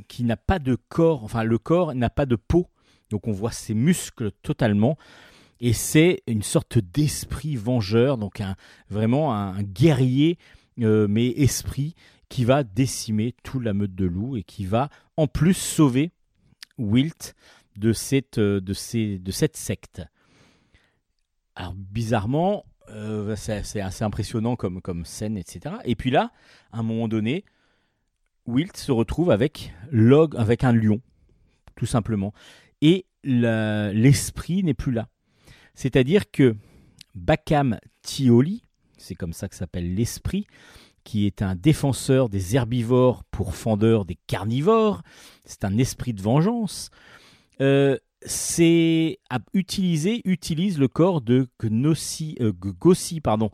qui 0.07 0.23
n'a 0.23 0.37
pas 0.37 0.59
de 0.59 0.75
corps, 0.75 1.23
enfin 1.23 1.43
le 1.43 1.57
corps 1.57 1.93
n'a 1.93 2.09
pas 2.09 2.25
de 2.25 2.35
peau, 2.35 2.67
donc 3.09 3.27
on 3.27 3.31
voit 3.31 3.51
ses 3.51 3.73
muscles 3.73 4.31
totalement. 4.43 4.97
Et 5.61 5.73
c'est 5.73 6.23
une 6.27 6.43
sorte 6.43 6.77
d'esprit 6.77 7.55
vengeur, 7.55 8.17
donc 8.17 8.39
un, 8.39 8.55
vraiment 8.89 9.33
un, 9.33 9.61
guerrier, 9.61 10.37
euh, 10.79 11.07
mais 11.09 11.27
esprit, 11.27 11.95
qui 12.29 12.45
va 12.45 12.63
décimer 12.63 13.35
toute 13.43 13.63
la 13.63 13.73
meute 13.73 13.95
de 13.95 14.05
loups 14.05 14.37
et 14.37 14.43
qui 14.43 14.65
va 14.65 14.89
en 15.17 15.27
plus 15.27 15.55
sauver 15.55 16.11
Wilt 16.77 17.35
de 17.75 17.91
cette, 17.91 18.37
euh, 18.37 18.61
de 18.61 18.73
ces, 18.73 19.19
de 19.19 19.31
cette 19.31 19.57
secte. 19.57 20.01
Alors 21.55 21.73
bizarrement, 21.75 22.65
euh, 22.89 23.35
c'est 23.35 23.81
assez 23.81 24.03
impressionnant 24.03 24.55
comme, 24.55 24.81
comme 24.81 25.03
scène, 25.03 25.37
etc. 25.37 25.75
Et 25.83 25.95
puis 25.95 26.09
là, 26.09 26.31
à 26.71 26.79
un 26.79 26.83
moment 26.83 27.09
donné, 27.09 27.43
Wilt 28.49 28.77
se 28.77 28.91
retrouve 28.91 29.29
avec, 29.29 29.73
log, 29.91 30.35
avec 30.35 30.63
un 30.63 30.73
lion, 30.73 31.01
tout 31.75 31.85
simplement. 31.85 32.33
Et 32.81 33.05
l'esprit 33.23 34.63
n'est 34.63 34.73
plus 34.73 34.91
là. 34.91 35.07
C'est-à-dire 35.75 36.31
que 36.31 36.55
Bakam 37.13 37.77
Tioli, 38.01 38.63
c'est 38.97 39.15
comme 39.15 39.33
ça 39.33 39.47
que 39.47 39.55
s'appelle 39.55 39.93
l'esprit, 39.93 40.47
qui 41.03 41.25
est 41.25 41.41
un 41.41 41.55
défenseur 41.55 42.27
des 42.27 42.55
herbivores 42.55 43.23
pour 43.25 43.55
fendeur 43.55 44.05
des 44.05 44.17
carnivores, 44.27 45.03
c'est 45.45 45.63
un 45.63 45.77
esprit 45.77 46.13
de 46.13 46.21
vengeance, 46.21 46.89
euh, 47.61 47.97
c'est 48.23 49.19
utiliser, 49.53 50.21
utilise 50.25 50.79
le 50.79 50.87
corps 50.87 51.21
de 51.21 51.47
Gnossi, 51.61 52.35
euh, 52.41 52.51
Gossi, 52.51 53.21
pardon, 53.21 53.51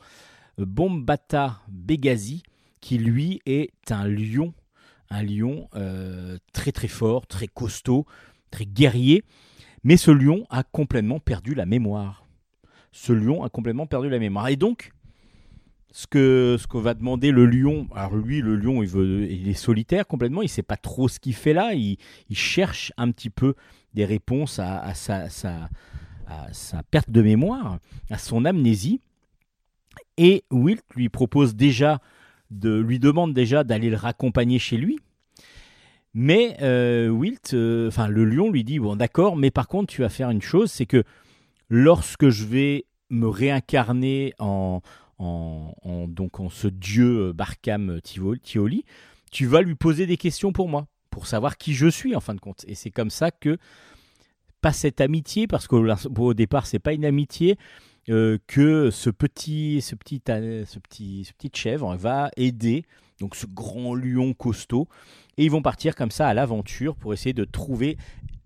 Bombata 0.57 1.61
Begazi, 1.67 2.43
qui 2.81 2.97
lui 2.97 3.41
est 3.45 3.71
un 3.89 4.07
lion 4.07 4.53
un 5.15 5.23
lion 5.23 5.69
euh, 5.75 6.37
très 6.53 6.71
très 6.71 6.87
fort, 6.87 7.27
très 7.27 7.47
costaud, 7.47 8.05
très 8.51 8.65
guerrier. 8.65 9.23
Mais 9.83 9.97
ce 9.97 10.11
lion 10.11 10.45
a 10.49 10.63
complètement 10.63 11.19
perdu 11.19 11.53
la 11.53 11.65
mémoire. 11.65 12.25
Ce 12.91 13.13
lion 13.13 13.43
a 13.43 13.49
complètement 13.49 13.87
perdu 13.87 14.09
la 14.09 14.19
mémoire. 14.19 14.47
Et 14.47 14.55
donc, 14.55 14.91
ce 15.91 16.07
que, 16.07 16.57
ce 16.59 16.67
que 16.67 16.77
va 16.77 16.93
demander 16.93 17.31
le 17.31 17.45
lion, 17.45 17.87
alors 17.95 18.15
lui, 18.15 18.41
le 18.41 18.55
lion, 18.55 18.83
il, 18.83 18.89
veut, 18.89 19.31
il 19.31 19.47
est 19.47 19.53
solitaire 19.53 20.05
complètement, 20.07 20.41
il 20.41 20.45
ne 20.45 20.49
sait 20.49 20.63
pas 20.63 20.75
trop 20.75 21.07
ce 21.07 21.19
qu'il 21.19 21.33
fait 21.33 21.53
là, 21.53 21.73
il, 21.73 21.97
cherche 22.33 22.91
un 22.97 23.11
petit 23.11 23.29
peu 23.29 23.55
des 23.93 24.03
réponses 24.03 24.59
à, 24.59 24.93
sa, 24.93 25.69
perte 26.91 27.09
de 27.11 27.21
mémoire, 27.21 27.79
à 28.09 28.17
son 28.17 28.43
amnésie. 28.43 28.99
Et 30.17 30.43
Wilt 30.51 30.83
lui 30.95 31.07
propose 31.09 31.55
déjà 31.55 32.01
de 32.51 32.77
lui 32.79 32.99
demande 32.99 33.33
déjà 33.33 33.63
d'aller 33.63 33.89
le 33.89 33.97
raccompagner 33.97 34.59
chez 34.59 34.77
lui. 34.77 34.99
Mais 36.13 36.55
euh, 36.61 37.09
Wilt, 37.09 37.53
euh, 37.53 37.89
enfin 37.89 38.07
le 38.07 38.23
lion 38.23 38.49
lui 38.49 38.63
dit 38.63 38.79
bon 38.79 38.95
d'accord, 38.95 39.35
mais 39.35 39.51
par 39.51 39.67
contre 39.67 39.93
tu 39.93 40.01
vas 40.01 40.09
faire 40.09 40.29
une 40.29 40.41
chose, 40.41 40.71
c'est 40.71 40.85
que 40.85 41.03
lorsque 41.69 42.29
je 42.29 42.45
vais 42.45 42.85
me 43.09 43.27
réincarner 43.27 44.33
en, 44.39 44.81
en, 45.19 46.07
donc 46.07 46.39
en 46.39 46.49
ce 46.49 46.67
dieu 46.67 47.33
Barkham 47.33 47.99
Tioli, 48.01 48.85
tu 49.31 49.45
vas 49.45 49.61
lui 49.61 49.75
poser 49.75 50.05
des 50.05 50.15
questions 50.15 50.53
pour 50.53 50.69
moi, 50.69 50.87
pour 51.09 51.27
savoir 51.27 51.57
qui 51.57 51.73
je 51.73 51.87
suis 51.87 52.15
en 52.15 52.21
fin 52.21 52.33
de 52.33 52.39
compte. 52.39 52.63
Et 52.67 52.75
c'est 52.75 52.91
comme 52.91 53.09
ça 53.09 53.31
que 53.31 53.57
pas 54.61 54.71
cette 54.71 55.01
amitié, 55.01 55.47
parce 55.47 55.67
qu'au 55.67 56.33
départ 56.33 56.65
c'est 56.65 56.79
pas 56.79 56.93
une 56.93 57.05
amitié, 57.05 57.57
euh, 58.09 58.37
que 58.47 58.91
ce 58.91 59.09
petit, 59.09 59.81
ce 59.81 59.95
petit, 59.95 60.21
ce 60.25 60.79
petit, 60.79 61.25
ce 61.25 61.33
petit 61.33 61.51
chèvre 61.53 61.95
va 61.95 62.29
aider 62.37 62.85
donc 63.19 63.35
ce 63.35 63.45
grand 63.47 63.95
lion 63.95 64.33
costaud 64.33 64.87
et 65.37 65.45
ils 65.45 65.51
vont 65.51 65.61
partir 65.61 65.95
comme 65.95 66.11
ça 66.11 66.27
à 66.27 66.33
l'aventure 66.33 66.95
pour 66.95 67.13
essayer 67.13 67.33
de 67.33 67.45
trouver 67.45 67.97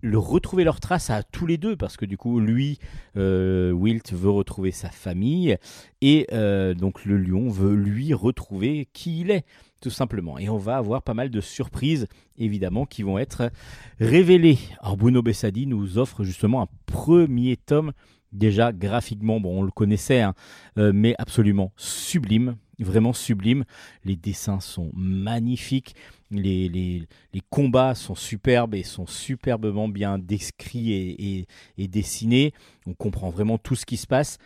le 0.02 0.18
retrouver 0.18 0.64
leurs 0.64 0.80
traces 0.80 1.10
à 1.10 1.22
tous 1.22 1.46
les 1.46 1.58
deux 1.58 1.76
parce 1.76 1.96
que 1.96 2.06
du 2.06 2.16
coup 2.16 2.40
lui 2.40 2.78
euh, 3.16 3.70
Wilt 3.72 4.12
veut 4.12 4.30
retrouver 4.30 4.70
sa 4.70 4.88
famille 4.88 5.56
et 6.00 6.26
euh, 6.32 6.74
donc 6.74 7.04
le 7.04 7.18
lion 7.18 7.48
veut 7.48 7.74
lui 7.74 8.14
retrouver 8.14 8.88
qui 8.92 9.20
il 9.20 9.30
est 9.30 9.44
tout 9.80 9.90
simplement. 9.90 10.38
Et 10.38 10.48
on 10.48 10.58
va 10.58 10.76
avoir 10.76 11.02
pas 11.02 11.14
mal 11.14 11.30
de 11.30 11.40
surprises 11.40 12.06
évidemment 12.38 12.86
qui 12.86 13.02
vont 13.02 13.18
être 13.18 13.50
révélées. 13.98 14.58
Alors 14.80 14.96
Bruno 14.96 15.22
Bessadi 15.22 15.66
nous 15.66 15.98
offre 15.98 16.24
justement 16.24 16.62
un 16.62 16.68
premier 16.86 17.56
tome 17.56 17.92
déjà 18.32 18.72
graphiquement 18.72 19.40
bon 19.40 19.60
on 19.60 19.62
le 19.62 19.70
connaissait 19.70 20.20
hein, 20.20 20.34
euh, 20.78 20.92
mais 20.94 21.14
absolument 21.18 21.72
sublime 21.76 22.56
vraiment 22.78 23.12
sublime 23.12 23.64
les 24.04 24.16
dessins 24.16 24.60
sont 24.60 24.90
magnifiques 24.94 25.94
les, 26.30 27.06
combats 27.50 27.94
sont 27.94 28.14
superbes 28.14 28.74
et 28.74 28.82
sont 28.82 29.06
superbement 29.06 29.88
bien 29.88 30.18
décrits 30.18 30.92
et, 30.92 31.46
et, 31.78 31.88
dessinés. 31.88 32.52
On 32.86 32.94
comprend 32.94 33.30
vraiment 33.30 33.58
tout 33.58 33.74
ce 33.74 33.86
qui 33.86 33.96
se 33.96 34.06
passe. 34.06 34.38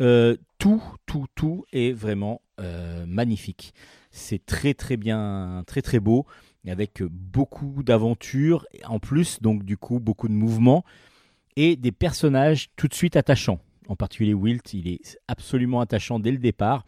Euh, 0.00 0.36
tout, 0.58 0.82
tout, 1.06 1.26
tout 1.34 1.64
est 1.72 1.92
vraiment 1.92 2.42
euh, 2.60 3.04
magnifique. 3.06 3.74
C'est 4.10 4.44
très, 4.44 4.74
très 4.74 4.96
bien, 4.96 5.62
très, 5.66 5.82
très 5.82 6.00
beau, 6.00 6.26
avec 6.66 7.02
beaucoup 7.02 7.82
d'aventures, 7.82 8.66
en 8.84 8.98
plus, 8.98 9.40
donc 9.40 9.64
du 9.64 9.76
coup, 9.76 10.00
beaucoup 10.00 10.28
de 10.28 10.34
mouvements 10.34 10.84
et 11.58 11.74
des 11.74 11.90
personnages 11.90 12.68
tout 12.76 12.86
de 12.86 12.94
suite 12.94 13.16
attachants. 13.16 13.58
En 13.88 13.96
particulier 13.96 14.32
Wilt, 14.32 14.74
il 14.74 14.86
est 14.86 15.18
absolument 15.26 15.80
attachant 15.80 16.20
dès 16.20 16.30
le 16.30 16.38
départ. 16.38 16.86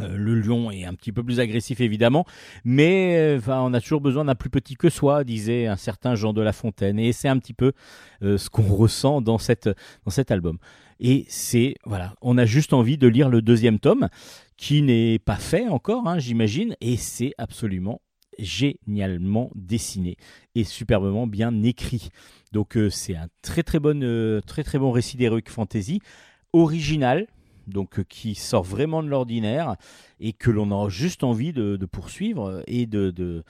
Euh, 0.00 0.16
le 0.16 0.40
lion 0.40 0.70
est 0.70 0.86
un 0.86 0.94
petit 0.94 1.12
peu 1.12 1.22
plus 1.22 1.38
agressif 1.38 1.82
évidemment, 1.82 2.24
mais 2.64 3.16
euh, 3.18 3.40
on 3.46 3.74
a 3.74 3.80
toujours 3.82 4.00
besoin 4.00 4.24
d'un 4.24 4.34
plus 4.34 4.48
petit 4.48 4.74
que 4.74 4.88
soi, 4.88 5.22
disait 5.22 5.66
un 5.66 5.76
certain 5.76 6.14
Jean 6.14 6.32
de 6.32 6.40
La 6.40 6.54
Fontaine, 6.54 6.98
et 6.98 7.12
c'est 7.12 7.28
un 7.28 7.38
petit 7.38 7.52
peu 7.52 7.72
euh, 8.22 8.38
ce 8.38 8.48
qu'on 8.48 8.62
ressent 8.74 9.20
dans, 9.20 9.36
cet 9.36 9.68
album. 10.30 10.56
Et 10.98 11.26
c'est 11.28 11.74
voilà, 11.84 12.14
on 12.22 12.38
a 12.38 12.46
juste 12.46 12.72
envie 12.72 12.96
de 12.96 13.06
lire 13.06 13.28
le 13.28 13.42
deuxième 13.42 13.78
tome, 13.78 14.08
qui 14.56 14.80
n'est 14.80 15.18
pas 15.18 15.36
fait 15.36 15.68
encore, 15.68 16.08
hein, 16.08 16.18
j'imagine, 16.18 16.74
et 16.80 16.96
c'est 16.96 17.34
absolument 17.36 18.00
génialement 18.38 19.50
dessiné 19.54 20.16
et 20.54 20.64
superbement 20.64 21.26
bien 21.26 21.62
écrit. 21.62 22.10
Donc 22.52 22.78
c'est 22.90 23.16
un 23.16 23.28
très 23.42 23.62
très 23.62 23.80
bon, 23.80 24.40
très 24.46 24.64
très 24.64 24.78
bon 24.78 24.92
récit 24.92 25.16
d'heroic 25.16 25.48
fantasy 25.48 26.00
original 26.52 27.26
donc 27.66 27.98
euh, 27.98 28.04
qui 28.04 28.34
sort 28.34 28.62
vraiment 28.62 29.02
de 29.02 29.08
l'ordinaire 29.08 29.76
et 30.20 30.32
que 30.32 30.50
l'on 30.50 30.70
a 30.70 30.88
juste 30.88 31.24
envie 31.24 31.52
de, 31.52 31.76
poursuivre 31.90 32.62
et 32.66 32.86
de, 32.86 33.10
de, 33.10 33.44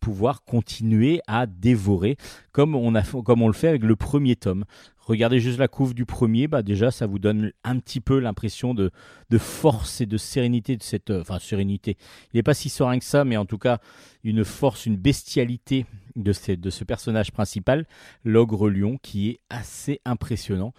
pouvoir 0.00 0.42
continuer 0.44 1.20
à 1.26 1.46
dévorer 1.46 2.16
comme 2.52 2.74
on, 2.74 2.94
a, 2.94 3.02
comme 3.02 3.42
on 3.42 3.48
le 3.48 3.52
fait 3.52 3.68
avec 3.68 3.82
le 3.82 3.96
premier 3.96 4.36
tome. 4.36 4.64
Regardez 5.08 5.40
juste 5.40 5.58
la 5.58 5.68
couve 5.68 5.94
du 5.94 6.04
premier, 6.04 6.48
bah 6.48 6.62
déjà 6.62 6.90
ça 6.90 7.06
vous 7.06 7.18
donne 7.18 7.50
un 7.64 7.78
petit 7.78 8.00
peu 8.00 8.18
l'impression 8.18 8.74
de, 8.74 8.90
force 9.38 10.02
et 10.02 10.06
de 10.06 10.18
sérénité 10.18 10.76
de 10.76 10.82
cette... 10.82 11.08
Euh, 11.08 11.22
enfin 11.22 11.38
sérénité, 11.38 11.96
il 12.34 12.36
n'est 12.36 12.42
pas 12.42 12.52
si 12.52 12.68
serein 12.68 12.98
que 12.98 13.06
ça, 13.06 13.24
mais 13.24 13.38
en 13.38 13.46
tout 13.46 13.56
cas 13.56 13.78
une 14.22 14.44
force, 14.44 14.84
une 14.84 14.98
bestialité 14.98 15.86
de 16.14 16.34
ce, 16.34 16.52
de 16.52 16.68
ce 16.68 16.84
personnage 16.84 17.32
principal, 17.32 17.86
l'ogre 18.22 18.68
lion, 18.68 18.98
qui 19.02 19.30
est 19.30 19.40
assez 19.48 20.02
impressionnant. 20.04 20.74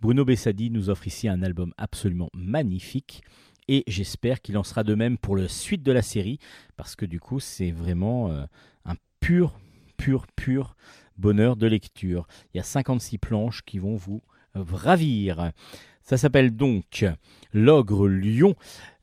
Bruno 0.00 0.24
Bessadi 0.24 0.70
nous 0.70 0.88
offre 0.88 1.08
ici 1.08 1.26
un 1.26 1.42
album 1.42 1.74
absolument 1.76 2.30
magnifique 2.32 3.24
et 3.66 3.82
j'espère 3.88 4.40
qu'il 4.40 4.56
en 4.56 4.62
sera 4.62 4.84
de 4.84 4.94
même 4.94 5.18
pour 5.18 5.36
la 5.36 5.48
suite 5.48 5.82
de 5.82 5.90
la 5.90 6.02
série 6.02 6.38
parce 6.76 6.94
que 6.94 7.06
du 7.06 7.18
coup 7.18 7.40
c'est 7.40 7.72
vraiment 7.72 8.30
euh, 8.30 8.44
un 8.84 8.94
pur, 9.18 9.58
pur, 9.96 10.28
pur 10.36 10.76
bonheur 11.16 11.56
de 11.56 11.66
lecture. 11.66 12.26
Il 12.52 12.58
y 12.58 12.60
a 12.60 12.64
56 12.64 13.18
planches 13.18 13.62
qui 13.62 13.78
vont 13.78 13.96
vous 13.96 14.22
ravir. 14.54 15.52
Ça 16.02 16.18
s'appelle 16.18 16.54
donc 16.54 17.06
L'ogre 17.52 18.08
lion. 18.08 18.54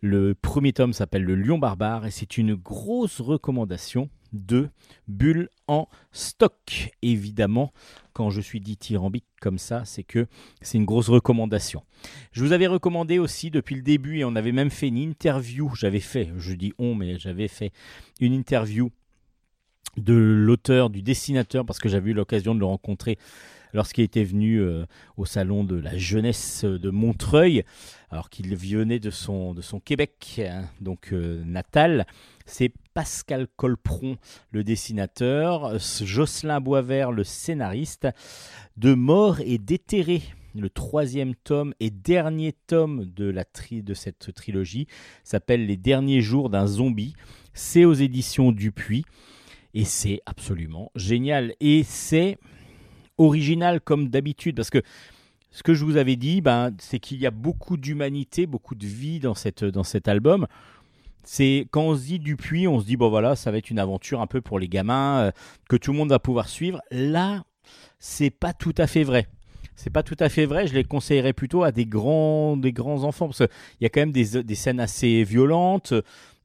Le 0.01 0.35
premier 0.35 0.71
tome 0.71 0.93
s'appelle 0.93 1.23
Le 1.23 1.35
lion 1.35 1.57
barbare 1.57 2.05
et 2.05 2.11
c'est 2.11 2.37
une 2.37 2.53
grosse 2.53 3.21
recommandation 3.21 4.09
de 4.33 4.69
bulles 5.07 5.49
en 5.67 5.87
stock. 6.11 6.91
Évidemment, 7.01 7.73
quand 8.13 8.29
je 8.29 8.39
suis 8.39 8.61
dit 8.61 8.77
tyrambique 8.77 9.25
comme 9.41 9.57
ça, 9.57 9.83
c'est 9.85 10.03
que 10.03 10.27
c'est 10.61 10.77
une 10.77 10.85
grosse 10.85 11.09
recommandation. 11.09 11.83
Je 12.31 12.43
vous 12.43 12.51
avais 12.51 12.67
recommandé 12.67 13.19
aussi 13.19 13.51
depuis 13.51 13.75
le 13.75 13.81
début, 13.81 14.19
et 14.19 14.25
on 14.25 14.35
avait 14.35 14.51
même 14.51 14.69
fait 14.69 14.87
une 14.87 14.97
interview, 14.97 15.71
j'avais 15.75 15.99
fait, 15.99 16.31
je 16.37 16.53
dis 16.53 16.73
on, 16.77 16.95
mais 16.95 17.17
j'avais 17.17 17.47
fait 17.47 17.71
une 18.19 18.33
interview 18.33 18.91
de 19.97 20.13
l'auteur, 20.13 20.89
du 20.89 21.01
dessinateur, 21.01 21.65
parce 21.65 21.79
que 21.79 21.89
j'avais 21.89 22.11
eu 22.11 22.13
l'occasion 22.13 22.55
de 22.55 22.59
le 22.59 22.65
rencontrer 22.65 23.17
lorsqu'il 23.73 24.03
était 24.03 24.23
venu 24.23 24.59
euh, 24.59 24.85
au 25.17 25.25
salon 25.25 25.63
de 25.63 25.75
la 25.75 25.97
jeunesse 25.97 26.65
de 26.65 26.89
Montreuil, 26.89 27.63
alors 28.09 28.29
qu'il 28.29 28.55
venait 28.55 28.99
de 28.99 29.09
son, 29.09 29.53
de 29.53 29.61
son 29.61 29.79
Québec, 29.79 30.41
hein, 30.45 30.65
donc 30.81 31.13
euh, 31.13 31.43
natal. 31.45 32.05
C'est 32.45 32.73
Pascal 32.93 33.47
Colpron, 33.55 34.17
le 34.51 34.63
dessinateur, 34.63 35.79
Jocelyn 35.79 36.59
Boisvert, 36.59 37.11
le 37.11 37.23
scénariste, 37.23 38.07
de 38.77 38.93
Mort 38.93 39.39
et 39.41 39.57
déterré. 39.57 40.21
Le 40.53 40.69
troisième 40.69 41.33
tome 41.33 41.73
et 41.79 41.89
dernier 41.89 42.51
tome 42.51 43.05
de, 43.05 43.23
la 43.29 43.45
de 43.71 43.93
cette 43.93 44.33
trilogie 44.33 44.85
s'appelle 45.23 45.65
Les 45.65 45.77
derniers 45.77 46.19
jours 46.19 46.49
d'un 46.49 46.67
zombie. 46.67 47.13
C'est 47.53 47.85
aux 47.85 47.93
éditions 47.93 48.51
Dupuis 48.51 49.05
et 49.73 49.85
c'est 49.85 50.21
absolument 50.25 50.91
génial. 50.95 51.53
Et 51.59 51.83
c'est 51.83 52.37
original 53.17 53.81
comme 53.81 54.09
d'habitude 54.09 54.55
parce 54.55 54.69
que 54.69 54.81
ce 55.51 55.63
que 55.63 55.73
je 55.73 55.83
vous 55.83 55.97
avais 55.97 56.15
dit, 56.15 56.41
ben, 56.41 56.71
c'est 56.79 56.99
qu'il 56.99 57.19
y 57.19 57.27
a 57.27 57.31
beaucoup 57.31 57.77
d'humanité, 57.77 58.45
beaucoup 58.45 58.75
de 58.75 58.85
vie 58.85 59.19
dans, 59.19 59.35
cette, 59.35 59.65
dans 59.65 59.83
cet 59.83 60.07
album. 60.07 60.47
C'est 61.23 61.67
quand 61.71 61.83
on 61.83 61.95
se 61.95 62.05
dit 62.05 62.19
Dupuis, 62.19 62.67
on 62.67 62.79
se 62.79 62.85
dit 62.85 62.97
bon 62.97 63.09
voilà, 63.09 63.35
ça 63.35 63.51
va 63.51 63.57
être 63.57 63.69
une 63.69 63.77
aventure 63.77 64.21
un 64.21 64.27
peu 64.27 64.41
pour 64.41 64.57
les 64.57 64.67
gamins 64.67 65.19
euh, 65.19 65.31
que 65.69 65.75
tout 65.75 65.91
le 65.91 65.97
monde 65.97 66.09
va 66.09 66.19
pouvoir 66.19 66.47
suivre. 66.47 66.81
Là, 66.89 67.43
c'est 67.99 68.31
pas 68.31 68.53
tout 68.53 68.73
à 68.77 68.87
fait 68.87 69.03
vrai. 69.03 69.27
C'est 69.75 69.91
pas 69.91 70.03
tout 70.03 70.15
à 70.19 70.29
fait 70.29 70.45
vrai. 70.45 70.67
Je 70.67 70.73
les 70.73 70.83
conseillerais 70.83 71.33
plutôt 71.33 71.63
à 71.63 71.71
des 71.71 71.85
grands, 71.85 72.57
des 72.57 72.71
grands 72.73 73.03
enfants 73.03 73.27
parce 73.27 73.39
qu'il 73.39 73.47
y 73.81 73.85
a 73.85 73.89
quand 73.89 73.99
même 74.01 74.11
des, 74.11 74.43
des 74.43 74.55
scènes 74.55 74.79
assez 74.79 75.23
violentes. 75.23 75.93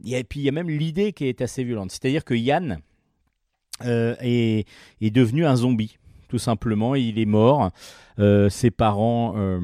Et 0.04 0.22
puis 0.24 0.40
il 0.40 0.42
y 0.42 0.48
a 0.48 0.52
même 0.52 0.68
l'idée 0.68 1.12
qui 1.12 1.26
est 1.26 1.40
assez 1.40 1.64
violente. 1.64 1.90
C'est-à-dire 1.90 2.24
que 2.24 2.34
Yann 2.34 2.80
est, 3.84 4.66
est 5.00 5.10
devenu 5.10 5.44
un 5.46 5.56
zombie 5.56 5.98
tout 6.28 6.38
simplement. 6.38 6.94
Il 6.94 7.18
est 7.18 7.26
mort. 7.26 7.70
Euh, 8.18 8.48
ses 8.48 8.70
parents 8.70 9.34
euh, 9.36 9.60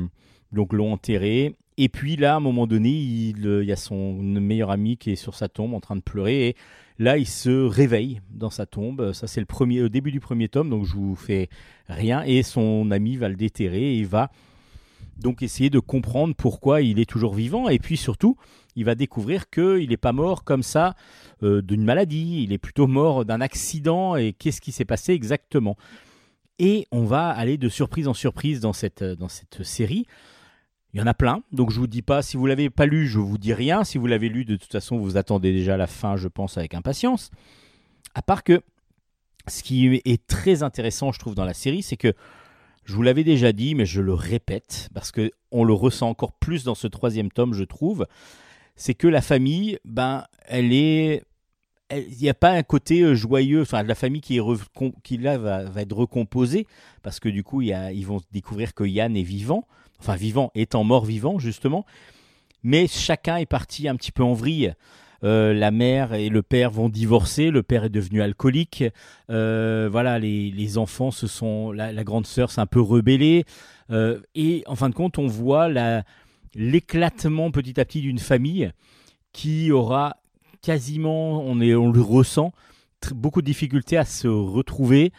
donc 0.53 0.73
l'ont 0.73 0.93
enterré. 0.93 1.55
Et 1.79 1.89
puis 1.89 2.17
là, 2.17 2.35
à 2.35 2.37
un 2.37 2.41
moment 2.41 2.67
donné, 2.67 2.91
il, 2.91 3.47
euh, 3.47 3.65
y 3.65 3.73
a 3.73 3.77
son 3.77 4.15
meilleur 4.15 4.71
ami 4.71 4.97
qui 4.97 5.13
est 5.13 5.17
sur 5.17 5.35
sa 5.35 5.49
tombe 5.49 5.75
en 5.75 5.81
train 5.81 5.97
de 5.97 6.03
pleurer. 6.03 6.49
Et 6.49 6.57
là, 6.99 7.17
il 7.17 7.27
se 7.27 7.65
réveille 7.65 8.21
dans 8.31 8.51
sa 8.51 8.67
tombe. 8.67 9.13
Ça, 9.13 9.27
c'est 9.27 9.41
le 9.41 9.47
premier, 9.47 9.83
au 9.83 9.89
début 9.89 10.13
du 10.13 10.21
premier 10.21 10.49
tome, 10.49 10.69
donc 10.69 10.85
je 10.85 10.95
vous 10.95 11.17
fais 11.17 11.49
rien. 11.89 12.23
Et 12.25 12.43
son 12.43 12.91
ami 12.91 13.17
va 13.17 13.29
le 13.29 13.37
déterrer 13.37 13.97
et 13.97 14.05
va 14.05 14.31
donc 15.19 15.43
essayer 15.43 15.71
de 15.71 15.79
comprendre 15.79 16.35
pourquoi 16.35 16.83
il 16.83 16.99
est 16.99 17.09
toujours 17.09 17.35
vivant. 17.35 17.69
Et 17.69 17.79
puis 17.79 17.97
surtout, 17.97 18.37
il 18.77 18.85
va 18.85 18.94
découvrir 18.94 19.51
qu'il 19.51 19.89
n'est 19.89 19.97
pas 19.97 20.12
mort 20.12 20.44
comme 20.44 20.62
ça 20.62 20.94
d'une 21.43 21.85
maladie. 21.85 22.44
Il 22.44 22.53
est 22.53 22.59
plutôt 22.59 22.86
mort 22.86 23.24
d'un 23.24 23.40
accident. 23.40 24.16
Et 24.16 24.32
qu'est-ce 24.32 24.61
qui 24.61 24.73
s'est 24.73 24.85
passé 24.85 25.12
exactement? 25.12 25.77
Et 26.59 26.86
on 26.93 27.05
va 27.05 27.28
aller 27.28 27.59
de 27.59 27.69
surprise 27.69 28.09
en 28.09 28.15
surprise 28.15 28.61
dans 28.61 28.73
cette, 28.73 29.03
dans 29.03 29.28
cette 29.28 29.62
série. 29.62 30.07
Il 30.94 31.01
y 31.01 31.03
en 31.03 31.07
a 31.07 31.15
plein, 31.15 31.43
donc 31.53 31.70
je 31.70 31.81
vous 31.81 31.86
dis 31.86 32.03
pas, 32.03 32.20
si 32.20 32.36
vous 32.36 32.47
l'avez 32.47 32.69
pas 32.69 32.85
lu, 32.85 33.09
je 33.09 33.19
vous 33.19 33.39
dis 33.39 33.55
rien. 33.55 33.82
Si 33.82 33.97
vous 33.97 34.07
l'avez 34.07 34.28
lu, 34.28 34.44
de 34.44 34.57
toute 34.57 34.70
façon, 34.70 34.99
vous 34.99 35.16
attendez 35.16 35.51
déjà 35.51 35.78
la 35.78 35.86
fin, 35.86 36.16
je 36.16 36.28
pense, 36.28 36.59
avec 36.59 36.74
impatience. 36.74 37.31
À 38.15 38.20
part 38.20 38.44
que 38.44 38.61
ce 39.49 39.62
qui 39.62 40.03
est 40.05 40.27
très 40.27 40.62
intéressant, 40.62 41.11
je 41.11 41.19
trouve, 41.19 41.35
dans 41.35 41.47
la 41.47 41.55
série, 41.55 41.82
c'est 41.82 41.97
que 41.97 42.12
je 42.85 42.94
vous 42.94 43.03
l'avais 43.03 43.24
déjà 43.24 43.53
dit, 43.53 43.74
mais 43.74 43.86
je 43.86 44.03
le 44.03 44.12
répète 44.12 44.90
parce 44.93 45.12
que 45.12 45.31
on 45.51 45.65
le 45.65 45.73
ressent 45.73 46.11
encore 46.11 46.32
plus 46.32 46.62
dans 46.65 46.74
ce 46.74 46.86
troisième 46.86 47.31
tome, 47.31 47.55
je 47.55 47.65
trouve. 47.65 48.07
C'est 48.83 48.95
que 48.95 49.07
la 49.07 49.23
famille, 49.23 49.79
ben, 49.85 50.25
elle 50.49 50.73
est 50.73 51.23
il 51.95 52.17
n'y 52.21 52.29
a 52.29 52.35
pas 52.35 52.51
un 52.51 52.65
côté 52.65 53.15
joyeux, 53.15 53.63
enfin 53.63 53.85
la 53.85 53.95
famille 53.95 54.21
qui, 54.21 54.39
est 54.39 54.43
qui 55.05 55.19
là 55.19 55.39
va, 55.39 55.63
va, 55.63 55.83
être 55.83 55.95
recomposée, 55.95 56.67
parce 57.05 57.21
que 57.21 57.29
du 57.29 57.45
coup 57.45 57.63
ils 57.63 58.05
vont 58.05 58.21
découvrir 58.33 58.75
que 58.75 58.83
Yann 58.83 59.17
est 59.17 59.23
vivant, 59.23 59.69
enfin 60.01 60.17
vivant 60.17 60.51
étant 60.57 60.83
mort 60.83 61.05
vivant 61.05 61.39
justement, 61.39 61.87
mais 62.65 62.89
chacun 62.89 63.37
est 63.37 63.47
parti 63.47 63.87
un 63.87 63.95
petit 63.95 64.11
peu 64.11 64.25
en 64.25 64.33
vrille. 64.33 64.75
Euh, 65.25 65.55
la 65.55 65.71
mère 65.71 66.15
et 66.15 66.29
le 66.29 66.43
père 66.43 66.73
vont 66.73 66.89
divorcer, 66.89 67.53
le 67.53 67.63
père 67.63 67.85
est 67.85 67.91
devenu 67.91 68.21
alcoolique, 68.21 68.83
euh, 69.31 69.89
voilà, 69.93 70.19
les, 70.19 70.79
enfants 70.79 71.13
se 71.13 71.29
sont, 71.29 71.71
la, 71.71 71.93
grande 72.03 72.27
sœur 72.27 72.51
s'est 72.51 72.61
un 72.61 72.67
peu 72.67 72.81
rebellée, 72.81 73.45
euh, 73.93 74.19
et 74.35 74.65
en 74.67 74.75
fin 74.75 74.89
de 74.89 74.95
compte, 74.95 75.19
on 75.19 75.29
voit 75.29 75.69
l'éclatement 76.55 77.51
petit 77.51 77.81
à 77.81 77.85
petit 77.85 78.01
d'une 78.01 78.19
famille 78.19 78.73
qui 79.33 79.73
aura 79.73 80.16
quasiment, 80.62 81.43
on, 81.43 81.61
est, 81.61 81.74
on 81.74 81.91
le 81.91 82.01
ressent, 82.01 82.53
beaucoup 83.15 83.41
de 83.41 83.47
difficultés 83.47 83.97
à 83.97 84.05
se 84.05 84.29
retrouver, 84.29 85.12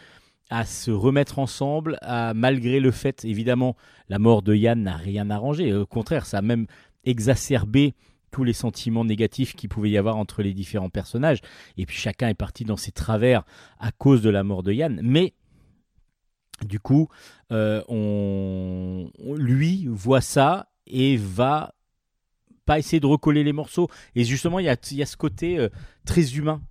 à 0.50 0.64
se 0.64 0.90
remettre 0.90 1.38
ensemble, 1.38 1.98
à, 2.02 2.32
malgré 2.34 2.80
le 2.80 2.90
fait, 2.90 3.24
évidemment, 3.24 3.76
la 4.08 4.18
mort 4.18 4.42
de 4.42 4.54
Yann 4.54 4.82
n'a 4.82 4.96
rien 4.96 5.30
arrangé. 5.30 5.72
Au 5.74 5.86
contraire, 5.86 6.26
ça 6.26 6.38
a 6.38 6.42
même 6.42 6.66
exacerbé 7.04 7.94
tous 8.30 8.44
les 8.44 8.52
sentiments 8.52 9.04
négatifs 9.04 9.54
qu'il 9.54 9.68
pouvait 9.68 9.90
y 9.90 9.98
avoir 9.98 10.16
entre 10.16 10.42
les 10.42 10.54
différents 10.54 10.90
personnages. 10.90 11.38
Et 11.76 11.86
puis 11.86 11.96
chacun 11.96 12.28
est 12.28 12.34
parti 12.34 12.64
dans 12.64 12.76
ses 12.76 12.90
travers 12.90 13.44
à 13.78 13.92
cause 13.92 14.22
de 14.22 14.30
la 14.30 14.42
mort 14.42 14.62
de 14.64 14.72
Yann. 14.72 15.00
Mais 15.02 15.34
du 16.64 16.80
coup, 16.80 17.08
euh, 17.52 17.82
on, 17.88 19.08
lui 19.36 19.86
voit 19.86 20.20
ça 20.20 20.68
et 20.86 21.16
va 21.16 21.74
pas 22.64 22.78
essayer 22.78 23.00
de 23.00 23.06
recoller 23.06 23.44
les 23.44 23.52
morceaux. 23.52 23.88
Et 24.14 24.24
justement, 24.24 24.58
il 24.58 24.66
y 24.66 24.68
a, 24.68 24.76
ce 25.06 25.16
côté 25.16 25.58
euh, 25.58 25.68
très 26.04 26.34
humain. 26.36 26.62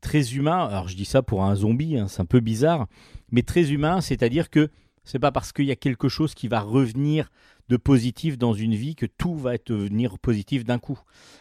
Très 0.00 0.34
humain, 0.34 0.66
alors 0.66 0.88
je 0.88 0.96
dis 0.96 1.04
ça 1.04 1.22
pour 1.22 1.44
un 1.44 1.54
zombie, 1.54 1.98
hein, 1.98 2.08
c'est 2.08 2.22
un 2.22 2.26
peu 2.26 2.40
bizarre, 2.40 2.86
mais 3.30 3.42
très 3.42 3.70
humain, 3.70 4.00
c'est-à-dire 4.00 4.48
que 4.48 4.70
c'est 5.04 5.18
pas 5.18 5.30
parce 5.30 5.52
qu'il 5.52 5.66
y 5.66 5.70
a 5.70 5.76
quelque 5.76 6.08
chose 6.08 6.34
qui 6.34 6.48
va 6.48 6.60
revenir 6.60 7.30
de 7.68 7.76
positif 7.76 8.38
dans 8.38 8.54
une 8.54 8.74
vie 8.74 8.94
que 8.94 9.04
tout 9.04 9.36
va 9.36 9.58
devenir 9.58 10.18
positif 10.18 10.64
d'un 10.64 10.78
coup. 10.78 10.98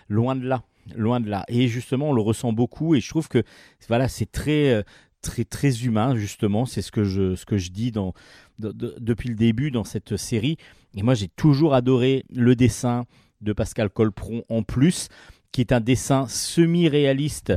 Loin 0.09 0.35
de 0.35 0.45
là, 0.45 0.63
loin 0.93 1.21
de 1.21 1.29
là. 1.29 1.45
Et 1.47 1.69
justement, 1.69 2.09
on 2.09 2.13
le 2.13 2.21
ressent 2.21 2.51
beaucoup 2.51 2.95
et 2.95 2.99
je 2.99 3.09
trouve 3.09 3.29
que 3.29 3.43
voilà, 3.87 4.09
c'est 4.09 4.29
très 4.29 4.73
euh, 4.73 4.83
très 5.21 5.45
très 5.45 5.85
humain 5.85 6.15
justement, 6.15 6.65
c'est 6.65 6.81
ce 6.81 6.91
que 6.91 7.03
je 7.03 7.35
ce 7.35 7.45
que 7.45 7.57
je 7.57 7.71
dis 7.71 7.91
depuis 8.59 9.29
le 9.29 9.35
début 9.35 9.71
dans 9.71 9.83
cette 9.83 10.17
série 10.17 10.57
et 10.95 11.03
moi 11.03 11.13
j'ai 11.13 11.27
toujours 11.27 11.73
adoré 11.73 12.23
le 12.33 12.55
dessin 12.55 13.05
de 13.41 13.53
Pascal 13.53 13.89
Colpron 13.89 14.43
en 14.49 14.63
plus 14.63 15.09
qui 15.51 15.61
est 15.61 15.71
un 15.71 15.79
dessin 15.79 16.27
semi-réaliste 16.27 17.53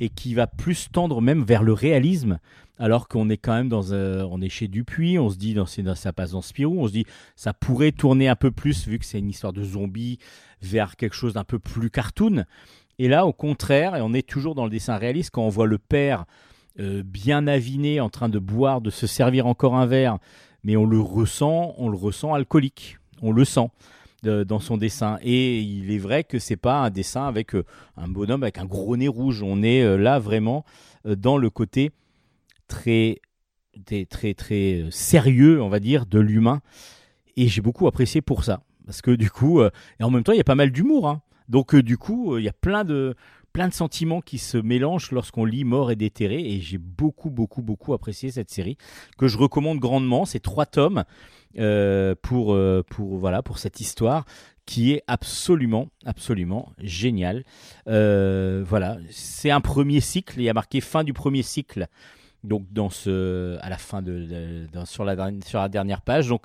et 0.00 0.08
qui 0.08 0.34
va 0.34 0.46
plus 0.46 0.88
tendre 0.90 1.20
même 1.20 1.42
vers 1.42 1.62
le 1.62 1.72
réalisme 1.72 2.38
alors 2.78 3.08
qu'on 3.08 3.28
est 3.28 3.36
quand 3.36 3.54
même 3.54 3.68
dans 3.68 3.92
on 3.92 4.40
est 4.40 4.48
chez 4.48 4.68
Dupuis, 4.68 5.18
on 5.18 5.30
se 5.30 5.36
dit 5.36 5.54
dans, 5.54 5.66
dans 5.78 5.94
ça 5.94 6.12
passe 6.12 6.30
dans 6.32 6.42
Spirou, 6.42 6.80
on 6.80 6.86
se 6.86 6.92
dit 6.92 7.04
ça 7.34 7.52
pourrait 7.52 7.92
tourner 7.92 8.28
un 8.28 8.36
peu 8.36 8.50
plus 8.50 8.86
vu 8.86 8.98
que 8.98 9.04
c'est 9.04 9.18
une 9.18 9.30
histoire 9.30 9.52
de 9.52 9.64
zombies 9.64 10.18
vers 10.62 10.96
quelque 10.96 11.14
chose 11.14 11.34
d'un 11.34 11.44
peu 11.44 11.58
plus 11.58 11.90
cartoon. 11.90 12.44
Et 12.98 13.08
là, 13.08 13.26
au 13.26 13.32
contraire, 13.32 13.96
et 13.96 14.00
on 14.00 14.12
est 14.12 14.26
toujours 14.26 14.54
dans 14.54 14.64
le 14.64 14.70
dessin 14.70 14.96
réaliste 14.96 15.30
quand 15.30 15.42
on 15.42 15.48
voit 15.48 15.66
le 15.66 15.78
père 15.78 16.24
euh, 16.80 17.02
bien 17.04 17.46
aviné 17.46 18.00
en 18.00 18.08
train 18.08 18.28
de 18.28 18.38
boire, 18.38 18.80
de 18.80 18.90
se 18.90 19.06
servir 19.06 19.46
encore 19.46 19.76
un 19.76 19.86
verre, 19.86 20.18
mais 20.68 20.76
on 20.76 20.86
le 20.86 21.00
ressent, 21.00 21.74
on 21.78 21.88
le 21.88 21.96
ressent 21.96 22.34
alcoolique, 22.34 22.98
on 23.22 23.32
le 23.32 23.44
sent. 23.44 23.70
dans 24.22 24.60
son 24.60 24.76
dessin 24.76 25.18
et 25.22 25.60
il 25.60 25.90
est 25.90 25.98
vrai 25.98 26.24
que 26.24 26.38
c'est 26.38 26.56
pas 26.56 26.80
un 26.80 26.90
dessin 26.90 27.26
avec 27.26 27.54
euh, 27.54 27.64
un 27.96 28.08
bonhomme 28.08 28.42
avec 28.42 28.58
un 28.58 28.64
gros 28.64 28.96
nez 28.96 29.06
rouge 29.06 29.44
on 29.44 29.62
est 29.62 29.82
euh, 29.82 29.96
là 29.96 30.18
vraiment 30.18 30.64
dans 31.04 31.38
le 31.38 31.50
côté 31.50 31.92
très, 32.68 33.20
très, 34.08 34.34
très, 34.34 34.82
euh, 34.82 34.90
sérieux, 34.90 35.60
on 35.60 35.68
va 35.68 35.80
dire, 35.80 36.06
de 36.06 36.20
l'humain. 36.20 36.60
Et 37.36 37.48
j'ai 37.48 37.62
beaucoup 37.62 37.86
apprécié 37.86 38.20
pour 38.20 38.44
ça. 38.44 38.60
Parce 38.86 39.02
que 39.02 39.10
du 39.10 39.30
coup, 39.30 39.60
euh, 39.60 39.70
et 39.98 40.04
en 40.04 40.10
même 40.10 40.22
temps, 40.22 40.32
il 40.32 40.38
y 40.38 40.40
a 40.40 40.44
pas 40.44 40.54
mal 40.54 40.70
d'humour. 40.70 41.08
Hein. 41.08 41.22
Donc 41.48 41.74
euh, 41.74 41.82
du 41.82 41.98
coup, 41.98 42.38
il 42.38 42.44
y 42.44 42.48
a 42.48 42.52
plein 42.52 42.84
de, 42.84 43.14
plein 43.58 43.66
de 43.66 43.74
sentiments 43.74 44.20
qui 44.20 44.38
se 44.38 44.56
mélangent 44.56 45.10
lorsqu'on 45.10 45.44
lit 45.44 45.64
Mort 45.64 45.90
et 45.90 45.96
déterré. 45.96 46.38
Et 46.38 46.60
j'ai 46.60 46.78
beaucoup, 46.78 47.28
beaucoup, 47.28 47.60
beaucoup 47.60 47.92
apprécié 47.92 48.30
cette 48.30 48.50
série 48.50 48.78
que 49.18 49.26
je 49.26 49.36
recommande 49.36 49.80
grandement. 49.80 50.26
C'est 50.26 50.38
trois 50.38 50.64
tomes 50.64 51.02
pour, 52.22 52.56
pour, 52.88 53.18
voilà, 53.18 53.42
pour 53.42 53.58
cette 53.58 53.80
histoire 53.80 54.26
qui 54.64 54.92
est 54.92 55.02
absolument, 55.08 55.88
absolument 56.06 56.70
génial. 56.78 57.42
voilà, 57.84 58.98
c'est 59.10 59.50
un 59.50 59.60
premier 59.60 59.98
cycle. 59.98 60.38
Il 60.38 60.44
y 60.44 60.48
a 60.48 60.54
marqué 60.54 60.80
fin 60.80 61.02
du 61.02 61.12
premier 61.12 61.42
cycle 61.42 61.88
donc 62.44 62.72
dans 62.72 62.90
ce, 62.90 63.58
à 63.60 63.70
la 63.70 63.78
fin 63.78 64.02
de, 64.02 64.68
sur, 64.84 65.04
la, 65.04 65.16
dernière 65.68 66.02
page. 66.02 66.28
Donc 66.28 66.44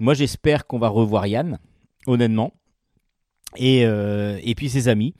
moi 0.00 0.14
j'espère 0.14 0.66
qu'on 0.66 0.80
va 0.80 0.88
revoir 0.88 1.28
Yann, 1.28 1.60
honnêtement, 2.08 2.52
et, 3.54 3.86
euh, 3.86 4.40
et 4.42 4.56
puis 4.56 4.68
ses 4.68 4.88
amis. 4.88 5.14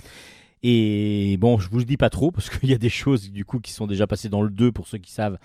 Et 0.62 1.36
bon, 1.38 1.58
je 1.58 1.68
vous 1.68 1.78
le 1.78 1.84
dis 1.84 1.96
pas 1.96 2.10
trop 2.10 2.30
parce 2.30 2.50
qu'il 2.50 2.68
y 2.68 2.74
a 2.74 2.78
des 2.78 2.88
choses 2.88 3.30
du 3.30 3.44
coup 3.44 3.60
qui 3.60 3.72
sont 3.72 3.86
déjà 3.86 4.06
passées 4.06 4.28
dans 4.28 4.42
le 4.42 4.50
2 4.50 4.72
pour 4.72 4.88
ceux 4.88 4.98
qui 4.98 5.12
savent, 5.12 5.38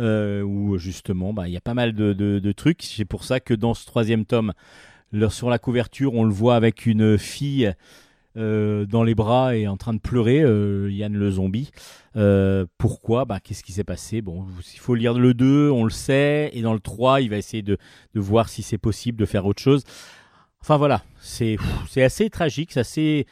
euh, 0.00 0.42
où 0.42 0.76
justement 0.78 1.32
bah, 1.32 1.48
il 1.48 1.54
y 1.54 1.56
a 1.56 1.60
pas 1.60 1.74
mal 1.74 1.92
de, 1.92 2.52
trucs. 2.52 2.82
C'est 2.82 3.04
pour 3.04 3.24
ça 3.24 3.40
que 3.40 3.54
dans 3.54 3.74
ce 3.74 3.86
troisième 3.86 4.24
tome, 4.24 4.52
sur 5.30 5.50
la 5.50 5.58
couverture, 5.58 6.14
on 6.14 6.24
le 6.24 6.32
voit 6.32 6.56
avec 6.56 6.86
une 6.86 7.16
fille 7.16 7.72
euh, 8.36 8.84
dans 8.84 9.02
les 9.02 9.14
bras 9.14 9.56
et 9.56 9.66
en 9.66 9.78
train 9.78 9.94
de 9.94 9.98
pleurer, 9.98 10.42
euh, 10.42 10.90
Yann 10.90 11.14
le 11.14 11.30
zombie. 11.30 11.70
Euh, 12.16 12.66
pourquoi? 12.76 13.24
Bah, 13.24 13.40
Qu'est-ce 13.40 13.62
qui 13.62 13.72
s'est 13.72 13.84
passé? 13.84 14.20
Bon, 14.20 14.46
il 14.74 14.78
faut 14.78 14.94
lire 14.94 15.14
le 15.14 15.32
2, 15.32 15.70
on 15.70 15.84
le 15.84 15.90
sait, 15.90 16.50
et 16.52 16.60
dans 16.60 16.74
le 16.74 16.80
3, 16.80 17.22
il 17.22 17.30
va 17.30 17.38
essayer 17.38 17.62
de, 17.62 17.78
de 18.14 18.20
voir 18.20 18.50
si 18.50 18.62
c'est 18.62 18.78
possible 18.78 19.18
de 19.18 19.24
faire 19.24 19.46
autre 19.46 19.62
chose. 19.62 19.84
Enfin 20.60 20.76
voilà, 20.76 21.02
c'est 21.20 21.56
assez 21.96 22.28
tragique, 22.28 22.72
c'est 22.72 22.80
assez, 22.80 23.26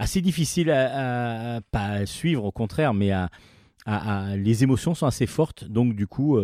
assez 0.00 0.22
difficile 0.22 0.70
à, 0.70 1.60
suivre 2.06 2.44
au 2.44 2.52
contraire, 2.52 2.94
mais 2.94 3.12
à, 3.12 3.30
les 4.36 4.64
émotions 4.64 4.94
sont 4.94 5.06
assez 5.06 5.26
fortes. 5.26 5.64
Donc 5.64 5.94
du 5.94 6.06
coup, 6.06 6.38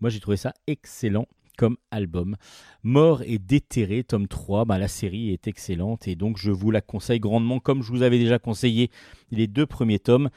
moi 0.00 0.10
j'ai 0.10 0.20
trouvé 0.20 0.36
ça 0.36 0.54
excellent 0.66 1.26
comme 1.58 1.76
album. 1.90 2.36
Mort 2.82 3.22
et 3.26 3.38
déterré, 3.38 4.04
tome 4.04 4.28
3, 4.28 4.64
bah, 4.64 4.78
la 4.78 4.88
série 4.88 5.30
est 5.30 5.46
excellente 5.46 6.08
et 6.08 6.14
donc 6.14 6.38
je 6.38 6.50
vous 6.50 6.70
la 6.70 6.80
conseille 6.80 7.20
grandement 7.20 7.60
comme 7.60 7.82
je 7.82 7.90
vous 7.90 8.02
avais 8.02 8.18
déjà 8.18 8.38
conseillé 8.38 8.90
les 9.30 9.46
deux 9.46 9.66
premiers 9.66 9.98
tomes. 9.98 10.30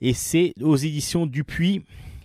Et 0.00 0.12
c'est 0.12 0.54
aux 0.60 0.76
éditions 0.76 1.26
Dupuis 1.26 1.84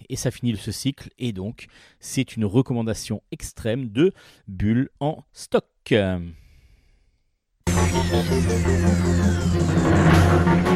et 0.10 0.16
ça 0.16 0.32
finit 0.32 0.58
ce 0.58 0.72
cycle 0.72 1.10
et 1.20 1.34
donc 1.34 1.68
c'est 2.00 2.36
une 2.36 2.46
recommandation 2.46 3.22
extrême 3.32 3.90
de 3.90 4.14
Bulle 4.48 4.90
en 5.00 5.24
stock. 5.34 5.94
Thank 7.68 8.66
you. 10.66 10.71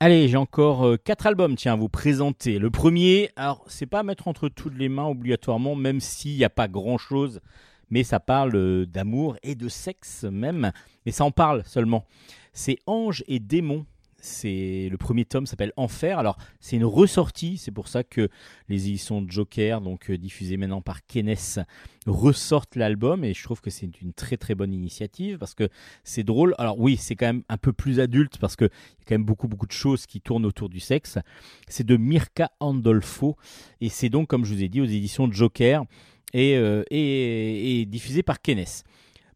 Allez, 0.00 0.28
j'ai 0.28 0.36
encore 0.36 0.86
euh, 0.86 0.96
quatre 0.96 1.26
albums, 1.26 1.56
tiens, 1.56 1.72
à 1.72 1.76
vous 1.76 1.88
présenter. 1.88 2.60
Le 2.60 2.70
premier, 2.70 3.30
alors 3.34 3.64
c'est 3.66 3.84
pas 3.84 3.98
à 3.98 4.02
mettre 4.04 4.28
entre 4.28 4.48
toutes 4.48 4.78
les 4.78 4.88
mains 4.88 5.06
obligatoirement, 5.06 5.74
même 5.74 5.98
s'il 5.98 6.36
n'y 6.36 6.44
a 6.44 6.50
pas 6.50 6.68
grand 6.68 6.98
chose, 6.98 7.40
mais 7.90 8.04
ça 8.04 8.20
parle 8.20 8.54
euh, 8.54 8.86
d'amour 8.86 9.36
et 9.42 9.56
de 9.56 9.68
sexe 9.68 10.22
même, 10.22 10.70
mais 11.04 11.10
ça 11.10 11.24
en 11.24 11.32
parle 11.32 11.64
seulement. 11.64 12.04
C'est 12.52 12.78
Ange 12.86 13.24
et 13.26 13.40
Démon 13.40 13.86
c'est 14.20 14.88
le 14.90 14.96
premier 14.96 15.24
tome 15.24 15.46
s'appelle 15.46 15.72
Enfer. 15.76 16.18
Alors 16.18 16.36
c'est 16.60 16.76
une 16.76 16.84
ressortie, 16.84 17.56
c'est 17.56 17.70
pour 17.70 17.88
ça 17.88 18.02
que 18.02 18.28
les 18.68 18.88
éditions 18.88 19.24
Joker, 19.28 19.80
donc 19.80 20.10
euh, 20.10 20.18
diffusées 20.18 20.56
maintenant 20.56 20.80
par 20.80 21.06
Kenes, 21.06 21.64
ressortent 22.06 22.76
l'album 22.76 23.24
et 23.24 23.34
je 23.34 23.42
trouve 23.42 23.60
que 23.60 23.70
c'est 23.70 24.00
une 24.00 24.12
très 24.12 24.36
très 24.36 24.54
bonne 24.54 24.72
initiative 24.72 25.38
parce 25.38 25.54
que 25.54 25.68
c'est 26.04 26.24
drôle. 26.24 26.54
Alors 26.58 26.78
oui, 26.78 26.96
c'est 26.96 27.16
quand 27.16 27.26
même 27.26 27.42
un 27.48 27.58
peu 27.58 27.72
plus 27.72 28.00
adulte 28.00 28.38
parce 28.38 28.56
que 28.56 28.64
y 28.64 28.66
a 28.66 29.04
quand 29.06 29.14
même 29.14 29.24
beaucoup 29.24 29.48
beaucoup 29.48 29.66
de 29.66 29.72
choses 29.72 30.06
qui 30.06 30.20
tournent 30.20 30.46
autour 30.46 30.68
du 30.68 30.80
sexe. 30.80 31.18
C'est 31.68 31.86
de 31.86 31.96
Mirka 31.96 32.50
Andolfo 32.60 33.36
et 33.80 33.88
c'est 33.88 34.08
donc 34.08 34.28
comme 34.28 34.44
je 34.44 34.54
vous 34.54 34.62
ai 34.62 34.68
dit 34.68 34.80
aux 34.80 34.86
éditions 34.86 35.30
Joker 35.30 35.84
et, 36.34 36.56
euh, 36.56 37.84
diffusé 37.86 38.22
par 38.22 38.40
Kenes. 38.40 38.82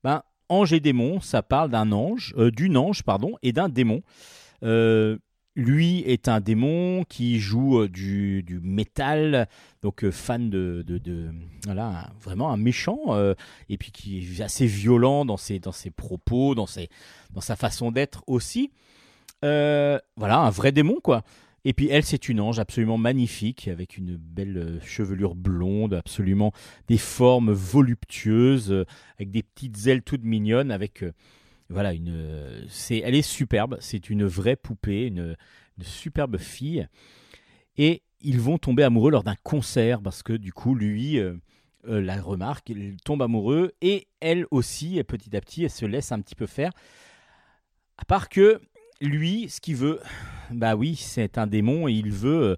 Ben 0.02 0.22
Ange 0.48 0.74
et 0.74 0.80
démon, 0.80 1.20
ça 1.20 1.42
parle 1.42 1.70
d'un 1.70 1.92
ange, 1.92 2.34
euh, 2.36 2.50
d'une 2.50 2.76
ange 2.76 3.04
pardon 3.04 3.36
et 3.42 3.52
d'un 3.52 3.70
démon. 3.70 4.02
Euh, 4.62 5.18
lui 5.54 6.00
est 6.00 6.28
un 6.28 6.40
démon 6.40 7.04
qui 7.08 7.38
joue 7.38 7.86
du, 7.86 8.42
du 8.42 8.58
métal, 8.60 9.48
donc 9.82 10.08
fan 10.10 10.48
de, 10.48 10.82
de, 10.86 11.30
voilà, 11.66 12.10
vraiment 12.22 12.50
un 12.50 12.56
méchant, 12.56 13.14
et 13.68 13.76
puis 13.76 13.92
qui 13.92 14.20
est 14.20 14.40
assez 14.40 14.64
violent 14.64 15.26
dans 15.26 15.36
ses, 15.36 15.58
dans 15.58 15.72
ses 15.72 15.90
propos, 15.90 16.54
dans, 16.54 16.64
ses, 16.64 16.88
dans 17.34 17.42
sa 17.42 17.54
façon 17.54 17.92
d'être 17.92 18.24
aussi. 18.26 18.70
voilà, 19.42 20.38
un 20.38 20.48
vrai 20.48 20.72
démon, 20.72 21.00
quoi. 21.02 21.22
Et 21.64 21.72
puis 21.72 21.88
elle, 21.88 22.04
c'est 22.04 22.28
une 22.28 22.40
ange 22.40 22.58
absolument 22.58 22.98
magnifique, 22.98 23.68
avec 23.68 23.96
une 23.96 24.16
belle 24.16 24.58
euh, 24.58 24.80
chevelure 24.80 25.34
blonde, 25.34 25.94
absolument 25.94 26.52
des 26.88 26.98
formes 26.98 27.52
voluptueuses, 27.52 28.72
euh, 28.72 28.84
avec 29.18 29.30
des 29.30 29.42
petites 29.42 29.86
ailes 29.86 30.02
toutes 30.02 30.24
mignonnes, 30.24 30.72
avec 30.72 31.04
euh, 31.04 31.12
voilà 31.72 31.92
une, 31.92 32.66
c'est, 32.68 32.98
elle 32.98 33.14
est 33.14 33.22
superbe. 33.22 33.76
C'est 33.80 34.10
une 34.10 34.24
vraie 34.24 34.56
poupée, 34.56 35.06
une, 35.06 35.36
superbe 35.82 36.38
fille. 36.38 36.86
Et 37.76 38.02
ils 38.20 38.40
vont 38.40 38.58
tomber 38.58 38.84
amoureux 38.84 39.10
lors 39.10 39.24
d'un 39.24 39.34
concert 39.42 40.00
parce 40.00 40.22
que 40.22 40.32
du 40.32 40.52
coup, 40.52 40.74
lui. 40.74 41.18
la 41.84 42.20
remarque, 42.20 42.68
il 42.70 42.96
tombe 43.04 43.22
amoureux 43.22 43.72
et 43.80 44.06
elle 44.20 44.46
aussi, 44.52 45.02
petit 45.02 45.36
à 45.36 45.40
petit, 45.40 45.64
elle 45.64 45.70
se 45.70 45.84
laisse 45.84 46.12
un 46.12 46.20
petit 46.20 46.36
peu 46.36 46.46
faire. 46.46 46.70
À 47.98 48.04
part 48.04 48.28
que 48.28 48.60
lui, 49.02 49.48
ce 49.48 49.60
qu'il 49.60 49.76
veut, 49.76 50.00
bah 50.50 50.76
oui, 50.76 50.96
c'est 50.96 51.38
un 51.38 51.46
démon 51.46 51.88
et 51.88 51.92
il 51.92 52.12
veut, 52.12 52.42
euh, 52.42 52.56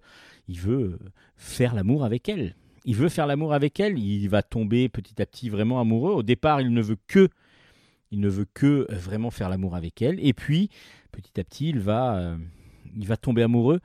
il 0.48 0.60
veut 0.60 0.98
faire 1.36 1.74
l'amour 1.74 2.04
avec 2.04 2.28
elle. 2.28 2.54
Il 2.84 2.96
veut 2.96 3.08
faire 3.08 3.26
l'amour 3.26 3.54
avec 3.54 3.80
elle. 3.80 3.98
Il 3.98 4.28
va 4.28 4.42
tomber 4.42 4.88
petit 4.88 5.20
à 5.20 5.26
petit 5.26 5.48
vraiment 5.48 5.80
amoureux. 5.80 6.12
Au 6.12 6.22
départ, 6.22 6.60
il 6.60 6.72
ne 6.72 6.82
veut 6.82 6.98
que, 7.06 7.28
il 8.14 8.20
ne 8.20 8.28
veut 8.28 8.46
que 8.54 8.86
euh, 8.90 8.96
vraiment 8.96 9.30
faire 9.30 9.48
l'amour 9.48 9.76
avec 9.76 10.00
elle. 10.02 10.24
Et 10.24 10.32
puis, 10.32 10.70
petit 11.12 11.40
à 11.40 11.44
petit, 11.44 11.68
il 11.68 11.80
va, 11.80 12.16
euh, 12.16 12.36
il 12.96 13.06
va 13.06 13.16
tomber 13.16 13.42
amoureux. 13.42 13.80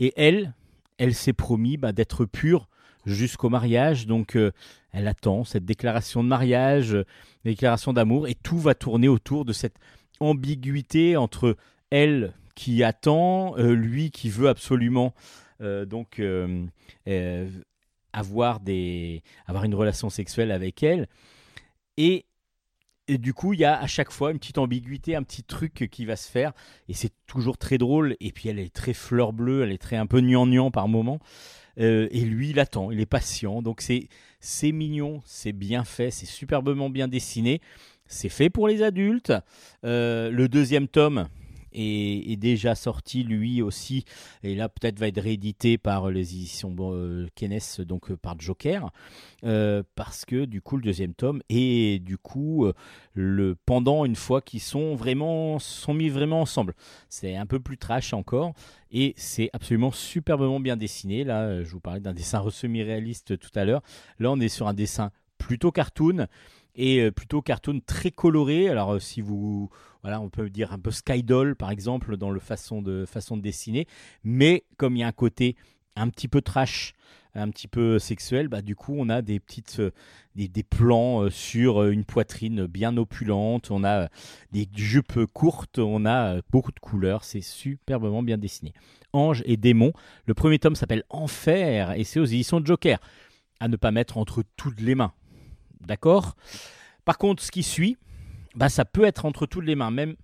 Et 0.00 0.12
elle, 0.16 0.54
elle 0.98 1.14
s'est 1.14 1.32
promis 1.32 1.76
bah, 1.76 1.92
d'être 1.92 2.24
pure 2.24 2.68
jusqu'au 3.04 3.48
mariage. 3.48 4.06
Donc, 4.06 4.38
elle 4.92 5.08
attend 5.08 5.44
cette 5.44 5.64
déclaration 5.64 6.22
de 6.22 6.28
mariage, 6.28 6.96
déclaration 7.44 7.92
d'amour, 7.92 8.28
et 8.28 8.34
tout 8.34 8.58
va 8.58 8.74
tourner 8.74 9.08
autour 9.08 9.44
de 9.44 9.52
cette 9.52 9.76
ambiguïté 10.20 11.16
entre 11.16 11.56
elle 11.90 12.32
qui 12.54 12.82
attend, 12.82 13.56
euh, 13.58 13.74
lui 13.74 14.10
qui 14.10 14.30
veut 14.30 14.48
absolument 14.48 15.14
euh, 15.60 15.84
donc 15.84 16.18
euh, 16.18 16.66
avoir 18.12 18.60
des 18.60 19.22
avoir 19.46 19.64
une 19.64 19.74
relation 19.74 20.10
sexuelle 20.10 20.50
avec 20.50 20.82
elle 20.82 21.08
et, 21.96 22.24
du 23.08 23.34
coup 23.34 23.52
il 23.52 23.60
y 23.60 23.64
a 23.64 23.78
à 23.78 23.86
chaque 23.86 24.10
fois 24.10 24.30
une 24.30 24.38
petite 24.38 24.58
ambiguïté, 24.58 25.16
un 25.16 25.22
petit 25.22 25.42
truc 25.42 25.88
qui 25.90 26.04
va 26.04 26.16
se 26.16 26.30
faire 26.30 26.52
et 26.88 26.94
c'est 26.94 27.12
toujours 27.26 27.58
très 27.58 27.78
drôle 27.78 28.16
et 28.20 28.32
puis 28.32 28.48
elle 28.48 28.58
est 28.58 28.72
très 28.72 28.94
fleur 28.94 29.32
bleue, 29.32 29.62
elle 29.62 29.72
est 29.72 29.82
très 29.82 29.96
un 29.96 30.06
peu 30.06 30.20
gnangnan 30.20 30.70
par 30.70 30.88
moment. 30.88 31.18
et 31.76 32.20
lui, 32.20 32.50
il 32.50 32.60
attend, 32.60 32.90
il 32.90 33.00
est 33.00 33.06
patient. 33.06 33.62
Donc 33.62 33.80
c'est 33.80 34.08
c'est 34.40 34.72
mignon, 34.72 35.20
c'est 35.24 35.52
bien 35.52 35.84
fait, 35.84 36.10
c'est 36.10 36.26
superbement 36.26 36.90
bien 36.90 37.08
dessiné. 37.08 37.60
C'est 38.06 38.28
fait 38.28 38.50
pour 38.50 38.68
les 38.68 38.82
adultes. 38.82 39.32
le 39.82 40.46
deuxième 40.46 40.88
tome, 40.88 41.28
est, 41.74 42.36
déjà 42.36 42.74
sorti 42.74 43.22
lui 43.22 43.62
aussi, 43.62 44.04
et 44.42 44.54
là 44.54 44.68
peut-être 44.68 44.98
va 44.98 45.08
être 45.08 45.20
réédité 45.20 45.78
par 45.78 46.10
les 46.10 46.34
éditions 46.34 46.74
euh, 46.80 47.26
donc 47.86 48.10
euh, 48.10 48.16
par 48.16 48.38
Joker, 48.38 48.90
euh, 49.44 49.82
parce 49.94 50.24
que 50.24 50.44
du 50.44 50.60
coup 50.60 50.76
le 50.76 50.82
deuxième 50.82 51.14
tome 51.14 51.42
et 51.48 51.98
du 52.00 52.18
coup 52.18 52.66
le 53.14 53.56
pendant 53.66 54.04
une 54.04 54.16
fois 54.16 54.40
qu'ils 54.40 54.60
sont 54.60 54.94
vraiment 54.94 55.58
sont 55.58 55.94
mis 55.94 56.08
vraiment 56.08 56.40
ensemble. 56.40 56.74
C'est 57.08 57.36
un 57.36 57.46
peu 57.46 57.60
plus 57.60 57.78
trash 57.78 58.12
encore 58.12 58.54
et 58.90 59.14
c'est 59.16 59.50
absolument 59.52 59.92
superbement 59.92 60.60
bien 60.60 60.76
dessiné. 60.76 61.24
Là, 61.24 61.62
je 61.62 61.70
vous 61.70 61.80
parlais 61.80 62.00
d'un 62.00 62.14
dessin 62.14 62.42
semi-réaliste 62.50 63.38
tout 63.38 63.50
à 63.54 63.64
l'heure. 63.64 63.82
Là, 64.18 64.30
on 64.30 64.40
est 64.40 64.48
sur 64.48 64.68
un 64.68 64.74
dessin 64.74 65.10
plutôt 65.38 65.72
cartoon 65.72 66.26
et 66.74 67.10
plutôt 67.10 67.42
cartoon 67.42 67.80
très 67.84 68.10
coloré. 68.10 68.68
Alors 68.68 69.00
si 69.00 69.20
vous 69.20 69.70
voilà, 70.02 70.20
on 70.20 70.28
peut 70.28 70.50
dire 70.50 70.72
un 70.72 70.78
peu 70.78 70.90
Skydoll 70.90 71.54
par 71.54 71.70
exemple 71.70 72.16
dans 72.16 72.30
le 72.30 72.40
façon 72.40 72.82
de 72.82 73.04
façon 73.06 73.36
de 73.36 73.42
dessiner, 73.42 73.86
mais 74.24 74.64
comme 74.76 74.96
il 74.96 75.00
y 75.00 75.02
a 75.02 75.06
un 75.06 75.12
côté 75.12 75.56
un 75.94 76.08
petit 76.08 76.28
peu 76.28 76.40
trash, 76.40 76.94
un 77.34 77.48
petit 77.50 77.68
peu 77.68 77.98
sexuel, 77.98 78.48
bah 78.48 78.62
du 78.62 78.74
coup 78.74 78.94
on 78.96 79.08
a 79.08 79.22
des 79.22 79.40
petites 79.40 79.78
euh, 79.80 79.90
des, 80.34 80.62
plans 80.62 81.22
euh, 81.22 81.30
sur 81.30 81.82
euh, 81.82 81.90
une 81.90 82.04
poitrine 82.04 82.66
bien 82.66 82.96
opulente, 82.96 83.70
on 83.70 83.84
a 83.84 84.08
des 84.50 84.68
jupes 84.74 85.24
courtes, 85.32 85.78
on 85.78 86.04
a 86.04 86.40
beaucoup 86.50 86.72
de 86.72 86.80
couleurs, 86.80 87.24
c'est 87.24 87.40
superbement 87.40 88.22
bien 88.22 88.38
dessiné. 88.38 88.72
Ange 89.12 89.42
et 89.46 89.56
démon, 89.56 89.92
le 90.26 90.34
premier 90.34 90.58
tome 90.58 90.74
s'appelle 90.74 91.04
Enfer 91.10 91.92
et 91.92 92.04
c'est 92.04 92.20
aux 92.20 92.24
éditions 92.24 92.60
de 92.60 92.66
Joker, 92.66 92.98
à 93.60 93.68
ne 93.68 93.76
pas 93.76 93.92
mettre 93.92 94.18
entre 94.18 94.42
toutes 94.56 94.80
les 94.80 94.94
mains. 94.94 95.12
D'accord 95.86 96.36
Par 97.04 97.18
contre, 97.18 97.42
ce 97.42 97.50
qui 97.50 97.62
suit, 97.62 97.96
bah, 98.54 98.68
ça 98.68 98.84
peut 98.84 99.04
être 99.04 99.24
entre 99.24 99.46
toutes 99.46 99.64
les 99.64 99.74
mains. 99.74 99.90
Même 99.90 100.16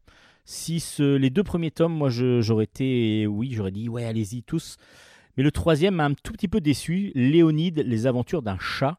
si 0.44 0.82
les 0.98 1.30
deux 1.30 1.44
premiers 1.44 1.70
tomes, 1.70 1.93
moi, 1.93 2.09
j'aurais 2.10 2.64
été, 2.64 3.26
oui, 3.26 3.52
j'aurais 3.52 3.72
dit, 3.72 3.89
ouais, 3.89 4.05
allez-y 4.05 4.43
tous. 4.43 4.76
Mais 5.36 5.43
le 5.43 5.52
troisième 5.52 5.94
m'a 5.94 6.06
un 6.06 6.14
tout 6.14 6.32
petit 6.32 6.48
peu 6.48 6.60
déçu. 6.60 7.12
Léonide, 7.14 7.85
les 7.86 8.06
aventures 8.06 8.43
d'un 8.43 8.59
chat. 8.59 8.98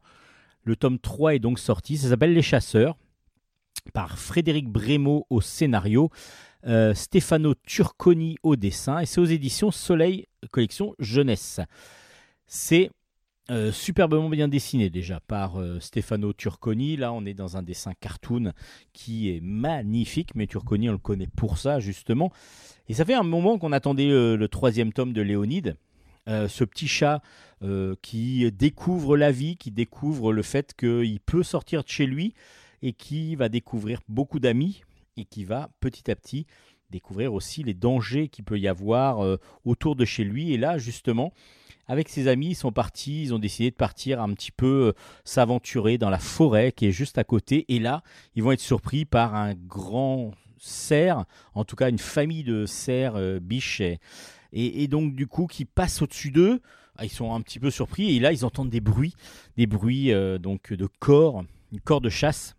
Le 0.64 0.76
tome 0.76 0.98
3 0.98 1.34
est 1.34 1.38
donc 1.38 1.58
sorti. 1.58 1.96
Ça 1.96 2.08
s'appelle 2.08 2.34
Les 2.34 2.42
Chasseurs, 2.42 2.96
par 3.92 4.18
Frédéric 4.18 4.68
Brémaud 4.68 5.26
au 5.30 5.40
scénario, 5.40 6.10
euh, 6.66 6.94
Stefano 6.94 7.54
Turconi 7.66 8.36
au 8.42 8.56
dessin, 8.56 9.00
et 9.00 9.06
c'est 9.06 9.20
aux 9.20 9.26
éditions 9.26 9.70
Soleil 9.70 10.26
Collection 10.50 10.94
Jeunesse. 10.98 11.60
C'est 12.46 12.90
euh, 13.50 13.72
superbement 13.72 14.28
bien 14.28 14.46
dessiné 14.46 14.90
déjà 14.90 15.18
par 15.18 15.60
euh, 15.60 15.80
Stefano 15.80 16.32
Turconi. 16.32 16.96
Là, 16.96 17.12
on 17.12 17.24
est 17.24 17.34
dans 17.34 17.56
un 17.56 17.64
dessin 17.64 17.94
cartoon 17.98 18.52
qui 18.92 19.28
est 19.28 19.40
magnifique, 19.40 20.36
mais 20.36 20.46
Turconi, 20.46 20.88
on 20.88 20.92
le 20.92 20.98
connaît 20.98 21.26
pour 21.26 21.58
ça 21.58 21.80
justement. 21.80 22.30
Et 22.88 22.94
ça 22.94 23.04
fait 23.04 23.14
un 23.14 23.24
moment 23.24 23.58
qu'on 23.58 23.72
attendait 23.72 24.08
euh, 24.08 24.36
le 24.36 24.46
troisième 24.46 24.92
tome 24.92 25.12
de 25.12 25.20
Léonide. 25.20 25.76
ce 26.28 26.62
petit 26.62 26.86
chat 26.86 27.22
qui 28.02 28.52
découvre 28.52 29.16
la 29.16 29.32
vie, 29.32 29.56
qui 29.56 29.72
découvre 29.72 30.32
le 30.32 30.42
fait 30.42 30.74
qu'il 30.74 31.18
peut 31.18 31.42
sortir 31.42 31.82
de 31.82 31.88
chez 31.88 32.06
lui 32.06 32.34
et 32.82 32.92
qui 32.92 33.34
va 33.34 33.48
découvrir 33.48 34.00
beaucoup 34.08 34.38
d'amis 34.38 34.82
et 35.16 35.24
qui 35.24 35.44
va 35.44 35.70
petit 35.80 36.08
à 36.08 36.14
petit 36.14 36.46
découvrir 36.90 37.34
aussi 37.34 37.64
les 37.64 37.74
dangers 37.74 38.28
qu'il 38.28 38.44
peut 38.44 38.60
y 38.60 38.68
avoir 38.68 39.38
autour 39.64 39.96
de 39.96 40.04
chez 40.04 40.22
lui. 40.22 40.52
Et 40.52 40.56
là, 40.56 40.78
justement, 40.78 41.32
avec 41.90 42.08
ses 42.08 42.28
amis, 42.28 42.50
ils 42.50 42.54
sont 42.54 42.70
partis, 42.70 43.20
ils 43.20 43.34
ont 43.34 43.40
décidé 43.40 43.72
de 43.72 43.74
partir 43.74 44.22
un 44.22 44.32
petit 44.32 44.52
peu 44.52 44.90
euh, 44.90 44.92
s'aventurer 45.24 45.98
dans 45.98 46.08
la 46.08 46.20
forêt 46.20 46.70
qui 46.70 46.86
est 46.86 46.92
juste 46.92 47.18
à 47.18 47.24
côté. 47.24 47.64
Et 47.68 47.80
là, 47.80 48.04
ils 48.36 48.44
vont 48.44 48.52
être 48.52 48.60
surpris 48.60 49.04
par 49.04 49.34
un 49.34 49.54
grand 49.54 50.30
cerf, 50.60 51.24
en 51.52 51.64
tout 51.64 51.74
cas 51.74 51.88
une 51.88 51.98
famille 51.98 52.44
de 52.44 52.64
cerfs 52.64 53.16
euh, 53.16 53.40
biches. 53.40 53.82
Et, 54.52 54.86
donc, 54.86 55.16
du 55.16 55.26
coup, 55.26 55.48
qui 55.48 55.64
passent 55.64 56.00
au-dessus 56.00 56.30
d'eux. 56.30 56.60
Ah, 56.96 57.06
ils 57.06 57.10
sont 57.10 57.34
un 57.34 57.40
petit 57.40 57.58
peu 57.58 57.72
surpris. 57.72 58.16
Et 58.16 58.20
là, 58.20 58.32
ils 58.32 58.44
entendent 58.44 58.70
des 58.70 58.80
bruits, 58.80 59.14
des 59.56 59.66
bruits 59.66 60.12
euh, 60.12 60.38
donc 60.38 60.72
de 60.72 60.86
corps, 60.86 61.44
corps 61.82 62.00
de 62.00 62.08
chasse. 62.08 62.54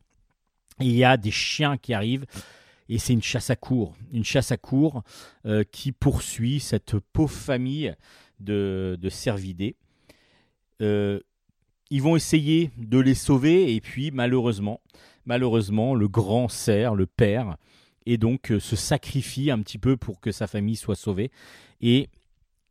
Il 0.81 0.91
y 0.91 1.05
a 1.05 1.15
des 1.15 1.31
chiens 1.31 1.77
qui 1.77 1.93
arrivent 1.93 2.25
et 2.89 2.97
c'est 2.97 3.13
une 3.13 3.23
chasse 3.23 3.49
à 3.49 3.55
cour, 3.55 3.95
une 4.11 4.25
chasse 4.25 4.51
à 4.51 4.57
cour 4.57 5.03
qui 5.71 5.93
poursuit 5.93 6.59
cette 6.59 6.97
pauvre 6.97 7.31
famille 7.31 7.95
de, 8.43 8.97
de. 8.99 9.73
Euh, 10.81 11.19
ils 11.89 12.01
vont 12.01 12.15
essayer 12.15 12.71
de 12.77 12.99
les 12.99 13.13
sauver 13.13 13.75
et 13.75 13.81
puis 13.81 14.11
malheureusement, 14.11 14.81
malheureusement, 15.25 15.93
le 15.93 16.07
grand 16.07 16.47
cerf, 16.47 16.95
le 16.95 17.05
père, 17.05 17.57
et 18.05 18.17
donc 18.17 18.51
euh, 18.51 18.59
se 18.59 18.75
sacrifie 18.75 19.51
un 19.51 19.59
petit 19.59 19.77
peu 19.77 19.97
pour 19.97 20.19
que 20.19 20.31
sa 20.31 20.47
famille 20.47 20.75
soit 20.75 20.95
sauvée 20.95 21.31
et 21.81 22.09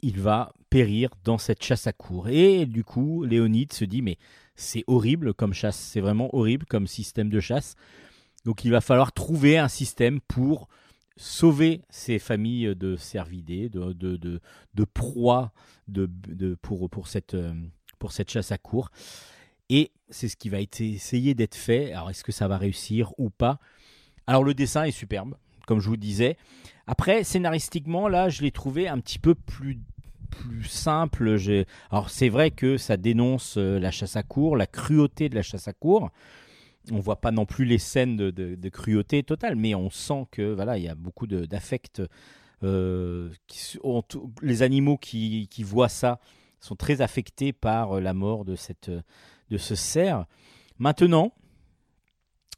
il 0.03 0.21
va 0.21 0.53
périr 0.71 1.11
dans 1.25 1.39
cette 1.39 1.63
chasse 1.63 1.87
à 1.87 1.93
cour. 1.93 2.29
Et 2.29 2.67
du 2.67 2.85
coup, 2.85 3.25
Léonide 3.25 3.73
se 3.73 3.85
dit 3.85 4.03
mais 4.03 4.19
c'est 4.57 4.85
horrible 4.87 5.35
comme 5.35 5.55
chasse, 5.55 5.77
c'est 5.77 6.01
vraiment 6.01 6.35
horrible 6.35 6.67
comme 6.67 6.87
système 6.87 7.29
de 7.31 7.41
chasse. 7.41 7.77
Donc 8.45 8.65
il 8.65 8.71
va 8.71 8.81
falloir 8.81 9.13
trouver 9.13 9.59
un 9.59 9.69
système 9.69 10.21
pour 10.21 10.69
sauver 11.21 11.83
ces 11.91 12.19
familles 12.19 12.75
de 12.75 12.97
cervidés, 12.97 13.69
de, 13.69 13.93
de, 13.93 14.17
de, 14.17 14.85
proies 14.85 15.53
de, 15.87 16.09
pour, 16.63 16.89
pour, 16.89 17.09
cette, 17.09 17.35
euh, 17.35 17.53
pour 17.99 18.13
cette 18.13 18.31
chasse 18.31 18.53
à 18.53 18.59
cour. 18.59 18.91
Et 19.69 19.93
c'est 20.09 20.29
ce 20.29 20.37
qui 20.37 20.49
va 20.49 20.63
être 20.63 20.81
essayé 20.81 21.35
d'être 21.35 21.55
fait. 21.55 21.93
Alors, 21.93 22.09
est-ce 22.09 22.25
que 22.25 22.33
ça 22.33 22.49
va 22.49 22.57
réussir 22.57 23.13
ou 23.19 23.29
pas? 23.29 23.59
Alors, 24.27 24.45
le 24.45 24.55
dessin 24.55 24.85
est 24.85 24.93
superbe, 24.93 25.37
comme 25.67 25.79
je 25.81 25.91
vous 25.91 25.99
disais. 25.99 26.39
Après, 26.87 27.23
scénaristiquement, 27.23 28.09
là, 28.09 28.31
je 28.31 28.41
l'ai 28.41 28.51
trouvé 28.51 28.89
un 28.89 28.99
petit 28.99 29.19
peu 29.19 29.35
plus 29.35 29.79
plus 30.31 30.63
simple. 30.63 31.37
Alors 31.91 32.09
c'est 32.09 32.29
vrai 32.29 32.53
que 32.53 32.77
ça 32.77 32.97
dénonce 32.97 33.57
euh, 33.57 33.81
la 33.81 33.91
chasse 33.91 34.15
à 34.15 34.23
cour, 34.23 34.57
la 34.57 34.69
cruauté 34.69 35.29
de 35.29 35.35
la 35.35 35.43
chasse 35.43 35.67
à 35.67 35.73
cour 35.73 36.13
on 36.91 36.99
voit 36.99 37.21
pas 37.21 37.31
non 37.31 37.47
plus 37.47 37.65
les 37.65 37.79
scènes 37.79 38.17
de, 38.17 38.69
cruauté 38.69 39.23
totale, 39.23 39.57
mais 39.57 39.75
on 39.75 39.91
sent 39.91 40.27
que 40.31 40.53
voilà, 40.53 40.79
il 40.79 40.85
y 40.85 40.89
a 40.89 40.95
beaucoup 40.95 41.27
d'affect 41.27 42.03
les 42.63 44.63
animaux 44.63 44.99
qui, 44.99 45.49
voient 45.63 45.89
ça 45.89 46.21
sont 46.61 46.77
très 46.77 47.01
affectés 47.01 47.55
par 47.55 48.01
la 48.01 48.13
mort 48.13 48.45
de, 48.45 48.55
cette, 48.55 48.91
de 48.91 49.57
ce 49.57 49.75
cerf. 49.75 50.27
Maintenant, 50.79 51.33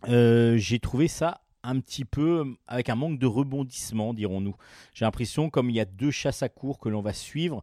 j'ai 0.06 0.78
trouvé 0.80 1.09
ça 1.09 1.42
un 1.62 1.78
petit 1.80 2.04
peu 2.04 2.56
avec 2.66 2.88
un 2.88 2.94
manque 2.94 3.18
de 3.18 3.26
rebondissement, 3.26 4.14
dirons-nous. 4.14 4.56
J'ai 4.94 5.04
l'impression, 5.04 5.50
comme 5.50 5.70
il 5.70 5.76
y 5.76 5.80
a 5.80 5.84
deux 5.84 6.10
chasses 6.10 6.42
à 6.42 6.48
cours 6.48 6.78
que 6.78 6.88
l'on 6.88 7.02
va 7.02 7.12
suivre, 7.12 7.62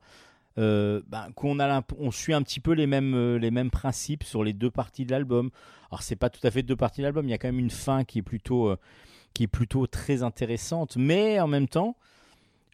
euh, 0.60 1.02
ben, 1.08 1.30
qu'on 1.36 1.58
on 1.98 2.12
suit 2.12 2.34
un 2.34 2.42
petit 2.42 2.60
peu 2.60 2.74
les 2.74 2.86
mêmes, 2.86 3.16
euh, 3.16 3.40
les 3.40 3.50
mêmes 3.50 3.72
principes 3.72 4.24
sur 4.24 4.44
les 4.44 4.54
deux 4.54 4.70
parties 4.70 5.06
de 5.06 5.12
l'album. 5.12 5.52
Alors 5.90 6.04
c'est 6.04 6.18
pas 6.18 6.30
tout 6.30 6.46
à 6.46 6.52
fait 6.52 6.64
deux 6.64 6.76
parties 6.76 7.00
de 7.00 7.06
l'album, 7.06 7.26
il 7.26 7.32
y 7.32 7.34
a 7.34 7.38
quand 7.38 7.48
même 7.48 7.60
une 7.60 7.70
fin 7.70 8.04
qui 8.04 8.20
est 8.20 8.24
plutôt, 8.24 8.68
euh, 8.68 8.78
qui 9.34 9.44
est 9.44 9.48
plutôt 9.48 9.88
très 9.88 10.22
intéressante, 10.22 10.98
mais 10.98 11.40
en 11.40 11.48
même 11.48 11.68
temps 11.68 11.96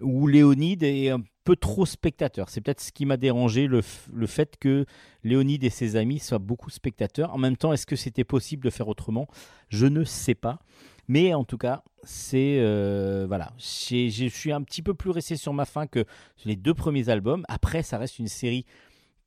où 0.02 0.28
Léonide 0.28 0.84
est 0.84 1.10
un 1.10 1.22
peu 1.46 1.56
trop 1.56 1.86
spectateur. 1.86 2.50
C'est 2.50 2.60
peut-être 2.60 2.82
ce 2.82 2.92
qui 2.92 3.06
m'a 3.06 3.18
dérangé, 3.18 3.68
le, 3.68 3.82
le, 4.14 4.28
fait 4.28 4.58
que 4.60 4.86
Léonide 5.24 5.64
et 5.64 5.70
ses 5.70 5.96
amis 5.96 6.20
soient 6.20 6.40
beaucoup 6.40 6.70
spectateurs. 6.70 7.34
En 7.34 7.38
même 7.38 7.56
temps, 7.56 7.72
est-ce 7.72 7.86
que 7.86 7.96
c'était 7.96 8.26
possible 8.26 8.66
de 8.66 8.70
faire 8.72 8.90
autrement? 8.90 9.28
Je 9.70 9.86
ne 9.86 10.04
sais 10.04 10.36
pas. 10.36 10.60
Mais 11.08 11.34
en 11.34 11.44
tout 11.44 11.58
cas, 11.58 11.84
c'est 12.04 12.58
euh, 12.60 13.28
je 13.58 14.28
suis 14.28 14.52
un 14.52 14.62
petit 14.62 14.82
peu 14.82 14.94
plus 14.94 15.12
resté 15.12 15.36
sur 15.36 15.54
ma 15.54 15.66
fin 15.66 15.88
que 15.88 16.06
les 16.46 16.56
deux 16.56 16.74
premiers 16.74 17.10
albums. 17.10 17.46
Après, 17.48 17.84
ça 17.84 17.98
reste 17.98 18.20
une 18.20 18.28
série 18.28 18.66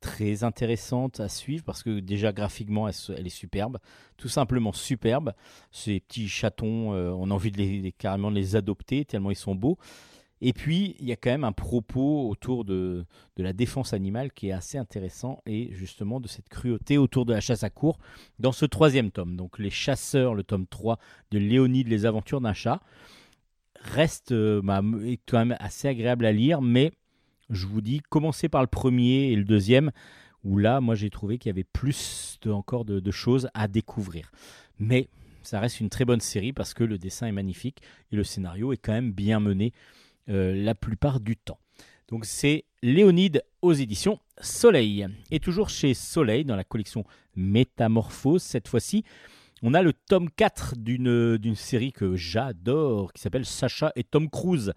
très 0.00 0.44
intéressante 0.44 1.20
à 1.20 1.28
suivre 1.28 1.64
parce 1.64 1.82
que 1.82 1.98
déjà 1.98 2.32
graphiquement 2.32 2.88
elle, 2.88 3.26
est 3.26 3.30
superbe, 3.30 3.78
tout 4.16 4.28
simplement 4.28 4.72
superbe. 4.72 5.32
Ces 5.72 6.00
petits 6.00 6.28
chatons, 6.28 6.94
euh, 6.94 7.10
on 7.10 7.30
a 7.30 7.34
envie 7.34 7.50
de 7.50 7.58
les, 7.58 7.92
carrément 7.92 8.30
de 8.30 8.36
les 8.36 8.56
adopter 8.56 9.04
tellement 9.04 9.30
ils 9.30 9.36
sont 9.36 9.54
beaux. 9.54 9.78
Et 10.40 10.52
puis, 10.52 10.96
il 11.00 11.06
y 11.06 11.12
a 11.12 11.16
quand 11.16 11.30
même 11.30 11.44
un 11.44 11.52
propos 11.52 12.28
autour 12.28 12.64
de, 12.64 13.04
la 13.36 13.52
défense 13.52 13.92
animale 13.92 14.32
qui 14.32 14.48
est 14.48 14.52
assez 14.52 14.78
intéressant 14.78 15.42
et 15.46 15.70
justement 15.72 16.20
de 16.20 16.28
cette 16.28 16.48
cruauté 16.48 16.98
autour 16.98 17.26
de 17.26 17.32
la 17.32 17.40
chasse 17.40 17.64
à 17.64 17.70
cour 17.70 17.98
dans 18.38 18.52
ce 18.52 18.64
troisième 18.64 19.10
tome. 19.10 19.36
Donc, 19.36 19.58
Les 19.58 19.70
Chasseurs, 19.70 20.34
le 20.34 20.44
tome 20.44 20.66
3 20.66 20.98
de 21.30 21.38
Léonide, 21.38 21.88
Les 21.88 22.06
Aventures 22.06 22.40
d'un 22.40 22.52
chat, 22.52 22.80
reste 23.80 24.32
euh, 24.32 24.60
bah, 24.62 24.82
quand 25.26 25.38
même 25.38 25.56
assez 25.60 25.88
agréable 25.88 26.24
à 26.26 26.32
lire, 26.32 26.62
mais 26.62 26.92
je 27.50 27.66
vous 27.66 27.80
dis, 27.80 28.00
commencez 28.08 28.48
par 28.48 28.60
le 28.60 28.66
premier 28.66 29.32
et 29.32 29.36
le 29.36 29.44
deuxième, 29.44 29.90
où 30.44 30.58
là, 30.58 30.80
moi, 30.80 30.94
j'ai 30.94 31.10
trouvé 31.10 31.38
qu'il 31.38 31.50
y 31.50 31.52
avait 31.54 31.64
plus 31.64 32.38
encore 32.46 32.84
de 32.84 33.10
choses 33.10 33.48
à 33.54 33.66
découvrir. 33.66 34.30
Mais 34.78 35.08
ça 35.48 35.60
reste 35.60 35.80
une 35.80 35.88
très 35.88 36.04
bonne 36.04 36.20
série 36.20 36.52
parce 36.52 36.74
que 36.74 36.84
le 36.84 36.98
dessin 36.98 37.26
est 37.26 37.32
magnifique 37.32 37.80
et 38.12 38.16
le 38.16 38.24
scénario 38.24 38.72
est 38.74 38.76
quand 38.76 38.92
même 38.92 39.12
bien 39.12 39.40
mené. 39.40 39.72
Euh, 40.30 40.54
la 40.54 40.74
plupart 40.74 41.20
du 41.20 41.36
temps. 41.36 41.58
Donc 42.08 42.26
c'est 42.26 42.64
Léonide 42.82 43.42
aux 43.62 43.72
éditions 43.72 44.18
Soleil. 44.40 45.06
Et 45.30 45.40
toujours 45.40 45.70
chez 45.70 45.94
Soleil, 45.94 46.44
dans 46.44 46.56
la 46.56 46.64
collection 46.64 47.04
Métamorphose, 47.34 48.42
cette 48.42 48.68
fois-ci, 48.68 49.04
on 49.62 49.72
a 49.72 49.82
le 49.82 49.92
tome 49.92 50.28
4 50.30 50.76
d'une 50.76 51.54
série 51.54 51.92
que 51.92 52.14
j'adore, 52.14 53.12
qui 53.12 53.22
s'appelle 53.22 53.46
Sacha 53.46 53.90
et 53.96 54.04
Tom 54.04 54.28
Cruise. 54.28 54.74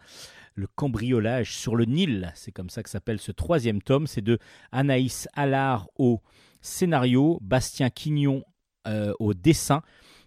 Le 0.55 0.67
cambriolage 0.67 1.55
sur 1.55 1.75
le 1.75 1.85
Nil, 1.85 2.31
c'est 2.35 2.51
comme 2.51 2.69
ça 2.69 2.81
que 2.81 2.89
s'appelle 2.89 3.19
ce 3.19 3.31
troisième 3.31 3.81
tome. 3.81 4.07
C'est 4.07 4.21
de 4.21 4.39
Anaïs 4.71 5.27
Allard 5.33 5.89
au 5.97 6.21
scénario, 6.61 7.39
Bastien 7.41 7.89
Quignon 7.89 8.43
euh, 8.87 9.13
au 9.19 9.33
dessin. 9.33 9.81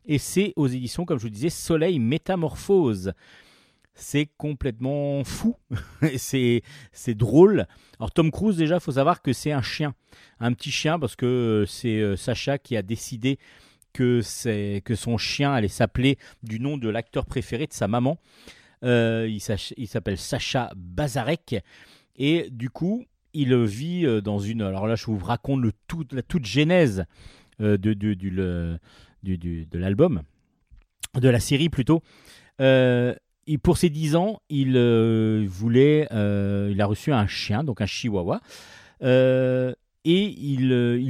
Et 0.06 0.18
c'est 0.18 0.52
aux 0.56 0.66
éditions, 0.66 1.04
comme 1.04 1.18
je 1.18 1.24
vous 1.24 1.30
disais, 1.30 1.50
Soleil 1.50 1.98
Métamorphose 1.98 3.12
c'est 3.94 4.28
complètement 4.36 5.22
fou, 5.24 5.56
c'est 6.16 6.62
drôle. 7.08 7.66
Alors 7.98 8.10
Tom 8.10 8.30
Cruise 8.30 8.56
déjà, 8.56 8.80
faut 8.80 8.92
savoir 8.92 9.22
que 9.22 9.32
c'est 9.32 9.52
un 9.52 9.62
chien, 9.62 9.94
un 10.40 10.52
petit 10.52 10.70
chien 10.70 10.98
parce 10.98 11.16
que 11.16 11.26
euh, 11.26 11.66
c'est 11.66 12.00
euh, 12.00 12.16
Sacha 12.16 12.58
qui 12.58 12.76
a 12.76 12.82
décidé 12.82 13.38
que, 13.92 14.20
que 14.80 14.94
son 14.96 15.16
chien 15.16 15.52
allait 15.52 15.68
s'appeler 15.68 16.18
du 16.42 16.58
nom 16.58 16.76
de 16.76 16.88
l'acteur 16.88 17.26
préféré 17.26 17.68
de 17.68 17.72
sa 17.72 17.86
maman. 17.86 18.18
Euh, 18.82 19.28
il 19.30 19.86
s'appelle 19.88 20.18
Sacha 20.18 20.70
Bazarek 20.74 21.62
et 22.16 22.48
du 22.50 22.70
coup 22.70 23.04
il 23.32 23.56
vit 23.64 24.06
dans 24.22 24.40
une. 24.40 24.62
Alors 24.62 24.88
là 24.88 24.96
je 24.96 25.06
vous 25.06 25.18
raconte 25.18 25.60
le 25.60 25.72
tout, 25.86 26.04
la 26.10 26.22
toute 26.22 26.44
genèse 26.44 27.04
de, 27.60 27.76
de, 27.76 28.14
de 28.14 29.78
l'album, 29.78 30.22
de 31.14 31.28
la 31.28 31.40
série 31.40 31.68
plutôt. 31.68 32.02
Euh, 32.60 33.14
pour 33.62 33.76
ses 33.76 33.90
10 33.90 34.16
ans, 34.16 34.40
il 34.48 34.76
euh, 34.76 35.44
voulait, 35.48 36.08
euh, 36.12 36.70
il 36.72 36.80
a 36.80 36.86
reçu 36.86 37.12
un 37.12 37.26
chien, 37.26 37.64
donc 37.64 37.80
un 37.80 37.86
chihuahua. 37.86 38.40
Euh, 39.02 39.72
et 40.06 40.22
il, 40.22 40.68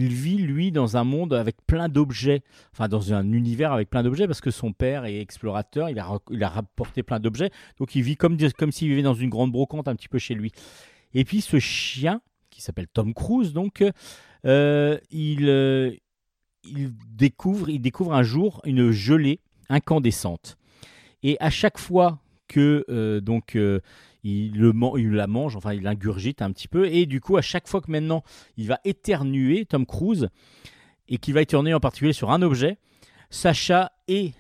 vit, 0.09 0.37
lui, 0.37 0.71
dans 0.71 0.97
un 0.97 1.03
monde 1.03 1.35
avec 1.35 1.57
plein 1.67 1.89
d'objets, 1.89 2.43
enfin 2.73 2.87
dans 2.87 3.13
un 3.13 3.33
univers 3.33 3.73
avec 3.73 3.91
plein 3.91 4.05
d'objets, 4.05 4.29
parce 4.29 4.41
que 4.41 4.53
son 4.53 4.73
père 4.73 5.05
est 5.05 5.19
explorateur, 5.21 5.91
il 5.91 5.99
a, 5.99 6.19
il 6.31 6.45
a 6.45 6.49
rapporté 6.49 7.03
plein 7.03 7.19
d'objets, 7.19 7.51
donc 7.79 7.97
il 7.97 8.03
vit 8.03 8.17
comme, 8.17 8.37
comme 8.57 8.71
s'il 8.71 8.89
vivait 8.89 9.03
dans 9.03 9.15
une 9.15 9.31
grande 9.31 9.51
brocante 9.51 9.89
un 9.89 9.97
petit 9.97 10.09
peu 10.09 10.19
chez 10.19 10.35
lui. 10.35 10.53
Et 11.13 11.25
puis 11.25 11.41
ce 11.41 11.59
chien, 11.59 12.21
qui 12.51 12.63
s'appelle 12.63 12.87
Tom 12.87 13.15
Cruise, 13.15 13.53
donc, 13.53 13.83
il, 14.45 15.99
découvre, 17.11 17.69
il 17.69 17.81
découvre 17.81 18.15
un 18.15 18.23
jour 18.23 18.61
une 18.65 18.93
gelée 18.93 19.41
incandescente. 19.69 20.57
Et 21.25 21.37
à 21.41 21.51
chaque 21.51 21.79
fois 21.79 22.21
que 22.49 22.85
euh, 22.89 23.21
donc 23.21 23.57
euh, 23.57 23.81
il, 24.23 24.59
le 24.59 24.73
il 24.99 25.11
la 25.13 25.27
mange, 25.27 25.57
enfin 25.57 25.73
il 25.73 25.83
l'ingurgite 25.83 26.43
un 26.43 26.53
petit 26.53 26.69
peu, 26.69 26.87
et 26.87 27.07
du 27.07 27.21
coup 27.21 27.37
à 27.37 27.43
chaque 27.43 27.69
fois 27.69 27.81
que 27.81 27.91
maintenant 27.91 28.23
il 28.57 28.69
va 28.69 28.81
éternuer, 28.85 29.67
Tom 29.67 29.87
Cruise, 29.87 30.29
et 31.09 31.19
qu'il 31.19 31.35
va 31.35 31.43
éternuer 31.43 31.75
en 31.75 31.81
particulier 31.81 32.13
sur 32.13 32.31
un 32.31 32.43
objet, 32.43 32.79
Sacha 33.31 33.93
et 34.09 34.33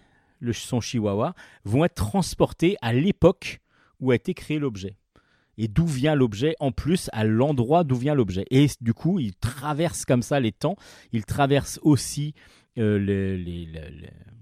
son 0.52 0.80
chihuahua 0.80 1.34
vont 1.64 1.84
être 1.84 1.94
transportés 1.94 2.76
à 2.82 2.92
l'époque 2.92 3.60
où 4.00 4.10
a 4.10 4.14
été 4.14 4.34
créé 4.34 4.58
l'objet. 4.58 4.96
Et 5.56 5.68
d'où 5.68 5.86
vient 5.86 6.16
l'objet, 6.16 6.56
en 6.58 6.72
plus 6.72 7.08
à 7.12 7.24
l'endroit 7.24 7.84
d'où 7.84 7.94
vient 7.94 8.14
l'objet. 8.14 8.44
Et 8.50 8.66
du 8.80 8.92
coup, 8.92 9.20
il 9.20 9.34
traverse 9.36 10.04
comme 10.04 10.22
ça 10.22 10.40
les 10.40 10.50
temps, 10.52 10.76
il 11.12 11.24
traverse 11.24 11.78
aussi 11.82 12.34
euh, 12.76 12.98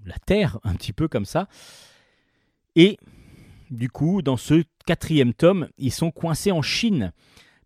la 0.06 0.18
Terre, 0.24 0.58
un 0.64 0.74
petit 0.74 0.94
peu 0.94 1.08
comme 1.08 1.26
ça. 1.26 1.48
Et 2.76 2.96
du 3.72 3.88
coup, 3.88 4.22
dans 4.22 4.36
ce 4.36 4.62
quatrième 4.86 5.32
tome, 5.32 5.68
ils 5.78 5.92
sont 5.92 6.10
coincés 6.10 6.52
en 6.52 6.62
Chine 6.62 7.12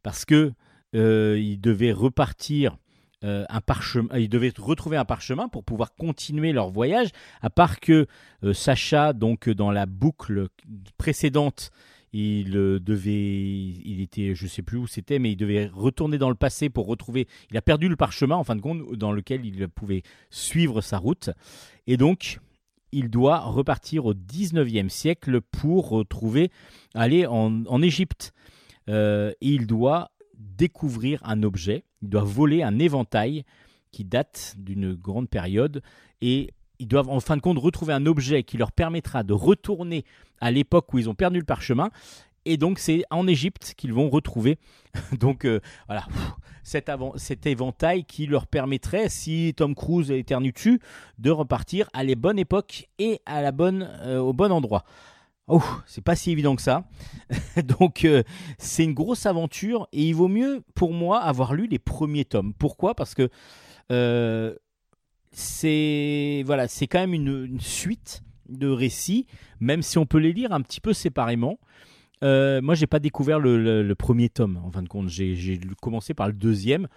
parce 0.02 0.24
que 0.24 0.52
euh, 0.94 1.38
ils 1.38 1.60
devaient 1.60 1.92
repartir 1.92 2.78
euh, 3.24 3.44
un 3.48 3.60
parchemin, 3.60 4.16
ils 4.16 4.28
devaient 4.28 4.52
retrouver 4.56 4.96
un 4.96 5.04
parchemin 5.04 5.48
pour 5.48 5.64
pouvoir 5.64 5.94
continuer 5.96 6.52
leur 6.52 6.70
voyage. 6.70 7.08
À 7.42 7.50
part 7.50 7.80
que 7.80 8.06
euh, 8.44 8.54
Sacha, 8.54 9.12
donc 9.12 9.48
dans 9.48 9.72
la 9.72 9.86
boucle 9.86 10.46
précédente, 10.96 11.70
il 12.12 12.52
devait, 12.52 13.12
il 13.12 14.00
était, 14.00 14.34
je 14.34 14.46
sais 14.46 14.62
plus 14.62 14.78
où 14.78 14.86
c'était, 14.86 15.18
mais 15.18 15.32
il 15.32 15.36
devait 15.36 15.66
retourner 15.66 16.18
dans 16.18 16.30
le 16.30 16.36
passé 16.36 16.70
pour 16.70 16.86
retrouver. 16.86 17.26
Il 17.50 17.56
a 17.56 17.62
perdu 17.62 17.88
le 17.88 17.96
parchemin 17.96 18.36
en 18.36 18.44
fin 18.44 18.54
de 18.54 18.62
compte 18.62 18.94
dans 18.94 19.12
lequel 19.12 19.44
il 19.44 19.68
pouvait 19.68 20.02
suivre 20.30 20.80
sa 20.80 20.98
route, 20.98 21.30
et 21.86 21.96
donc 21.96 22.38
il 22.96 23.10
doit 23.10 23.40
repartir 23.40 24.06
au 24.06 24.14
19e 24.14 24.88
siècle 24.88 25.42
pour 25.42 26.02
aller 26.94 27.26
en, 27.26 27.82
Égypte. 27.82 28.32
Euh, 28.88 29.32
il 29.42 29.66
doit 29.66 30.12
découvrir 30.38 31.20
un 31.22 31.42
objet, 31.42 31.84
il 32.00 32.08
doit 32.08 32.24
voler 32.24 32.62
un 32.62 32.78
éventail 32.78 33.44
qui 33.92 34.04
date 34.04 34.54
d'une 34.56 34.94
grande 34.94 35.28
période 35.28 35.82
et 36.22 36.54
ils 36.78 36.88
doivent 36.88 37.10
en 37.10 37.20
fin 37.20 37.36
de 37.36 37.42
compte 37.42 37.58
retrouver 37.58 37.92
un 37.92 38.06
objet 38.06 38.44
qui 38.44 38.56
leur 38.56 38.72
permettra 38.72 39.24
de 39.24 39.34
retourner 39.34 40.06
à 40.40 40.50
l'époque 40.50 40.94
où 40.94 40.98
ils 40.98 41.10
ont 41.10 41.14
perdu 41.14 41.38
le 41.38 41.44
parchemin 41.44 41.90
et 42.46 42.56
donc 42.56 42.78
c'est 42.78 43.04
en 43.10 43.26
Égypte 43.26 43.74
qu'ils 43.76 43.92
vont 43.92 44.08
retrouver 44.08 44.58
donc 45.20 45.44
euh, 45.44 45.60
voilà 45.88 46.06
cet, 46.62 46.90
cet, 47.16 47.46
éventail 47.46 48.04
qui 48.04 48.26
leur 48.26 48.46
permettrait, 48.46 49.08
si 49.08 49.52
Tom 49.56 49.74
Cruise 49.74 50.10
éternue 50.10 50.50
dessus, 50.50 50.80
de 51.18 51.30
repartir 51.30 51.88
à 51.92 52.02
la 52.02 52.14
bonne 52.16 52.40
époque 52.40 52.88
et 52.98 53.20
à 53.24 53.40
la 53.40 53.52
bonne, 53.52 53.88
euh, 54.02 54.18
au 54.18 54.32
bon 54.32 54.50
endroit. 54.50 54.84
Oh, 55.46 55.62
c'est 55.86 56.02
pas 56.02 56.16
si 56.16 56.32
évident 56.32 56.56
que 56.56 56.62
ça. 56.62 56.88
donc 57.78 58.04
euh, 58.04 58.24
c'est 58.58 58.82
une 58.82 58.94
grosse 58.94 59.26
aventure 59.26 59.86
et 59.92 60.02
il 60.02 60.14
vaut 60.14 60.26
mieux 60.26 60.64
pour 60.74 60.92
moi 60.92 61.20
avoir 61.20 61.54
lu 61.54 61.68
les 61.68 61.78
premiers 61.78 62.24
tomes. 62.24 62.52
Pourquoi? 62.54 62.94
Parce 62.94 63.14
que 63.14 63.28
c'est 65.30 66.42
voilà, 66.46 66.66
c'est 66.66 66.88
quand 66.88 66.98
même 66.98 67.14
une 67.14 67.60
suite 67.60 68.24
de 68.48 68.68
récits, 68.68 69.26
même 69.60 69.82
si 69.82 69.98
on 69.98 70.06
peut 70.06 70.18
les 70.18 70.32
lire 70.32 70.52
un 70.52 70.62
petit 70.62 70.80
peu 70.80 70.92
séparément. 70.92 71.58
Euh, 72.22 72.60
moi, 72.62 72.74
j'ai 72.74 72.86
pas 72.86 72.98
découvert 72.98 73.38
le, 73.38 73.94
premier 73.94 74.28
tome, 74.28 74.60
en 74.64 74.70
fin 74.70 74.82
de 74.82 74.88
compte. 74.88 75.08
J'ai 75.08 75.60
commencé 75.80 76.14
par 76.14 76.26
le 76.26 76.32
deuxième. 76.32 76.88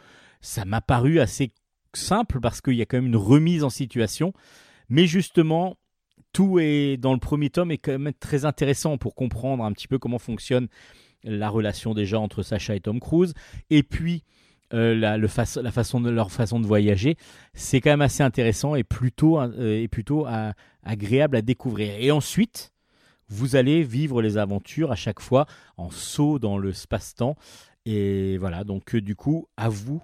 Ça 0.42 0.66
m'a 0.66 0.82
paru 0.82 1.20
assez 1.20 1.52
simple 1.94 2.40
parce 2.40 2.62
qu'il 2.62 2.76
y 2.76 2.82
a 2.82 2.86
quand 2.86 2.98
même 2.98 3.08
une 3.08 3.16
remise 3.16 3.64
en 3.64 3.70
situation. 3.70 4.34
Mais 4.90 5.06
justement, 5.06 5.78
tout 6.34 6.60
est 6.60 6.98
dans 6.98 7.14
le 7.14 7.20
premier 7.20 7.50
tome 7.50 7.72
est 7.72 7.78
quand 7.78 7.98
même 7.98 8.14
très 8.20 8.46
intéressant 8.46 8.98
pour 8.98 9.16
comprendre 9.16 9.64
un 9.64 9.72
petit 9.72 9.88
peu 9.88 9.98
comment 9.98 10.20
fonctionne 10.20 10.68
la 11.24 11.50
relation 11.50 11.94
déjà 11.94 12.20
entre 12.20 12.44
Sacha 12.44 12.76
et 12.76 12.80
Tom 12.80 13.00
Cruise. 13.00 13.34
Et 13.70 13.84
puis, 13.84 14.24
euh, 14.74 14.96
la, 14.96 15.28
façon 15.28 16.00
de 16.00 16.10
leur 16.10 16.32
façon 16.32 16.60
de 16.60 16.68
voyager, 16.68 17.18
c'est 17.54 17.82
quand 17.82 17.90
même 17.90 18.02
assez 18.02 18.24
intéressant 18.24 18.76
et 18.76 18.84
plutôt, 18.84 19.40
euh, 19.40 19.82
et 19.82 19.88
plutôt 19.88 20.28
agréable 20.84 21.36
à 21.36 21.42
découvrir. 21.42 21.94
Et 22.00 22.12
ensuite, 22.12 22.72
vous 23.30 23.56
allez 23.56 23.84
vivre 23.84 24.22
les 24.22 24.38
aventures 24.38 24.92
à 24.92 24.96
chaque 24.96 25.20
fois 25.20 25.46
en 25.78 25.90
saut 25.90 26.40
dans 26.40 26.58
le 26.58 26.74
space-temps. 26.74 27.36
Et 27.86 28.38
voilà, 28.38 28.64
donc 28.64 28.96
euh, 28.96 29.02
du 29.02 29.16
coup, 29.16 29.48
à 29.58 29.70
vous 29.70 30.02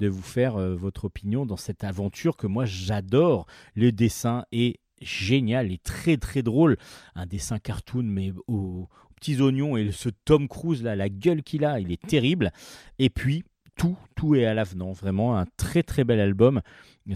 de 0.00 0.08
vous 0.08 0.22
faire 0.22 0.56
votre 0.56 1.06
opinion 1.06 1.44
dans 1.44 1.56
cette 1.56 1.82
aventure 1.82 2.36
que 2.36 2.46
moi 2.46 2.64
j'adore. 2.64 3.46
Le 3.74 3.90
dessin 3.90 4.44
est 4.52 4.78
génial 5.00 5.72
et 5.72 5.78
très 5.78 6.16
très 6.16 6.42
drôle. 6.42 6.76
Un 7.16 7.26
dessin 7.26 7.58
cartoon, 7.58 8.04
mais 8.04 8.32
aux, 8.46 8.88
petits 9.18 9.40
oignons 9.40 9.76
et 9.76 9.90
ce 9.92 10.08
Tom 10.24 10.48
Cruise 10.48 10.82
là, 10.82 10.96
la 10.96 11.08
gueule 11.08 11.42
qu'il 11.42 11.64
a, 11.64 11.80
il 11.80 11.92
est 11.92 12.06
terrible. 12.06 12.52
Et 12.98 13.10
puis 13.10 13.44
tout, 13.76 13.96
tout 14.14 14.34
est 14.34 14.44
à 14.44 14.54
l'avenant. 14.54 14.92
Vraiment 14.92 15.36
un 15.38 15.46
très 15.56 15.82
très 15.82 16.04
bel 16.04 16.20
album, 16.20 16.60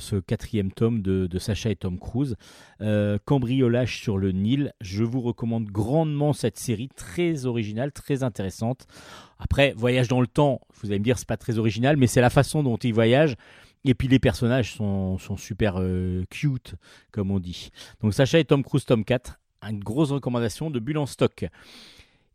ce 0.00 0.16
quatrième 0.16 0.72
tome 0.72 1.02
de, 1.02 1.38
Sacha 1.38 1.70
et 1.70 1.76
Tom 1.76 1.98
Cruise. 1.98 2.36
Euh, 2.80 3.18
Cambriolage 3.24 3.98
sur 4.00 4.18
le 4.18 4.32
Nil. 4.32 4.72
Je 4.80 5.04
vous 5.04 5.20
recommande 5.20 5.66
grandement 5.66 6.32
cette 6.32 6.58
série, 6.58 6.88
très 6.88 7.46
originale, 7.46 7.92
très 7.92 8.22
intéressante. 8.22 8.86
Après, 9.38 9.74
Voyage 9.76 10.08
dans 10.08 10.20
le 10.20 10.26
temps, 10.26 10.60
vous 10.80 10.90
allez 10.90 10.98
me 10.98 11.04
dire, 11.04 11.18
c'est 11.18 11.28
pas 11.28 11.36
très 11.36 11.58
original, 11.58 11.96
mais 11.96 12.06
c'est 12.06 12.20
la 12.20 12.30
façon 12.30 12.62
dont 12.62 12.76
il 12.76 12.94
voyage. 12.94 13.36
Et 13.84 13.94
puis 13.94 14.06
les 14.08 14.20
personnages 14.20 14.74
sont, 14.74 15.18
super 15.36 15.74
euh, 15.78 16.24
cute, 16.30 16.76
comme 17.10 17.30
on 17.30 17.40
dit. 17.40 17.70
Donc 18.00 18.14
Sacha 18.14 18.38
et 18.38 18.44
Tom 18.44 18.62
Cruise, 18.62 18.84
tome 18.84 19.04
4, 19.04 19.40
une 19.68 19.80
grosse 19.80 20.12
recommandation 20.12 20.70
de 20.70 20.78
Bulle 20.78 20.98
en 20.98 21.06
stock. 21.06 21.46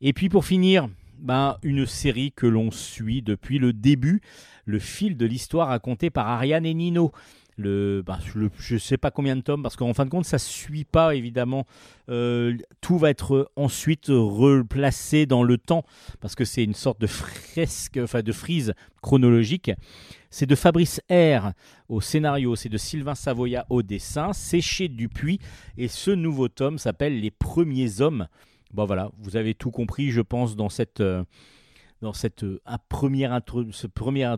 Et 0.01 0.13
puis 0.13 0.29
pour 0.29 0.45
finir, 0.45 0.89
ben, 1.19 1.57
une 1.63 1.85
série 1.85 2.31
que 2.31 2.45
l'on 2.45 2.69
suit 2.71 3.21
depuis 3.21 3.59
le 3.59 3.73
début, 3.73 4.21
le 4.65 4.79
fil 4.79 5.17
de 5.17 5.25
l'histoire 5.25 5.69
raconté 5.69 6.09
par 6.09 6.27
Ariane 6.27 6.65
et 6.65 6.73
Nino. 6.73 7.11
Le, 7.59 8.03
ben, 8.05 8.19
je 8.59 8.73
ne 8.75 8.79
sais 8.79 8.97
pas 8.97 9.09
combien 9.09 9.35
de 9.35 9.41
tomes, 9.41 9.63
parce 9.63 9.75
qu'en 9.75 9.93
fin 9.95 10.05
de 10.05 10.11
compte, 10.11 10.25
ça 10.25 10.37
suit 10.37 10.85
pas, 10.85 11.15
évidemment. 11.15 11.65
Euh, 12.07 12.55
tout 12.81 12.99
va 12.99 13.09
être 13.09 13.51
ensuite 13.55 14.07
replacé 14.09 15.25
dans 15.25 15.41
le 15.41 15.57
temps, 15.57 15.83
parce 16.21 16.35
que 16.35 16.45
c'est 16.45 16.63
une 16.63 16.75
sorte 16.75 17.01
de 17.01 17.07
fresque, 17.07 17.99
enfin 18.01 18.21
de 18.21 18.31
frise 18.31 18.75
chronologique. 19.01 19.71
C'est 20.29 20.45
de 20.45 20.53
Fabrice 20.53 21.01
R 21.09 21.51
au 21.89 21.99
scénario, 21.99 22.55
c'est 22.55 22.69
de 22.69 22.77
Sylvain 22.77 23.15
Savoya 23.15 23.65
au 23.69 23.81
dessin, 23.81 24.33
c'est 24.33 24.61
chez 24.61 24.87
Dupuis, 24.87 25.39
et 25.77 25.87
ce 25.87 26.11
nouveau 26.11 26.49
tome 26.49 26.77
s'appelle 26.77 27.19
Les 27.19 27.31
Premiers 27.31 28.01
Hommes. 28.01 28.27
Bon 28.71 28.85
voilà, 28.85 29.09
vous 29.17 29.35
avez 29.35 29.55
tout 29.55 29.71
compris, 29.71 30.11
je 30.11 30.21
pense, 30.21 30.55
dans 30.55 30.69
cette, 30.69 31.01
euh, 31.01 31.23
dans 32.01 32.13
cette 32.13 32.43
euh, 32.43 32.61
première, 32.89 33.41
première 33.93 34.37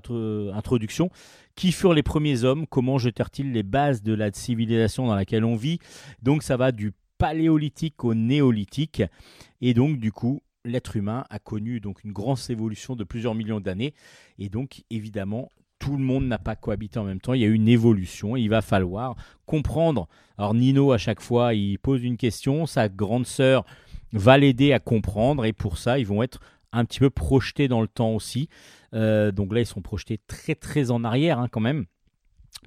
introduction. 0.53 1.09
Qui 1.55 1.71
furent 1.71 1.93
les 1.93 2.03
premiers 2.03 2.43
hommes? 2.43 2.67
Comment 2.67 2.97
jetèrent-ils 2.97 3.51
les 3.51 3.63
bases 3.63 4.01
de 4.01 4.13
la 4.13 4.31
civilisation 4.31 5.07
dans 5.07 5.15
laquelle 5.15 5.43
on 5.43 5.55
vit? 5.55 5.79
Donc 6.21 6.43
ça 6.43 6.57
va 6.57 6.71
du 6.71 6.93
paléolithique 7.17 8.03
au 8.03 8.13
néolithique. 8.13 9.03
Et 9.61 9.73
donc 9.73 9.97
du 9.97 10.11
coup, 10.11 10.41
l'être 10.65 10.95
humain 10.95 11.25
a 11.29 11.39
connu 11.39 11.79
donc 11.79 12.03
une 12.03 12.11
grosse 12.11 12.49
évolution 12.49 12.95
de 12.95 13.03
plusieurs 13.03 13.35
millions 13.35 13.59
d'années. 13.59 13.93
Et 14.39 14.49
donc 14.49 14.83
évidemment, 14.89 15.49
tout 15.79 15.95
le 15.95 16.03
monde 16.03 16.25
n'a 16.25 16.37
pas 16.37 16.55
cohabité 16.55 16.99
en 16.99 17.05
même 17.05 17.21
temps. 17.21 17.33
Il 17.33 17.41
y 17.41 17.45
a 17.45 17.47
eu 17.47 17.53
une 17.53 17.69
évolution. 17.69 18.35
il 18.35 18.49
va 18.49 18.61
falloir 18.61 19.15
comprendre. 19.45 20.07
Alors 20.37 20.53
Nino, 20.53 20.91
à 20.91 20.97
chaque 20.97 21.21
fois, 21.21 21.53
il 21.53 21.79
pose 21.79 22.03
une 22.03 22.17
question. 22.17 22.65
Sa 22.65 22.89
grande 22.89 23.25
sœur 23.25 23.65
va 24.11 24.37
l'aider 24.37 24.73
à 24.73 24.79
comprendre. 24.79 25.45
Et 25.45 25.53
pour 25.53 25.77
ça, 25.77 25.99
ils 25.99 26.05
vont 26.05 26.21
être 26.21 26.39
un 26.71 26.85
petit 26.85 26.99
peu 26.99 27.09
projetés 27.09 27.67
dans 27.67 27.81
le 27.81 27.87
temps 27.87 28.11
aussi. 28.11 28.49
Euh, 28.93 29.31
donc 29.31 29.53
là, 29.53 29.59
ils 29.59 29.65
sont 29.65 29.81
projetés 29.81 30.19
très 30.27 30.55
très 30.55 30.91
en 30.91 31.03
arrière 31.03 31.39
hein, 31.39 31.47
quand 31.49 31.61
même 31.61 31.85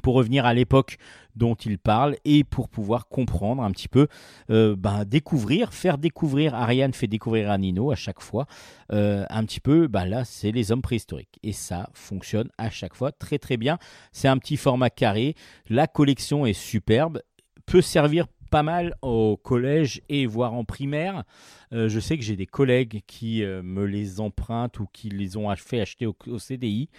pour 0.03 0.15
revenir 0.15 0.47
à 0.47 0.55
l'époque 0.55 0.97
dont 1.37 1.55
il 1.55 1.79
parle 1.79 2.17
et 2.25 2.45
pour 2.45 2.69
pouvoir 2.69 3.09
comprendre 3.09 3.63
un 3.63 3.71
petit 3.71 3.89
peu, 3.89 4.07
euh, 4.51 4.75
ben, 4.77 5.05
découvrir, 5.05 5.75
faire 5.75 5.99
découvrir, 5.99 6.55
Ariane 6.55 6.95
fait 6.95 7.07
découvrir 7.07 7.51
à 7.51 7.59
Nino 7.59 7.91
à 7.91 7.95
chaque 7.95 8.21
fois, 8.21 8.47
euh, 8.93 9.25
un 9.29 9.45
petit 9.45 9.61
peu, 9.61 9.89
ben 9.89 10.05
là 10.05 10.25
c'est 10.25 10.53
les 10.53 10.73
hommes 10.73 10.83
préhistoriques. 10.83 11.39
Et 11.43 11.53
ça 11.53 11.91
fonctionne 11.95 12.49
à 12.59 12.71
chaque 12.71 12.95
fois 12.95 13.13
très 13.13 13.39
très 13.39 13.57
bien. 13.57 13.79
C'est 14.13 14.29
un 14.29 14.39
petit 14.39 14.57
format 14.57 14.91
carré, 14.91 15.35
la 15.69 15.87
collection 15.87 16.47
est 16.47 16.53
superbe, 16.53 17.21
peut 17.67 17.83
servir 17.83 18.27
pas 18.53 18.63
mal 18.63 18.95
au 19.01 19.39
collège 19.39 20.03
et 20.11 20.27
voire 20.27 20.53
en 20.53 20.63
primaire. 20.63 21.25
Euh, 21.73 21.89
je 21.89 21.99
sais 21.99 22.19
que 22.19 22.23
j'ai 22.23 22.37
des 22.37 22.45
collègues 22.45 23.01
qui 23.07 23.43
euh, 23.43 23.63
me 23.63 23.87
les 23.87 24.21
empruntent 24.21 24.79
ou 24.79 24.87
qui 24.93 25.09
les 25.09 25.39
ont 25.39 25.57
fait 25.57 25.81
acheter 25.81 26.05
au, 26.07 26.15
CDI. 26.39 26.91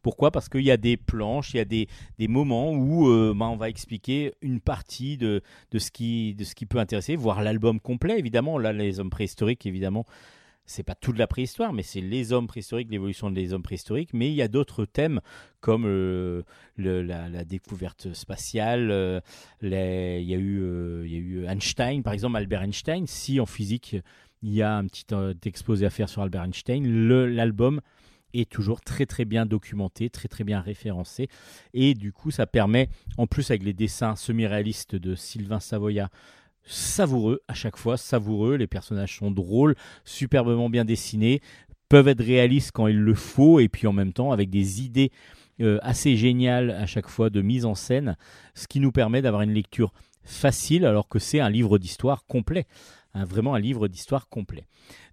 Pourquoi? 0.00 0.30
Parce 0.30 0.48
qu'il 0.48 0.62
y 0.62 0.70
a 0.70 0.78
des 0.78 0.96
planches, 0.96 1.52
il 1.52 1.58
y 1.58 1.60
a 1.60 1.66
des, 1.66 1.86
des 2.18 2.28
moments 2.28 2.72
où 2.72 3.10
euh, 3.10 3.34
ben, 3.36 3.46
on 3.48 3.56
va 3.56 3.68
expliquer 3.68 4.32
une 4.40 4.58
partie 4.58 5.18
de, 5.18 5.42
de, 5.70 5.78
ce 5.78 5.90
qui, 5.90 6.34
de 6.34 6.44
ce 6.44 6.54
qui 6.54 6.64
peut 6.64 6.78
intéresser, 6.78 7.14
voire 7.14 7.42
l'album 7.42 7.78
complet, 7.78 8.18
évidemment. 8.18 8.56
Là, 8.56 8.72
les 8.72 8.98
hommes 8.98 9.10
préhistoriques, 9.10 9.66
évidemment, 9.66 10.06
c'est 10.66 10.82
pas 10.82 10.94
toute 10.94 11.16
la 11.16 11.26
préhistoire, 11.26 11.72
mais 11.72 11.82
c'est 11.82 12.00
les 12.00 12.32
hommes 12.32 12.48
préhistoriques, 12.48 12.90
l'évolution 12.90 13.30
des 13.30 13.52
hommes 13.52 13.62
préhistoriques. 13.62 14.10
Mais 14.12 14.28
il 14.28 14.34
y 14.34 14.42
a 14.42 14.48
d'autres 14.48 14.84
thèmes 14.84 15.20
comme 15.60 15.84
euh, 15.86 16.42
la, 16.76 17.44
découverte 17.44 18.12
spatiale. 18.12 18.90
Euh, 18.90 19.20
il, 19.62 19.70
y 19.70 20.34
a 20.34 20.38
eu, 20.38 20.60
euh, 20.62 21.04
il 21.06 21.12
y 21.12 21.16
a 21.16 21.18
eu 21.18 21.46
Einstein, 21.46 22.02
par 22.02 22.12
exemple, 22.12 22.36
Albert 22.36 22.62
Einstein. 22.62 23.06
Si 23.06 23.40
en 23.40 23.46
physique, 23.46 23.96
il 24.42 24.52
y 24.52 24.62
a 24.62 24.76
un 24.76 24.86
petit 24.86 25.06
exposé 25.44 25.86
à 25.86 25.90
faire 25.90 26.08
sur 26.08 26.22
Albert 26.22 26.42
Einstein, 26.44 26.84
l'album 27.08 27.80
est 28.34 28.50
toujours 28.50 28.80
très 28.80 29.06
très 29.06 29.24
bien 29.24 29.46
documenté, 29.46 30.10
très 30.10 30.28
très 30.28 30.44
bien 30.44 30.60
référencé. 30.60 31.28
Et 31.74 31.94
du 31.94 32.12
coup, 32.12 32.30
ça 32.30 32.46
permet, 32.46 32.88
en 33.16 33.26
plus 33.26 33.50
avec 33.50 33.62
les 33.62 33.72
dessins 33.72 34.16
semi-réalistes 34.16 34.96
de 34.96 35.14
Sylvain 35.14 35.60
Savoya, 35.60 36.10
savoureux 36.66 37.40
à 37.48 37.54
chaque 37.54 37.76
fois, 37.76 37.96
savoureux. 37.96 38.56
Les 38.56 38.66
personnages 38.66 39.16
sont 39.16 39.30
drôles, 39.30 39.74
superbement 40.04 40.68
bien 40.68 40.84
dessinés, 40.84 41.40
peuvent 41.88 42.08
être 42.08 42.22
réalistes 42.22 42.72
quand 42.72 42.86
il 42.86 42.98
le 42.98 43.14
faut, 43.14 43.60
et 43.60 43.68
puis 43.68 43.86
en 43.86 43.92
même 43.92 44.12
temps 44.12 44.32
avec 44.32 44.50
des 44.50 44.82
idées 44.82 45.10
euh, 45.60 45.78
assez 45.82 46.16
géniales 46.16 46.70
à 46.70 46.86
chaque 46.86 47.08
fois 47.08 47.30
de 47.30 47.40
mise 47.40 47.64
en 47.64 47.74
scène, 47.74 48.16
ce 48.54 48.66
qui 48.66 48.80
nous 48.80 48.92
permet 48.92 49.22
d'avoir 49.22 49.42
une 49.42 49.54
lecture 49.54 49.92
facile 50.24 50.84
alors 50.84 51.08
que 51.08 51.18
c'est 51.18 51.40
un 51.40 51.48
livre 51.48 51.78
d'histoire 51.78 52.26
complet. 52.26 52.66
Hein, 53.16 53.24
vraiment 53.24 53.54
un 53.54 53.58
livre 53.58 53.88
d'histoire 53.88 54.28
complet. 54.28 54.66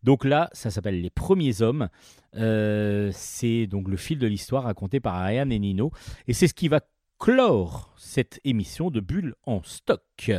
Donc 0.03 0.25
là, 0.25 0.49
ça 0.51 0.71
s'appelle 0.71 1.01
Les 1.01 1.09
Premiers 1.09 1.61
Hommes. 1.61 1.87
Euh, 2.35 3.11
c'est 3.13 3.65
donc 3.65 3.87
le 3.87 3.95
fil 3.95 4.19
de 4.19 4.27
l'histoire 4.27 4.63
raconté 4.63 4.99
par 4.99 5.15
Ariane 5.15 5.53
et 5.53 5.59
Nino. 5.59 5.91
Et 6.27 6.33
c'est 6.33 6.47
ce 6.47 6.53
qui 6.53 6.67
va 6.67 6.81
clore 7.17 7.93
cette 7.97 8.41
émission 8.43 8.91
de 8.91 8.99
Bulle 8.99 9.35
en 9.45 9.63
stock. 9.63 10.31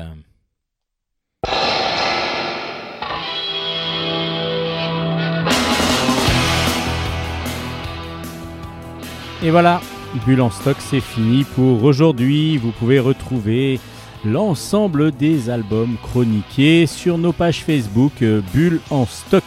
Et 9.44 9.50
voilà, 9.50 9.82
Bulle 10.24 10.40
en 10.40 10.50
stock, 10.50 10.78
c'est 10.78 11.02
fini 11.02 11.44
pour 11.44 11.84
aujourd'hui. 11.84 12.56
Vous 12.56 12.70
pouvez 12.70 12.98
retrouver 12.98 13.78
l'ensemble 14.24 15.12
des 15.12 15.50
albums 15.50 15.96
chroniqués 16.02 16.86
sur 16.86 17.18
nos 17.18 17.34
pages 17.34 17.62
Facebook 17.62 18.12
euh, 18.22 18.40
Bulle 18.54 18.80
en 18.88 19.04
stock. 19.04 19.44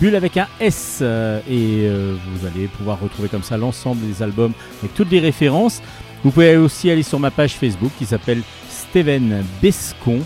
Bulle 0.00 0.16
avec 0.16 0.38
un 0.38 0.48
S 0.58 0.98
euh, 1.02 1.38
et 1.48 1.86
euh, 1.86 2.16
vous 2.32 2.48
allez 2.48 2.66
pouvoir 2.66 2.98
retrouver 2.98 3.28
comme 3.28 3.44
ça 3.44 3.56
l'ensemble 3.56 4.04
des 4.08 4.24
albums 4.24 4.54
avec 4.80 4.92
toutes 4.94 5.12
les 5.12 5.20
références. 5.20 5.82
Vous 6.24 6.32
pouvez 6.32 6.56
aussi 6.56 6.90
aller 6.90 7.04
sur 7.04 7.20
ma 7.20 7.30
page 7.30 7.54
Facebook 7.54 7.92
qui 7.96 8.06
s'appelle 8.06 8.42
Steven 8.68 9.44
Bescon, 9.62 10.18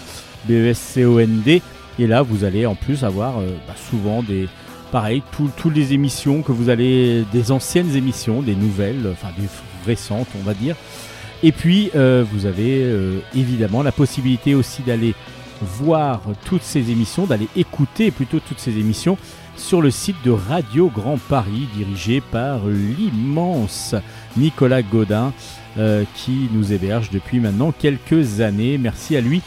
B-E-S-C-O-N-D. 0.49 1.61
Et 1.99 2.07
là, 2.07 2.23
vous 2.23 2.45
allez 2.45 2.65
en 2.65 2.75
plus 2.75 3.05
avoir 3.05 3.35
bah, 3.67 3.75
souvent 3.91 4.23
des, 4.23 4.49
pareil, 4.93 5.23
toutes 5.33 5.75
les 5.75 5.95
émissions 5.95 6.43
que 6.43 6.53
vous 6.53 6.69
allez, 6.69 7.25
des 7.33 7.51
anciennes 7.51 7.97
émissions, 7.97 8.43
des 8.43 8.55
nouvelles, 8.55 9.09
enfin 9.11 9.29
des 9.37 9.49
récentes, 9.87 10.29
on 10.39 10.45
va 10.45 10.55
dire. 10.55 10.77
Et 11.43 11.51
puis, 11.51 11.91
euh, 11.97 12.25
vous 12.31 12.47
avez 12.47 12.83
euh, 12.85 13.19
évidemment 13.35 13.83
la 13.83 13.91
possibilité 13.91 14.55
aussi 14.55 14.83
d'aller 14.83 15.15
voir 15.63 16.21
toutes 16.45 16.63
ces 16.63 16.91
émissions, 16.91 17.25
d'aller 17.25 17.49
écouter 17.57 18.11
plutôt 18.11 18.39
toutes 18.39 18.61
ces 18.61 18.79
émissions 18.79 19.17
sur 19.57 19.81
le 19.81 19.91
site 19.91 20.17
de 20.25 20.31
Radio 20.31 20.89
Grand 20.89 21.19
Paris, 21.19 21.69
dirigé 21.75 22.21
par 22.21 22.61
l'immense 22.67 23.95
Nicolas 24.37 24.83
Godin, 24.83 25.33
euh, 25.79 26.05
qui 26.15 26.49
nous 26.53 26.73
héberge 26.73 27.11
depuis 27.11 27.41
maintenant 27.41 27.73
quelques 27.73 28.41
années. 28.41 28.77
Merci 28.77 29.17
à 29.17 29.23
lui. 29.23 29.41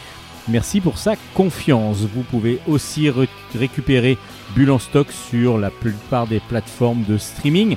Merci 0.48 0.80
pour 0.80 0.98
sa 0.98 1.14
confiance. 1.34 1.98
Vous 2.14 2.22
pouvez 2.22 2.60
aussi 2.66 3.10
récupérer 3.54 4.18
Bulle 4.54 4.70
en 4.70 4.78
stock 4.78 5.08
sur 5.10 5.58
la 5.58 5.70
plupart 5.70 6.26
des 6.26 6.40
plateformes 6.40 7.02
de 7.04 7.18
streaming. 7.18 7.76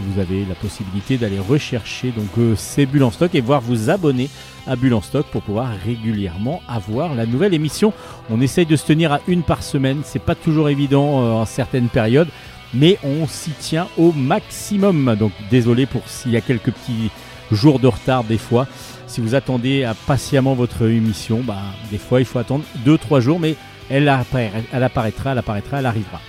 vous 0.00 0.20
avez 0.20 0.44
la 0.44 0.54
possibilité 0.54 1.16
d'aller 1.16 1.38
rechercher 1.38 2.10
donc 2.10 2.28
euh, 2.38 2.54
ces 2.56 2.86
bulles 2.86 3.04
en 3.04 3.10
stock 3.10 3.34
et 3.34 3.40
voir 3.40 3.60
vous 3.60 3.90
abonner 3.90 4.30
à 4.66 4.76
Bulle 4.76 4.94
en 4.94 5.02
stock 5.02 5.26
pour 5.26 5.42
pouvoir 5.42 5.70
régulièrement 5.84 6.62
avoir 6.68 7.14
la 7.14 7.26
nouvelle 7.26 7.54
émission. 7.54 7.92
On 8.30 8.40
essaye 8.40 8.66
de 8.66 8.76
se 8.76 8.86
tenir 8.86 9.12
à 9.12 9.20
une 9.28 9.42
par 9.42 9.62
semaine, 9.62 10.00
c'est 10.04 10.22
pas 10.22 10.34
toujours 10.34 10.68
évident 10.68 11.22
euh, 11.22 11.30
en 11.32 11.44
certaines 11.44 11.88
périodes, 11.88 12.28
mais 12.74 12.98
on 13.02 13.26
s'y 13.26 13.50
tient 13.50 13.88
au 13.96 14.12
maximum. 14.12 15.16
Donc 15.18 15.32
désolé 15.50 15.86
pour 15.86 16.02
s'il 16.08 16.32
y 16.32 16.36
a 16.36 16.40
quelques 16.40 16.72
petits 16.72 17.10
jours 17.52 17.78
de 17.78 17.86
retard 17.86 18.24
des 18.24 18.38
fois. 18.38 18.66
Si 19.06 19.20
vous 19.20 19.34
attendez 19.34 19.90
patiemment 20.06 20.54
votre 20.54 20.88
émission, 20.88 21.40
bah, 21.42 21.56
des 21.90 21.98
fois 21.98 22.20
il 22.20 22.26
faut 22.26 22.38
attendre 22.38 22.64
2-3 22.84 23.20
jours, 23.20 23.40
mais 23.40 23.56
elle, 23.90 24.08
apparaîtra, 24.08 25.32
elle 25.32 25.38
apparaîtra, 25.38 25.78
elle 25.78 25.86
arrivera. 25.86 26.20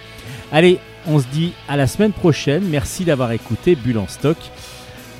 Allez, 0.51 0.79
on 1.07 1.19
se 1.19 1.27
dit 1.27 1.53
à 1.67 1.77
la 1.77 1.87
semaine 1.87 2.11
prochaine. 2.11 2.63
Merci 2.69 3.05
d'avoir 3.05 3.31
écouté 3.31 3.75
Bulle 3.75 3.99
en 3.99 4.07
stock. 4.07 4.37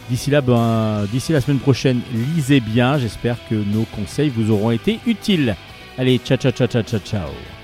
D'ici 0.09 0.31
là, 0.31 0.41
ben, 0.41 1.05
d'ici 1.11 1.33
la 1.33 1.41
semaine 1.41 1.59
prochaine, 1.59 2.01
lisez 2.35 2.59
bien. 2.59 2.97
J'espère 2.97 3.37
que 3.49 3.55
nos 3.55 3.83
conseils 3.83 4.29
vous 4.29 4.51
auront 4.51 4.71
été 4.71 4.99
utiles. 5.05 5.55
Allez, 5.97 6.17
ciao, 6.17 6.37
ciao, 6.37 6.51
ciao, 6.51 6.67
ciao, 6.67 6.81
ciao, 6.81 6.99
ciao. 6.99 7.58